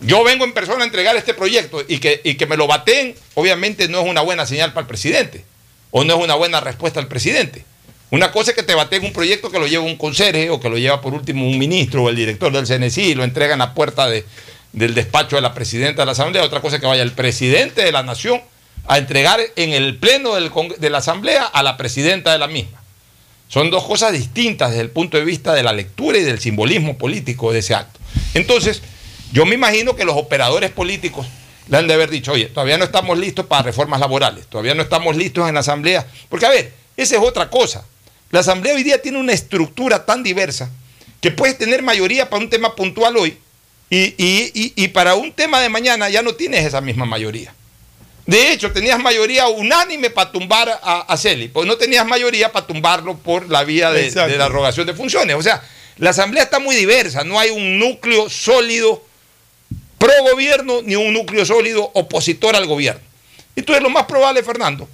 Yo 0.00 0.24
vengo 0.24 0.44
en 0.44 0.52
persona 0.54 0.82
a 0.82 0.86
entregar 0.86 1.14
este 1.16 1.34
proyecto 1.34 1.82
y 1.86 1.98
que, 1.98 2.22
y 2.24 2.36
que 2.36 2.46
me 2.46 2.56
lo 2.56 2.66
baten, 2.66 3.14
obviamente 3.34 3.88
no 3.88 4.00
es 4.00 4.06
una 4.08 4.22
buena 4.22 4.46
señal 4.46 4.72
para 4.72 4.82
el 4.82 4.86
presidente. 4.88 5.44
O 5.90 6.04
no 6.04 6.16
es 6.18 6.24
una 6.24 6.36
buena 6.36 6.60
respuesta 6.60 7.00
al 7.00 7.06
presidente. 7.08 7.64
Una 8.10 8.32
cosa 8.32 8.52
es 8.52 8.56
que 8.56 8.62
te 8.62 8.74
baten 8.74 9.04
un 9.04 9.12
proyecto 9.12 9.50
que 9.50 9.58
lo 9.58 9.66
lleva 9.66 9.84
un 9.84 9.96
conserje 9.96 10.48
o 10.50 10.58
que 10.60 10.70
lo 10.70 10.78
lleva 10.78 11.00
por 11.00 11.12
último 11.12 11.46
un 11.46 11.58
ministro 11.58 12.04
o 12.04 12.08
el 12.08 12.16
director 12.16 12.50
del 12.52 12.66
CNC 12.66 12.98
y 12.98 13.14
lo 13.14 13.22
entregan 13.24 13.60
a 13.60 13.74
puerta 13.74 14.08
de- 14.08 14.24
del 14.72 14.94
despacho 14.94 15.36
de 15.36 15.42
la 15.42 15.52
presidenta 15.54 16.02
de 16.02 16.06
la 16.06 16.12
Asamblea. 16.12 16.42
Otra 16.44 16.60
cosa 16.60 16.76
es 16.76 16.80
que 16.80 16.86
vaya 16.86 17.02
el 17.02 17.12
presidente 17.12 17.84
de 17.84 17.92
la 17.92 18.02
Nación 18.02 18.40
a 18.86 18.96
entregar 18.96 19.40
en 19.56 19.72
el 19.72 19.96
pleno 19.98 20.34
de 20.34 20.90
la 20.90 20.98
Asamblea 20.98 21.44
a 21.44 21.62
la 21.62 21.76
presidenta 21.76 22.32
de 22.32 22.38
la 22.38 22.46
misma. 22.48 22.80
Son 23.48 23.70
dos 23.70 23.84
cosas 23.84 24.12
distintas 24.12 24.70
desde 24.70 24.82
el 24.82 24.90
punto 24.90 25.16
de 25.18 25.24
vista 25.24 25.54
de 25.54 25.62
la 25.62 25.72
lectura 25.72 26.18
y 26.18 26.22
del 26.22 26.38
simbolismo 26.38 26.96
político 26.96 27.52
de 27.52 27.58
ese 27.60 27.74
acto. 27.74 27.98
Entonces, 28.34 28.82
yo 29.32 29.44
me 29.46 29.54
imagino 29.54 29.96
que 29.96 30.04
los 30.06 30.16
operadores 30.16 30.70
políticos 30.70 31.26
le 31.68 31.76
han 31.76 31.86
de 31.86 31.94
haber 31.94 32.08
dicho, 32.08 32.32
oye, 32.32 32.46
todavía 32.46 32.78
no 32.78 32.84
estamos 32.84 33.18
listos 33.18 33.44
para 33.46 33.62
reformas 33.62 34.00
laborales, 34.00 34.46
todavía 34.46 34.74
no 34.74 34.82
estamos 34.82 35.14
listos 35.16 35.46
en 35.48 35.54
la 35.54 35.60
Asamblea. 35.60 36.06
Porque, 36.30 36.46
a 36.46 36.50
ver, 36.50 36.72
esa 36.96 37.16
es 37.16 37.22
otra 37.22 37.48
cosa. 37.50 37.84
La 38.30 38.40
Asamblea 38.40 38.74
hoy 38.74 38.82
día 38.82 39.00
tiene 39.00 39.18
una 39.18 39.32
estructura 39.32 40.04
tan 40.04 40.22
diversa 40.22 40.70
que 41.20 41.30
puedes 41.30 41.56
tener 41.58 41.82
mayoría 41.82 42.28
para 42.28 42.42
un 42.42 42.50
tema 42.50 42.74
puntual 42.76 43.16
hoy 43.16 43.36
y, 43.90 43.98
y- 44.22 44.52
y- 44.54 44.72
y 44.76 44.88
para 44.88 45.14
un 45.14 45.32
tema 45.32 45.60
de 45.60 45.68
mañana 45.68 46.08
ya 46.10 46.22
no 46.22 46.34
tienes 46.34 46.64
esa 46.64 46.80
misma 46.80 47.06
mayoría. 47.06 47.54
De 48.26 48.52
hecho, 48.52 48.70
tenías 48.72 49.00
mayoría 49.00 49.48
unánime 49.48 50.10
para 50.10 50.30
tumbar 50.30 50.68
a, 50.82 51.00
a 51.00 51.16
Celi, 51.16 51.48
pues 51.48 51.66
no 51.66 51.78
tenías 51.78 52.06
mayoría 52.06 52.52
para 52.52 52.66
tumbarlo 52.66 53.16
por 53.16 53.48
la 53.48 53.64
vía 53.64 53.90
de, 53.90 54.02
de 54.26 54.36
la 54.36 54.48
rogación 54.48 54.86
de 54.86 54.92
funciones. 54.92 55.34
O 55.34 55.42
sea, 55.42 55.62
la 55.96 56.10
Asamblea 56.10 56.42
está 56.44 56.58
muy 56.58 56.76
diversa, 56.76 57.24
no 57.24 57.40
hay 57.40 57.48
un 57.48 57.78
núcleo 57.78 58.28
sólido 58.28 59.02
pro 59.96 60.12
gobierno 60.30 60.82
ni 60.84 60.94
un 60.94 61.14
núcleo 61.14 61.46
sólido 61.46 61.90
opositor 61.94 62.54
al 62.54 62.66
gobierno. 62.66 63.00
Entonces, 63.56 63.82
lo 63.82 63.88
más 63.90 64.04
probable, 64.04 64.42
Fernando, 64.42 64.86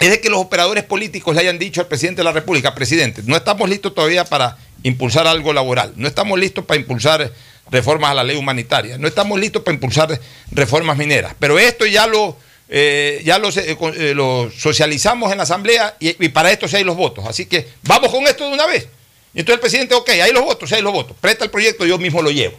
es 0.00 0.10
de 0.10 0.20
que 0.20 0.28
los 0.28 0.40
operadores 0.40 0.84
políticos 0.84 1.34
le 1.34 1.42
hayan 1.42 1.58
dicho 1.58 1.80
al 1.80 1.86
presidente 1.86 2.20
de 2.20 2.24
la 2.24 2.32
República, 2.32 2.74
presidente, 2.74 3.22
no 3.24 3.36
estamos 3.36 3.68
listos 3.68 3.94
todavía 3.94 4.24
para 4.24 4.56
impulsar 4.82 5.26
algo 5.26 5.52
laboral, 5.52 5.92
no 5.96 6.08
estamos 6.08 6.38
listos 6.38 6.64
para 6.64 6.80
impulsar 6.80 7.32
reformas 7.70 8.10
a 8.10 8.14
la 8.14 8.24
ley 8.24 8.36
humanitaria, 8.36 8.98
no 8.98 9.08
estamos 9.08 9.38
listos 9.38 9.62
para 9.62 9.74
impulsar 9.74 10.20
reformas 10.50 10.96
mineras, 10.96 11.34
pero 11.38 11.58
esto 11.58 11.86
ya 11.86 12.06
lo, 12.06 12.36
eh, 12.68 13.22
ya 13.24 13.36
eh, 13.36 13.76
eh, 13.96 14.12
lo 14.14 14.50
socializamos 14.50 15.30
en 15.32 15.38
la 15.38 15.44
Asamblea 15.44 15.96
y, 16.00 16.24
y 16.24 16.28
para 16.28 16.50
esto 16.50 16.68
sí 16.68 16.76
hay 16.76 16.84
los 16.84 16.96
votos, 16.96 17.24
así 17.26 17.46
que 17.46 17.68
vamos 17.82 18.10
con 18.10 18.26
esto 18.26 18.46
de 18.48 18.54
una 18.54 18.66
vez. 18.66 18.88
Y 19.32 19.40
entonces 19.40 19.56
el 19.56 19.60
presidente, 19.60 19.94
ok, 19.94 20.10
hay 20.10 20.32
los 20.32 20.44
votos, 20.44 20.68
sí 20.68 20.76
hay 20.76 20.82
los 20.82 20.92
votos, 20.92 21.16
presta 21.20 21.44
el 21.44 21.50
proyecto, 21.50 21.84
yo 21.84 21.98
mismo 21.98 22.22
lo 22.22 22.30
llevo. 22.30 22.56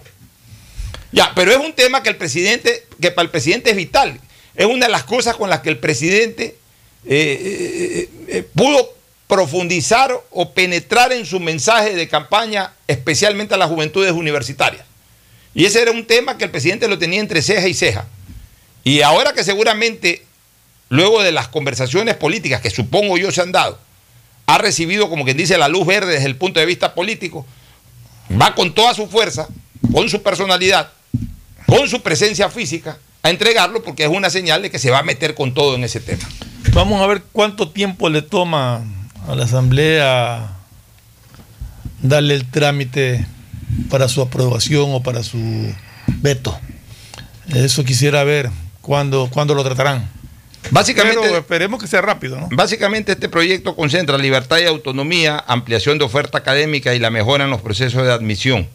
Ya, 1.11 1.31
pero 1.33 1.51
es 1.51 1.57
un 1.57 1.71
tema 1.71 2.03
que 2.03 2.09
el 2.09 2.17
presidente, 2.17 2.85
que 2.99 3.11
para 3.11 3.23
el 3.23 3.31
presidente 3.31 3.69
es 3.69 3.77
vital. 3.77 4.19
Es 4.53 4.65
una 4.65 4.87
de 4.87 4.91
las 4.91 5.05
cosas 5.05 5.37
con 5.37 5.49
las 5.49 5.61
que 5.61 5.69
el 5.69 5.77
presidente 5.77 6.57
eh, 7.07 8.07
eh, 8.07 8.09
eh, 8.27 8.47
pudo 8.55 8.93
profundizar 9.27 10.11
o 10.31 10.51
penetrar 10.53 11.11
en 11.11 11.25
su 11.25 11.39
mensaje 11.39 11.95
de 11.95 12.07
campaña, 12.07 12.73
especialmente 12.87 13.53
a 13.53 13.57
las 13.57 13.69
juventudes 13.69 14.11
universitarias. 14.11 14.85
Y 15.53 15.65
ese 15.65 15.81
era 15.81 15.91
un 15.91 16.05
tema 16.05 16.37
que 16.37 16.45
el 16.45 16.51
presidente 16.51 16.87
lo 16.87 16.97
tenía 16.97 17.19
entre 17.19 17.41
ceja 17.41 17.67
y 17.67 17.73
ceja. 17.73 18.05
Y 18.83 19.01
ahora 19.01 19.33
que 19.33 19.43
seguramente, 19.43 20.23
luego 20.89 21.23
de 21.23 21.31
las 21.31 21.47
conversaciones 21.47 22.15
políticas 22.15 22.61
que 22.61 22.69
supongo 22.69 23.17
yo 23.17 23.31
se 23.31 23.41
han 23.41 23.51
dado, 23.51 23.79
ha 24.47 24.57
recibido, 24.57 25.09
como 25.09 25.25
quien 25.25 25.37
dice, 25.37 25.57
la 25.57 25.67
luz 25.67 25.87
verde 25.87 26.13
desde 26.13 26.27
el 26.27 26.35
punto 26.35 26.59
de 26.59 26.65
vista 26.65 26.93
político, 26.93 27.45
va 28.39 28.53
con 28.53 28.73
toda 28.75 28.93
su 28.93 29.07
fuerza, 29.07 29.47
con 29.91 30.09
su 30.09 30.21
personalidad, 30.21 30.91
con 31.65 31.87
su 31.87 32.01
presencia 32.01 32.49
física, 32.49 32.97
a 33.25 33.31
entregarlo 33.31 33.81
porque 33.81 34.03
es 34.03 34.09
una 34.09 34.29
señal 34.29 34.61
de 34.61 34.69
que 34.69 34.77
se 34.77 34.91
va 34.91 34.99
a 34.99 35.03
meter 35.03 35.33
con 35.33 35.55
todo 35.55 35.73
en 35.73 35.83
ese 35.83 35.99
tema. 35.99 36.23
Vamos 36.73 37.01
a 37.01 37.07
ver 37.07 37.23
cuánto 37.31 37.69
tiempo 37.69 38.07
le 38.09 38.21
toma 38.21 38.83
a 39.27 39.35
la 39.35 39.45
Asamblea 39.45 40.51
darle 42.03 42.35
el 42.35 42.45
trámite 42.45 43.25
para 43.89 44.07
su 44.09 44.21
aprobación 44.21 44.93
o 44.93 45.01
para 45.01 45.23
su 45.23 45.39
veto. 46.21 46.55
Eso 47.51 47.83
quisiera 47.83 48.23
ver 48.23 48.51
cuándo, 48.81 49.27
cuándo 49.33 49.55
lo 49.55 49.63
tratarán. 49.63 50.07
Básicamente, 50.69 51.21
Pero 51.23 51.37
esperemos 51.37 51.81
que 51.81 51.87
sea 51.87 52.01
rápido, 52.01 52.39
¿no? 52.39 52.49
Básicamente 52.51 53.13
este 53.13 53.27
proyecto 53.27 53.75
concentra 53.75 54.19
libertad 54.19 54.59
y 54.59 54.65
autonomía, 54.65 55.43
ampliación 55.47 55.97
de 55.97 56.05
oferta 56.05 56.37
académica 56.37 56.93
y 56.93 56.99
la 56.99 57.09
mejora 57.09 57.45
en 57.45 57.49
los 57.49 57.61
procesos 57.61 58.03
de 58.03 58.11
admisión. 58.11 58.67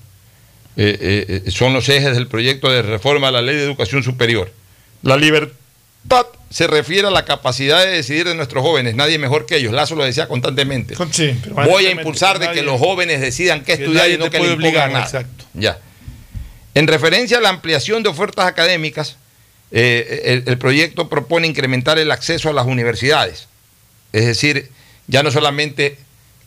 Eh, 0.83 0.97
eh, 0.99 1.43
eh, 1.45 1.51
son 1.51 1.75
los 1.75 1.91
ejes 1.91 2.15
del 2.15 2.27
proyecto 2.27 2.71
de 2.71 2.81
reforma 2.81 3.29
a 3.29 3.31
la 3.31 3.43
ley 3.43 3.55
de 3.55 3.65
educación 3.65 4.03
superior. 4.03 4.51
La 5.03 5.19
libertad 5.19 6.25
se 6.49 6.67
refiere 6.69 7.07
a 7.07 7.11
la 7.11 7.27
capacidad 7.27 7.85
de 7.85 7.91
decidir 7.91 8.27
de 8.27 8.35
nuestros 8.35 8.63
jóvenes, 8.63 8.95
nadie 8.95 9.19
mejor 9.19 9.45
que 9.45 9.57
ellos. 9.57 9.75
Lazo 9.75 9.95
lo 9.95 10.05
decía 10.05 10.27
constantemente. 10.27 10.95
Sí, 11.11 11.39
Voy 11.51 11.85
a 11.85 11.91
impulsar 11.91 12.39
de 12.39 12.51
que 12.53 12.63
los 12.63 12.81
jóvenes 12.81 13.21
decidan 13.21 13.61
qué 13.61 13.77
que 13.77 13.83
estudiar 13.83 14.11
y 14.11 14.17
no 14.17 14.31
que 14.31 14.39
le 14.39 14.39
puede 14.39 14.53
impongan 14.55 14.69
obligar, 14.69 14.93
nada. 14.93 15.05
exacto. 15.05 15.45
Ya. 15.53 15.79
En 16.75 16.87
referencia 16.87 17.37
a 17.37 17.41
la 17.43 17.51
ampliación 17.51 18.03
de 18.03 18.09
ofertas 18.09 18.47
académicas, 18.47 19.19
eh, 19.73 20.23
el, 20.25 20.45
el 20.47 20.57
proyecto 20.57 21.11
propone 21.11 21.47
incrementar 21.47 21.99
el 21.99 22.11
acceso 22.11 22.49
a 22.49 22.55
las 22.55 22.65
universidades. 22.65 23.49
Es 24.15 24.25
decir, 24.25 24.71
ya 25.09 25.23
no 25.23 25.31
solamente 25.31 25.99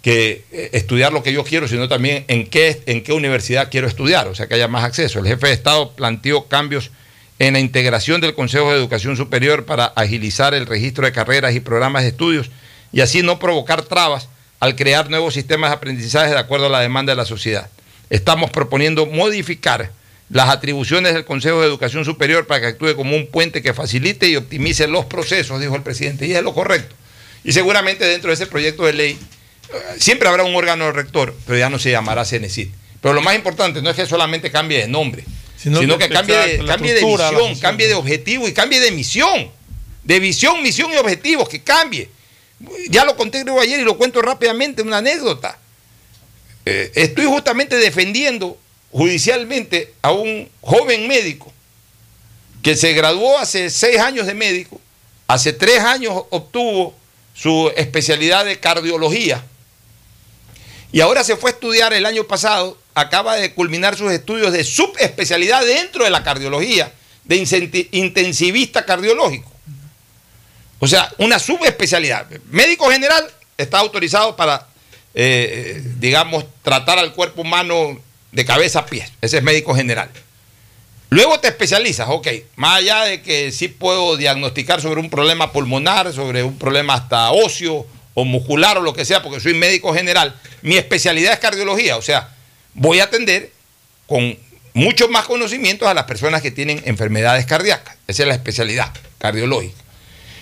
que 0.04 0.44
eh, 0.52 0.70
estudiar 0.74 1.14
lo 1.14 1.24
que 1.24 1.32
yo 1.32 1.44
quiero, 1.46 1.68
sino 1.68 1.88
también 1.88 2.26
en 2.28 2.46
qué, 2.46 2.84
en 2.86 3.02
qué 3.02 3.14
universidad 3.14 3.70
quiero 3.72 3.88
estudiar, 3.88 4.28
o 4.28 4.36
sea, 4.36 4.48
que 4.48 4.56
haya 4.56 4.68
más 4.68 4.84
acceso. 4.84 5.18
El 5.18 5.26
jefe 5.26 5.48
de 5.48 5.54
Estado 5.54 5.94
planteó 5.96 6.48
cambios 6.48 6.92
en 7.40 7.54
la 7.54 7.60
integración 7.60 8.20
del 8.20 8.36
Consejo 8.36 8.70
de 8.70 8.78
Educación 8.78 9.16
Superior 9.16 9.66
para 9.66 9.86
agilizar 9.86 10.54
el 10.54 10.66
registro 10.68 11.06
de 11.06 11.14
carreras 11.14 11.56
y 11.56 11.62
programas 11.62 12.04
de 12.04 12.10
estudios 12.10 12.52
y 12.92 13.00
así 13.00 13.24
no 13.24 13.40
provocar 13.40 13.82
trabas 13.84 14.28
al 14.60 14.76
crear 14.76 15.10
nuevos 15.10 15.34
sistemas 15.34 15.70
de 15.70 15.78
aprendizaje 15.78 16.32
de 16.32 16.40
acuerdo 16.40 16.66
a 16.66 16.70
la 16.70 16.82
demanda 16.82 17.14
de 17.14 17.18
la 17.18 17.26
sociedad. 17.26 17.70
Estamos 18.10 18.52
proponiendo 18.52 19.06
modificar 19.06 19.92
las 20.30 20.50
atribuciones 20.50 21.14
del 21.14 21.24
Consejo 21.24 21.62
de 21.62 21.68
Educación 21.68 22.04
Superior 22.04 22.46
para 22.46 22.60
que 22.60 22.68
actúe 22.68 22.96
como 22.96 23.16
un 23.16 23.28
puente 23.28 23.62
que 23.62 23.74
facilite 23.74 24.28
y 24.28 24.36
optimice 24.36 24.88
los 24.88 25.06
procesos, 25.06 25.62
dijo 25.62 25.78
el 25.78 25.82
presidente, 25.82 26.28
y 26.28 26.34
es 26.34 26.44
lo 26.44 26.54
correcto. 26.54 26.94
Y 27.46 27.54
seguramente 27.54 28.06
dentro 28.06 28.30
de 28.30 28.36
ese 28.36 28.48
proyecto 28.48 28.86
de 28.86 28.94
ley 28.94 29.20
siempre 29.98 30.28
habrá 30.28 30.44
un 30.44 30.56
órgano 30.56 30.92
rector, 30.92 31.36
pero 31.46 31.58
ya 31.58 31.70
no 31.70 31.80
se 31.80 31.92
llamará 31.92 32.26
CENESID. 32.26 32.70
Pero 33.02 33.14
lo 33.14 33.22
más 33.22 33.36
importante 33.36 33.82
no 33.82 33.90
es 33.90 33.96
que 33.96 34.06
solamente 34.06 34.52
cambie 34.52 34.80
de 34.80 34.88
nombre, 34.88 35.24
Sino 35.58 35.80
sino, 35.80 35.98
que 35.98 36.08
que, 36.08 36.14
cambie, 36.14 36.36
de, 36.36 36.58
visión, 36.58 37.60
cambie 37.60 37.88
de 37.88 37.94
objetivo 37.94 38.48
y 38.48 38.54
cambie 38.54 38.80
de 38.80 38.92
misión. 38.92 39.50
De 40.04 40.20
visión, 40.20 40.62
misión 40.62 40.92
y 40.94 40.98
objetivos, 40.98 41.48
que 41.48 41.62
cambie. 41.62 42.10
Ya 42.90 43.06
lo 43.06 43.16
conté 43.16 43.44
creo 43.44 43.60
ayer 43.60 43.80
y 43.80 43.84
lo 43.84 43.98
cuento 43.98 44.22
rápidamente, 44.22 44.82
una 44.82 44.98
anécdota. 44.98 45.58
Eh, 46.66 46.92
estoy 46.96 47.26
justamente 47.26 47.78
defendiendo 47.78 48.58
judicialmente 48.92 49.94
a 50.02 50.12
un 50.12 50.50
joven 50.62 51.08
médico 51.08 51.52
que 52.62 52.76
se 52.76 52.94
graduó 52.94 53.38
hace 53.38 53.70
seis 53.70 54.00
años 54.00 54.28
de 54.28 54.34
médico, 54.34 54.80
hace 55.28 55.52
tres 55.52 55.80
años 55.80 56.24
obtuvo 56.30 56.96
su 57.34 57.72
especialidad 57.76 58.46
de 58.46 58.60
cardiología 58.60 59.44
y 60.94 61.02
ahora 61.02 61.24
se 61.24 61.36
fue 61.36 61.50
a 61.50 61.54
estudiar 61.54 61.92
el 61.92 62.06
año 62.06 62.24
pasado, 62.26 62.78
acaba 62.94 63.36
de 63.36 63.56
culminar 63.56 63.98
sus 63.98 64.12
estudios 64.12 64.54
de 64.54 64.64
subespecialidad 64.64 65.66
dentro 65.66 66.04
de 66.04 66.12
la 66.12 66.24
cardiología, 66.24 66.94
de 67.24 67.88
intensivista 67.92 68.86
cardiológico. 68.86 69.52
O 70.78 70.88
sea, 70.88 71.12
una 71.18 71.40
subespecialidad. 71.40 72.28
Médico 72.52 72.92
general 72.92 73.28
está 73.58 73.80
autorizado 73.80 74.36
para, 74.36 74.68
eh, 75.16 75.82
digamos, 75.98 76.46
tratar 76.62 77.00
al 77.00 77.14
cuerpo 77.14 77.42
humano 77.42 78.00
de 78.32 78.46
cabeza 78.46 78.80
a 78.80 78.86
pies. 78.86 79.12
Ese 79.20 79.38
es 79.38 79.44
médico 79.44 79.74
general. 79.74 80.12
Luego 81.10 81.40
te 81.40 81.48
especializas, 81.48 82.08
ok, 82.08 82.28
más 82.56 82.78
allá 82.78 83.06
de 83.06 83.24
que 83.24 83.52
sí 83.52 83.68
puedo 83.68 84.16
diagnosticar 84.16 84.80
sobre 84.80 85.00
un 85.00 85.10
problema 85.10 85.52
pulmonar, 85.52 86.14
sobre 86.14 86.44
un 86.44 86.60
problema 86.60 86.94
hasta 86.94 87.32
óseo 87.32 87.88
o 88.14 88.26
muscular 88.26 88.78
o 88.78 88.82
lo 88.82 88.94
que 88.94 89.06
sea, 89.06 89.24
porque 89.24 89.40
soy 89.40 89.54
médico 89.54 89.94
general, 89.94 90.36
mi 90.62 90.78
especialidad 90.78 91.34
es 91.34 91.40
cardiología, 91.40 91.98
o 91.98 92.02
sea, 92.02 92.30
voy 92.74 93.00
a 93.00 93.06
atender 93.06 93.52
con 94.08 94.38
muchos 94.74 95.10
más 95.10 95.26
conocimientos 95.26 95.88
a 95.88 95.94
las 95.94 96.06
personas 96.06 96.42
que 96.42 96.52
tienen 96.52 96.82
enfermedades 96.86 97.46
cardíacas. 97.46 97.96
Esa 98.08 98.24
es 98.24 98.28
la 98.28 98.36
especialidad 98.36 98.92
cardiológica. 99.18 99.82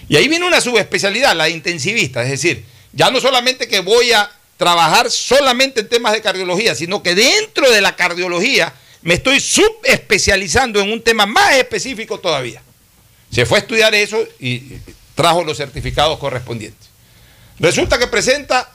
Y 0.10 0.16
ahí 0.18 0.28
viene 0.28 0.46
una 0.46 0.62
subespecialidad, 0.62 1.36
la 1.36 1.46
de 1.46 1.52
intensivista, 1.52 2.24
es 2.24 2.30
decir, 2.30 2.66
ya 2.94 3.12
no 3.12 3.22
solamente 3.22 3.68
que 3.68 3.80
voy 3.80 4.12
a 4.12 4.30
trabajar 4.58 5.10
solamente 5.10 5.82
en 5.82 5.90
temas 5.90 6.14
de 6.14 6.22
cardiología, 6.22 6.76
sino 6.76 7.02
que 7.02 7.16
dentro 7.16 7.72
de 7.72 7.82
la 7.82 7.96
cardiología 7.96 8.74
me 9.02 9.16
estoy 9.16 9.40
subespecializando 9.40 10.80
en 10.80 10.92
un 10.92 11.02
tema 11.02 11.26
más 11.26 11.56
específico 11.56 12.20
todavía. 12.20 12.62
Se 13.32 13.46
fue 13.46 13.58
a 13.58 13.62
estudiar 13.62 13.96
eso 13.96 14.24
y 14.40 14.74
trajo 15.16 15.44
los 15.44 15.58
certificados 15.58 16.20
correspondientes. 16.20 16.91
Resulta 17.62 18.00
que 18.00 18.08
presenta, 18.08 18.68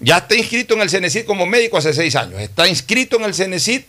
ya 0.00 0.18
está 0.18 0.34
inscrito 0.34 0.74
en 0.74 0.80
el 0.80 0.90
CENESID 0.90 1.26
como 1.26 1.46
médico 1.46 1.78
hace 1.78 1.94
seis 1.94 2.16
años, 2.16 2.40
está 2.40 2.66
inscrito 2.66 3.16
en 3.16 3.22
el 3.22 3.34
CENESID, 3.34 3.82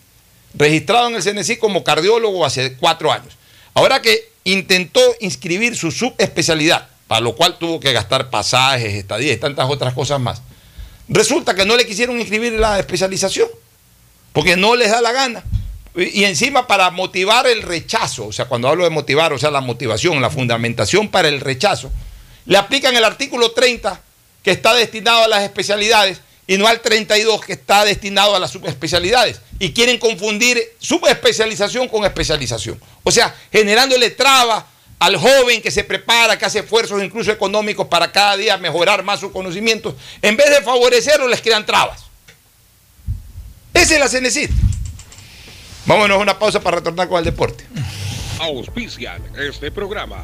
registrado 0.54 1.08
en 1.08 1.16
el 1.16 1.24
CENESID 1.24 1.58
como 1.58 1.84
cardiólogo 1.84 2.46
hace 2.46 2.76
cuatro 2.76 3.12
años. 3.12 3.36
Ahora 3.74 4.00
que 4.00 4.30
intentó 4.44 5.02
inscribir 5.22 5.76
su 5.76 5.90
subespecialidad, 5.90 6.88
para 7.08 7.22
lo 7.22 7.36
cual 7.36 7.58
tuvo 7.58 7.80
que 7.80 7.94
gastar 7.94 8.30
pasajes, 8.30 8.94
estadías 8.94 9.38
y 9.38 9.40
tantas 9.40 9.68
otras 9.68 9.96
cosas 9.96 10.20
más, 10.20 10.44
resulta 11.08 11.56
que 11.56 11.66
no 11.66 11.76
le 11.76 11.88
quisieron 11.88 12.20
inscribir 12.20 12.54
la 12.54 12.78
especialización, 12.78 13.50
porque 14.34 14.56
no 14.56 14.76
les 14.76 14.92
da 14.92 15.02
la 15.02 15.14
gana. 15.14 15.44
Y 15.96 16.26
encima 16.26 16.68
para 16.68 16.92
motivar 16.92 17.48
el 17.48 17.64
rechazo, 17.64 18.28
o 18.28 18.32
sea, 18.32 18.46
cuando 18.46 18.68
hablo 18.68 18.84
de 18.84 18.92
motivar, 18.92 19.34
o 19.34 19.40
sea, 19.40 19.50
la 19.50 19.62
motivación, 19.62 20.22
la 20.22 20.30
fundamentación 20.30 21.10
para 21.10 21.28
el 21.28 21.40
rechazo, 21.40 21.92
le 22.46 22.58
aplican 22.58 22.96
el 22.96 23.04
artículo 23.04 23.52
30 23.52 24.00
que 24.44 24.52
está 24.52 24.74
destinado 24.76 25.24
a 25.24 25.28
las 25.28 25.44
especialidades 25.44 26.22
y 26.46 26.58
no 26.58 26.68
al 26.68 26.82
32 26.82 27.42
que 27.42 27.54
está 27.54 27.86
destinado 27.86 28.36
a 28.36 28.40
las 28.40 28.52
subespecialidades. 28.52 29.40
Y 29.60 29.72
quieren 29.72 29.98
confundir 29.98 30.62
subespecialización 30.80 31.88
con 31.88 32.04
especialización. 32.04 32.80
O 33.04 33.12
sea, 33.12 33.34
generándole 33.52 34.10
traba 34.12 34.68
al 35.00 35.18
joven 35.18 35.62
que 35.62 35.72
se 35.72 35.84
prepara, 35.84 36.38
que 36.38 36.46
hace 36.46 36.60
esfuerzos 36.60 37.02
incluso 37.04 37.32
económicos 37.32 37.88
para 37.88 38.12
cada 38.12 38.38
día 38.38 38.58
mejorar 38.58 39.04
más 39.04 39.20
sus 39.20 39.32
conocimientos, 39.32 39.96
en 40.22 40.38
vez 40.38 40.50
de 40.50 40.62
favorecerlos 40.62 41.30
les 41.30 41.42
crean 41.42 41.66
trabas. 41.66 42.04
Esa 43.74 43.96
es 43.96 44.00
la 44.00 44.08
CENESID. 44.08 44.50
Vámonos 45.86 46.16
a 46.16 46.22
una 46.22 46.40
pausa 46.40 46.62
para 46.62 46.78
retornar 46.78 47.10
con 47.10 47.20
el 47.20 47.26
deporte. 47.26 47.66
Auspician 48.40 49.22
este 49.38 49.72
programa. 49.72 50.24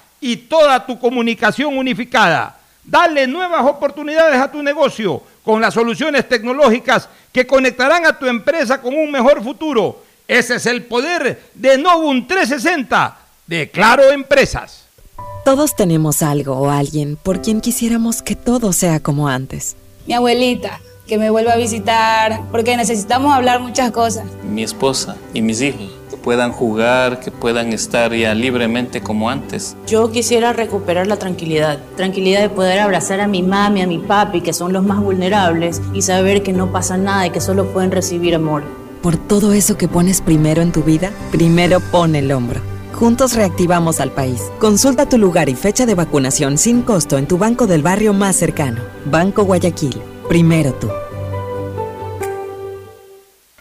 y 0.21 0.37
toda 0.37 0.85
tu 0.85 0.97
comunicación 0.99 1.77
unificada. 1.77 2.57
Dale 2.83 3.27
nuevas 3.27 3.65
oportunidades 3.65 4.39
a 4.39 4.51
tu 4.51 4.63
negocio 4.63 5.21
con 5.43 5.59
las 5.59 5.73
soluciones 5.73 6.29
tecnológicas 6.29 7.09
que 7.31 7.45
conectarán 7.47 8.05
a 8.05 8.17
tu 8.17 8.27
empresa 8.27 8.79
con 8.81 8.95
un 8.95 9.11
mejor 9.11 9.43
futuro. 9.43 10.03
Ese 10.27 10.55
es 10.55 10.65
el 10.65 10.83
poder 10.83 11.41
de 11.55 11.77
Novum 11.77 12.27
360 12.27 13.17
de 13.47 13.69
Claro 13.69 14.11
Empresas. 14.11 14.85
Todos 15.43 15.75
tenemos 15.75 16.21
algo 16.21 16.55
o 16.55 16.69
alguien 16.69 17.17
por 17.17 17.41
quien 17.41 17.61
quisiéramos 17.61 18.21
que 18.21 18.35
todo 18.35 18.73
sea 18.73 18.99
como 18.99 19.27
antes. 19.27 19.75
Mi 20.05 20.13
abuelita, 20.13 20.79
que 21.07 21.17
me 21.17 21.29
vuelva 21.29 21.53
a 21.53 21.57
visitar, 21.57 22.41
porque 22.51 22.77
necesitamos 22.77 23.33
hablar 23.33 23.59
muchas 23.59 23.91
cosas. 23.91 24.25
Mi 24.43 24.63
esposa 24.63 25.15
y 25.33 25.41
mis 25.41 25.61
hijos, 25.61 25.89
que 26.09 26.17
puedan 26.17 26.51
jugar, 26.51 27.19
que 27.19 27.31
puedan 27.31 27.73
estar 27.73 28.13
ya 28.13 28.33
libremente 28.33 29.01
como 29.01 29.29
antes. 29.29 29.75
Yo 29.87 30.11
quisiera 30.11 30.53
recuperar 30.53 31.07
la 31.07 31.17
tranquilidad, 31.17 31.79
tranquilidad 31.97 32.41
de 32.41 32.49
poder 32.49 32.79
abrazar 32.79 33.19
a 33.19 33.27
mi 33.27 33.43
mami, 33.43 33.81
a 33.81 33.87
mi 33.87 33.99
papi, 33.99 34.41
que 34.41 34.53
son 34.53 34.73
los 34.73 34.83
más 34.83 34.99
vulnerables, 34.99 35.81
y 35.93 36.01
saber 36.01 36.43
que 36.43 36.53
no 36.53 36.71
pasa 36.71 36.97
nada 36.97 37.27
y 37.27 37.31
que 37.31 37.41
solo 37.41 37.71
pueden 37.73 37.91
recibir 37.91 38.35
amor. 38.35 38.63
Por 39.01 39.17
todo 39.17 39.53
eso 39.53 39.77
que 39.77 39.87
pones 39.87 40.21
primero 40.21 40.61
en 40.61 40.71
tu 40.71 40.83
vida, 40.83 41.11
primero 41.31 41.79
pon 41.79 42.15
el 42.15 42.31
hombro. 42.31 42.61
Juntos 42.93 43.35
reactivamos 43.35 43.99
al 43.99 44.11
país. 44.11 44.43
Consulta 44.59 45.09
tu 45.09 45.17
lugar 45.17 45.49
y 45.49 45.55
fecha 45.55 45.87
de 45.87 45.95
vacunación 45.95 46.59
sin 46.59 46.83
costo 46.83 47.17
en 47.17 47.27
tu 47.27 47.39
banco 47.39 47.65
del 47.65 47.81
barrio 47.81 48.13
más 48.13 48.35
cercano. 48.35 48.83
Banco 49.05 49.43
Guayaquil. 49.43 49.99
Primero 50.31 50.71
tú. 50.71 50.87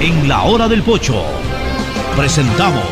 En 0.00 0.28
la 0.28 0.42
hora 0.42 0.68
del 0.68 0.82
pocho 0.82 1.24
presentamos 2.16 2.84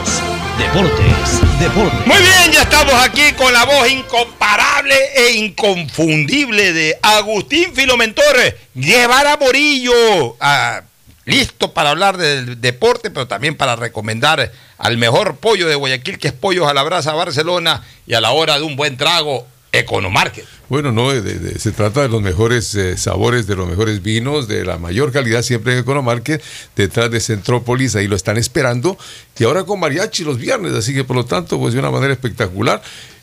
Deportes, 0.59 1.59
Deportes. 1.59 2.07
Muy 2.07 2.19
bien, 2.19 2.52
ya 2.52 2.62
estamos 2.62 2.94
aquí 2.94 3.32
con 3.32 3.52
la 3.52 3.65
voz 3.65 3.90
incomparable 3.90 4.94
e 5.16 5.32
inconfundible 5.32 6.73
de 6.73 6.98
Agustín 7.02 7.74
Filomentore 7.74 8.59
Guevara 8.74 9.36
Morillo. 9.39 10.36
Ah, 10.39 10.82
listo 11.24 11.73
para 11.73 11.90
hablar 11.90 12.16
del 12.16 12.61
deporte, 12.61 13.11
pero 13.11 13.27
también 13.27 13.57
para 13.57 13.77
recomendar 13.77 14.52
al 14.78 14.97
mejor 14.98 15.36
pollo 15.36 15.69
de 15.69 15.74
Guayaquil, 15.74 16.19
que 16.19 16.28
es 16.28 16.35
Pollos 16.35 16.69
a 16.69 16.74
la 16.74 16.82
Brasa 16.82 17.12
Barcelona, 17.12 17.82
y 18.07 18.15
a 18.15 18.20
la 18.20 18.32
hora 18.32 18.59
de 18.59 18.65
un 18.65 18.77
buen 18.77 18.97
trago, 18.97 19.47
Economarket. 19.73 20.45
Bueno, 20.69 20.93
no, 20.93 21.11
de- 21.11 21.21
de- 21.23 21.59
se 21.59 21.73
trata 21.73 22.03
de 22.03 22.09
los 22.09 22.23
mejores 22.23 22.75
eh, 22.75 22.97
sabores, 22.97 23.47
de 23.47 23.57
los 23.57 23.69
mejores 23.69 24.03
vinos, 24.03 24.49
de 24.49 24.65
la 24.65 24.79
mayor 24.79 25.13
calidad 25.13 25.43
siempre 25.43 25.73
en 25.75 25.79
Economarket, 25.81 26.43
detrás 26.77 27.11
de 27.11 27.21
Centrópolis, 27.21 27.95
ahí 27.97 28.07
lo 28.09 28.17
están 28.17 28.37
esperando, 28.37 28.97
y 29.39 29.45
ahora 29.45 29.65
con 29.65 29.81
mariachi 29.81 30.25
los 30.25 30.39
viernes, 30.39 30.73
así 30.75 30.93
que 30.95 31.05
por 31.05 31.17
lo 31.17 31.25
tanto, 31.25 31.59
pues 31.59 31.73
de 31.75 31.81
una 31.81 31.91
manera 31.91 32.13
espectacular. 32.13 32.83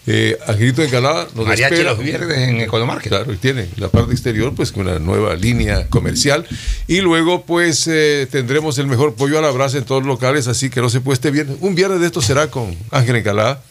Eh, 0.10 0.38
Angelito 0.48 0.82
Encalada 0.82 1.28
nos 1.36 1.46
Mariachi 1.46 1.74
espera. 1.74 1.92
los 1.92 2.00
viernes 2.02 2.38
en 2.38 2.62
Economarket. 2.62 3.10
Claro, 3.10 3.34
y 3.34 3.36
tiene 3.36 3.68
la 3.76 3.90
parte 3.90 4.14
exterior, 4.14 4.54
pues 4.56 4.72
con 4.72 4.88
una 4.88 5.00
nueva 5.00 5.36
línea 5.36 5.88
comercial. 5.90 6.48
Y 6.88 7.02
luego, 7.02 7.44
pues 7.46 7.88
eh, 7.88 8.26
tendremos 8.32 8.78
el 8.78 8.88
mejor 8.88 9.16
pollo 9.16 9.38
a 9.38 9.42
la 9.42 9.52
brasa 9.52 9.78
en 9.78 9.84
todos 9.84 10.04
los 10.04 10.08
locales, 10.08 10.48
así 10.48 10.70
que 10.70 10.80
no 10.80 10.90
se 10.90 11.02
puede 11.02 11.16
este 11.16 11.30
viernes. 11.30 11.58
Un 11.60 11.76
viernes 11.76 12.00
de 12.00 12.06
esto 12.06 12.22
será 12.22 12.50
con 12.50 12.74
Ángel 12.92 13.18
Encalada. 13.18 13.62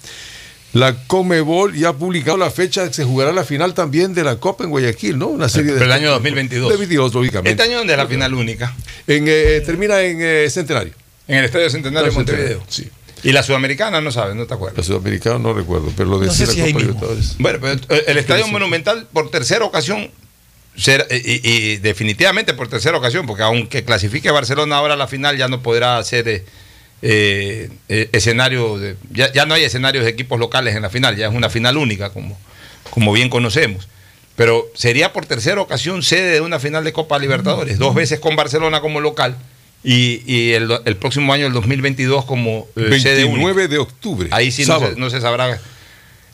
La 0.76 0.94
Comebol 1.06 1.74
ya 1.74 1.88
ha 1.88 1.92
publicado 1.94 2.36
la 2.36 2.50
fecha, 2.50 2.92
se 2.92 3.02
jugará 3.02 3.32
la 3.32 3.44
final 3.44 3.72
también 3.72 4.12
de 4.12 4.22
la 4.22 4.36
Copa 4.36 4.64
en 4.64 4.68
Guayaquil, 4.68 5.18
¿no? 5.18 5.28
Una 5.28 5.48
serie 5.48 5.72
de. 5.72 5.78
Pero 5.78 5.86
el 5.86 5.92
año 5.92 6.10
2022. 6.10 6.64
2022, 6.64 7.14
lógicamente. 7.14 7.50
Este 7.50 7.62
año 7.62 7.78
donde 7.78 7.94
es 7.94 7.98
la 7.98 8.06
final 8.06 8.34
única. 8.34 8.76
En, 9.06 9.24
eh, 9.26 9.62
termina 9.64 10.02
en 10.02 10.18
eh, 10.20 10.50
Centenario. 10.50 10.92
En 11.28 11.38
el 11.38 11.46
Estadio 11.46 11.70
Centenario 11.70 12.10
de 12.10 12.14
Montevideo. 12.14 12.62
Sí. 12.68 12.90
Y 13.22 13.32
la 13.32 13.42
Sudamericana 13.42 14.02
no 14.02 14.12
sabes, 14.12 14.36
no 14.36 14.46
te 14.46 14.52
acuerdas. 14.52 14.76
La 14.76 14.84
Sudamericana 14.84 15.38
no 15.38 15.54
recuerdo, 15.54 15.90
pero 15.96 16.10
lo 16.10 16.18
de 16.18 16.30
sí, 16.30 16.44
la 16.44 16.66
Copa 16.66 16.78
Libertadores. 16.78 17.36
Bueno, 17.38 17.58
pero 17.62 17.80
eh, 17.88 18.04
el 18.08 18.18
Estadio 18.18 18.44
Sí. 18.44 18.50
Monumental 18.50 19.08
por 19.10 19.30
tercera 19.30 19.64
ocasión, 19.64 20.10
y 20.76 21.76
definitivamente 21.78 22.52
por 22.52 22.68
tercera 22.68 22.98
ocasión, 22.98 23.26
porque 23.26 23.44
aunque 23.44 23.82
clasifique 23.82 24.30
Barcelona 24.30 24.76
ahora 24.76 24.92
a 24.92 24.98
la 24.98 25.08
final, 25.08 25.38
ya 25.38 25.48
no 25.48 25.62
podrá 25.62 26.04
ser 26.04 26.44
eh, 27.02 27.70
eh, 27.88 28.08
escenario, 28.12 28.78
de- 28.78 28.96
ya, 29.12 29.32
ya 29.32 29.46
no 29.46 29.54
hay 29.54 29.64
escenarios 29.64 30.04
de 30.04 30.10
equipos 30.10 30.38
locales 30.38 30.74
en 30.76 30.82
la 30.82 30.90
final, 30.90 31.16
ya 31.16 31.28
es 31.28 31.34
una 31.34 31.50
final 31.50 31.76
única, 31.76 32.10
como, 32.10 32.38
como 32.90 33.12
bien 33.12 33.28
conocemos. 33.28 33.88
Pero 34.36 34.66
sería 34.74 35.12
por 35.12 35.24
tercera 35.24 35.60
ocasión 35.60 36.02
sede 36.02 36.32
de 36.32 36.40
una 36.42 36.58
final 36.58 36.84
de 36.84 36.92
Copa 36.92 37.18
Libertadores, 37.18 37.78
dos 37.78 37.94
veces 37.94 38.20
con 38.20 38.36
Barcelona 38.36 38.80
como 38.80 39.00
local. 39.00 39.36
Y, 39.82 40.22
y 40.26 40.52
el, 40.52 40.68
el 40.84 40.96
próximo 40.96 41.32
año, 41.32 41.46
el 41.46 41.52
2022, 41.52 42.24
como 42.24 42.66
eh, 42.76 42.98
sede 43.00 43.24
única. 43.24 43.44
29 43.46 43.68
de 43.68 43.78
octubre. 43.78 44.28
Ahí 44.32 44.50
sí 44.50 44.66
no 44.66 44.80
se, 44.80 44.96
no 44.96 45.10
se 45.10 45.20
sabrá 45.20 45.60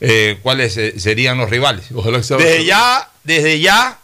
eh, 0.01 0.39
cuáles 0.43 0.73
serían 0.97 1.39
los 1.39 1.51
rivales. 1.51 1.85
Ojalá 1.95 2.19
que 2.19 2.25
sea 2.25 2.39
Desde 2.39 2.65
ya, 2.65 3.09
desde 3.25 3.61
ya, 3.61 3.99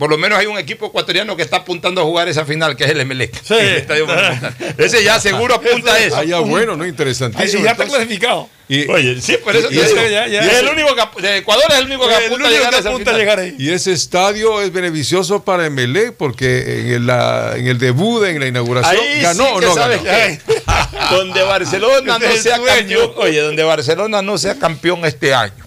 por 0.00 0.08
lo 0.10 0.16
menos 0.18 0.38
hay 0.38 0.46
un 0.46 0.58
equipo 0.58 0.86
ecuatoriano 0.86 1.36
que 1.36 1.42
está 1.42 1.58
apuntando 1.58 2.00
a 2.00 2.04
jugar 2.04 2.26
esa 2.26 2.44
final, 2.46 2.74
que 2.74 2.84
es 2.84 2.90
el 2.90 3.00
Emelec. 3.00 3.32
el 3.50 3.66
Estadio 3.76 4.06
Monumental. 4.06 4.56
Ese 4.78 5.04
ya 5.04 5.20
seguro 5.20 5.54
apunta 5.56 5.92
a 5.92 5.98
eso. 6.00 6.16
Ah, 6.16 6.24
ya 6.24 6.38
bueno, 6.40 6.74
¿no? 6.74 6.86
Interesantísimo. 6.86 7.62
ya 7.62 7.72
está 7.72 7.84
Entonces, 7.84 8.06
clasificado. 8.06 8.48
y- 8.66 8.88
Oye, 8.90 9.20
sí, 9.20 9.36
por 9.44 9.54
eso 9.54 9.66
y- 9.70 9.74
te 9.76 9.80
y 9.80 9.84
digo. 9.84 10.00
ese- 10.00 10.28
Y 10.30 10.36
es 10.38 10.54
el 10.60 10.68
único 10.68 10.94
que, 10.94 11.00
ap- 11.02 11.20
de 11.20 11.36
Ecuador 11.36 11.64
es 11.68 11.78
el 11.78 11.84
único 11.84 12.08
que 12.08 12.14
apunta 12.14 12.48
a 12.48 12.50
llegar 12.50 12.74
a 12.74 12.78
esa 12.78 12.96
final. 12.96 13.54
Y 13.58 13.70
ese 13.70 13.92
estadio 13.92 14.62
es 14.62 14.72
beneficioso 14.72 15.44
para 15.44 15.66
Emelec 15.66 16.14
porque 16.16 16.80
en 16.80 16.86
el, 16.92 17.06
la- 17.06 17.52
en 17.56 17.66
el 17.68 17.78
debut, 17.78 18.24
en 18.24 18.40
la 18.40 18.46
inauguración, 18.46 18.96
Ahí 19.00 19.20
ganó 19.20 19.44
sí 19.44 19.50
o 19.54 19.60
no 19.60 19.74
sabes 19.74 20.02
ganó. 20.02 20.38
donde 21.10 21.42
Barcelona 21.42 22.18
no 22.18 22.24
el 22.26 22.38
sea 22.38 22.58
campeón. 22.58 23.12
Oye, 23.16 23.40
donde 23.40 23.62
Barcelona 23.64 24.22
no 24.22 24.38
sea 24.38 24.58
campeón 24.58 25.04
este 25.04 25.34
año. 25.34 25.66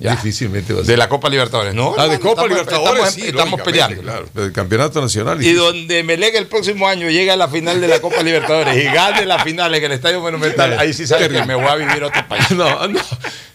Ya. 0.00 0.12
Difícilmente 0.12 0.72
va 0.72 0.80
a 0.80 0.82
ser. 0.84 0.92
De 0.92 0.96
la 0.96 1.08
Copa 1.10 1.28
Libertadores, 1.28 1.74
¿no? 1.74 1.94
Ah, 1.98 2.08
de 2.08 2.18
Copa 2.18 2.30
estamos- 2.42 2.48
Libertadores, 2.48 2.92
estamos, 3.08 3.14
sí, 3.14 3.20
estamos 3.26 3.50
lógicamente, 3.60 3.64
peleando. 3.96 4.02
Claro, 4.02 4.28
del 4.34 4.52
campeonato 4.52 5.00
nacional. 5.02 5.44
Y 5.44 5.52
donde 5.52 6.02
Melec 6.02 6.34
el 6.36 6.46
próximo 6.46 6.88
año 6.88 7.10
llega 7.10 7.34
a 7.34 7.36
la 7.36 7.48
final 7.48 7.80
de 7.82 7.86
la 7.88 8.00
Copa 8.00 8.22
Libertadores 8.22 8.76
y 8.76 8.84
gane 8.86 9.26
la 9.26 9.38
final 9.44 9.74
en 9.74 9.84
el 9.84 9.92
Estadio 9.92 10.20
Monumental, 10.20 10.78
ahí 10.78 10.94
sí 10.94 11.06
sabes 11.06 11.28
que 11.28 11.44
me 11.44 11.54
voy 11.54 11.66
a 11.66 11.74
vivir 11.76 12.02
a 12.02 12.06
otro 12.06 12.26
país. 12.28 12.44
No, 12.50 12.88
no. 12.88 13.00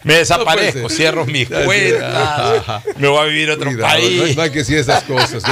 Me 0.04 0.14
desaparezco, 0.14 0.82
No 0.82 0.88
cierro 0.88 1.26
mis 1.26 1.48
cuentas, 1.48 2.84
me 2.96 3.08
voy 3.08 3.18
a 3.18 3.24
vivir 3.24 3.50
a 3.50 3.54
otro 3.54 3.70
Cuidado, 3.72 3.92
país. 3.94 4.36
No, 4.36 4.42
hay 4.42 4.50
que 4.50 4.58
decir 4.60 4.78
esas 4.78 5.02
cosas. 5.02 5.42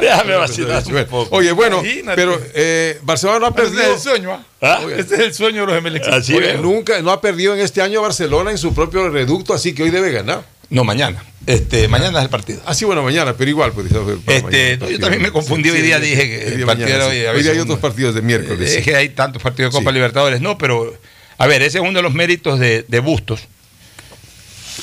Déjame 0.00 0.34
vacilar 0.36 0.82
un 0.86 1.04
poco. 1.04 1.36
Oye, 1.36 1.52
bueno, 1.52 1.80
Imagínate. 1.80 2.16
pero 2.16 2.40
eh, 2.54 2.98
Barcelona 3.02 3.40
no 3.40 3.46
ha 3.46 3.50
perdido. 3.54 3.92
el 3.94 4.00
sueño, 4.00 4.32
¿ah? 4.32 4.42
¿Ah? 4.64 4.80
Este 4.96 5.14
es 5.14 5.20
el 5.20 5.34
sueño 5.34 5.62
de 5.62 5.66
los 5.66 5.76
emelexistas. 5.76 6.20
Así 6.22 6.34
Oye, 6.34 6.54
nunca, 6.58 7.02
no 7.02 7.10
ha 7.10 7.20
perdido 7.20 7.54
en 7.54 7.60
este 7.60 7.82
año 7.82 8.00
Barcelona 8.00 8.50
en 8.50 8.58
su 8.58 8.74
propio 8.74 9.08
reducto, 9.10 9.52
así 9.52 9.74
que 9.74 9.82
hoy 9.82 9.90
debe 9.90 10.10
ganar. 10.10 10.44
No, 10.70 10.84
mañana. 10.84 11.22
Este, 11.46 11.88
mañana 11.88 12.18
es 12.18 12.24
el 12.24 12.30
partido. 12.30 12.62
Así 12.64 12.86
bueno, 12.86 13.02
mañana, 13.02 13.34
pero 13.36 13.50
igual. 13.50 13.72
Pues, 13.72 13.86
Este, 13.86 14.42
mañana 14.42 14.86
el 14.86 14.92
yo 14.92 14.98
también 14.98 15.22
me 15.22 15.30
confundí 15.30 15.68
hoy 15.68 15.82
día, 15.82 16.00
dije 16.00 16.26
que 16.26 16.46
el 16.48 16.60
el 16.60 16.66
partido 16.66 16.88
era 16.88 17.06
hoy, 17.06 17.24
Hoy 17.36 17.42
día 17.42 17.52
hay 17.52 17.58
otros 17.58 17.78
partidos 17.78 18.14
de 18.14 18.22
miércoles. 18.22 18.72
Es 18.72 18.82
que 18.84 18.96
hay 18.96 19.10
tantos 19.10 19.42
partidos 19.42 19.72
de 19.72 19.78
Copa 19.78 19.90
Sí. 19.90 19.94
Libertadores, 19.94 20.40
no, 20.40 20.56
pero 20.56 20.94
a 21.36 21.46
ver, 21.46 21.62
ese 21.62 21.78
es 21.78 21.82
uno 21.84 21.92
de 21.92 22.02
los 22.02 22.14
méritos 22.14 22.58
de, 22.58 22.84
de 22.88 23.00
Bustos. 23.00 23.40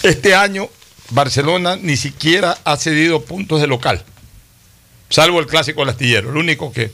Este 0.03 0.35
año 0.35 0.69
Barcelona 1.09 1.75
ni 1.75 1.97
siquiera 1.97 2.57
ha 2.63 2.77
cedido 2.77 3.23
puntos 3.23 3.61
de 3.61 3.67
local, 3.67 4.03
salvo 5.09 5.39
el 5.39 5.47
clásico 5.47 5.81
del 5.81 5.89
astillero, 5.89 6.29
el 6.29 6.37
único 6.37 6.71
que, 6.71 6.91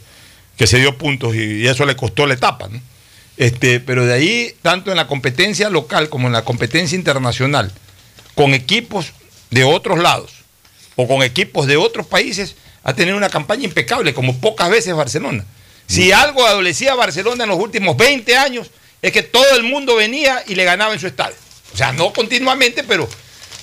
que 0.57 0.67
se 0.67 0.79
dio 0.79 0.97
puntos 0.97 1.35
y, 1.35 1.61
y 1.61 1.67
eso 1.67 1.85
le 1.85 1.95
costó 1.95 2.25
la 2.25 2.33
etapa. 2.33 2.67
¿no? 2.69 2.81
Este, 3.37 3.79
pero 3.79 4.05
de 4.05 4.13
ahí, 4.13 4.55
tanto 4.63 4.89
en 4.89 4.97
la 4.97 5.07
competencia 5.07 5.69
local 5.69 6.09
como 6.09 6.27
en 6.27 6.33
la 6.33 6.43
competencia 6.43 6.95
internacional, 6.95 7.71
con 8.33 8.53
equipos 8.53 9.13
de 9.51 9.63
otros 9.63 9.99
lados 9.99 10.31
o 10.95 11.07
con 11.07 11.21
equipos 11.21 11.67
de 11.67 11.77
otros 11.77 12.07
países, 12.07 12.55
ha 12.83 12.93
tenido 12.93 13.15
una 13.15 13.29
campaña 13.29 13.65
impecable, 13.65 14.13
como 14.13 14.39
pocas 14.39 14.69
veces 14.69 14.95
Barcelona. 14.95 15.45
Si 15.87 16.11
algo 16.11 16.45
adolecía 16.45 16.95
Barcelona 16.95 17.43
en 17.43 17.49
los 17.49 17.59
últimos 17.59 17.95
20 17.95 18.35
años, 18.37 18.71
es 19.01 19.11
que 19.11 19.23
todo 19.23 19.55
el 19.55 19.63
mundo 19.63 19.95
venía 19.95 20.43
y 20.47 20.55
le 20.55 20.63
ganaba 20.63 20.93
en 20.93 20.99
su 20.99 21.07
estadio. 21.07 21.35
O 21.73 21.77
sea, 21.77 21.91
no 21.91 22.11
continuamente, 22.11 22.83
pero 22.83 23.07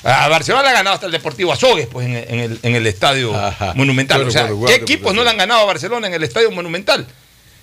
a 0.04 0.28
Barcelona 0.28 0.62
le 0.64 0.68
ha 0.68 0.72
ganado 0.72 0.94
hasta 0.94 1.06
el 1.06 1.12
Deportivo 1.12 1.52
Azogues, 1.52 1.86
pues 1.86 2.06
en, 2.06 2.14
en 2.16 2.38
el, 2.40 2.58
en 2.62 2.74
el 2.76 2.86
estadio 2.86 3.32
Monumental. 3.74 4.20
O 4.28 4.30
sea, 4.30 4.42
¿qué 4.66 4.74
equipos 4.82 5.14
no 5.14 5.24
le 5.24 5.30
han 5.30 5.36
ganado 5.38 5.60
a 5.62 5.64
Barcelona 5.64 6.06
en 6.06 6.14
el 6.14 6.22
estadio 6.24 6.50
Monumental? 6.50 7.06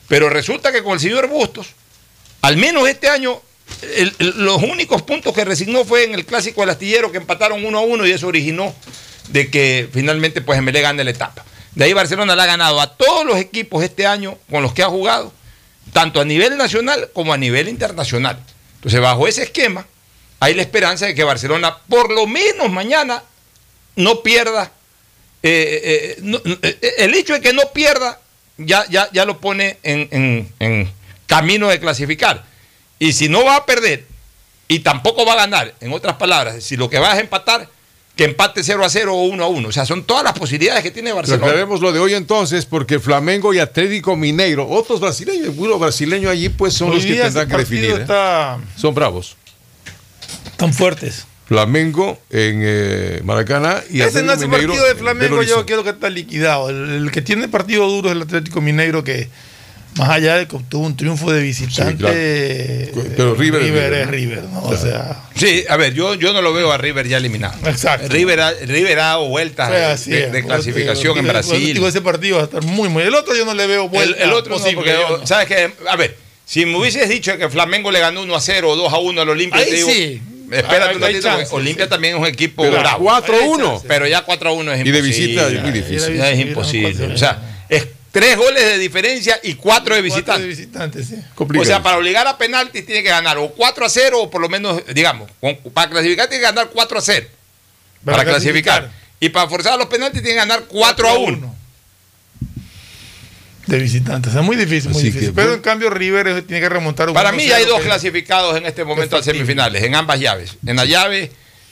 Pero 0.07 0.30
resulta 0.30 0.72
que 0.72 0.84
con 0.84 0.93
el 0.93 0.99
señor 0.99 1.27
Bustos, 1.27 1.68
al 2.41 2.57
menos 2.57 2.88
este 2.89 3.07
año, 3.09 3.41
el- 3.95 4.13
el- 4.19 4.34
los 4.43 4.61
únicos 4.63 5.01
puntos 5.03 5.34
que 5.34 5.45
resignó 5.45 5.85
fue 5.85 6.03
en 6.03 6.15
el 6.15 6.26
clásico 6.26 6.61
del 6.61 6.72
astillero 6.72 7.11
que 7.11 7.18
empataron 7.18 7.63
uno 7.63 7.77
a 7.77 7.81
uno 7.81 8.05
y 8.05 8.11
eso 8.11 8.27
originó 8.27 8.76
de 9.30 9.49
que 9.49 9.88
finalmente 9.93 10.41
pues 10.41 10.59
MLE 10.61 10.81
gane 10.81 11.03
la 11.03 11.11
etapa. 11.11 11.45
De 11.76 11.85
ahí 11.85 11.93
Barcelona 11.93 12.35
le 12.35 12.41
ha 12.41 12.45
ganado 12.47 12.81
a 12.81 12.97
todos 12.97 13.26
los 13.26 13.38
equipos 13.38 13.84
este 13.84 14.05
año 14.05 14.38
con 14.49 14.61
los 14.63 14.73
que 14.73 14.84
ha 14.84 14.88
jugado, 14.88 15.31
tanto 15.93 16.19
a 16.19 16.26
nivel 16.26 16.57
nacional 16.57 17.09
como 17.13 17.31
a 17.31 17.38
nivel 17.38 17.69
internacional. 17.69 18.39
Entonces, 18.76 18.99
bajo 18.99 19.27
ese 19.27 19.43
esquema, 19.43 19.85
hay 20.41 20.53
la 20.55 20.63
esperanza 20.63 21.05
de 21.05 21.15
que 21.15 21.23
Barcelona, 21.23 21.77
por 21.88 22.11
lo 22.11 22.27
menos 22.27 22.69
mañana, 22.72 23.23
no 23.95 24.22
pierda. 24.22 24.72
eh, 25.43 25.81
eh, 25.84 26.19
no- 26.22 26.39
eh, 26.61 26.95
el 26.99 27.15
hecho 27.15 27.34
de 27.34 27.41
que 27.41 27.51
no 27.53 27.63
pierda 27.73 28.19
ya, 28.59 28.85
ya, 28.89 29.09
ya 29.11 29.26
lo 29.26 29.39
pone 29.39 29.77
en, 29.81 30.07
en- 30.11 30.53
en 30.59 30.91
camino 31.26 31.68
de 31.69 31.80
clasificar. 31.80 32.43
Y 32.99 33.13
si 33.13 33.27
no 33.27 33.43
va 33.43 33.55
a 33.55 33.65
perder 33.65 34.05
y 34.68 34.80
tampoco 34.80 35.26
va 35.26 35.34
a 35.34 35.38
ganar, 35.38 35.73
en 35.80 35.93
otras 35.93 36.18
palabras, 36.18 36.63
si 36.63 36.77
lo 36.77 36.89
que 36.91 36.99
va 36.99 37.13
es 37.13 37.19
empatar, 37.22 37.68
que 38.15 38.26
empate 38.26 38.63
0 38.63 38.85
a 38.85 38.89
0 38.89 39.15
o 39.15 39.23
1 39.23 39.43
a 39.43 39.47
1. 39.47 39.69
O 39.69 39.72
sea, 39.72 39.85
son 39.85 40.03
todas 40.03 40.23
las 40.23 40.34
posibilidades 40.34 40.84
que 40.84 40.91
tiene 40.91 41.11
Barcelona. 41.11 41.45
aclaremos 41.47 41.81
lo 41.81 41.91
de 41.91 41.99
hoy 41.99 42.13
entonces, 42.13 42.65
porque 42.68 42.99
Flamengo 42.99 43.51
y 43.53 43.57
Atlético 43.59 44.15
Mineiro, 44.15 44.68
otros 44.69 44.99
brasileños, 44.99 45.55
uno 45.57 45.80
brasileño 45.80 46.30
allí, 46.30 46.49
pues 46.49 46.73
son 46.76 46.89
Hoy 46.89 46.95
los 46.97 47.05
que 47.05 47.15
tendrán 47.15 47.47
que 47.49 47.57
definir. 47.57 47.91
¿eh? 47.91 48.01
está 48.01 48.59
Son 48.77 48.93
bravos. 48.93 49.38
Tan 50.58 50.74
fuertes. 50.74 51.26
Flamengo 51.48 52.18
en 52.30 52.62
eh, 52.64 53.20
Maracaná 53.26 53.82
y 53.90 54.02
Ese 54.02 54.24
no 54.24 54.32
es 54.32 54.40
Mineiro 54.40 54.68
partido 54.70 54.86
de 54.86 54.91
en 54.91 54.98
Flamengo, 54.98 55.44
yo 55.44 55.66
quiero 55.66 55.84
que 55.84 55.90
está 55.90 56.10
liquidado. 56.10 56.70
El, 56.70 56.90
el 57.06 57.12
que 57.12 57.22
tiene 57.22 57.49
partido 57.49 57.88
duro 57.90 58.10
es 58.10 58.16
el 58.16 58.22
Atlético 58.22 58.62
Mineiro, 58.62 59.03
que 59.03 59.28
más 59.98 60.08
allá 60.10 60.38
de 60.38 60.48
que 60.48 60.56
obtuvo 60.56 60.86
un 60.86 60.95
triunfo 60.95 61.30
de 61.34 61.41
visitante, 61.41 61.98
claro. 61.98 62.16
eh, 62.18 62.91
Pero 63.18 63.36
River 63.36 63.62
es 63.62 63.68
River, 63.68 63.94
es. 63.94 64.08
River, 64.08 64.44
¿no? 64.44 64.62
O 64.64 64.78
sea, 64.78 65.24
Sí, 65.36 65.66
a 65.68 65.76
ver, 65.76 65.94
yo, 65.94 66.14
yo 66.14 66.32
no 66.32 66.41
lo 66.41 66.53
veo 66.53 66.72
a 66.72 66.78
River 66.78 67.06
ya 67.10 67.18
eliminado. 67.18 67.53
Exacto. 67.68 68.08
River 68.08 68.40
ha, 68.40 68.52
River 68.52 68.99
ha 68.99 69.03
dado 69.08 69.28
vueltas 69.28 70.06
de, 70.06 70.44
clasificación 70.45 71.16
digo, 71.16 71.18
en 71.20 71.28
Brasil. 71.28 71.74
digo, 71.74 71.88
ese 71.88 71.99
partido 71.99 72.38
va 72.38 72.44
a 72.44 72.45
estar 72.45 72.64
muy, 72.64 72.88
muy. 72.88 73.03
El 73.03 73.14
otro 73.16 73.36
yo 73.36 73.44
no 73.44 73.53
le 73.53 73.68
veo 73.68 73.84
El, 73.84 73.90
vuelta. 73.90 74.24
el 74.24 74.32
otro 74.32 74.58
no, 74.58 74.64
porque, 74.74 74.91
yo 74.91 75.18
no. 75.18 75.28
¿sabes 75.28 75.48
qué? 75.49 75.74
A 75.90 75.98
ver, 75.98 76.16
si 76.45 76.65
me 76.65 76.77
hubieses 76.77 77.07
dicho 77.09 77.38
que 77.38 77.49
Flamengo 77.49 77.91
le 77.91 77.99
ganó 77.99 78.22
1 78.23 78.35
a 78.35 78.41
0 78.41 78.69
o 78.69 78.76
2 78.76 78.93
a 78.93 78.97
1 78.99 79.22
al 79.22 79.30
Olimpia, 79.30 79.59
Ahí 79.61 79.69
te 79.69 79.76
digo, 79.77 79.89
sí. 79.89 80.22
espérate 80.51 80.95
un 80.95 81.01
ratito, 81.01 81.30
Olimpia 81.51 81.85
sí. 81.85 81.89
también 81.89 82.15
es 82.15 82.19
un 82.22 82.27
equipo 82.27 82.63
Pero 82.63 82.80
bravo. 82.80 83.03
4 83.05 83.35
a 83.35 83.39
1. 83.47 83.84
Pero 83.88 84.07
ya 84.07 84.22
4 84.23 84.49
a 84.49 84.53
1 84.53 84.73
es 84.73 84.85
Y 84.85 84.91
de 84.91 84.97
imposible. 84.99 85.27
visita 85.27 85.47
es 85.47 85.61
muy 85.61 85.72
difícil. 85.72 86.15
Ya 86.18 86.30
es 86.31 86.39
imposible. 86.39 87.13
O 87.13 87.18
sea, 87.18 87.41
es 87.69 87.88
tres 88.11 88.35
goles 88.35 88.61
de 88.65 88.77
diferencia 88.77 89.39
y 89.41 89.53
4 89.53 89.95
de 89.95 90.01
Cuatro 90.01 90.03
visitantes. 90.03 90.41
de 90.43 90.47
visitantes, 90.49 91.07
sí. 91.07 91.15
O 91.59 91.65
sea, 91.65 91.81
para 91.81 91.97
obligar 91.97 92.27
a 92.27 92.38
penaltis 92.38 92.85
tiene 92.85 93.01
que 93.03 93.09
ganar 93.09 93.38
o 93.38 93.49
4 93.51 93.85
a 93.85 93.89
0 93.89 94.22
o 94.23 94.30
por 94.30 94.41
lo 94.41 94.49
menos, 94.49 94.81
digamos, 94.93 95.30
para 95.73 95.89
clasificar 95.89 96.27
tiene 96.27 96.41
que 96.41 96.47
ganar 96.47 96.69
4 96.73 96.97
a 96.97 97.01
0. 97.01 97.27
Para, 98.03 98.18
Para 98.18 98.30
clasificar. 98.30 98.80
clasificar. 98.81 99.01
Y 99.22 99.30
para 99.30 99.47
forzar 99.47 99.73
a 99.73 99.77
los 99.77 99.85
penaltis 99.85 100.22
tiene 100.22 100.34
que 100.34 100.39
ganar 100.47 100.63
4 100.68 101.07
a 101.07 101.13
1. 101.18 101.55
De 103.68 103.78
visitantes. 103.78 104.34
Es 104.34 104.42
muy 104.42 104.56
difícil, 104.58 104.90
muy 104.92 105.00
Así 105.00 105.08
difícil. 105.12 105.30
que, 105.30 105.34
Pero 105.36 105.54
en 105.54 105.62
cambio 105.62 105.90
River 105.90 106.42
tiene 106.44 106.62
que 106.62 106.70
remontar 106.70 107.08
un 107.10 107.14
Para 107.14 107.32
mí 107.32 107.46
ya 107.46 107.58
hay 107.58 107.64
1-0 107.66 107.68
dos 107.70 107.82
clasificados 107.82 108.58
en 108.58 108.66
este 108.66 108.84
momento 108.84 109.18
a 109.18 109.24
semifinales, 109.24 109.84
en 109.84 109.96
ambas 109.96 110.20
llaves. 110.20 110.58
En 110.66 110.76
la 110.76 110.86
llave 110.86 111.32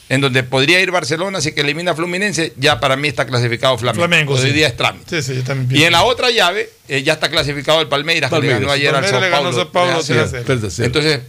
en 0.09 0.21
donde 0.21 0.41
podría 0.43 0.79
ir 0.81 0.89
Barcelona 0.89 1.39
si 1.39 1.51
que 1.51 1.61
elimina 1.61 1.91
a 1.91 1.95
Fluminense, 1.95 2.53
ya 2.57 2.79
para 2.79 2.95
mí 2.95 3.07
está 3.07 3.25
clasificado 3.27 3.77
Flamengo. 3.77 4.07
Flamengo, 4.07 4.33
Hoy 4.33 4.41
sí. 4.47 4.51
día 4.51 4.67
es 4.67 4.75
trámite. 4.75 5.21
Sí, 5.21 5.35
sí, 5.35 5.43
Y 5.71 5.83
en 5.83 5.91
la 5.91 6.03
otra 6.03 6.31
llave 6.31 6.69
eh, 6.87 7.03
ya 7.03 7.13
está 7.13 7.29
clasificado 7.29 7.79
el 7.81 7.87
Palmeiras, 7.87 8.29
que 8.29 8.35
le 8.37 8.39
Palmeiras. 8.39 8.61
ganó 8.61 8.71
ayer 8.71 8.91
Palmeiras 8.91 9.21
al 9.23 9.31
Sao 9.31 9.31
Paulo. 9.31 9.49
a 9.49 9.53
Sao 9.53 9.71
Paulo 9.71 10.03
3 10.03 10.17
a 10.19 10.27
0. 10.27 10.27
3 10.27 10.27
a 10.27 10.29
0. 10.31 10.43
3 10.47 10.63
a 10.63 10.69
0. 10.75 10.85
Entonces, 10.87 11.19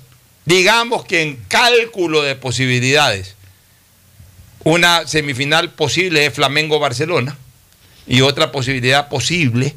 digamos 0.46 1.04
que 1.04 1.20
en 1.22 1.36
cálculo 1.48 2.22
de 2.22 2.36
posibilidades, 2.36 3.34
una 4.64 5.06
semifinal 5.06 5.70
posible 5.72 6.24
es 6.26 6.32
Flamengo-Barcelona 6.34 7.36
y 8.06 8.22
otra 8.22 8.50
posibilidad 8.50 9.08
posible 9.08 9.74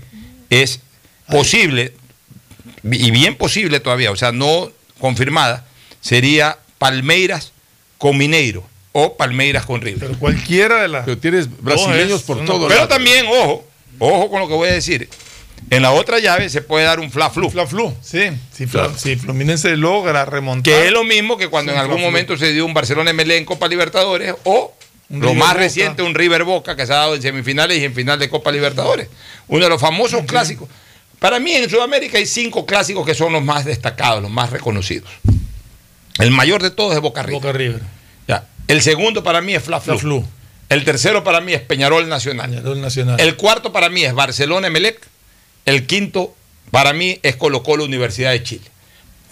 es 0.50 0.80
posible, 1.30 1.94
y 2.84 3.12
bien 3.12 3.36
posible 3.36 3.80
todavía, 3.80 4.12
o 4.12 4.16
sea, 4.16 4.32
no 4.32 4.72
confirmada, 5.00 5.66
sería 6.02 6.58
Palmeiras 6.78 7.52
con 7.98 8.18
Mineiro 8.18 8.64
o 8.92 9.16
Palmeiras 9.18 9.66
con 9.66 9.82
River. 9.82 10.00
Pero 10.08 10.20
cualquiera 10.20 10.82
de 10.82 10.88
las. 10.90 11.06
Pero 11.06 11.18
tienes 11.18 11.48
brasileños 11.62 12.20
es 12.20 12.22
por 12.24 12.44
todo 12.46 12.68
Pero 12.68 12.76
lado. 12.82 12.88
también, 12.90 13.26
ojo, 13.28 13.66
ojo 14.00 14.30
con 14.30 14.40
lo 14.42 14.48
que 14.48 14.54
voy 14.54 14.70
a 14.70 14.74
decir. 14.74 15.10
En 15.70 15.82
la 15.82 15.92
otra 15.92 16.20
llave 16.20 16.50
se 16.50 16.62
puede 16.62 16.84
dar 16.86 17.00
un 17.00 17.10
fla-flu. 17.10 17.50
Fla 17.50 17.66
Flu, 17.66 17.96
sí. 18.02 18.20
Si, 18.54 18.66
Fla- 18.66 18.84
Claro. 18.88 18.94
si 18.98 19.16
Fluminense 19.16 19.78
logra 19.78 20.26
remontar. 20.26 20.64
Que 20.74 20.88
es 20.88 20.92
lo 20.92 21.06
mismo 21.06 21.38
que 21.38 21.48
cuando 21.48 21.72
Sí, 21.72 21.78
en 21.78 21.82
algún 21.82 22.02
momento 22.02 22.36
se 22.38 22.52
dio 22.52 22.66
un 22.66 22.74
Barcelona 22.74 23.14
MLE 23.14 23.38
en 23.38 23.46
Copa 23.46 23.70
Libertadores 23.70 24.36
o 24.44 24.76
Un 25.14 25.20
lo 25.20 25.28
River 25.28 25.38
más 25.40 25.50
Boca. 25.50 25.60
reciente, 25.60 26.02
un 26.02 26.16
River 26.16 26.44
Boca 26.44 26.76
que 26.76 26.88
se 26.88 26.92
ha 26.92 26.98
dado 26.98 27.14
en 27.16 27.22
semifinales 27.22 27.78
y 27.78 27.86
en 27.86 27.94
final 27.94 28.18
de 28.18 28.30
Copa 28.30 28.52
Libertadores. 28.52 29.10
Uno 29.48 29.64
de 29.64 29.70
los 29.70 29.80
famosos 29.80 30.24
clásicos. 30.26 30.68
Para 31.20 31.40
mí 31.40 31.54
en 31.54 31.70
Sudamérica 31.70 32.18
hay 32.18 32.26
cinco 32.26 32.66
clásicos 32.66 33.06
que 33.06 33.14
son 33.14 33.32
los 33.32 33.44
más 33.44 33.64
destacados, 33.64 34.24
los 34.24 34.32
más 34.32 34.50
reconocidos. 34.50 35.10
El 36.18 36.32
mayor 36.32 36.64
de 36.64 36.72
todos 36.72 36.96
es 36.96 37.00
Boca 37.00 37.22
River. 37.22 37.42
Boca 37.42 37.52
River. 37.54 37.82
Ya. 38.28 38.48
El 38.68 38.82
segundo 38.82 39.24
para 39.24 39.40
mí 39.42 39.54
es 39.54 39.64
Fla 39.64 39.80
Flu. 39.80 39.94
Fla 39.94 40.02
Flu. 40.02 40.26
El 40.70 40.84
tercero 40.84 41.24
para 41.24 41.42
mí 41.42 41.54
es 41.54 41.62
Peñarol 41.62 42.10
Nacional. 42.10 42.50
Peñarol 42.50 42.82
Nacional. 42.82 43.20
El 43.20 43.36
cuarto 43.36 43.72
para 43.72 43.90
mí 43.90 44.04
es 44.04 44.16
Barcelona 44.16 44.68
Emelec. 44.68 45.00
El 45.66 45.86
quinto 45.86 46.36
para 46.72 46.92
mí 46.92 47.20
es 47.22 47.36
Colo 47.36 47.62
Colo 47.62 47.86
Universidad 47.86 48.32
de 48.32 48.42
Chile. 48.42 48.66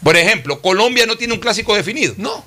Por 0.03 0.15
ejemplo, 0.15 0.61
Colombia 0.61 1.07
no 1.07 1.17
tiene 1.17 1.33
un 1.33 1.39
clásico 1.39 1.75
definido. 1.75 2.13
No. 2.17 2.45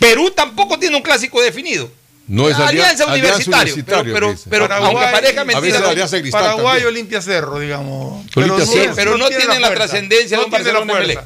Perú 0.00 0.32
tampoco 0.32 0.78
tiene 0.80 0.96
un 0.96 1.02
clásico 1.02 1.40
definido. 1.40 1.90
No 2.26 2.48
es 2.48 2.56
Alianza, 2.56 3.04
Alianza 3.04 3.06
Universitario. 3.06 3.74
pero 3.84 4.00
Universitario, 4.00 4.14
pero, 4.14 4.38
pero 4.48 4.68
Paraguay, 4.68 4.90
aunque 4.94 5.12
parezca 5.12 5.40
a 5.40 5.44
veces 5.44 5.62
mentira, 5.62 5.90
Alianza 5.90 6.20
Cristal 6.20 6.40
Paraguay 6.40 6.64
también. 6.66 6.86
Olimpia 6.88 7.22
Cerro, 7.22 7.58
digamos. 7.58 8.24
No- 8.36 8.60
Cerro. 8.66 8.94
pero 8.94 9.18
no 9.18 9.28
tienen 9.28 9.48
la 9.60 9.66
fuerza. 9.68 9.74
trascendencia 9.74 10.38
de 10.38 10.44
un 10.44 10.50
la 10.50 10.58
Barcelona. 10.58 10.92
Emelec. 10.94 11.20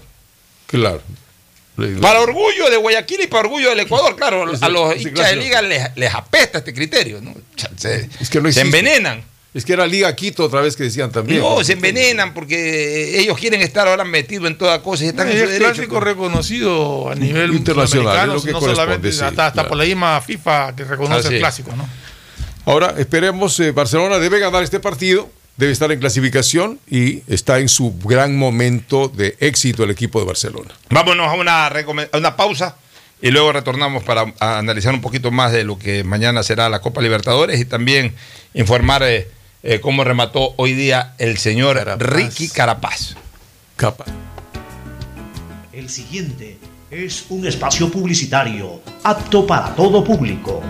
Claro. 0.66 1.02
para 2.00 2.20
orgullo 2.20 2.68
de 2.70 2.76
Guayaquil 2.76 3.20
y 3.22 3.26
para 3.28 3.40
orgullo 3.42 3.68
del 3.70 3.80
Ecuador, 3.80 4.16
claro, 4.16 4.42
a 4.60 4.68
los 4.68 4.96
hinchas 5.00 5.30
de 5.30 5.36
liga 5.36 5.62
les, 5.62 5.96
les 5.96 6.12
apesta 6.12 6.58
este 6.58 6.74
criterio. 6.74 7.20
¿no? 7.20 7.32
Se, 7.76 8.08
Es 8.20 8.28
que 8.28 8.40
no 8.40 8.50
se 8.50 8.60
envenenan. 8.62 9.22
Es 9.54 9.64
que 9.64 9.72
era 9.72 9.86
Liga 9.86 10.14
Quito 10.14 10.44
otra 10.44 10.60
vez 10.60 10.76
que 10.76 10.84
decían 10.84 11.10
también. 11.10 11.40
No, 11.40 11.64
se 11.64 11.72
envenenan 11.72 12.34
porque 12.34 13.18
ellos 13.18 13.38
quieren 13.38 13.62
estar 13.62 13.88
ahora 13.88 14.04
metidos 14.04 14.46
en 14.46 14.58
toda 14.58 14.82
cosa 14.82 15.04
y 15.04 15.08
están 15.08 15.28
en 15.28 15.38
su 15.38 15.44
es 15.44 15.50
derecho. 15.50 15.72
clásico 15.72 16.00
reconocido 16.00 17.10
a 17.10 17.14
nivel 17.14 17.54
Internacional, 17.54 18.28
lo 18.28 18.42
que 18.42 18.52
no 18.52 18.60
solamente 18.60 19.10
sí, 19.10 19.22
hasta, 19.22 19.46
hasta 19.46 19.52
claro. 19.52 19.68
por 19.70 19.78
la 19.78 19.84
misma 19.84 20.20
FIFA 20.20 20.76
que 20.76 20.84
reconoce 20.84 21.26
Así 21.26 21.34
el 21.34 21.40
clásico, 21.40 21.74
¿no? 21.74 21.88
Ahora, 22.66 22.94
esperemos, 22.98 23.58
eh, 23.60 23.72
Barcelona 23.72 24.18
debe 24.18 24.38
ganar 24.38 24.62
este 24.62 24.78
partido, 24.80 25.30
debe 25.56 25.72
estar 25.72 25.90
en 25.90 25.98
clasificación 25.98 26.78
y 26.86 27.22
está 27.26 27.58
en 27.58 27.70
su 27.70 27.98
gran 28.04 28.36
momento 28.36 29.08
de 29.08 29.34
éxito 29.40 29.82
el 29.82 29.90
equipo 29.90 30.20
de 30.20 30.26
Barcelona. 30.26 30.74
Vámonos 30.90 31.26
a 31.26 31.32
una, 31.32 31.66
a 31.66 32.16
una 32.18 32.36
pausa. 32.36 32.76
y 33.22 33.30
luego 33.30 33.52
retornamos 33.52 34.04
para 34.04 34.32
a 34.38 34.58
analizar 34.58 34.92
un 34.92 35.00
poquito 35.00 35.30
más 35.30 35.52
de 35.52 35.64
lo 35.64 35.78
que 35.78 36.04
mañana 36.04 36.42
será 36.42 36.68
la 36.68 36.80
Copa 36.80 37.00
Libertadores 37.00 37.58
y 37.58 37.64
también 37.64 38.14
informar 38.52 39.02
eh, 39.02 39.26
eh, 39.62 39.80
cómo 39.80 40.04
remató 40.04 40.54
hoy 40.56 40.72
día 40.74 41.14
el 41.18 41.38
señor 41.38 41.78
Ricky 41.98 42.48
Carapaz. 42.48 43.16
El 45.72 45.88
siguiente 45.88 46.58
es 46.90 47.26
un 47.28 47.46
espacio 47.46 47.90
publicitario 47.90 48.80
apto 49.04 49.46
para 49.46 49.74
todo 49.74 50.02
público. 50.02 50.62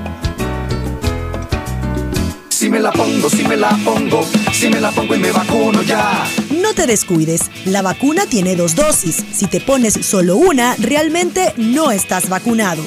Si 2.48 2.68
me 2.68 2.80
la 2.80 2.90
pongo, 2.90 3.30
si 3.30 3.44
me 3.44 3.56
la 3.56 3.70
pongo, 3.84 4.26
si 4.52 4.68
me 4.68 4.80
la 4.80 4.90
pongo 4.90 5.14
y 5.14 5.18
me 5.18 5.30
vacuno 5.30 5.82
ya. 5.82 6.26
No 6.50 6.74
te 6.74 6.86
descuides, 6.86 7.50
la 7.64 7.82
vacuna 7.82 8.26
tiene 8.26 8.56
dos 8.56 8.74
dosis. 8.74 9.24
Si 9.32 9.46
te 9.46 9.60
pones 9.60 9.94
solo 9.94 10.36
una, 10.36 10.74
realmente 10.76 11.54
no 11.56 11.92
estás 11.92 12.28
vacunado. 12.28 12.82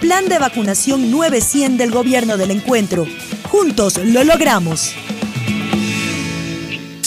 Plan 0.00 0.28
de 0.28 0.38
vacunación 0.38 1.10
900 1.10 1.78
del 1.78 1.90
gobierno 1.90 2.36
del 2.36 2.52
encuentro. 2.52 3.06
Juntos 3.50 3.98
lo 3.98 4.24
logramos. 4.24 4.94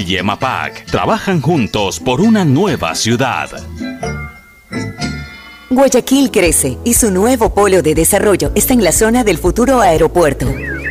y 0.00 0.16
EMAPAC 0.16 0.86
trabajan 0.86 1.40
juntos 1.40 2.00
por 2.00 2.20
una 2.20 2.44
nueva 2.44 2.94
ciudad. 2.94 3.50
Guayaquil 5.68 6.30
crece 6.30 6.78
y 6.84 6.94
su 6.94 7.10
nuevo 7.10 7.54
polo 7.54 7.82
de 7.82 7.94
desarrollo 7.94 8.52
está 8.54 8.74
en 8.74 8.84
la 8.84 8.92
zona 8.92 9.24
del 9.24 9.38
futuro 9.38 9.80
aeropuerto. 9.80 10.46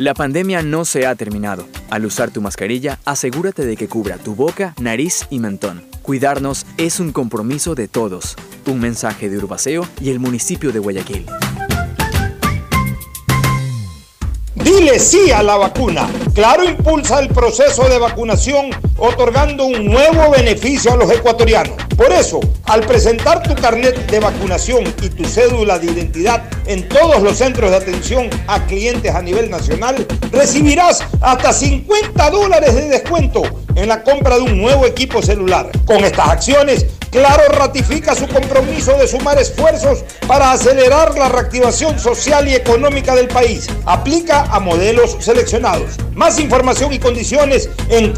La 0.00 0.14
pandemia 0.14 0.62
no 0.62 0.86
se 0.86 1.06
ha 1.06 1.14
terminado. 1.14 1.66
Al 1.90 2.06
usar 2.06 2.30
tu 2.30 2.40
mascarilla, 2.40 2.98
asegúrate 3.04 3.66
de 3.66 3.76
que 3.76 3.86
cubra 3.86 4.16
tu 4.16 4.34
boca, 4.34 4.74
nariz 4.80 5.26
y 5.28 5.40
mentón. 5.40 5.84
Cuidarnos 6.00 6.64
es 6.78 7.00
un 7.00 7.12
compromiso 7.12 7.74
de 7.74 7.86
todos. 7.86 8.34
Un 8.64 8.80
mensaje 8.80 9.28
de 9.28 9.36
Urbaceo 9.36 9.86
y 10.00 10.08
el 10.08 10.18
municipio 10.18 10.72
de 10.72 10.78
Guayaquil. 10.78 11.26
Dile 14.54 14.98
sí 14.98 15.30
a 15.32 15.42
la 15.42 15.58
vacuna. 15.58 16.08
Claro 16.34 16.64
impulsa 16.64 17.20
el 17.20 17.28
proceso 17.28 17.86
de 17.86 17.98
vacunación 17.98 18.70
otorgando 19.00 19.64
un 19.64 19.86
nuevo 19.86 20.30
beneficio 20.30 20.92
a 20.92 20.96
los 20.96 21.10
ecuatorianos. 21.10 21.74
Por 21.96 22.12
eso, 22.12 22.40
al 22.66 22.82
presentar 22.82 23.42
tu 23.42 23.54
carnet 23.54 24.10
de 24.10 24.20
vacunación 24.20 24.84
y 25.02 25.08
tu 25.08 25.24
cédula 25.24 25.78
de 25.78 25.90
identidad 25.90 26.44
en 26.66 26.88
todos 26.88 27.20
los 27.22 27.38
centros 27.38 27.70
de 27.70 27.76
atención 27.76 28.30
a 28.46 28.64
clientes 28.66 29.12
a 29.12 29.22
nivel 29.22 29.50
nacional, 29.50 30.06
recibirás 30.30 31.02
hasta 31.20 31.52
50 31.52 32.30
dólares 32.30 32.74
de 32.74 32.88
descuento 32.88 33.42
en 33.74 33.88
la 33.88 34.02
compra 34.02 34.36
de 34.36 34.42
un 34.42 34.58
nuevo 34.60 34.86
equipo 34.86 35.22
celular. 35.22 35.70
Con 35.86 36.04
estas 36.04 36.28
acciones, 36.28 36.86
Claro 37.10 37.42
ratifica 37.48 38.14
su 38.14 38.28
compromiso 38.28 38.96
de 38.96 39.08
sumar 39.08 39.36
esfuerzos 39.36 40.04
para 40.28 40.52
acelerar 40.52 41.18
la 41.18 41.28
reactivación 41.28 41.98
social 41.98 42.46
y 42.46 42.54
económica 42.54 43.16
del 43.16 43.26
país. 43.26 43.66
Aplica 43.84 44.42
a 44.42 44.60
modelos 44.60 45.16
seleccionados. 45.18 45.96
Más 46.14 46.38
información 46.38 46.92
y 46.92 47.00
condiciones 47.00 47.68
en 47.88 48.12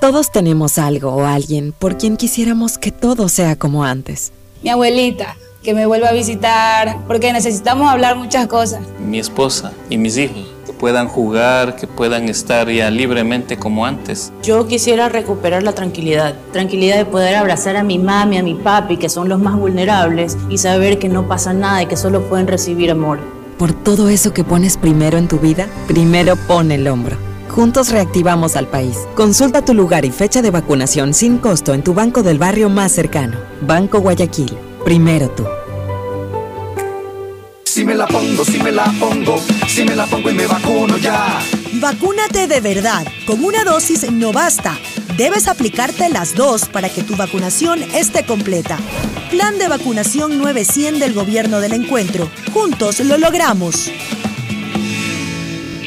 Todos 0.00 0.32
tenemos 0.32 0.78
algo 0.78 1.10
o 1.14 1.26
alguien 1.26 1.72
por 1.72 1.98
quien 1.98 2.16
quisiéramos 2.16 2.78
que 2.78 2.90
todo 2.90 3.28
sea 3.28 3.56
como 3.56 3.84
antes. 3.84 4.32
Mi 4.62 4.70
abuelita, 4.70 5.36
que 5.62 5.74
me 5.74 5.84
vuelva 5.84 6.08
a 6.08 6.12
visitar, 6.12 6.96
porque 7.06 7.32
necesitamos 7.32 7.90
hablar 7.90 8.16
muchas 8.16 8.46
cosas. 8.46 8.80
Mi 8.98 9.18
esposa 9.18 9.72
y 9.90 9.98
mis 9.98 10.16
hijos, 10.16 10.46
que 10.64 10.72
puedan 10.72 11.06
jugar, 11.06 11.76
que 11.76 11.86
puedan 11.86 12.28
estar 12.30 12.70
ya 12.70 12.90
libremente 12.90 13.58
como 13.58 13.84
antes. 13.84 14.32
Yo 14.42 14.66
quisiera 14.66 15.10
recuperar 15.10 15.62
la 15.62 15.72
tranquilidad, 15.72 16.34
tranquilidad 16.52 16.96
de 16.96 17.04
poder 17.04 17.34
abrazar 17.34 17.76
a 17.76 17.82
mi 17.82 17.98
mami, 17.98 18.38
a 18.38 18.42
mi 18.42 18.54
papi, 18.54 18.96
que 18.96 19.10
son 19.10 19.28
los 19.28 19.38
más 19.38 19.56
vulnerables, 19.56 20.38
y 20.48 20.56
saber 20.56 20.98
que 20.98 21.10
no 21.10 21.28
pasa 21.28 21.52
nada 21.52 21.82
y 21.82 21.86
que 21.86 21.96
solo 21.96 22.22
pueden 22.22 22.46
recibir 22.46 22.90
amor. 22.90 23.18
Por 23.60 23.74
todo 23.74 24.08
eso 24.08 24.32
que 24.32 24.42
pones 24.42 24.78
primero 24.78 25.18
en 25.18 25.28
tu 25.28 25.38
vida, 25.38 25.68
primero 25.86 26.34
pon 26.34 26.72
el 26.72 26.88
hombro. 26.88 27.18
Juntos 27.50 27.90
reactivamos 27.90 28.56
al 28.56 28.66
país. 28.66 28.96
Consulta 29.14 29.62
tu 29.62 29.74
lugar 29.74 30.06
y 30.06 30.10
fecha 30.10 30.40
de 30.40 30.50
vacunación 30.50 31.12
sin 31.12 31.36
costo 31.36 31.74
en 31.74 31.84
tu 31.84 31.92
banco 31.92 32.22
del 32.22 32.38
barrio 32.38 32.70
más 32.70 32.90
cercano. 32.90 33.36
Banco 33.60 34.00
Guayaquil. 34.00 34.56
Primero 34.82 35.28
tú. 35.28 35.44
Si 37.66 37.84
me 37.84 37.94
la 37.94 38.06
pongo, 38.06 38.46
si 38.46 38.62
me 38.62 38.72
la 38.72 38.90
pongo, 38.98 39.36
si 39.68 39.84
me 39.84 39.94
la 39.94 40.06
pongo 40.06 40.30
y 40.30 40.34
me 40.34 40.46
vacuno 40.46 40.96
ya. 40.96 41.38
Vacúnate 41.74 42.46
de 42.46 42.62
verdad. 42.62 43.06
Con 43.26 43.44
una 43.44 43.62
dosis 43.62 44.10
no 44.10 44.32
basta. 44.32 44.78
Debes 45.20 45.48
aplicarte 45.48 46.08
las 46.08 46.34
dos 46.34 46.66
para 46.66 46.88
que 46.88 47.02
tu 47.02 47.14
vacunación 47.14 47.82
esté 47.94 48.24
completa. 48.24 48.78
Plan 49.30 49.58
de 49.58 49.68
vacunación 49.68 50.38
900 50.38 50.98
del 50.98 51.12
gobierno 51.12 51.60
del 51.60 51.74
encuentro. 51.74 52.30
Juntos 52.54 53.00
lo 53.00 53.18
logramos. 53.18 53.90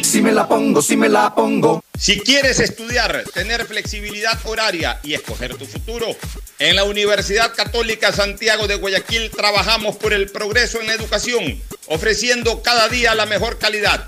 Si 0.04 0.22
me 0.22 0.32
la 0.32 0.48
pongo, 0.48 0.84
si 0.84 0.96
me 0.96 1.10
la 1.10 1.34
pongo. 1.34 1.84
Si 1.98 2.20
quieres 2.20 2.60
estudiar, 2.60 3.24
tener 3.34 3.66
flexibilidad 3.66 4.38
horaria 4.44 5.00
y 5.02 5.16
escoger 5.16 5.56
tu 5.56 5.66
futuro, 5.66 6.16
en 6.60 6.76
la 6.76 6.84
Universidad 6.84 7.56
Católica 7.56 8.12
Santiago 8.12 8.68
de 8.68 8.76
Guayaquil 8.76 9.32
trabajamos 9.32 9.96
por 9.96 10.14
el 10.14 10.30
progreso 10.30 10.80
en 10.80 10.86
la 10.86 10.94
educación, 10.94 11.60
ofreciendo 11.88 12.62
cada 12.62 12.88
día 12.88 13.16
la 13.16 13.26
mejor 13.26 13.58
calidad. 13.58 14.08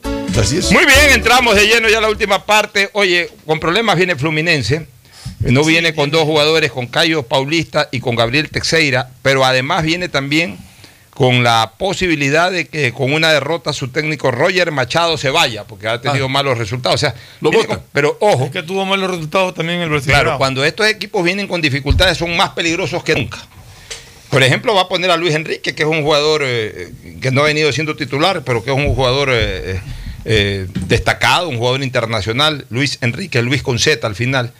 Muy 0.71 0.85
bien, 0.85 1.09
entramos 1.13 1.55
de 1.55 1.67
lleno 1.67 1.89
ya 1.89 1.97
a 1.97 2.01
la 2.01 2.09
última 2.09 2.45
parte. 2.45 2.89
Oye, 2.93 3.29
con 3.45 3.59
problemas 3.59 3.97
viene 3.97 4.15
Fluminense. 4.15 4.87
No 5.39 5.63
viene 5.63 5.93
con 5.95 6.11
dos 6.11 6.23
jugadores, 6.23 6.71
con 6.71 6.85
Cayo 6.87 7.23
Paulista 7.23 7.89
y 7.91 7.99
con 7.99 8.15
Gabriel 8.15 8.49
Teixeira, 8.49 9.09
pero 9.23 9.43
además 9.43 9.83
viene 9.83 10.07
también 10.07 10.57
con 11.09 11.43
la 11.43 11.73
posibilidad 11.77 12.51
de 12.51 12.67
que 12.67 12.93
con 12.93 13.11
una 13.11 13.31
derrota 13.33 13.73
su 13.73 13.89
técnico 13.89 14.31
Roger 14.31 14.71
Machado 14.71 15.17
se 15.17 15.29
vaya, 15.31 15.65
porque 15.65 15.87
ha 15.87 15.99
tenido 15.99 16.25
Ah. 16.25 16.29
malos 16.29 16.57
resultados. 16.57 16.95
O 16.95 16.97
sea, 16.99 17.15
Lo 17.41 17.49
viene 17.49 17.77
pero 17.91 18.17
ojo. 18.21 18.45
Es 18.45 18.51
que 18.51 18.63
tuvo 18.63 18.85
malos 18.85 19.09
resultados 19.11 19.53
también 19.55 19.79
el 19.81 19.89
Brasil. 19.89 20.11
Claro, 20.11 20.37
cuando 20.37 20.63
estos 20.63 20.87
equipos 20.87 21.23
vienen 21.23 21.47
con 21.47 21.59
dificultades 21.61 22.17
son 22.17 22.35
más 22.37 22.51
peligrosos 22.51 23.03
que 23.03 23.15
nunca. 23.15 23.39
Por 24.29 24.43
ejemplo, 24.43 24.73
va 24.73 24.83
a 24.83 24.87
poner 24.87 25.11
a 25.11 25.17
Luis 25.17 25.35
Enrique, 25.35 25.75
que 25.75 25.83
es 25.83 25.89
un 25.89 26.03
jugador 26.03 26.43
eh, 26.45 26.89
que 27.19 27.31
no 27.31 27.41
ha 27.41 27.45
venido 27.45 27.71
siendo 27.73 27.95
titular, 27.95 28.43
pero 28.45 28.63
que 28.63 28.71
es 28.71 28.77
un 28.77 28.93
jugador 28.95 29.29
eh, 29.33 29.81
eh, 30.25 30.67
destacado, 30.87 31.47
un 31.49 31.57
jugador 31.57 31.83
internacional. 31.83 32.65
Luis 32.69 32.97
Enrique, 33.01 33.41
Luis 33.41 33.61
con 33.63 33.79
Z 33.79 34.05
al 34.05 34.15
final, 34.15 34.51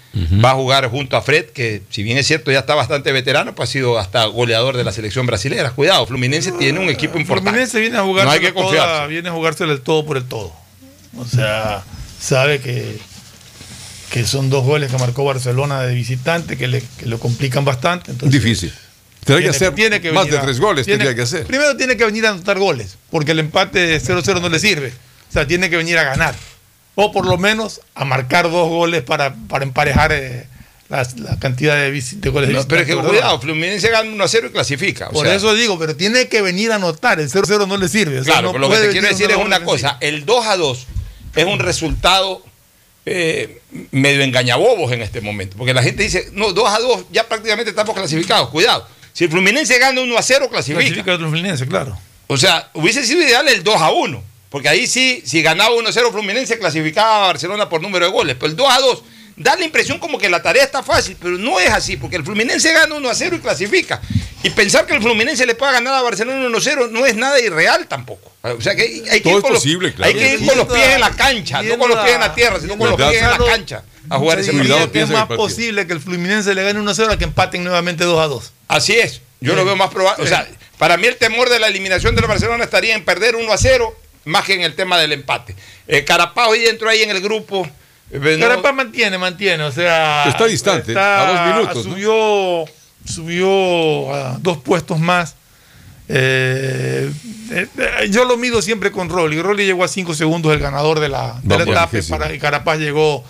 va 0.43 0.51
a 0.51 0.53
jugar 0.55 0.88
junto 0.89 1.15
a 1.17 1.21
Fred, 1.21 1.45
que 1.47 1.81
si 1.89 2.03
bien 2.03 2.17
es 2.17 2.27
cierto 2.27 2.51
ya 2.51 2.59
está 2.59 2.75
bastante 2.75 3.11
veterano, 3.11 3.53
pues 3.55 3.69
ha 3.69 3.71
sido 3.73 3.99
hasta 3.99 4.25
goleador 4.25 4.75
de 4.77 4.83
la 4.83 4.91
selección 4.91 5.25
brasilera. 5.25 5.71
Cuidado, 5.71 6.05
Fluminense 6.07 6.51
tiene 6.53 6.79
un 6.79 6.89
equipo 6.89 7.17
importante. 7.19 7.51
Fluminense 7.51 7.79
viene 7.79 7.97
a 7.97 8.01
jugarse 8.03 8.25
No 8.27 8.31
hay 8.31 8.39
que 8.39 8.53
confiarse. 8.53 9.07
viene 9.07 9.29
a 9.29 9.31
jugársela 9.31 9.71
el 9.73 9.81
todo 9.81 10.05
por 10.05 10.17
el 10.17 10.25
todo. 10.25 10.53
O 11.17 11.25
sea, 11.25 11.83
sabe 12.19 12.59
que, 12.59 12.97
que 14.11 14.25
son 14.25 14.49
dos 14.49 14.65
goles 14.65 14.91
que 14.91 14.97
marcó 14.97 15.23
Barcelona 15.23 15.81
de 15.83 15.93
visitante 15.95 16.57
que 16.57 16.67
le, 16.67 16.83
que 16.97 17.05
lo 17.05 17.19
complican 17.19 17.63
bastante. 17.65 18.11
Entonces, 18.11 18.41
Difícil. 18.41 18.73
Tendrá 19.23 19.43
que 19.43 19.49
hacer 19.49 19.75
tiene 19.75 19.99
más 20.11 20.23
venir 20.23 20.31
de 20.31 20.38
a- 20.39 20.41
tres 20.41 20.59
goles, 20.59 20.85
tiene- 20.85 20.97
tendría 21.05 21.15
que 21.15 21.21
hacer. 21.21 21.45
Primero 21.45 21.77
tiene 21.77 21.95
que 21.95 22.05
venir 22.05 22.25
a 22.25 22.29
anotar 22.31 22.57
goles, 22.57 22.97
porque 23.11 23.31
el 23.33 23.39
empate 23.39 23.77
de 23.79 24.01
0-0 24.01 24.41
no 24.41 24.49
le 24.49 24.57
sirve. 24.59 24.91
O 25.31 25.33
sea, 25.33 25.47
tiene 25.47 25.69
que 25.69 25.77
venir 25.77 25.97
a 25.97 26.03
ganar. 26.03 26.35
O 26.95 27.11
por 27.13 27.25
lo 27.25 27.37
menos 27.37 27.79
a 27.95 28.03
marcar 28.05 28.51
dos 28.51 28.67
goles 28.69 29.01
para, 29.01 29.33
para 29.47 29.63
emparejar 29.63 30.11
eh, 30.11 30.45
las- 30.89 31.17
la, 31.17 31.39
cantidad 31.39 31.75
de, 31.75 31.89
de 31.91 32.29
goles 32.29 32.49
de 32.49 32.53
No, 32.53 32.67
pero 32.67 32.81
es 32.81 32.87
que 32.87 32.95
cuidado. 32.97 33.39
Fluminense 33.39 33.89
gana 33.89 34.09
1 34.11 34.23
a 34.23 34.27
0 34.27 34.47
y 34.49 34.51
clasifica. 34.51 35.07
o 35.07 35.13
Por 35.13 35.25
sea, 35.25 35.35
eso 35.35 35.53
digo, 35.55 35.79
pero 35.79 35.95
tiene 35.95 36.27
que 36.27 36.41
venir 36.41 36.71
a 36.73 36.75
anotar. 36.75 37.19
El 37.21 37.29
0-0 37.31 37.65
no 37.65 37.77
le 37.77 37.87
sirve. 37.87 38.19
O 38.19 38.23
sea, 38.25 38.33
Claro, 38.33 38.47
no 38.49 38.51
pero 38.53 38.67
lo 38.67 38.69
que 38.69 38.87
te 38.87 38.91
quiero 38.91 39.07
a 39.07 39.09
decir 39.11 39.31
es 39.31 39.37
una 39.37 39.63
cosa, 39.63 39.97
el 40.01 40.25
2 40.25 40.45
a 40.45 40.57
2 40.57 40.87
es 41.37 41.45
un 41.45 41.59
resultado 41.59 42.43
eh, 43.05 43.61
medio 43.91 44.21
engañabobos 44.23 44.91
en 44.91 45.01
este 45.01 45.21
momento, 45.21 45.55
porque 45.57 45.73
la 45.73 45.81
gente 45.81 46.03
dice, 46.03 46.27
no, 46.33 46.51
2 46.51 46.69
a 46.73 46.79
2 46.79 47.05
ya 47.11 47.27
prácticamente 47.27 47.69
estamos 47.69 47.95
clasificados, 47.95 48.49
cuidado, 48.49 48.85
si 49.13 49.23
el 49.23 49.31
Fluminense 49.31 49.79
gana 49.79 50.01
1 50.01 50.17
a 50.17 50.21
0 50.21 50.49
clasifica. 50.51 50.79
Clasifica 50.81 51.13
el 51.13 51.19
Fluminense, 51.19 51.65
claro. 51.67 51.97
O 52.27 52.37
sea, 52.37 52.69
hubiese 52.73 53.05
sido 53.05 53.21
ideal 53.21 53.47
el 53.47 53.63
2 53.63 53.75
a 53.81 53.91
1, 53.91 54.23
porque 54.51 54.69
ahí 54.69 54.85
sí, 54.85 55.23
si 55.25 55.41
ganaba 55.41 55.73
1 55.73 55.89
a 55.89 55.91
0 55.91 56.09
Fluminense 56.11 56.59
clasificaba 56.59 57.23
a 57.23 57.27
Barcelona 57.27 57.67
por 57.69 57.81
número 57.81 58.05
de 58.05 58.11
goles, 58.11 58.35
pero 58.39 58.51
el 58.51 58.55
2 58.55 58.67
a 58.69 58.79
2 58.79 59.03
da 59.37 59.55
la 59.55 59.65
impresión 59.65 59.97
como 59.97 60.19
que 60.19 60.29
la 60.29 60.43
tarea 60.43 60.63
está 60.63 60.83
fácil, 60.83 61.17
pero 61.19 61.37
no 61.37 61.59
es 61.59 61.69
así, 61.71 61.97
porque 61.97 62.17
el 62.17 62.23
Fluminense 62.23 62.71
gana 62.73 62.93
1 62.93 63.09
a 63.09 63.15
0 63.15 63.37
y 63.37 63.39
clasifica. 63.39 63.99
Y 64.43 64.49
pensar 64.51 64.85
que 64.85 64.93
el 64.93 65.01
Fluminense 65.01 65.45
le 65.45 65.55
pueda 65.55 65.71
ganar 65.71 65.93
a 65.95 66.01
Barcelona 66.01 66.45
1 66.45 66.57
a 66.57 66.61
0 66.61 66.89
no 66.91 67.05
es 67.05 67.15
nada 67.15 67.39
irreal 67.39 67.87
tampoco. 67.87 68.29
O 68.41 68.59
sea 68.61 68.75
que 68.75 68.81
hay, 68.83 69.03
hay 69.09 69.21
que 69.21 69.29
Todo 69.29 69.33
ir 69.33 69.37
es 69.37 69.41
con 69.43 69.53
los- 69.53 69.61
posible, 69.63 69.93
claro. 69.93 70.11
hay 70.11 70.19
que 70.19 70.33
ir 70.35 70.45
con 70.45 70.57
los 70.57 70.67
pies 70.67 70.87
en 70.89 70.99
la 71.01 71.11
cancha, 71.11 71.61
no 71.63 71.77
con 71.79 71.89
los 71.89 71.99
pies 71.99 72.13
en 72.15 72.19
la 72.19 72.35
tierra, 72.35 72.59
sino 72.59 72.77
con 72.77 72.89
los 72.89 72.97
pies 72.97 73.21
en 73.21 73.29
la 73.29 73.37
cancha 73.37 73.83
a 74.09 74.17
jugar 74.17 74.39
ese 74.39 74.51
partido. 74.51 74.91
que 74.91 75.01
es 75.01 75.09
más 75.09 75.27
posible 75.27 75.87
que 75.87 75.93
el 75.93 76.01
Fluminense 76.01 76.53
le 76.53 76.63
gane 76.63 76.79
1-0 76.79 77.11
a 77.11 77.17
que 77.17 77.23
empaten 77.23 77.63
nuevamente 77.63 78.03
2-2. 78.03 78.51
Así 78.67 78.93
es, 78.93 79.21
yo 79.39 79.55
lo 79.55 79.63
veo 79.63 79.75
más 79.75 79.89
probable. 79.91 80.23
O 80.23 80.27
sea, 80.27 80.47
para 80.77 80.97
mí 80.97 81.07
el 81.07 81.15
temor 81.17 81.49
de 81.49 81.59
la 81.59 81.67
eliminación 81.67 82.15
del 82.15 82.25
Barcelona 82.25 82.63
estaría 82.65 82.95
en 82.95 83.05
perder 83.05 83.35
1 83.37 83.53
a 83.53 83.57
0 83.57 83.95
más 84.26 84.45
que 84.45 84.53
en 84.53 84.61
el 84.61 84.76
tema 84.76 84.98
del 84.98 85.11
empate. 85.14 85.56
Eh, 85.88 86.03
Carapaz 86.03 86.48
hoy 86.49 86.65
entró 86.65 86.89
ahí 86.89 87.02
en 87.03 87.10
el 87.11 87.22
grupo. 87.22 87.68
eh, 88.11 88.38
no- 88.39 88.48
Carapaz 88.48 88.73
mantiene, 88.73 89.18
mantiene, 89.18 89.64
o 89.64 89.72
sea. 89.72 90.26
Está 90.27 90.45
distante, 90.45 90.91
está- 90.91 91.22
a 91.22 91.31
dos 91.48 91.56
minutos, 91.56 91.85
¿no? 91.85 91.93
Subió, 91.93 92.65
subió 93.06 94.14
a 94.14 94.38
dos 94.39 94.57
puestos 94.57 94.99
más. 94.99 95.35
Eh, 96.14 97.10
eh, 97.52 97.68
yo 98.10 98.26
lo 98.26 98.35
mido 98.38 98.61
siempre 98.61 98.91
con 98.91 99.07
Rolly. 99.10 99.41
Rolly 99.41 99.65
llegó 99.65 99.84
a 99.84 99.88
5 99.88 100.14
segundos 100.14 100.52
el 100.53 100.60
ganador 100.60 100.99
de 100.99 101.07
la, 101.10 101.39
de 101.41 101.57
la 101.57 101.64
etapa 101.72 101.89
para, 102.10 102.34
y 102.34 102.39
Carapaz 102.39 102.80
llegó, 102.80 103.23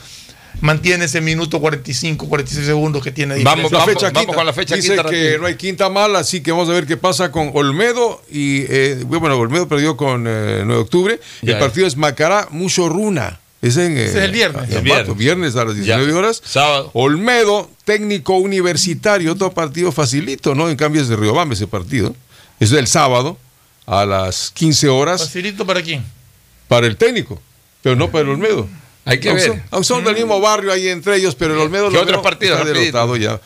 mantiene 0.59 1.05
ese 1.05 1.21
minuto 1.21 1.59
45, 1.61 2.27
46 2.27 2.65
segundos 2.65 3.03
que 3.03 3.11
tiene 3.11 3.35
de 3.35 3.43
Vamos, 3.43 3.71
diferencia. 3.71 4.09
la 4.43 4.53
fecha 4.53 4.75
quinta. 4.75 5.03
Dice 5.03 5.09
que 5.09 5.37
no 5.39 5.45
hay 5.47 5.55
quinta 5.55 5.89
mala, 5.89 6.19
así 6.19 6.41
que 6.41 6.51
vamos 6.51 6.69
a 6.69 6.73
ver 6.73 6.85
qué 6.85 6.97
pasa 6.97 7.31
con 7.31 7.51
Olmedo. 7.53 8.21
Y 8.29 8.63
eh, 8.69 9.03
bueno, 9.05 9.37
Olmedo 9.37 9.67
perdió 9.67 9.95
con 9.95 10.25
eh, 10.27 10.63
9 10.65 10.73
de 10.73 10.79
octubre. 10.79 11.19
Ya, 11.41 11.53
el 11.53 11.59
partido 11.59 11.87
es 11.87 11.95
Macará 11.95 12.47
Muchorruna. 12.51 13.39
Es 13.61 13.77
en, 13.77 13.95
eh, 13.95 14.05
es 14.05 14.15
el 14.15 14.31
viernes. 14.31 14.69
en 14.71 14.77
El 14.77 14.83
viernes. 14.83 15.17
Viernes 15.17 15.55
a 15.55 15.65
las 15.65 15.75
19 15.75 16.13
horas. 16.13 16.41
Sábado. 16.43 16.89
Olmedo, 16.93 17.69
técnico 17.85 18.37
universitario, 18.37 19.33
otro 19.33 19.51
partido 19.53 19.91
facilito, 19.91 20.55
¿no? 20.55 20.69
En 20.69 20.75
cambio 20.75 21.01
es 21.01 21.07
de 21.07 21.15
Riobamba 21.15 21.53
ese 21.53 21.67
partido. 21.67 22.15
Es 22.59 22.71
el 22.71 22.87
sábado 22.87 23.37
a 23.85 24.05
las 24.05 24.51
15 24.51 24.87
horas 24.89 25.21
¿Facilito 25.21 25.65
para 25.65 25.81
quién? 25.81 26.03
para 26.67 26.87
el 26.87 26.95
técnico, 26.97 27.41
pero 27.81 27.95
no 27.95 28.09
para 28.09 28.23
el 28.23 28.29
Olmedo. 28.29 28.67
Hay 29.05 29.19
que 29.19 29.29
Aunque 29.29 29.43
ver. 29.43 29.51
son- 29.53 29.63
aunque 29.71 29.87
son 29.87 30.03
del 30.03 30.15
mismo 30.15 30.39
barrio 30.39 30.71
ahí 30.71 30.87
entre 30.87 31.15
ellos, 31.17 31.35
pero 31.35 31.53
el 31.53 31.59
Olmedo 31.59 31.87
¿Qué 31.89 31.95
lo 31.95 32.01
otros 32.01 32.17
veo- 32.17 32.21
partidos, 32.21 32.59
está 32.59 32.69
rapidito? 32.69 32.97
derrotado 32.97 33.15
ya. 33.17 33.41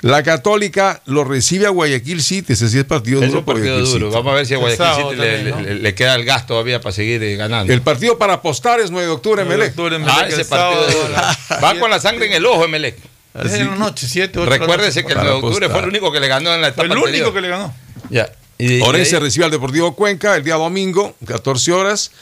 La 0.00 0.22
Católica 0.22 1.00
lo 1.06 1.24
recibe 1.24 1.64
a 1.66 1.70
Guayaquil 1.70 2.22
City, 2.22 2.52
ese 2.52 2.68
sí 2.68 2.78
es 2.78 2.84
partido 2.84 3.22
Es 3.22 3.28
duro. 3.28 3.38
un 3.40 3.44
partido 3.46 3.78
duro. 3.80 4.10
Vamos 4.10 4.32
a 4.32 4.36
ver 4.36 4.46
si 4.46 4.52
a 4.52 4.58
Guayaquil 4.58 4.86
City 5.04 5.16
le, 5.16 5.32
también, 5.36 5.50
¿no? 5.50 5.60
le- 5.62 5.74
le 5.76 5.94
queda 5.94 6.14
el 6.14 6.24
gas 6.26 6.46
todavía 6.46 6.80
para 6.80 6.92
seguir 6.92 7.22
eh, 7.22 7.36
ganando. 7.36 7.72
El 7.72 7.80
partido 7.80 8.18
para 8.18 8.34
apostar 8.34 8.80
es 8.80 8.90
9 8.90 9.06
de 9.06 9.12
octubre, 9.14 9.44
Melec. 9.46 9.72
Ah, 10.06 10.26
ese 10.28 10.44
partido 10.44 10.86
es 10.88 10.94
duro. 10.94 11.14
Va 11.64 11.78
con 11.78 11.90
la 11.90 12.00
sangre 12.00 12.26
en 12.26 12.32
el 12.34 12.44
ojo, 12.44 12.64
Emelec. 12.64 12.96
Es 13.42 13.52
en 13.54 13.66
la 13.70 13.76
noche, 13.76 14.06
7, 14.06 14.38
8 14.38 14.48
Recuérdese 14.50 15.04
que 15.04 15.12
el 15.12 15.18
9 15.18 15.30
de 15.30 15.36
octubre 15.36 15.68
fue 15.70 15.80
el 15.80 15.88
único 15.88 16.12
que 16.12 16.20
le 16.20 16.28
ganó 16.28 16.54
en 16.54 16.60
la 16.60 16.68
etapa 16.68 16.86
Fue 16.86 16.86
el 16.86 16.92
único 16.92 17.06
anterior. 17.06 17.34
que 17.34 17.40
le 17.40 17.48
ganó. 17.48 17.74
Ya. 18.10 18.30
Y- 18.58 18.74
y 18.76 18.80
Orense 18.82 19.16
ahí- 19.16 19.22
recibe 19.22 19.46
al 19.46 19.50
Deportivo 19.50 19.96
Cuenca 19.96 20.36
el 20.36 20.44
día 20.44 20.54
domingo, 20.56 21.16
14 21.26 21.72
horas. 21.72 22.12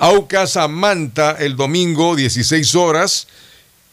Aucas 0.00 0.56
a 0.56 0.68
Manta 0.68 1.32
el 1.40 1.56
domingo, 1.56 2.14
16 2.14 2.74
horas. 2.76 3.26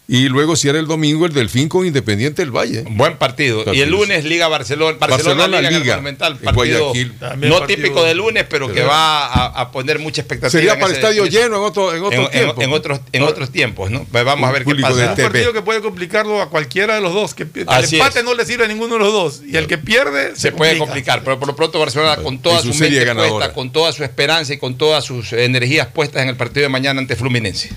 Y 0.07 0.30
luego 0.30 0.56
cierra 0.56 0.77
el 0.77 0.86
domingo 0.86 1.26
el 1.26 1.34
Delfín 1.34 1.68
con 1.68 1.84
Independiente 1.88 2.44
del 2.44 2.52
Valle. 2.52 2.84
Buen 2.88 3.18
partido. 3.18 3.64
Y 3.73 3.82
el 3.82 3.90
lunes 3.90 4.23
Liga 4.23 4.48
Barcelona, 4.48 4.98
Barcelona, 4.99 5.36
Barcelona 5.48 5.57
Liga, 5.61 5.69
en 5.69 5.76
el 5.76 5.82
Liga, 5.82 5.95
Monumental, 5.95 6.34
en 6.34 6.40
partido 6.45 6.94
no 6.94 7.57
partido- 7.57 7.65
típico 7.65 8.03
de 8.03 8.14
lunes, 8.14 8.45
pero 8.48 8.72
que 8.72 8.84
va 8.84 9.26
a, 9.26 9.45
a 9.61 9.72
poner 9.72 9.98
mucha 9.98 10.22
expectativa. 10.22 10.52
Sería 10.52 10.73
para 10.76 10.91
ese- 10.94 10.95
estadio 11.02 11.26
lleno 11.26 11.56
en 11.57 11.64
otro, 11.64 11.95
en 11.95 12.03
otro 12.03 12.19
en, 12.19 12.26
en- 12.26 12.30
tiempo. 12.32 12.61
en 12.61 12.73
otros, 12.73 12.99
en 13.14 13.23
otros 13.23 13.49
tiempos, 13.52 13.90
¿no? 13.90 14.06
Pues 14.11 14.23
vamos 14.23 14.48
a 14.48 14.52
ver 14.53 14.64
qué 14.64 14.76
pasa. 14.76 14.95
de 15.15 15.23
un 15.23 15.30
partido 15.32 15.53
que 15.53 15.61
puede 15.64 15.82
complicarlo 15.82 16.40
a 16.40 16.52
cualquiera 16.52 16.94
de 16.94 17.02
los 17.02 17.11
dos. 17.11 17.34
Que, 17.34 17.44
el 17.56 17.65
Así 17.68 17.95
empate 17.95 18.19
es. 18.19 18.26
no 18.26 18.36
le 18.36 18.45
sirve 18.45 18.65
a 18.65 18.68
ninguno 18.68 18.94
de 18.94 18.99
los 18.99 19.11
dos. 19.11 19.41
Y 19.48 19.57
el 19.57 19.65
que 19.65 19.80
pierde 19.80 20.36
se 20.36 20.52
puede 20.52 20.77
complicar, 20.77 21.23
pero 21.23 21.40
por 21.40 21.48
lo 21.48 21.56
pronto 21.56 21.80
Barcelona 21.80 22.18
con 22.18 22.38
toda 22.38 22.61
su 22.61 22.76
mente 22.76 23.11
puesta, 23.11 23.53
con 23.53 23.72
toda 23.72 23.91
su 23.91 24.03
esperanza 24.03 24.53
y 24.53 24.60
con 24.60 24.77
todas 24.77 25.03
sus 25.03 25.34
energías 25.34 25.88
puestas 25.88 26.22
en 26.22 26.30
el 26.30 26.36
partido 26.38 26.61
de 26.61 26.69
mañana 26.69 26.99
ante 27.02 27.15
Fluminense. 27.15 27.72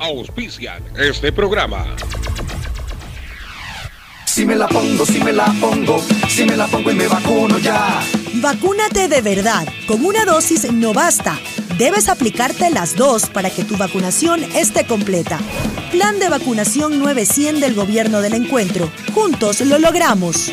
Auspician 0.00 0.82
este 0.96 1.32
programa. 1.32 1.96
Si 4.24 4.46
me 4.46 4.54
la 4.54 4.68
pongo, 4.68 5.04
si 5.04 5.20
me 5.20 5.32
la 5.32 5.46
pongo, 5.60 6.00
si 6.28 6.44
me 6.44 6.56
la 6.56 6.68
pongo 6.68 6.92
y 6.92 6.94
me 6.94 7.08
vacuno 7.08 7.58
ya. 7.58 8.00
Vacúnate 8.34 9.08
de 9.08 9.20
verdad. 9.20 9.66
Con 9.88 10.04
una 10.04 10.24
dosis 10.24 10.70
no 10.72 10.92
basta. 10.92 11.36
Debes 11.78 12.08
aplicarte 12.08 12.70
las 12.70 12.94
dos 12.94 13.28
para 13.28 13.50
que 13.50 13.64
tu 13.64 13.76
vacunación 13.76 14.44
esté 14.54 14.86
completa. 14.86 15.40
Plan 15.90 16.20
de 16.20 16.28
vacunación 16.28 17.00
900 17.00 17.60
del 17.60 17.74
gobierno 17.74 18.20
del 18.20 18.34
encuentro. 18.34 18.90
Juntos 19.14 19.60
lo 19.62 19.78
logramos. 19.78 20.52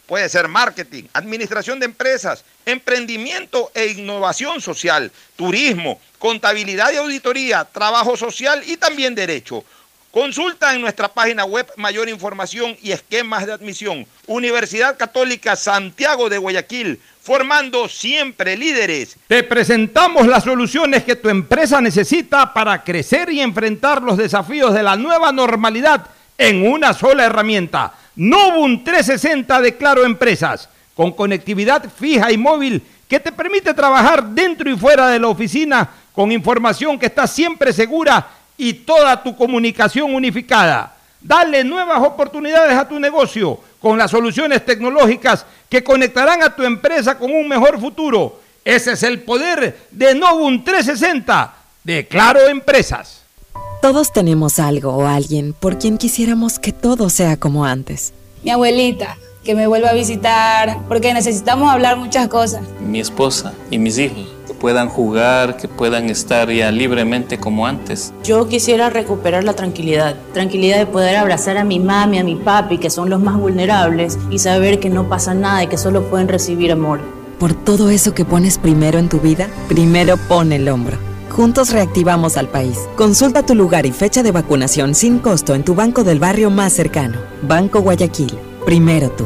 Puede 0.11 0.27
ser 0.27 0.49
marketing, 0.49 1.05
administración 1.13 1.79
de 1.79 1.85
empresas, 1.85 2.43
emprendimiento 2.65 3.71
e 3.73 3.87
innovación 3.87 4.59
social, 4.59 5.09
turismo, 5.37 6.01
contabilidad 6.19 6.91
y 6.91 6.97
auditoría, 6.97 7.63
trabajo 7.63 8.17
social 8.17 8.61
y 8.67 8.75
también 8.75 9.15
derecho. 9.15 9.63
Consulta 10.11 10.75
en 10.75 10.81
nuestra 10.81 11.07
página 11.07 11.45
web 11.45 11.65
mayor 11.77 12.09
información 12.09 12.75
y 12.81 12.91
esquemas 12.91 13.45
de 13.45 13.53
admisión. 13.53 14.05
Universidad 14.27 14.97
Católica 14.97 15.55
Santiago 15.55 16.27
de 16.27 16.39
Guayaquil, 16.39 16.99
formando 17.21 17.87
siempre 17.87 18.57
líderes. 18.57 19.15
Te 19.29 19.43
presentamos 19.43 20.27
las 20.27 20.43
soluciones 20.43 21.05
que 21.05 21.15
tu 21.15 21.29
empresa 21.29 21.79
necesita 21.79 22.53
para 22.53 22.83
crecer 22.83 23.29
y 23.29 23.39
enfrentar 23.39 24.01
los 24.01 24.17
desafíos 24.17 24.73
de 24.73 24.83
la 24.83 24.97
nueva 24.97 25.31
normalidad 25.31 26.05
en 26.41 26.67
una 26.67 26.91
sola 26.93 27.25
herramienta. 27.25 27.93
Novum 28.15 28.83
360 28.83 29.61
de 29.61 29.77
Claro 29.77 30.03
Empresas, 30.03 30.67
con 30.95 31.11
conectividad 31.11 31.87
fija 31.87 32.31
y 32.31 32.37
móvil 32.37 32.81
que 33.07 33.19
te 33.19 33.31
permite 33.31 33.75
trabajar 33.75 34.23
dentro 34.23 34.67
y 34.67 34.75
fuera 34.75 35.07
de 35.09 35.19
la 35.19 35.27
oficina 35.27 35.87
con 36.11 36.31
información 36.31 36.97
que 36.97 37.05
está 37.05 37.27
siempre 37.27 37.71
segura 37.71 38.27
y 38.57 38.73
toda 38.73 39.21
tu 39.21 39.35
comunicación 39.35 40.15
unificada. 40.15 40.95
Dale 41.21 41.63
nuevas 41.63 42.01
oportunidades 42.01 42.75
a 42.75 42.89
tu 42.89 42.99
negocio 42.99 43.59
con 43.79 43.99
las 43.99 44.09
soluciones 44.09 44.65
tecnológicas 44.65 45.45
que 45.69 45.83
conectarán 45.83 46.41
a 46.41 46.55
tu 46.55 46.63
empresa 46.63 47.19
con 47.19 47.31
un 47.31 47.47
mejor 47.47 47.79
futuro. 47.79 48.41
Ese 48.65 48.93
es 48.93 49.03
el 49.03 49.21
poder 49.21 49.77
de 49.91 50.15
Novum 50.15 50.63
360 50.63 51.53
de 51.83 52.07
Claro 52.07 52.47
Empresas. 52.47 53.20
Todos 53.81 54.11
tenemos 54.11 54.59
algo 54.59 54.91
o 54.91 55.07
alguien 55.07 55.53
por 55.53 55.79
quien 55.79 55.97
quisiéramos 55.97 56.59
que 56.59 56.71
todo 56.71 57.09
sea 57.09 57.37
como 57.37 57.65
antes. 57.65 58.13
Mi 58.43 58.51
abuelita, 58.51 59.17
que 59.43 59.55
me 59.55 59.65
vuelva 59.65 59.89
a 59.89 59.93
visitar, 59.93 60.77
porque 60.87 61.15
necesitamos 61.15 61.67
hablar 61.67 61.97
muchas 61.97 62.27
cosas. 62.27 62.61
Mi 62.79 62.99
esposa 62.99 63.53
y 63.71 63.79
mis 63.79 63.97
hijos, 63.97 64.27
que 64.45 64.53
puedan 64.53 64.87
jugar, 64.87 65.57
que 65.57 65.67
puedan 65.67 66.11
estar 66.11 66.51
ya 66.51 66.71
libremente 66.71 67.39
como 67.39 67.65
antes. 67.65 68.13
Yo 68.23 68.47
quisiera 68.47 68.91
recuperar 68.91 69.43
la 69.43 69.53
tranquilidad, 69.53 70.15
tranquilidad 70.31 70.77
de 70.77 70.85
poder 70.85 71.15
abrazar 71.15 71.57
a 71.57 71.63
mi 71.63 71.79
mami, 71.79 72.19
a 72.19 72.23
mi 72.23 72.35
papi, 72.35 72.77
que 72.77 72.91
son 72.91 73.09
los 73.09 73.19
más 73.19 73.35
vulnerables, 73.37 74.19
y 74.29 74.37
saber 74.37 74.79
que 74.79 74.91
no 74.91 75.09
pasa 75.09 75.33
nada 75.33 75.63
y 75.63 75.67
que 75.67 75.79
solo 75.79 76.03
pueden 76.03 76.27
recibir 76.27 76.71
amor. 76.71 77.01
Por 77.39 77.55
todo 77.55 77.89
eso 77.89 78.13
que 78.13 78.25
pones 78.25 78.59
primero 78.59 78.99
en 78.99 79.09
tu 79.09 79.19
vida, 79.19 79.49
primero 79.67 80.17
pone 80.17 80.57
el 80.57 80.69
hombro. 80.69 81.10
Juntos 81.31 81.71
reactivamos 81.71 82.35
al 82.35 82.49
país. 82.49 82.77
Consulta 82.97 83.45
tu 83.45 83.55
lugar 83.55 83.85
y 83.85 83.91
fecha 83.91 84.21
de 84.21 84.31
vacunación 84.31 84.93
sin 84.93 85.17
costo 85.19 85.55
en 85.55 85.63
tu 85.63 85.75
banco 85.75 86.03
del 86.03 86.19
barrio 86.19 86.49
más 86.49 86.73
cercano. 86.73 87.19
Banco 87.41 87.81
Guayaquil. 87.81 88.37
Primero 88.65 89.09
tú. 89.11 89.25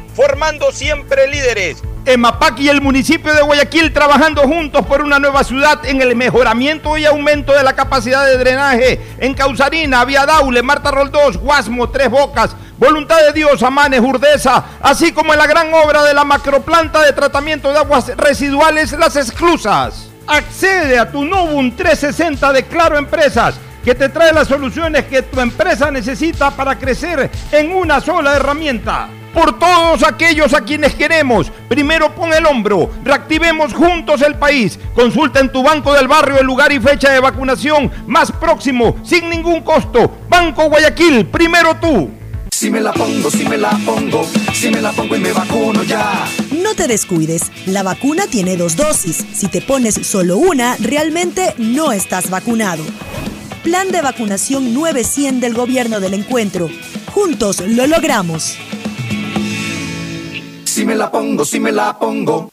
formando 0.15 0.71
siempre 0.71 1.27
líderes. 1.27 1.83
EMAPAC 2.05 2.59
y 2.59 2.69
el 2.69 2.81
municipio 2.81 3.31
de 3.33 3.41
Guayaquil 3.41 3.93
trabajando 3.93 4.41
juntos 4.41 4.85
por 4.87 5.01
una 5.01 5.19
nueva 5.19 5.43
ciudad 5.43 5.85
en 5.85 6.01
el 6.01 6.15
mejoramiento 6.15 6.97
y 6.97 7.05
aumento 7.05 7.53
de 7.53 7.63
la 7.63 7.73
capacidad 7.73 8.25
de 8.25 8.37
drenaje 8.37 8.99
en 9.19 9.35
Causarina, 9.35 10.03
Vía 10.03 10.25
Daule, 10.25 10.63
Marta 10.63 10.89
Roldós, 10.89 11.37
Guasmo, 11.37 11.89
Tres 11.89 12.09
Bocas, 12.09 12.55
Voluntad 12.77 13.21
de 13.21 13.33
Dios, 13.33 13.61
Amanes, 13.61 14.01
Urdesa, 14.01 14.63
así 14.81 15.11
como 15.11 15.33
en 15.33 15.39
la 15.39 15.45
gran 15.45 15.71
obra 15.73 16.03
de 16.03 16.15
la 16.15 16.23
macroplanta 16.23 17.03
de 17.03 17.13
tratamiento 17.13 17.71
de 17.71 17.77
aguas 17.77 18.07
residuales 18.17 18.93
Las 18.93 19.15
Exclusas. 19.15 20.09
Accede 20.25 20.97
a 20.97 21.11
tu 21.11 21.23
Novum 21.23 21.75
360 21.75 22.51
de 22.53 22.63
Claro 22.63 22.97
Empresas 22.97 23.55
que 23.85 23.93
te 23.95 24.09
trae 24.09 24.33
las 24.33 24.47
soluciones 24.47 25.05
que 25.05 25.21
tu 25.21 25.39
empresa 25.39 25.91
necesita 25.91 26.51
para 26.51 26.77
crecer 26.77 27.29
en 27.51 27.71
una 27.71 27.99
sola 27.99 28.35
herramienta. 28.35 29.09
Por 29.33 29.57
todos 29.57 30.03
aquellos 30.03 30.53
a 30.53 30.61
quienes 30.61 30.93
queremos, 30.93 31.51
primero 31.69 32.13
pon 32.13 32.33
el 32.33 32.45
hombro, 32.45 32.91
reactivemos 33.03 33.73
juntos 33.73 34.21
el 34.21 34.35
país. 34.35 34.77
Consulta 34.93 35.39
en 35.39 35.51
tu 35.51 35.63
banco 35.63 35.93
del 35.93 36.09
barrio 36.09 36.39
el 36.39 36.45
lugar 36.45 36.71
y 36.73 36.79
fecha 36.79 37.11
de 37.11 37.21
vacunación 37.21 37.89
más 38.07 38.31
próximo, 38.31 38.97
sin 39.03 39.29
ningún 39.29 39.61
costo. 39.61 40.11
Banco 40.27 40.69
Guayaquil, 40.69 41.25
primero 41.27 41.75
tú. 41.77 42.09
Si 42.51 42.69
me 42.69 42.81
la 42.81 42.91
pongo, 42.91 43.31
si 43.31 43.45
me 43.45 43.57
la 43.57 43.71
pongo, 43.85 44.27
si 44.53 44.69
me 44.69 44.81
la 44.81 44.91
pongo 44.91 45.15
y 45.15 45.19
me 45.19 45.31
vacuno 45.31 45.81
ya. 45.83 46.27
No 46.51 46.75
te 46.75 46.87
descuides, 46.87 47.51
la 47.65 47.81
vacuna 47.83 48.27
tiene 48.27 48.57
dos 48.57 48.75
dosis. 48.75 49.25
Si 49.33 49.47
te 49.47 49.61
pones 49.61 49.95
solo 49.95 50.37
una, 50.37 50.75
realmente 50.77 51.55
no 51.57 51.93
estás 51.93 52.29
vacunado. 52.29 52.83
Plan 53.63 53.91
de 53.91 54.01
vacunación 54.01 54.73
900 54.73 55.39
del 55.41 55.53
gobierno 55.53 55.99
del 56.01 56.15
encuentro. 56.15 56.69
Juntos 57.13 57.61
lo 57.61 57.87
logramos. 57.87 58.57
Si 60.71 60.85
me 60.85 60.95
la 60.95 61.11
pongo, 61.11 61.43
si 61.43 61.59
me 61.59 61.73
la 61.73 61.99
pongo. 61.99 62.49